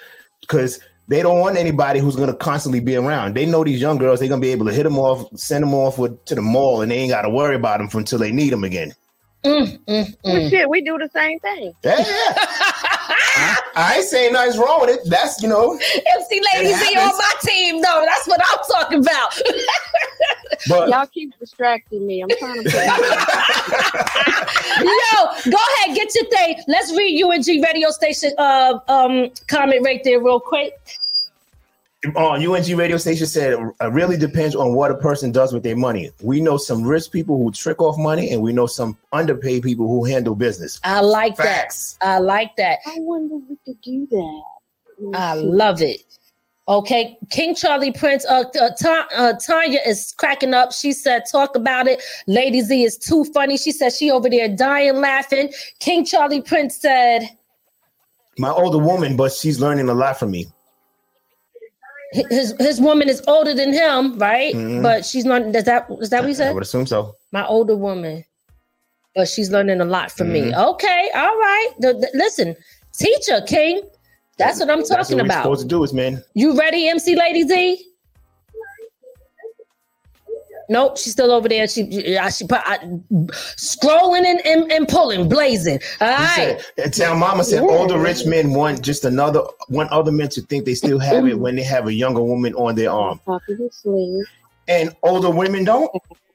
because 0.41 0.81
they 1.09 1.23
don't 1.23 1.39
want 1.39 1.57
anybody 1.57 2.01
who's 2.01 2.17
going 2.17 2.29
to 2.29 2.37
constantly 2.37 2.81
be 2.81 2.97
around. 2.97 3.35
They 3.35 3.47
know 3.47 3.63
these 3.63 3.81
young 3.81 3.99
girls, 3.99 4.21
they're 4.21 4.29
going 4.29 4.41
to 4.41 4.45
be 4.45 4.53
able 4.53 4.67
to 4.67 4.73
hit 4.73 4.83
them 4.83 4.99
off, 4.99 5.27
send 5.39 5.63
them 5.63 5.75
off 5.75 5.99
with, 5.99 6.25
to 6.27 6.35
the 6.35 6.43
mall, 6.43 6.83
and 6.83 6.91
they 6.91 6.97
ain't 6.97 7.11
got 7.11 7.23
to 7.23 7.31
worry 7.31 7.57
about 7.57 7.79
them 7.79 7.89
until 7.93 8.19
they 8.19 8.33
need 8.33 8.53
them 8.53 8.65
again. 8.65 8.93
Mm, 9.45 9.79
mm, 9.85 10.05
mm. 10.05 10.17
Well, 10.25 10.51
shit, 10.51 10.69
we 10.69 10.81
do 10.81 10.99
the 10.99 11.09
same 11.15 11.39
thing. 11.39 11.73
Yeah. 11.85 11.97
I, 13.39 13.59
I, 13.77 13.95
ain't 13.97 14.05
saying 14.05 14.33
nothing's 14.33 14.59
wrong 14.59 14.81
with 14.81 14.91
it. 14.91 15.09
That's, 15.09 15.41
you 15.41 15.49
know. 15.49 15.75
MC 15.75 16.43
Ladies 16.55 16.81
be 16.81 16.97
on 16.97 17.17
my 17.17 17.33
team, 17.43 17.81
though. 17.81 18.05
That's 18.05 18.27
what 18.27 18.41
I'm 18.41 18.59
talking 18.69 18.99
about. 19.01 19.41
but, 20.69 20.89
Y'all 20.89 21.07
keep 21.07 21.39
distracting 21.39 22.07
me. 22.07 22.23
I'm 22.23 22.29
trying 22.39 22.65
to. 22.65 22.71
Yo, 22.71 22.71
go 25.51 25.57
ahead, 25.57 25.97
get 25.97 26.15
your 26.15 26.27
thing. 26.31 26.57
Let's 26.69 26.97
read 26.97 27.23
UNG 27.23 27.61
radio 27.63 27.91
station 27.91 28.33
uh, 28.39 28.79
um, 28.89 29.31
comment 29.49 29.85
right 29.85 30.01
there, 30.05 30.21
real 30.21 30.41
quick 30.41 30.73
on 32.15 32.45
UNG 32.45 32.77
radio 32.77 32.97
station 32.97 33.27
said 33.27 33.55
it 33.55 33.93
really 33.93 34.17
depends 34.17 34.55
on 34.55 34.75
what 34.75 34.91
a 34.91 34.97
person 34.97 35.33
does 35.33 35.53
with 35.53 35.63
their 35.63 35.77
money. 35.77 36.11
We 36.23 36.41
know 36.41 36.57
some 36.57 36.85
rich 36.85 37.11
people 37.11 37.39
who 37.39 37.51
trick 37.51 37.81
off 37.81 37.99
money, 37.99 38.31
and 38.31 38.43
we 38.43 38.53
know 38.53 38.67
some 38.67 38.97
underpaid 39.13 39.63
people 39.63 39.89
who 39.89 40.05
handle 40.05 40.35
business. 40.35 40.79
I 40.85 41.01
like 41.01 41.37
Facts. 41.37 41.97
that. 42.01 42.07
I 42.07 42.19
like 42.19 42.55
that. 42.57 42.79
I 42.87 42.97
wonder 42.99 43.37
if 43.37 43.43
we 43.49 43.57
could 43.65 43.81
do 43.81 44.07
that. 44.11 44.43
I 45.15 45.35
love 45.35 45.83
it. 45.83 46.03
Okay, 46.69 47.17
King 47.31 47.55
Charlie 47.55 47.93
Prince. 47.93 48.27
Uh, 48.27 48.43
uh, 48.61 48.71
uh, 49.15 49.35
Tanya 49.35 49.79
is 49.87 50.13
cracking 50.17 50.53
up. 50.53 50.73
She 50.73 50.93
said, 50.93 51.23
"Talk 51.31 51.55
about 51.55 51.87
it." 51.87 52.03
Lady 52.27 52.61
Z 52.61 52.83
is 52.83 52.99
too 52.99 53.25
funny. 53.27 53.57
She 53.57 53.71
said 53.71 53.93
she 53.93 54.11
over 54.11 54.29
there 54.29 54.49
dying 54.49 54.97
laughing. 54.97 55.53
King 55.79 56.05
Charlie 56.05 56.43
Prince 56.43 56.77
said, 56.77 57.29
"My 58.39 58.51
older 58.51 58.79
woman, 58.79 59.17
but 59.17 59.33
she's 59.33 59.61
learning 59.61 59.89
a 59.89 59.95
lot 59.95 60.19
from 60.19 60.33
me." 60.33 60.47
his 62.13 62.55
his 62.59 62.81
woman 62.81 63.09
is 63.09 63.23
older 63.27 63.55
than 63.55 63.73
him, 63.73 64.19
right? 64.19 64.55
Mm-hmm. 64.55 64.83
But 64.83 65.05
she's 65.05 65.25
not. 65.25 65.53
Does 65.53 65.65
that 65.65 65.87
is 66.01 66.11
that 66.11 66.23
what 66.23 66.29
you 66.29 66.35
said? 66.35 66.51
I 66.51 66.55
would 66.55 66.63
assume 66.63 66.87
so. 66.87 67.15
My 67.33 67.47
older 67.47 67.77
woman, 67.77 68.25
but 69.15 69.29
she's 69.29 69.51
learning 69.51 69.81
a 69.81 69.85
lot 69.85 70.11
from 70.11 70.29
mm-hmm. 70.29 70.51
me. 70.51 70.57
Okay, 70.57 71.11
all 71.15 71.37
right. 71.37 71.71
The, 71.81 71.93
the, 71.95 72.11
listen, 72.15 72.57
teacher 72.93 73.41
King. 73.47 73.83
That's 74.39 74.61
what 74.61 74.71
I'm 74.71 74.83
talking 74.85 75.17
what 75.17 75.27
about. 75.27 75.43
Supposed 75.43 75.63
to 75.63 75.69
do 75.69 75.83
is, 75.83 75.93
man. 75.93 76.23
You 76.35 76.59
ready, 76.59 76.89
MC 76.89 77.17
Lady 77.17 77.43
Z? 77.45 77.83
Nope, 80.69 80.99
she's 80.99 81.13
still 81.13 81.31
over 81.31 81.49
there. 81.49 81.69
She, 81.69 82.17
I, 82.19 82.29
she, 82.29 82.45
I, 82.51 82.79
scrolling 82.79 84.25
and, 84.25 84.45
and, 84.45 84.73
and, 84.73 84.89
pulling, 84.89 85.29
blazing. 85.29 85.79
All 86.01 86.09
right. 86.09 86.61
Said, 86.77 86.93
tell 86.93 87.17
Mama 87.17 87.45
said 87.45 87.63
Ooh. 87.63 87.71
older 87.71 87.99
rich 87.99 88.27
men 88.27 88.53
want 88.53 88.83
just 88.83 89.05
another 89.05 89.43
one 89.69 89.87
other 89.91 90.11
men 90.11 90.29
to 90.31 90.43
think 90.43 90.65
they 90.65 90.75
still 90.75 90.99
have 90.99 91.27
it 91.27 91.39
when 91.39 91.55
they 91.55 91.63
have 91.63 91.87
a 91.87 91.93
younger 91.93 92.23
woman 92.23 92.53
on 92.55 92.75
their 92.75 92.91
arm. 92.91 93.21
And 94.69 94.95
older 95.05 95.31
women 95.31 95.65
don't. 95.65 95.91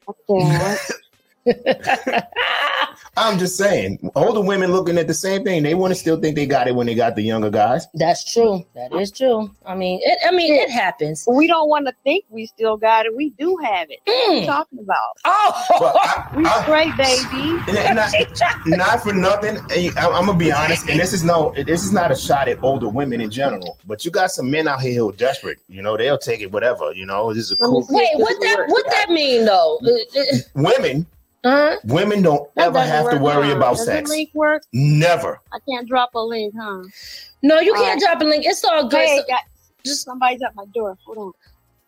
I'm 3.17 3.37
just 3.37 3.57
saying, 3.57 4.09
older 4.15 4.41
women 4.41 4.71
looking 4.71 4.97
at 4.97 5.07
the 5.07 5.13
same 5.13 5.43
thing. 5.43 5.63
They 5.63 5.73
want 5.73 5.91
to 5.91 5.95
still 5.99 6.19
think 6.19 6.35
they 6.35 6.45
got 6.45 6.67
it 6.67 6.75
when 6.75 6.87
they 6.87 6.95
got 6.95 7.15
the 7.15 7.21
younger 7.21 7.49
guys. 7.49 7.85
That's 7.93 8.31
true. 8.31 8.65
That 8.73 8.93
is 8.93 9.11
true. 9.11 9.51
I 9.65 9.75
mean, 9.75 9.99
it, 10.01 10.19
I 10.25 10.31
mean, 10.31 10.53
it 10.53 10.69
happens. 10.69 11.27
We 11.29 11.45
don't 11.45 11.67
want 11.67 11.87
to 11.87 11.93
think 12.03 12.25
we 12.29 12.45
still 12.45 12.77
got 12.77 13.05
it. 13.05 13.15
We 13.15 13.31
do 13.31 13.57
have 13.63 13.89
it. 13.89 13.99
Mm. 14.07 14.13
What 14.13 14.29
are 14.29 14.39
you 14.39 14.45
talking 14.45 14.79
about? 14.79 15.17
Oh, 15.25 15.91
I, 16.01 16.29
we 16.37 16.45
I, 16.45 16.63
straight, 16.63 16.95
baby. 16.95 17.93
Not, 17.93 18.77
not, 18.77 19.03
for 19.03 19.13
nothing. 19.13 19.57
I, 19.69 19.91
I'm 19.97 20.25
gonna 20.25 20.37
be 20.37 20.51
honest, 20.51 20.89
and 20.89 20.99
this 20.99 21.11
is 21.11 21.23
no, 21.23 21.53
this 21.65 21.83
is 21.83 21.91
not 21.91 22.11
a 22.11 22.15
shot 22.15 22.47
at 22.47 22.63
older 22.63 22.87
women 22.87 23.19
in 23.19 23.29
general. 23.29 23.77
But 23.85 24.05
you 24.05 24.11
got 24.11 24.31
some 24.31 24.49
men 24.49 24.67
out 24.67 24.81
here 24.81 24.95
who 24.95 25.09
are 25.09 25.13
desperate. 25.13 25.59
You 25.67 25.81
know, 25.81 25.97
they'll 25.97 26.17
take 26.17 26.39
it, 26.39 26.51
whatever. 26.51 26.93
You 26.93 27.05
know, 27.05 27.33
this 27.33 27.45
is 27.45 27.51
a 27.51 27.57
cool. 27.57 27.85
Wait, 27.89 28.09
what 28.15 28.39
that? 28.39 28.65
What 28.67 28.85
that 28.87 29.09
mean 29.09 29.45
though? 29.45 29.79
Women 30.55 31.05
uh-huh. 31.43 31.77
Women 31.85 32.21
don't 32.21 32.53
that 32.55 32.67
ever 32.67 32.81
have 32.81 33.09
to 33.09 33.17
worry 33.17 33.47
huh? 33.47 33.57
about 33.57 33.77
Does 33.77 33.85
sex. 33.85 34.09
link 34.09 34.29
work? 34.33 34.61
Never. 34.73 35.39
I 35.51 35.57
can't 35.67 35.87
drop 35.87 36.13
a 36.13 36.19
link, 36.19 36.53
huh? 36.57 36.83
No, 37.41 37.59
you 37.59 37.73
all 37.73 37.81
can't 37.81 38.01
right. 38.01 38.11
drop 38.11 38.21
a 38.21 38.25
link. 38.25 38.45
It's 38.45 38.63
all 38.63 38.87
good. 38.87 38.99
Hey, 38.99 39.17
so, 39.17 39.27
got, 39.27 39.41
just 39.83 40.05
somebody's 40.05 40.41
at 40.43 40.53
my 40.55 40.65
door. 40.73 40.97
Hold 41.05 41.17
on. 41.17 41.33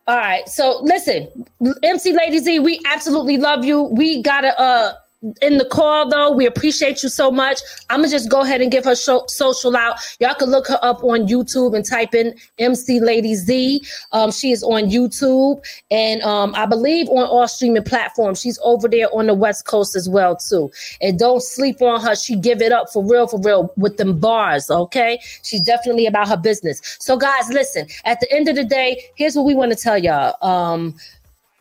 All 0.08 0.18
right. 0.18 0.48
So 0.50 0.80
listen, 0.82 1.46
MC 1.84 2.14
Lady 2.14 2.40
Z, 2.40 2.60
we 2.60 2.82
absolutely 2.86 3.38
love 3.38 3.64
you. 3.64 3.84
We 3.84 4.22
gotta 4.22 4.60
uh 4.60 4.94
in 5.42 5.58
the 5.58 5.66
call 5.66 6.10
though. 6.10 6.32
We 6.32 6.46
appreciate 6.46 7.04
you 7.04 7.10
so 7.10 7.32
much. 7.32 7.60
I'm 7.90 8.00
gonna 8.00 8.10
just 8.10 8.30
go 8.30 8.42
ahead 8.42 8.62
and 8.62 8.72
give 8.72 8.86
her 8.86 8.96
show, 8.96 9.24
social 9.28 9.76
out. 9.76 9.98
Y'all 10.20 10.34
can 10.36 10.50
look 10.50 10.68
her 10.68 10.80
up 10.82 11.04
on 11.04 11.28
YouTube 11.28 11.76
and 11.76 11.86
type 11.86 12.14
in 12.14 12.36
MC 12.60 13.00
Lady 13.00 13.36
Z. 13.36 13.82
Um, 14.12 14.32
she 14.32 14.52
is 14.52 14.64
on 14.64 14.84
YouTube 14.84 15.64
and 15.92 16.22
um, 16.24 16.54
I 16.56 16.66
believe 16.66 17.08
on 17.10 17.24
all 17.24 17.48
streaming 17.48 17.84
platforms. 17.84 18.42
She's 18.42 18.60
over 18.64 18.88
there 18.88 19.08
on 19.14 19.28
the 19.28 19.34
West 19.34 19.66
Coast 19.66 19.96
as 19.96 20.10
well 20.10 20.36
too. 20.36 20.72
And 21.02 21.18
don't 21.18 21.42
sleep 21.42 21.82
on 21.82 22.02
her. 22.02 22.16
She 22.16 22.36
give 22.36 22.62
it 22.62 22.72
up 22.72 22.90
for 22.92 23.04
real, 23.04 23.28
for 23.28 23.40
real 23.40 23.74
with 23.78 23.98
them 23.98 24.20
bars. 24.20 24.70
Okay, 24.70 25.20
she's 25.44 25.62
definitely 25.62 26.06
about 26.06 26.28
her 26.28 26.38
business. 26.38 26.82
So 27.00 27.18
guys, 27.18 27.50
listen. 27.50 27.88
At 28.06 28.20
the 28.20 28.32
end 28.32 28.48
of 28.48 28.56
the 28.56 28.64
day, 28.64 29.04
here's 29.16 29.36
what 29.36 29.46
we 29.46 29.56
want 29.56 29.72
to 29.72 29.78
tell 29.78 29.98
y'all. 29.98 30.36
Um, 30.48 30.96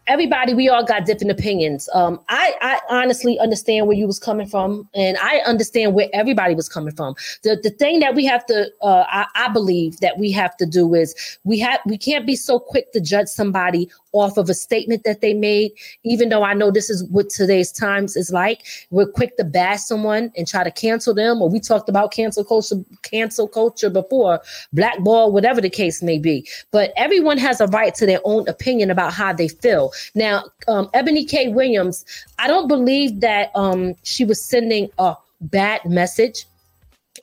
everybody 0.07 0.53
we 0.53 0.69
all 0.69 0.85
got 0.85 1.05
different 1.05 1.31
opinions 1.31 1.89
um 1.95 2.21
i 2.29 2.55
i 2.61 2.81
honestly 2.91 3.39
understand 3.39 3.87
where 3.87 3.97
you 3.97 4.07
was 4.07 4.19
coming 4.19 4.47
from 4.47 4.89
and 4.95 5.17
i 5.19 5.39
understand 5.47 5.95
where 5.95 6.09
everybody 6.13 6.55
was 6.55 6.69
coming 6.69 6.95
from 6.95 7.15
the 7.43 7.59
the 7.63 7.71
thing 7.71 8.01
that 8.01 8.15
we 8.15 8.25
have 8.25 8.45
to 8.45 8.69
uh 8.83 9.05
I, 9.09 9.27
I 9.35 9.49
believe 9.49 10.01
that 10.01 10.19
we 10.19 10.33
have 10.33 10.57
to 10.57 10.67
do 10.67 10.95
is 10.95 11.39
we 11.45 11.59
have 11.61 11.81
we 11.87 11.97
can't 11.97 12.27
be 12.27 12.37
so 12.37 12.59
quick 12.59 12.93
to 12.93 13.01
judge 13.01 13.29
somebody 13.29 13.89
off 14.13 14.37
of 14.37 14.49
a 14.49 14.55
statement 14.55 15.05
that 15.05 15.21
they 15.21 15.35
made, 15.35 15.73
even 16.05 16.29
though 16.29 16.43
I 16.43 16.55
know 16.55 16.71
this 16.71 16.91
is 16.91 17.05
what 17.05 17.31
today's 17.31 17.73
times 17.73 18.17
is 18.17 18.31
like. 18.31 18.65
We're 18.91 19.07
quick 19.07 19.37
to 19.39 19.45
bash 19.45 19.81
someone 19.81 20.31
and 20.37 20.47
try 20.47 20.65
to 20.65 20.71
cancel 20.71 21.15
them, 21.15 21.43
or 21.43 21.49
we 21.49 21.61
talked 21.61 21.89
about 21.89 22.13
cancel 22.13 22.45
culture, 22.45 22.77
cancel 23.03 23.49
culture 23.49 23.91
before, 23.91 24.41
blackball, 24.73 25.33
whatever 25.33 25.61
the 25.61 25.71
case 25.71 26.03
may 26.03 26.19
be. 26.19 26.47
But 26.71 26.93
everyone 26.97 27.39
has 27.39 27.61
a 27.61 27.67
right 27.69 27.95
to 27.97 28.07
their 28.07 28.21
own 28.25 28.49
opinion 28.49 28.91
about 28.91 29.13
how 29.13 29.33
they 29.33 29.49
feel. 29.49 29.92
Now, 30.15 30.45
um, 30.69 30.89
Eboni 30.89 31.29
K. 31.29 31.49
Williams, 31.49 32.05
I 32.39 32.47
don't 32.47 32.69
believe 32.69 33.21
that 33.21 33.51
um, 33.55 33.95
she 34.03 34.25
was 34.25 34.43
sending 34.43 34.91
a 34.99 35.17
bad 35.41 35.85
message. 35.85 36.47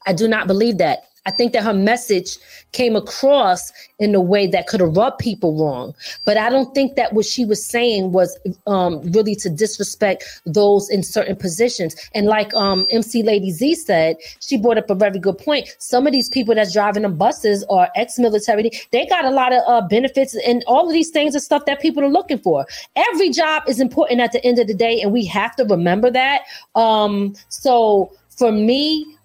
I 0.05 0.13
do 0.13 0.27
not 0.27 0.47
believe 0.47 0.77
that. 0.77 1.08
I 1.29 1.31
think 1.31 1.53
that 1.53 1.63
her 1.63 1.75
message 1.75 2.39
came 2.71 2.95
across 2.95 3.71
in 3.99 4.15
a 4.15 4.19
way 4.19 4.47
that 4.47 4.65
could 4.65 4.79
have 4.79 4.97
rubbed 4.97 5.19
people 5.19 5.55
wrong. 5.63 5.93
But 6.25 6.37
I 6.37 6.49
don't 6.49 6.73
think 6.73 6.95
that 6.95 7.13
what 7.13 7.25
she 7.25 7.45
was 7.45 7.63
saying 7.63 8.13
was 8.13 8.35
um, 8.65 8.99
really 9.11 9.35
to 9.35 9.47
disrespect 9.47 10.23
those 10.47 10.89
in 10.89 11.03
certain 11.03 11.35
positions. 11.35 11.95
And 12.15 12.25
like 12.25 12.51
um, 12.55 12.87
MC 12.89 13.21
Lady 13.21 13.51
Z 13.51 13.75
said, 13.75 14.17
she 14.39 14.57
brought 14.57 14.79
up 14.79 14.89
a 14.89 14.95
very 14.95 15.19
good 15.19 15.37
point. 15.37 15.69
Some 15.77 16.07
of 16.07 16.13
these 16.13 16.29
people 16.29 16.55
that's 16.55 16.73
driving 16.73 17.03
the 17.03 17.09
buses 17.09 17.63
are 17.69 17.89
ex-military. 17.95 18.71
They 18.91 19.05
got 19.05 19.23
a 19.23 19.29
lot 19.29 19.53
of 19.53 19.61
uh, 19.67 19.87
benefits, 19.87 20.35
and 20.47 20.63
all 20.65 20.87
of 20.87 20.93
these 20.93 21.11
things 21.11 21.35
are 21.35 21.39
stuff 21.39 21.65
that 21.65 21.79
people 21.79 22.03
are 22.03 22.09
looking 22.09 22.39
for. 22.39 22.65
Every 22.95 23.29
job 23.29 23.63
is 23.67 23.79
important 23.79 24.19
at 24.19 24.31
the 24.31 24.43
end 24.43 24.57
of 24.57 24.65
the 24.65 24.73
day, 24.73 24.99
and 24.99 25.11
we 25.11 25.25
have 25.25 25.55
to 25.57 25.63
remember 25.65 26.09
that. 26.09 26.41
Um, 26.73 27.35
so 27.49 28.11
for 28.35 28.51
me, 28.51 29.18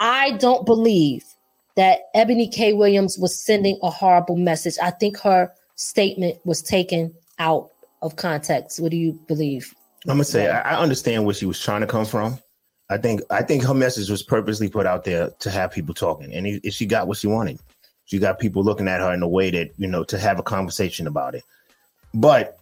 I 0.00 0.32
don't 0.32 0.64
believe 0.64 1.22
that 1.76 2.00
Eboni 2.16 2.52
K. 2.52 2.72
Williams 2.72 3.18
was 3.18 3.44
sending 3.44 3.78
a 3.82 3.90
horrible 3.90 4.36
message. 4.36 4.74
I 4.82 4.90
think 4.90 5.18
her 5.18 5.52
statement 5.76 6.38
was 6.44 6.62
taken 6.62 7.14
out 7.38 7.70
of 8.02 8.16
context. 8.16 8.80
What 8.80 8.90
do 8.90 8.96
you 8.96 9.12
believe? 9.28 9.74
I'm 10.06 10.14
gonna 10.14 10.24
say 10.24 10.48
I 10.48 10.80
understand 10.80 11.26
where 11.26 11.34
she 11.34 11.46
was 11.46 11.60
trying 11.60 11.82
to 11.82 11.86
come 11.86 12.06
from. 12.06 12.38
I 12.88 12.96
think 12.96 13.20
I 13.30 13.42
think 13.42 13.62
her 13.64 13.74
message 13.74 14.08
was 14.08 14.22
purposely 14.22 14.68
put 14.68 14.86
out 14.86 15.04
there 15.04 15.30
to 15.40 15.50
have 15.50 15.70
people 15.70 15.94
talking, 15.94 16.32
and 16.32 16.46
he, 16.46 16.70
she 16.70 16.86
got 16.86 17.06
what 17.06 17.18
she 17.18 17.26
wanted. 17.26 17.60
She 18.06 18.18
got 18.18 18.38
people 18.38 18.64
looking 18.64 18.88
at 18.88 19.00
her 19.00 19.12
in 19.12 19.22
a 19.22 19.28
way 19.28 19.50
that 19.50 19.70
you 19.76 19.86
know 19.86 20.02
to 20.04 20.18
have 20.18 20.38
a 20.38 20.42
conversation 20.42 21.06
about 21.06 21.34
it. 21.34 21.44
But 22.14 22.58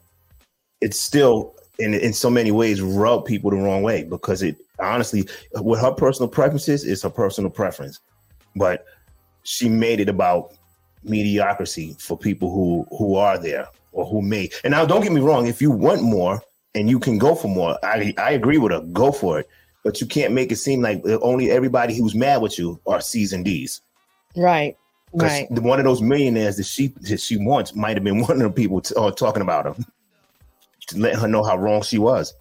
it's 0.81 1.01
still 1.01 1.55
in 1.79 1.95
in 1.95 2.13
so 2.13 2.31
many 2.31 2.51
ways 2.51 2.83
rub 2.83 3.25
people 3.25 3.51
the 3.51 3.57
wrong 3.57 3.83
way 3.83 4.05
because 4.05 4.43
it 4.43 4.57
honestly, 4.81 5.29
with 5.55 5.81
her 5.81 5.93
personal 5.93 6.29
preferences, 6.29 6.85
is 6.85 7.03
her 7.03 7.11
personal 7.11 7.51
preference. 7.51 8.01
But 8.57 8.85
she 9.43 9.69
made 9.69 10.01
it 10.01 10.09
about 10.09 10.55
mediocrity 11.05 11.97
for 11.99 12.19
people 12.19 12.51
who 12.51 12.87
who 12.97 13.17
are 13.17 13.39
there 13.39 13.69
or 13.93 14.07
who 14.07 14.23
may. 14.23 14.51
And 14.65 14.73
now, 14.73 14.85
don't 14.85 15.03
get 15.03 15.13
me 15.13 15.21
wrong. 15.21 15.47
If 15.47 15.63
you 15.63 15.71
want 15.71 16.03
more 16.03 16.43
and 16.75 16.89
you 16.89 16.99
can 16.99 17.19
go 17.19 17.35
for 17.35 17.49
more, 17.49 17.79
I 17.85 18.15
I 18.19 18.33
agree 18.33 18.59
with 18.59 18.73
her. 18.73 18.81
Go 18.81 19.13
for 19.13 19.41
it. 19.41 19.49
But 19.85 20.01
you 20.01 20.07
can't 20.07 20.35
make 20.35 20.53
it 20.53 20.57
seem 20.57 20.83
like 20.83 21.03
only 21.23 21.51
everybody 21.51 21.97
who's 21.97 22.15
mad 22.15 22.43
with 22.43 22.59
you 22.59 22.81
are 22.87 23.01
C's 23.01 23.33
and 23.33 23.45
D's. 23.45 23.81
Right. 24.37 24.77
Right. 25.13 25.51
One 25.51 25.79
of 25.79 25.85
those 25.85 26.03
millionaires 26.03 26.57
that 26.57 26.67
she 26.67 26.89
that 27.03 27.21
she 27.21 27.37
wants 27.37 27.75
might 27.75 27.97
have 27.97 28.05
been 28.05 28.21
one 28.23 28.33
of 28.33 28.39
the 28.39 28.51
people 28.51 28.81
t- 28.81 28.95
uh, 28.97 29.11
talking 29.13 29.43
about 29.43 29.65
her, 29.67 29.85
letting 30.95 31.21
her 31.21 31.29
know 31.29 31.43
how 31.43 31.57
wrong 31.57 31.83
she 31.83 31.99
was. 31.99 32.35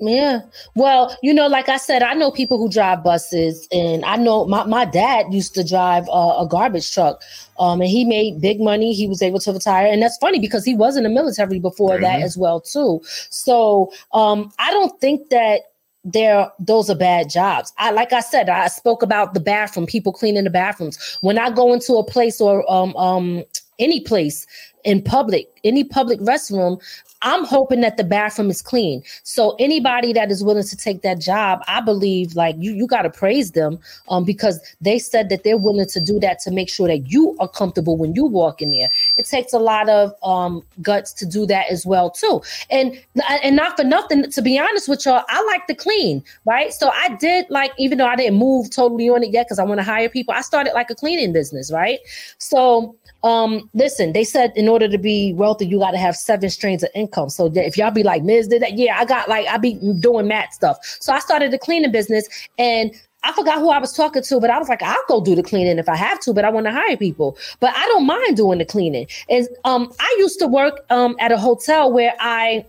Yeah. 0.00 0.40
Well, 0.74 1.14
you 1.22 1.34
know, 1.34 1.46
like 1.46 1.68
I 1.68 1.76
said, 1.76 2.02
I 2.02 2.14
know 2.14 2.30
people 2.30 2.56
who 2.56 2.70
drive 2.70 3.04
buses, 3.04 3.68
and 3.70 4.02
I 4.06 4.16
know 4.16 4.46
my, 4.46 4.64
my 4.64 4.86
dad 4.86 5.26
used 5.30 5.54
to 5.54 5.64
drive 5.64 6.08
uh, 6.08 6.36
a 6.38 6.46
garbage 6.48 6.92
truck, 6.92 7.20
um, 7.58 7.82
and 7.82 7.90
he 7.90 8.06
made 8.06 8.40
big 8.40 8.60
money. 8.60 8.94
He 8.94 9.06
was 9.06 9.20
able 9.20 9.40
to 9.40 9.52
retire, 9.52 9.86
and 9.86 10.02
that's 10.02 10.16
funny 10.16 10.38
because 10.38 10.64
he 10.64 10.74
was 10.74 10.96
in 10.96 11.02
the 11.02 11.10
military 11.10 11.58
before 11.58 11.94
mm-hmm. 11.94 12.04
that 12.04 12.22
as 12.22 12.38
well 12.38 12.62
too. 12.62 13.02
So 13.28 13.92
um, 14.12 14.50
I 14.58 14.70
don't 14.70 14.98
think 15.02 15.28
that 15.28 15.62
there 16.02 16.50
those 16.58 16.88
are 16.88 16.96
bad 16.96 17.28
jobs. 17.28 17.72
I 17.76 17.90
like 17.90 18.14
I 18.14 18.20
said, 18.20 18.48
I 18.48 18.68
spoke 18.68 19.02
about 19.02 19.34
the 19.34 19.40
bathroom, 19.40 19.86
people 19.86 20.14
cleaning 20.14 20.44
the 20.44 20.50
bathrooms. 20.50 21.18
When 21.20 21.38
I 21.38 21.50
go 21.50 21.74
into 21.74 21.94
a 21.94 22.04
place 22.04 22.40
or 22.40 22.70
um 22.72 22.96
um 22.96 23.44
any 23.78 24.00
place 24.00 24.46
in 24.84 25.02
public, 25.02 25.46
any 25.62 25.84
public 25.84 26.20
restroom, 26.20 26.80
I'm 27.22 27.44
hoping 27.44 27.82
that 27.82 27.96
the 27.96 28.04
bathroom 28.04 28.50
is 28.50 28.62
clean. 28.62 29.02
So 29.24 29.54
anybody 29.58 30.12
that 30.14 30.30
is 30.30 30.42
willing 30.42 30.64
to 30.64 30.76
take 30.76 31.02
that 31.02 31.20
job, 31.20 31.62
I 31.68 31.80
believe 31.80 32.34
like 32.34 32.56
you 32.58 32.72
you 32.72 32.86
got 32.86 33.02
to 33.02 33.10
praise 33.10 33.52
them 33.52 33.78
um 34.08 34.24
because 34.24 34.58
they 34.80 34.98
said 34.98 35.28
that 35.28 35.44
they're 35.44 35.58
willing 35.58 35.86
to 35.86 36.00
do 36.00 36.18
that 36.20 36.38
to 36.40 36.50
make 36.50 36.68
sure 36.68 36.88
that 36.88 37.10
you 37.10 37.36
are 37.38 37.48
comfortable 37.48 37.96
when 37.96 38.14
you 38.14 38.24
walk 38.24 38.62
in 38.62 38.70
there. 38.70 38.88
It 39.16 39.26
takes 39.26 39.52
a 39.52 39.58
lot 39.58 39.88
of 39.88 40.14
um 40.22 40.62
guts 40.80 41.12
to 41.14 41.26
do 41.26 41.46
that 41.46 41.70
as 41.70 41.84
well 41.84 42.10
too. 42.10 42.40
And 42.70 42.98
and 43.42 43.56
not 43.56 43.76
for 43.76 43.84
nothing 43.84 44.30
to 44.30 44.42
be 44.42 44.58
honest 44.58 44.88
with 44.88 45.04
y'all, 45.04 45.24
I 45.28 45.42
like 45.44 45.66
to 45.66 45.74
clean, 45.74 46.24
right? 46.46 46.72
So 46.72 46.90
I 46.90 47.16
did 47.16 47.46
like 47.50 47.72
even 47.78 47.98
though 47.98 48.06
I 48.06 48.16
didn't 48.16 48.38
move 48.38 48.70
totally 48.70 49.08
on 49.10 49.22
it 49.22 49.30
yet 49.30 49.48
cuz 49.48 49.58
I 49.58 49.64
want 49.64 49.78
to 49.80 49.84
hire 49.84 50.08
people, 50.08 50.32
I 50.34 50.40
started 50.40 50.72
like 50.72 50.90
a 50.90 50.94
cleaning 50.94 51.32
business, 51.32 51.70
right? 51.70 51.98
So 52.38 52.96
um, 53.22 53.68
listen, 53.74 54.12
they 54.12 54.24
said 54.24 54.52
in 54.56 54.68
order 54.68 54.88
to 54.88 54.98
be 54.98 55.34
wealthy, 55.34 55.66
you 55.66 55.78
got 55.78 55.90
to 55.90 55.98
have 55.98 56.16
seven 56.16 56.48
streams 56.48 56.82
of 56.82 56.88
income. 56.94 57.09
So 57.30 57.50
if 57.54 57.76
y'all 57.76 57.90
be 57.90 58.02
like, 58.02 58.22
Miz 58.22 58.48
did 58.48 58.62
that, 58.62 58.76
yeah, 58.78 58.98
I 58.98 59.04
got 59.04 59.28
like 59.28 59.46
I 59.46 59.58
be 59.58 59.74
doing 59.98 60.28
mat 60.28 60.54
stuff. 60.54 60.78
So 61.00 61.12
I 61.12 61.18
started 61.18 61.52
a 61.54 61.58
cleaning 61.58 61.92
business, 61.92 62.28
and 62.58 62.92
I 63.22 63.32
forgot 63.32 63.58
who 63.58 63.70
I 63.70 63.78
was 63.78 63.92
talking 63.92 64.22
to, 64.22 64.40
but 64.40 64.50
I 64.50 64.58
was 64.58 64.68
like, 64.68 64.82
I'll 64.82 64.96
go 65.08 65.22
do 65.22 65.34
the 65.34 65.42
cleaning 65.42 65.78
if 65.78 65.88
I 65.88 65.96
have 65.96 66.20
to, 66.20 66.32
but 66.32 66.44
I 66.44 66.50
want 66.50 66.66
to 66.66 66.72
hire 66.72 66.96
people. 66.96 67.36
But 67.60 67.74
I 67.76 67.86
don't 67.88 68.06
mind 68.06 68.36
doing 68.36 68.58
the 68.58 68.64
cleaning. 68.64 69.06
And 69.28 69.46
um, 69.64 69.92
I 70.00 70.16
used 70.18 70.38
to 70.40 70.46
work 70.46 70.80
um 70.90 71.16
at 71.20 71.32
a 71.32 71.38
hotel 71.38 71.92
where 71.92 72.14
I 72.18 72.64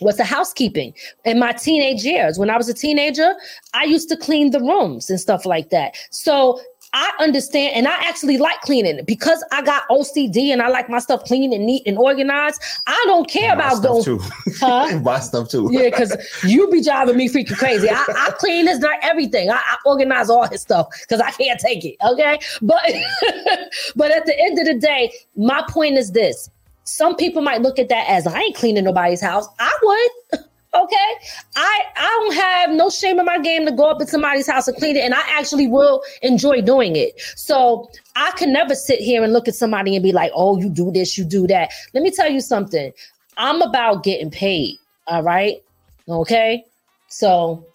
was 0.00 0.16
the 0.16 0.24
housekeeping 0.24 0.94
in 1.24 1.38
my 1.38 1.52
teenage 1.52 2.04
years. 2.04 2.38
When 2.38 2.50
I 2.50 2.56
was 2.56 2.68
a 2.68 2.74
teenager, 2.74 3.34
I 3.74 3.84
used 3.84 4.08
to 4.08 4.16
clean 4.16 4.50
the 4.50 4.60
rooms 4.60 5.08
and 5.08 5.20
stuff 5.20 5.46
like 5.46 5.70
that. 5.70 5.96
So 6.10 6.60
I 6.94 7.10
understand 7.20 7.74
and 7.74 7.88
I 7.88 7.94
actually 8.06 8.36
like 8.36 8.60
cleaning 8.60 9.02
because 9.06 9.42
I 9.50 9.62
got 9.62 9.88
OCD 9.88 10.48
and 10.48 10.60
I 10.60 10.68
like 10.68 10.90
my 10.90 10.98
stuff 10.98 11.24
clean 11.24 11.52
and 11.52 11.64
neat 11.64 11.82
and 11.86 11.96
organized. 11.96 12.62
I 12.86 13.02
don't 13.06 13.28
care 13.28 13.56
my 13.56 13.66
about 13.66 13.82
going. 13.82 14.04
Too. 14.04 14.20
Huh? 14.60 14.98
my 15.02 15.18
stuff 15.20 15.48
too. 15.48 15.68
yeah, 15.72 15.90
because 15.90 16.14
you 16.44 16.70
be 16.70 16.82
driving 16.82 17.16
me 17.16 17.28
freaking 17.28 17.56
crazy. 17.56 17.88
I, 17.88 18.04
I 18.16 18.30
clean 18.38 18.66
his 18.66 18.78
not 18.78 18.98
everything. 19.02 19.50
I, 19.50 19.54
I 19.54 19.76
organize 19.86 20.28
all 20.28 20.46
his 20.46 20.60
stuff 20.60 20.88
because 21.02 21.20
I 21.20 21.30
can't 21.30 21.58
take 21.58 21.84
it. 21.84 21.96
Okay. 22.04 22.38
But 22.60 22.82
but 23.96 24.10
at 24.10 24.26
the 24.26 24.38
end 24.38 24.58
of 24.58 24.66
the 24.66 24.74
day, 24.74 25.12
my 25.36 25.64
point 25.68 25.96
is 25.96 26.12
this. 26.12 26.50
Some 26.84 27.16
people 27.16 27.42
might 27.42 27.62
look 27.62 27.78
at 27.78 27.88
that 27.88 28.08
as 28.08 28.26
I 28.26 28.38
ain't 28.38 28.56
cleaning 28.56 28.84
nobody's 28.84 29.20
house. 29.20 29.46
I 29.58 29.72
would. 29.82 30.40
Okay. 30.74 31.14
I 31.54 31.82
I 31.96 32.06
don't 32.20 32.34
have 32.34 32.70
no 32.70 32.88
shame 32.88 33.20
in 33.20 33.26
my 33.26 33.38
game 33.38 33.66
to 33.66 33.72
go 33.72 33.90
up 33.90 34.00
in 34.00 34.06
somebody's 34.06 34.48
house 34.48 34.68
and 34.68 34.76
clean 34.76 34.96
it. 34.96 35.04
And 35.04 35.14
I 35.14 35.20
actually 35.28 35.66
will 35.66 36.02
enjoy 36.22 36.62
doing 36.62 36.96
it. 36.96 37.20
So 37.36 37.90
I 38.16 38.30
can 38.32 38.52
never 38.52 38.74
sit 38.74 38.98
here 39.00 39.22
and 39.22 39.32
look 39.34 39.48
at 39.48 39.54
somebody 39.54 39.94
and 39.94 40.02
be 40.02 40.12
like, 40.12 40.32
oh, 40.34 40.58
you 40.58 40.70
do 40.70 40.90
this, 40.90 41.18
you 41.18 41.24
do 41.24 41.46
that. 41.48 41.70
Let 41.92 42.02
me 42.02 42.10
tell 42.10 42.30
you 42.30 42.40
something. 42.40 42.92
I'm 43.36 43.60
about 43.60 44.02
getting 44.02 44.30
paid. 44.30 44.76
All 45.08 45.22
right. 45.22 45.62
Okay. 46.08 46.64
So 47.08 47.66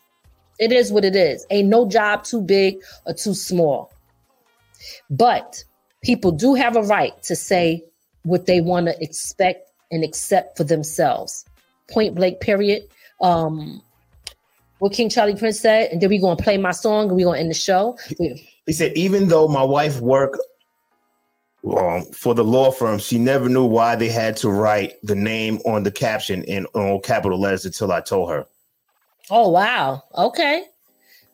it 0.60 0.72
is 0.72 0.91
what 0.91 1.06
it 1.06 1.15
is. 1.15 1.45
Ain't 1.52 1.68
no 1.68 1.88
job 1.88 2.24
too 2.24 2.41
big 2.41 2.80
or 3.06 3.14
too 3.14 3.36
small. 3.36 3.91
But 5.11 5.64
people 6.02 6.32
do 6.32 6.56
have 6.56 6.76
a 6.76 6.82
right 6.82 7.22
to 7.24 7.36
say 7.36 7.84
what 8.24 8.48
they 8.48 8.60
want 8.60 8.88
to 8.88 9.03
expect 9.03 9.69
and 9.91 10.03
accept 10.03 10.57
for 10.57 10.64
themselves 10.64 11.45
point 11.89 12.15
blank 12.15 12.39
period. 12.39 12.84
Um, 13.22 13.81
what 14.80 14.93
King 14.93 15.09
Charlie 15.09 15.35
Prince 15.35 15.59
said, 15.59 15.91
and 15.91 16.01
then 16.01 16.09
we 16.09 16.19
gonna 16.19 16.35
play 16.35 16.57
my 16.57 16.72
song 16.72 17.07
and 17.07 17.15
we 17.15 17.23
gonna 17.23 17.39
end 17.39 17.49
the 17.49 17.55
show. 17.55 17.97
He 18.65 18.73
said, 18.73 18.93
even 18.95 19.27
though 19.27 19.47
my 19.47 19.64
wife 19.64 19.99
worked 20.01 20.38
um, 21.76 22.03
for 22.14 22.35
the 22.35 22.43
law 22.43 22.72
firm, 22.72 22.99
she 22.99 23.18
never 23.18 23.49
knew 23.49 23.65
why 23.65 23.95
they 23.95 24.09
had 24.09 24.38
to 24.38 24.49
write 24.49 24.93
the 25.03 25.15
name 25.15 25.59
on 25.65 25.84
the 25.84 25.91
caption 25.91 26.43
in 26.43 26.65
all 26.68 26.99
capital 26.99 27.39
letters 27.39 27.65
until 27.65 27.91
I 27.91 28.01
told 28.01 28.30
her. 28.30 28.45
Oh 29.30 29.49
wow. 29.49 30.03
Okay. 30.15 30.64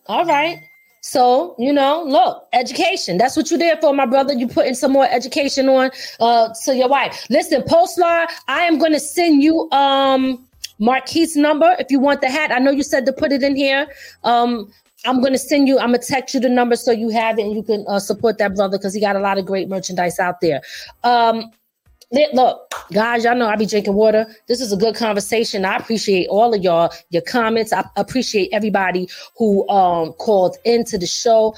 All 0.07 0.25
right. 0.25 0.59
So, 1.05 1.53
you 1.59 1.73
know, 1.73 2.01
look, 2.07 2.47
education. 2.53 3.17
That's 3.17 3.35
what 3.35 3.51
you're 3.51 3.59
there 3.59 3.75
for, 3.81 3.93
my 3.93 4.05
brother. 4.05 4.33
You 4.33 4.47
putting 4.47 4.73
some 4.73 4.93
more 4.93 5.05
education 5.05 5.67
on 5.67 5.91
uh 6.21 6.53
to 6.63 6.75
your 6.75 6.87
wife. 6.87 7.27
Listen, 7.29 7.61
Postlar, 7.63 8.25
I 8.47 8.61
am 8.61 8.79
gonna 8.79 9.01
send 9.01 9.43
you 9.43 9.69
um 9.71 10.47
Marquise 10.79 11.35
number 11.35 11.75
if 11.77 11.91
you 11.91 11.99
want 11.99 12.21
the 12.21 12.29
hat. 12.29 12.51
I 12.51 12.59
know 12.59 12.71
you 12.71 12.83
said 12.83 13.05
to 13.05 13.13
put 13.13 13.33
it 13.33 13.43
in 13.43 13.55
here. 13.55 13.85
Um, 14.23 14.71
I'm 15.05 15.21
gonna 15.21 15.37
send 15.37 15.67
you. 15.67 15.77
I'm 15.77 15.87
gonna 15.87 15.99
text 15.99 16.33
you 16.33 16.39
the 16.39 16.49
number 16.49 16.77
so 16.77 16.91
you 16.91 17.09
have 17.09 17.37
it 17.37 17.43
and 17.43 17.53
you 17.53 17.63
can 17.63 17.85
uh, 17.89 17.99
support 17.99 18.37
that 18.37 18.55
brother 18.55 18.77
because 18.77 18.93
he 18.93 19.01
got 19.01 19.17
a 19.17 19.19
lot 19.19 19.37
of 19.37 19.45
great 19.45 19.67
merchandise 19.67 20.19
out 20.19 20.39
there. 20.39 20.61
Um, 21.03 21.51
look, 22.33 22.73
guys, 22.91 23.23
y'all 23.23 23.35
know 23.35 23.47
I 23.47 23.55
be 23.55 23.65
drinking 23.65 23.93
water. 23.93 24.25
This 24.47 24.61
is 24.61 24.71
a 24.71 24.77
good 24.77 24.95
conversation. 24.95 25.65
I 25.65 25.77
appreciate 25.77 26.27
all 26.27 26.53
of 26.53 26.61
y'all, 26.61 26.91
your 27.09 27.23
comments. 27.23 27.73
I 27.73 27.83
appreciate 27.95 28.49
everybody 28.51 29.09
who 29.37 29.67
um 29.69 30.13
called 30.13 30.57
into 30.65 30.97
the 30.97 31.07
show. 31.07 31.55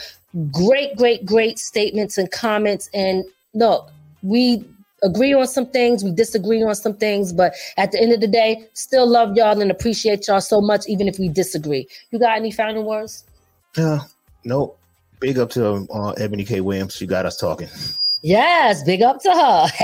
Great, 0.52 0.96
great, 0.98 1.26
great 1.26 1.60
statements 1.60 2.18
and 2.18 2.30
comments. 2.32 2.90
And 2.94 3.24
look, 3.54 3.90
we 4.22 4.66
agree 5.04 5.34
on 5.34 5.48
some 5.48 5.68
things, 5.68 6.04
we 6.04 6.12
disagree 6.12 6.64
on 6.64 6.76
some 6.76 6.94
things, 6.94 7.32
but 7.32 7.54
at 7.78 7.92
the 7.92 8.02
end 8.02 8.12
of 8.12 8.22
the 8.22 8.28
day, 8.28 8.68
still 8.74 9.08
love 9.08 9.36
y'all 9.36 9.60
and 9.62 9.72
appreciate 9.72 10.28
y'all 10.28 10.42
so 10.42 10.60
much, 10.60 10.88
even 10.88 11.08
if 11.08 11.20
we 11.20 11.30
disagree. 11.30 11.88
You 12.12 12.20
got 12.20 12.38
any 12.38 12.52
final 12.52 12.84
words? 12.84 13.24
Uh, 13.78 14.00
nope. 14.44 14.80
Big 15.20 15.38
up 15.38 15.50
to 15.52 15.66
uh, 15.66 16.14
Eboni 16.16 16.46
K. 16.46 16.60
Williams. 16.62 16.96
She 16.96 17.06
got 17.06 17.26
us 17.26 17.38
talking. 17.38 17.70
Yes, 18.26 18.82
big 18.82 19.04
up 19.04 19.22
to 19.22 19.30
her. 19.30 19.68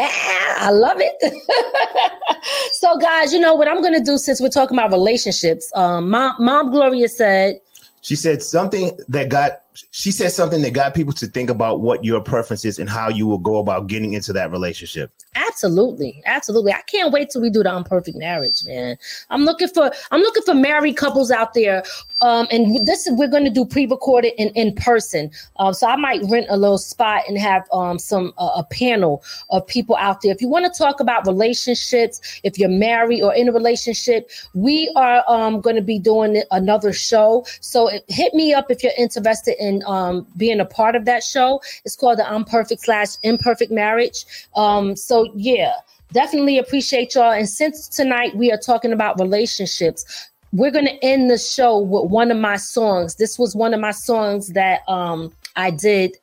I 0.57 0.71
love 0.71 0.97
it. 0.99 2.43
so, 2.73 2.97
guys, 2.97 3.31
you 3.31 3.39
know 3.39 3.53
what 3.53 3.67
I'm 3.67 3.81
going 3.81 3.93
to 3.93 4.03
do 4.03 4.17
since 4.17 4.41
we're 4.41 4.49
talking 4.49 4.75
about 4.75 4.89
relationships. 4.89 5.71
Um, 5.75 6.09
Mom, 6.09 6.33
Mom 6.39 6.71
Gloria 6.71 7.07
said, 7.07 7.59
she 8.01 8.15
said 8.15 8.41
something 8.41 8.97
that 9.09 9.29
got 9.29 9.61
she 9.91 10.11
said 10.11 10.31
something 10.31 10.61
that 10.61 10.73
got 10.73 10.93
people 10.93 11.13
to 11.13 11.27
think 11.27 11.49
about 11.49 11.81
what 11.81 12.03
your 12.03 12.21
preference 12.21 12.65
is 12.65 12.79
and 12.79 12.89
how 12.89 13.09
you 13.09 13.25
will 13.25 13.37
go 13.37 13.57
about 13.57 13.87
getting 13.87 14.13
into 14.13 14.33
that 14.33 14.51
relationship. 14.51 15.11
Absolutely, 15.35 16.21
absolutely. 16.25 16.73
I 16.73 16.81
can't 16.87 17.13
wait 17.13 17.29
till 17.29 17.41
we 17.41 17.49
do 17.49 17.63
the 17.63 17.69
unperfect 17.69 18.17
marriage, 18.17 18.65
man. 18.65 18.97
I'm 19.29 19.45
looking 19.45 19.69
for 19.69 19.89
I'm 20.11 20.19
looking 20.19 20.43
for 20.43 20.53
married 20.53 20.97
couples 20.97 21.31
out 21.31 21.53
there. 21.53 21.83
Um, 22.19 22.47
and 22.51 22.85
this 22.85 23.07
is 23.07 23.17
we're 23.17 23.29
going 23.29 23.45
to 23.45 23.49
do 23.49 23.65
pre-recorded 23.65 24.33
in 24.37 24.49
in 24.49 24.75
person. 24.75 25.31
Um, 25.57 25.73
so 25.73 25.87
I 25.87 25.95
might 25.95 26.21
rent 26.29 26.47
a 26.49 26.57
little 26.57 26.77
spot 26.77 27.23
and 27.29 27.37
have 27.37 27.65
um 27.71 27.97
some 27.97 28.33
uh, 28.37 28.51
a 28.57 28.63
panel 28.65 29.23
of 29.51 29.65
people 29.67 29.95
out 29.95 30.21
there. 30.21 30.33
If 30.33 30.41
you 30.41 30.49
want 30.49 30.65
to 30.65 30.77
talk 30.77 30.99
about 30.99 31.25
relationships, 31.25 32.41
if 32.43 32.59
you're 32.59 32.69
married 32.69 33.21
or 33.21 33.33
in 33.33 33.47
a 33.47 33.53
relationship, 33.53 34.29
we 34.53 34.91
are 34.97 35.23
um 35.27 35.61
going 35.61 35.77
to 35.77 35.81
be 35.81 35.97
doing 35.97 36.43
another 36.51 36.91
show. 36.91 37.45
So 37.61 37.89
hit 38.09 38.33
me 38.33 38.53
up 38.53 38.69
if 38.69 38.83
you're 38.83 38.91
interested 38.97 39.55
in 39.61 39.70
um 39.85 40.27
being 40.37 40.59
a 40.59 40.65
part 40.65 40.95
of 40.95 41.05
that 41.05 41.23
show. 41.23 41.61
It's 41.85 41.95
called 41.95 42.19
the 42.19 42.23
Unperfect 42.23 42.81
slash 42.81 43.09
Imperfect 43.23 43.71
Marriage. 43.71 44.25
Um, 44.55 44.95
so 44.95 45.31
yeah, 45.35 45.73
definitely 46.11 46.57
appreciate 46.57 47.15
y'all. 47.15 47.31
And 47.31 47.47
since 47.47 47.87
tonight 47.87 48.35
we 48.35 48.51
are 48.51 48.57
talking 48.57 48.93
about 48.93 49.19
relationships, 49.19 50.29
we're 50.51 50.71
gonna 50.71 50.97
end 51.01 51.29
the 51.29 51.37
show 51.37 51.79
with 51.79 52.11
one 52.11 52.31
of 52.31 52.37
my 52.37 52.57
songs. 52.57 53.15
This 53.15 53.39
was 53.39 53.55
one 53.55 53.73
of 53.73 53.79
my 53.79 53.91
songs 53.91 54.49
that 54.49 54.81
um 54.87 55.31
I 55.55 55.71
did 55.71 56.17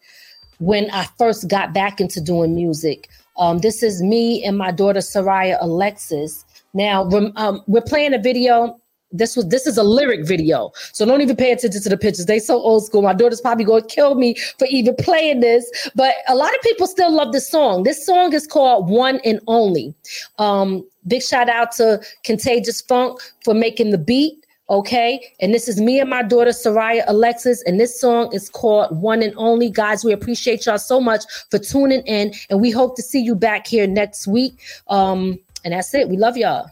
when 0.59 0.91
I 0.91 1.07
first 1.19 1.49
got 1.49 1.73
back 1.73 2.01
into 2.01 2.21
doing 2.21 2.55
music. 2.55 3.09
Um, 3.39 3.59
this 3.59 3.83
is 3.83 4.03
me 4.03 4.45
and 4.45 4.59
my 4.59 4.73
daughter 4.73 5.01
Soraya 5.01 5.57
Alexis. 5.61 6.45
Now 6.75 7.09
um, 7.37 7.63
we're 7.67 7.81
playing 7.81 8.15
a 8.15 8.19
video 8.19 8.81
this 9.13 9.37
was 9.37 9.49
this 9.49 9.67
is 9.67 9.79
a 9.79 9.83
lyric 9.83 10.27
video. 10.27 10.71
So 10.93 11.07
don't 11.07 11.21
even 11.21 11.37
pay 11.37 11.53
attention 11.53 11.83
to 11.83 11.89
the 11.89 11.97
pictures. 11.97 12.27
They 12.27 12.39
so 12.39 12.57
old 12.57 12.85
school. 12.85 13.03
My 13.03 13.15
daughter's 13.15 13.41
probably 13.41 13.65
going 13.65 13.83
to 13.83 13.89
kill 13.89 14.15
me 14.15 14.35
for 14.59 14.67
even 14.67 14.95
playing 14.97 15.41
this 15.41 15.89
but 15.95 16.15
a 16.29 16.35
lot 16.35 16.55
of 16.55 16.61
people 16.63 16.87
still 16.87 17.13
love 17.13 17.33
this 17.33 17.49
song. 17.49 17.85
This 17.85 18.05
song 18.05 18.33
is 18.33 18.47
called 18.47 18.89
one 18.91 19.21
and 19.25 19.41
only. 19.47 19.95
Um 20.39 20.87
big 21.07 21.23
shout 21.23 21.49
out 21.49 21.73
to 21.73 22.03
contagious 22.25 22.81
funk 22.83 23.21
for 23.45 23.55
making 23.55 23.91
the 23.91 23.99
beat 23.99 24.45
okay? 24.71 25.33
And 25.41 25.55
this 25.55 25.67
is 25.67 25.81
me 25.81 25.99
and 25.99 26.11
my 26.11 26.23
daughter 26.23 26.51
soraya 26.51 27.03
alexis 27.07 27.63
and 27.63 27.81
this 27.81 27.99
song 27.99 28.31
is 28.35 28.51
called 28.51 29.01
one 29.01 29.23
and 29.23 29.33
only. 29.37 29.71
Guys 29.71 30.05
we 30.05 30.13
appreciate 30.13 30.67
y'all 30.67 30.79
so 30.79 31.01
much 31.01 31.25
for 31.51 31.59
tuning 31.59 32.03
in 32.03 32.35
and 32.51 32.61
we 32.61 32.71
hope 32.71 32.95
to 32.97 33.03
see 33.03 33.21
you 33.21 33.35
back 33.35 33.67
here 33.67 33.87
next 33.87 34.27
week. 34.27 34.61
Um 34.89 35.39
and 35.65 35.73
that's 35.73 35.95
it. 35.95 36.09
We 36.09 36.19
love 36.19 36.37
y'all. 36.37 36.71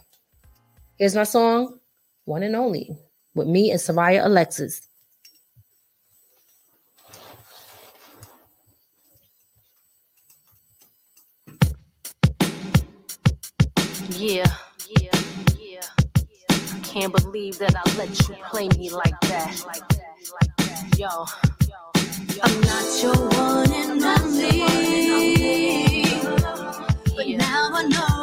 Here's 0.98 1.14
my 1.14 1.24
song 1.24 1.75
one 2.26 2.44
and 2.44 2.56
only. 2.56 2.90
with 3.34 3.48
me 3.48 3.70
and 3.70 3.80
Soraya 3.80 4.26
Alexis. 4.26 4.82
Yeah, 14.10 14.46
yeah, 14.98 15.10
yeah, 15.58 15.80
I 16.50 16.78
can't 16.82 17.12
believe 17.12 17.58
that 17.58 17.74
I 17.76 17.82
let 17.98 18.28
you 18.28 18.34
play 18.50 18.68
me 18.78 18.90
like 18.90 19.18
that. 19.22 19.62
Yo, 20.98 21.26
I'm 22.42 22.60
not 22.62 23.02
your 23.02 23.28
one 23.28 23.72
and 23.72 24.02
only, 24.02 24.62
but 27.14 27.28
now 27.28 27.70
I 27.74 27.82
know, 27.88 28.15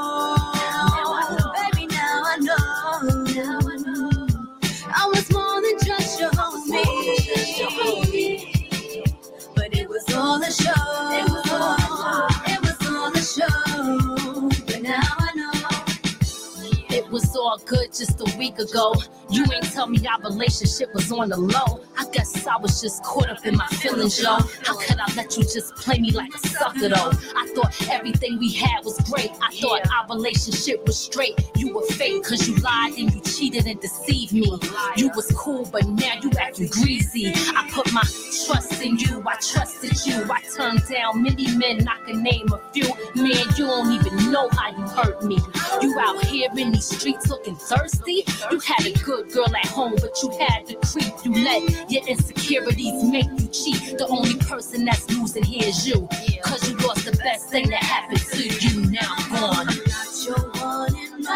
It 16.96 17.10
was 17.12 17.33
all 17.44 17.56
a 17.56 17.60
show, 17.60 17.74
but 17.74 17.90
now 17.90 17.94
I 17.94 17.94
know. 17.94 17.94
It 17.94 17.94
was 17.94 17.94
all 17.94 17.94
good 17.94 17.94
just 17.94 18.22
a 18.22 18.38
week 18.38 18.60
ago. 18.60 18.96
You 19.30 19.46
ain't 19.54 19.74
tell 19.74 19.88
me 19.88 20.00
our 20.08 20.22
relationship 20.32 20.94
was 20.94 21.12
on 21.12 21.30
the 21.30 21.38
low. 21.38 21.82
I 21.98 22.06
guess 22.12 22.48
I 22.48 22.58
was 22.58 22.82
just 22.82 23.04
caught 23.04 23.30
up 23.30 23.46
in 23.46 23.58
my 23.58 23.68
feelings, 23.68 24.22
yo. 24.22 24.38
How 24.64 24.78
could 24.78 25.00
I 25.00 25.14
let 25.16 25.38
you 25.38 25.44
just 25.44 25.76
play 25.76 26.00
me 26.00 26.12
like 26.12 26.34
a 26.36 26.40
sucker, 26.48 26.90
though? 26.90 27.12
I 27.38 27.48
thought 27.56 27.90
everything 27.90 28.40
we 28.40 28.54
had 28.54 28.86
was 28.86 29.00
great. 29.10 29.32
I 29.42 29.56
thought 29.56 29.82
our 29.92 30.16
relationship 30.16 30.86
was 30.86 31.00
straight. 31.00 31.40
You 31.58 31.74
were 31.76 31.86
fake 31.88 32.24
cause 32.24 32.48
you 32.48 32.56
lied 32.58 32.98
and 32.98 33.14
you 33.14 33.22
cheated 33.22 33.68
and 33.68 33.80
deceived 33.82 34.34
me. 34.34 34.52
You 34.98 35.12
was 35.16 35.32
cool, 35.38 35.68
but 35.72 35.88
now 35.88 36.14
you 36.22 36.32
acting 36.40 36.68
greasy. 36.68 37.34
I 37.56 37.70
put 37.74 37.92
my 37.94 38.04
trust 38.48 38.82
in 38.82 38.98
you, 38.98 39.24
I 39.28 39.36
trusted 39.36 40.06
you. 40.06 40.26
I 40.32 40.42
turned 40.56 40.84
down 40.88 41.24
many 41.24 41.56
men, 41.58 41.88
I 41.88 41.98
can 42.06 42.24
name 42.24 42.48
a 42.54 42.60
few. 42.74 42.88
Man, 43.16 43.46
you 43.58 43.66
don't 43.68 43.92
even 43.94 44.32
know 44.32 44.50
how 44.50 44.72
you 44.72 44.88
hurt 44.90 45.24
me. 45.24 45.40
You 45.82 45.98
out 46.00 46.26
here 46.26 46.50
in 46.58 46.72
these 46.72 46.86
streets 46.86 47.32
looking 47.34 47.56
thirsty. 47.56 48.24
You 48.52 48.60
had 48.60 48.86
a 48.86 48.94
good 49.00 49.32
girl 49.32 49.56
at 49.56 49.66
home, 49.66 49.96
but 49.96 50.12
you 50.22 50.30
had 50.38 50.68
to 50.68 50.76
creep. 50.86 51.14
You 51.26 51.44
let 51.44 51.92
your 51.92 52.06
insecurities 52.08 53.04
make 53.04 53.26
you 53.40 53.48
cheat. 53.48 53.98
The 53.98 54.06
only 54.08 54.36
person 54.36 54.86
that's 54.86 55.10
losing 55.10 55.44
here 55.44 55.68
is 55.68 55.88
you. 55.88 56.08
Cause 56.44 56.70
you 56.70 56.78
lost 56.78 57.06
the 57.06 57.18
best 57.18 57.50
thing 57.50 57.70
that 57.70 57.82
happened 57.82 58.20
to 58.20 58.44
you. 58.48 58.86
Now 58.92 59.16
I'm 59.18 59.32
gone. 59.32 59.68
I'm 59.70 59.78
not 59.78 60.26
your 60.26 60.38
one 60.62 60.96
and 61.12 61.28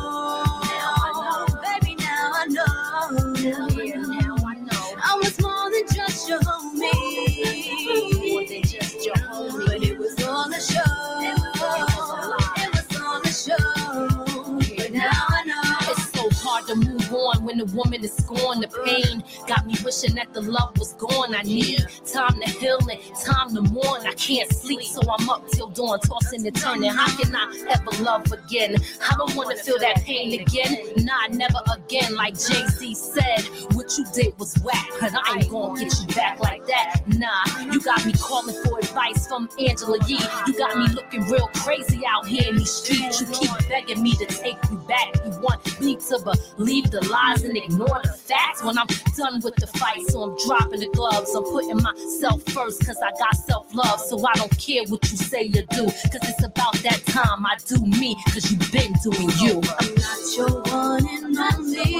Woman 17.74 18.04
is 18.04 18.12
scorned. 18.12 18.62
The 18.62 18.68
pain 18.84 19.22
got 19.46 19.66
me 19.66 19.74
wishing 19.84 20.14
that 20.16 20.32
the 20.32 20.42
love 20.42 20.78
was 20.78 20.94
gone. 20.94 21.34
I 21.34 21.42
need 21.42 21.84
time 22.12 22.40
to 22.40 22.50
heal 22.50 22.78
and 22.90 23.00
time 23.24 23.54
to 23.54 23.62
mourn. 23.62 24.06
I 24.06 24.14
can't 24.14 24.50
sleep, 24.52 24.82
so 24.82 25.00
I'm 25.08 25.28
up 25.28 25.48
till 25.48 25.68
dawn, 25.68 26.00
tossing 26.00 26.46
and 26.46 26.56
turning. 26.56 26.90
How 26.90 27.08
can 27.16 27.34
I 27.34 27.64
ever 27.70 28.02
love 28.02 28.30
again? 28.32 28.76
I 29.10 29.16
don't 29.16 29.34
want 29.34 29.56
to 29.56 29.62
feel 29.62 29.78
that 29.78 30.02
pain 30.02 30.40
again. 30.40 30.76
Nah, 30.98 31.28
never 31.30 31.60
again. 31.74 32.14
Like 32.14 32.34
Jay 32.34 32.66
Z 32.66 32.94
said, 32.94 33.42
what 33.72 33.96
you 33.98 34.04
did 34.12 34.38
was 34.38 34.54
whack, 34.64 34.88
but 35.00 35.12
I 35.14 35.38
ain't 35.40 35.50
gonna 35.50 35.78
get 35.78 35.92
you 36.00 36.14
back 36.14 36.40
like 36.40 36.66
that. 36.66 37.02
Nah, 37.06 37.72
you 37.72 37.80
got 37.80 38.04
me 38.04 38.12
calling 38.12 38.56
for 38.64 38.78
advice 38.78 39.26
from 39.26 39.48
Angela 39.58 39.98
Yee. 40.06 40.18
You 40.46 40.58
got 40.58 40.76
me 40.76 40.88
looking 40.88 41.22
real 41.24 41.48
crazy 41.54 42.02
out 42.06 42.26
here 42.26 42.48
in 42.48 42.56
these 42.56 42.70
streets. 42.70 43.20
You 43.20 43.26
keep 43.26 43.68
begging 43.68 44.02
me 44.02 44.14
to 44.16 44.26
take 44.26 44.56
you 44.70 44.76
back. 44.88 45.14
You 45.24 45.30
want 45.40 45.80
me 45.80 45.96
to 45.96 46.36
believe 46.56 46.90
the 46.90 47.06
lies 47.08 47.44
and 47.44 47.55
ignore 47.56 48.00
the 48.02 48.12
facts 48.12 48.62
when 48.62 48.76
I'm 48.78 48.86
done 49.16 49.40
with 49.42 49.56
the 49.56 49.66
fight. 49.66 50.02
So 50.08 50.22
I'm 50.22 50.36
dropping 50.46 50.80
the 50.80 50.88
gloves. 50.88 51.34
I'm 51.34 51.44
putting 51.44 51.76
myself 51.82 52.42
first 52.50 52.80
because 52.80 52.98
I 53.02 53.10
got 53.18 53.36
self 53.36 53.74
love. 53.74 54.00
So 54.00 54.22
I 54.26 54.34
don't 54.34 54.56
care 54.58 54.82
what 54.88 55.10
you 55.10 55.16
say 55.16 55.42
you 55.44 55.62
do 55.70 55.86
because 55.86 56.28
it's 56.28 56.44
about 56.44 56.74
that 56.82 57.02
time 57.06 57.46
I 57.46 57.56
do 57.66 57.80
me 57.84 58.16
because 58.26 58.50
you've 58.50 58.72
been 58.72 58.92
doing 59.02 59.30
you. 59.38 59.62
I'm 59.78 59.94
not 59.94 60.36
your 60.36 60.62
one 60.72 61.06
and 61.08 61.38
only. 61.38 61.94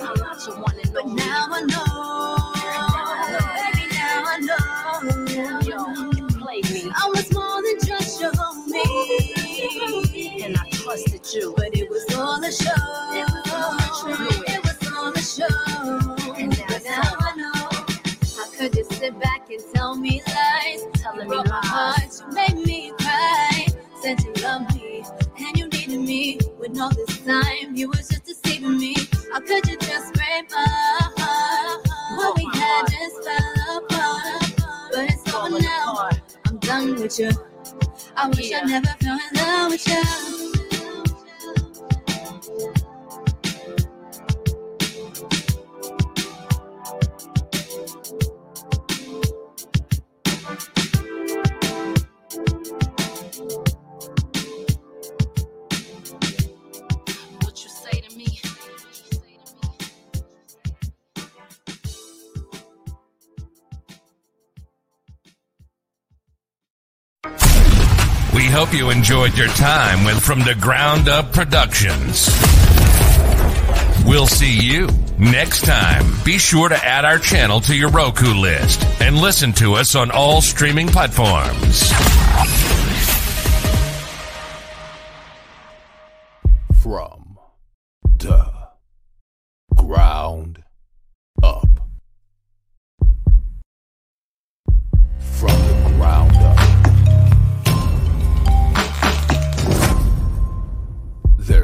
I'm 0.00 0.22
and. 0.22 0.92
But 0.92 1.06
now 1.06 1.46
I 1.50 1.60
know. 1.62 2.52
Baby, 3.74 3.86
now 3.92 4.24
I 4.26 4.38
know. 4.40 5.60
Yo, 5.62 6.10
you 6.12 6.26
me. 6.72 6.90
I 6.96 7.06
was 7.08 7.32
more 7.32 7.62
than 7.62 7.78
just 7.86 8.20
your 8.20 8.32
homie. 8.32 8.84
And 10.44 10.56
I 10.56 10.68
trusted 10.70 11.22
you. 11.32 11.54
But 11.56 11.76
it 11.76 11.88
was 11.88 12.04
all 12.16 12.42
a 12.42 12.50
show. 12.52 13.29
Telling 21.30 21.48
my 21.48 21.60
heart, 21.62 22.22
you 22.26 22.34
made 22.34 22.66
me 22.66 22.92
cry. 22.98 23.66
Said 24.02 24.20
you 24.24 24.32
loved 24.42 24.74
me 24.74 25.04
and 25.38 25.56
you 25.56 25.68
needed 25.68 26.00
me. 26.00 26.40
When 26.58 26.80
all 26.80 26.90
this 26.90 27.18
time 27.24 27.76
you 27.76 27.88
was 27.88 28.08
just 28.08 28.24
deceiving 28.24 28.76
me. 28.78 28.96
How 29.32 29.38
could 29.38 29.64
you 29.68 29.76
just 29.78 30.12
break 30.14 30.50
my 30.50 30.66
heart? 31.16 31.86
What 32.16 32.36
we 32.36 32.46
had 32.58 32.86
just 32.88 33.22
fell 33.24 33.78
apart. 33.78 34.90
But 34.92 35.10
it's 35.10 35.32
over 35.32 35.60
now. 35.60 36.10
I'm 36.46 36.58
done 36.58 36.96
with 37.00 37.16
you. 37.20 37.30
I 38.16 38.28
wish 38.28 38.52
I 38.52 38.62
never 38.62 38.88
fell 39.00 39.18
in 39.30 39.36
love 39.36 39.70
with 39.70 39.86
you. 39.86 40.59
Hope 68.50 68.74
you 68.74 68.90
enjoyed 68.90 69.38
your 69.38 69.48
time 69.48 70.04
with 70.04 70.20
From 70.22 70.40
Da 70.40 70.54
Ground 70.54 71.08
Up 71.08 71.32
Productions. 71.32 72.28
We'll 74.04 74.26
see 74.26 74.58
you 74.58 74.88
next 75.18 75.64
time. 75.64 76.04
Be 76.24 76.36
sure 76.36 76.68
to 76.68 76.76
add 76.76 77.04
our 77.04 77.18
channel 77.18 77.60
to 77.62 77.74
your 77.74 77.90
Roku 77.90 78.34
list 78.34 78.84
and 79.00 79.16
listen 79.16 79.52
to 79.54 79.74
us 79.74 79.94
on 79.94 80.10
all 80.10 80.42
streaming 80.42 80.88
platforms. 80.88 81.90
From 86.82 87.38
the 88.18 88.52
ground 89.76 90.19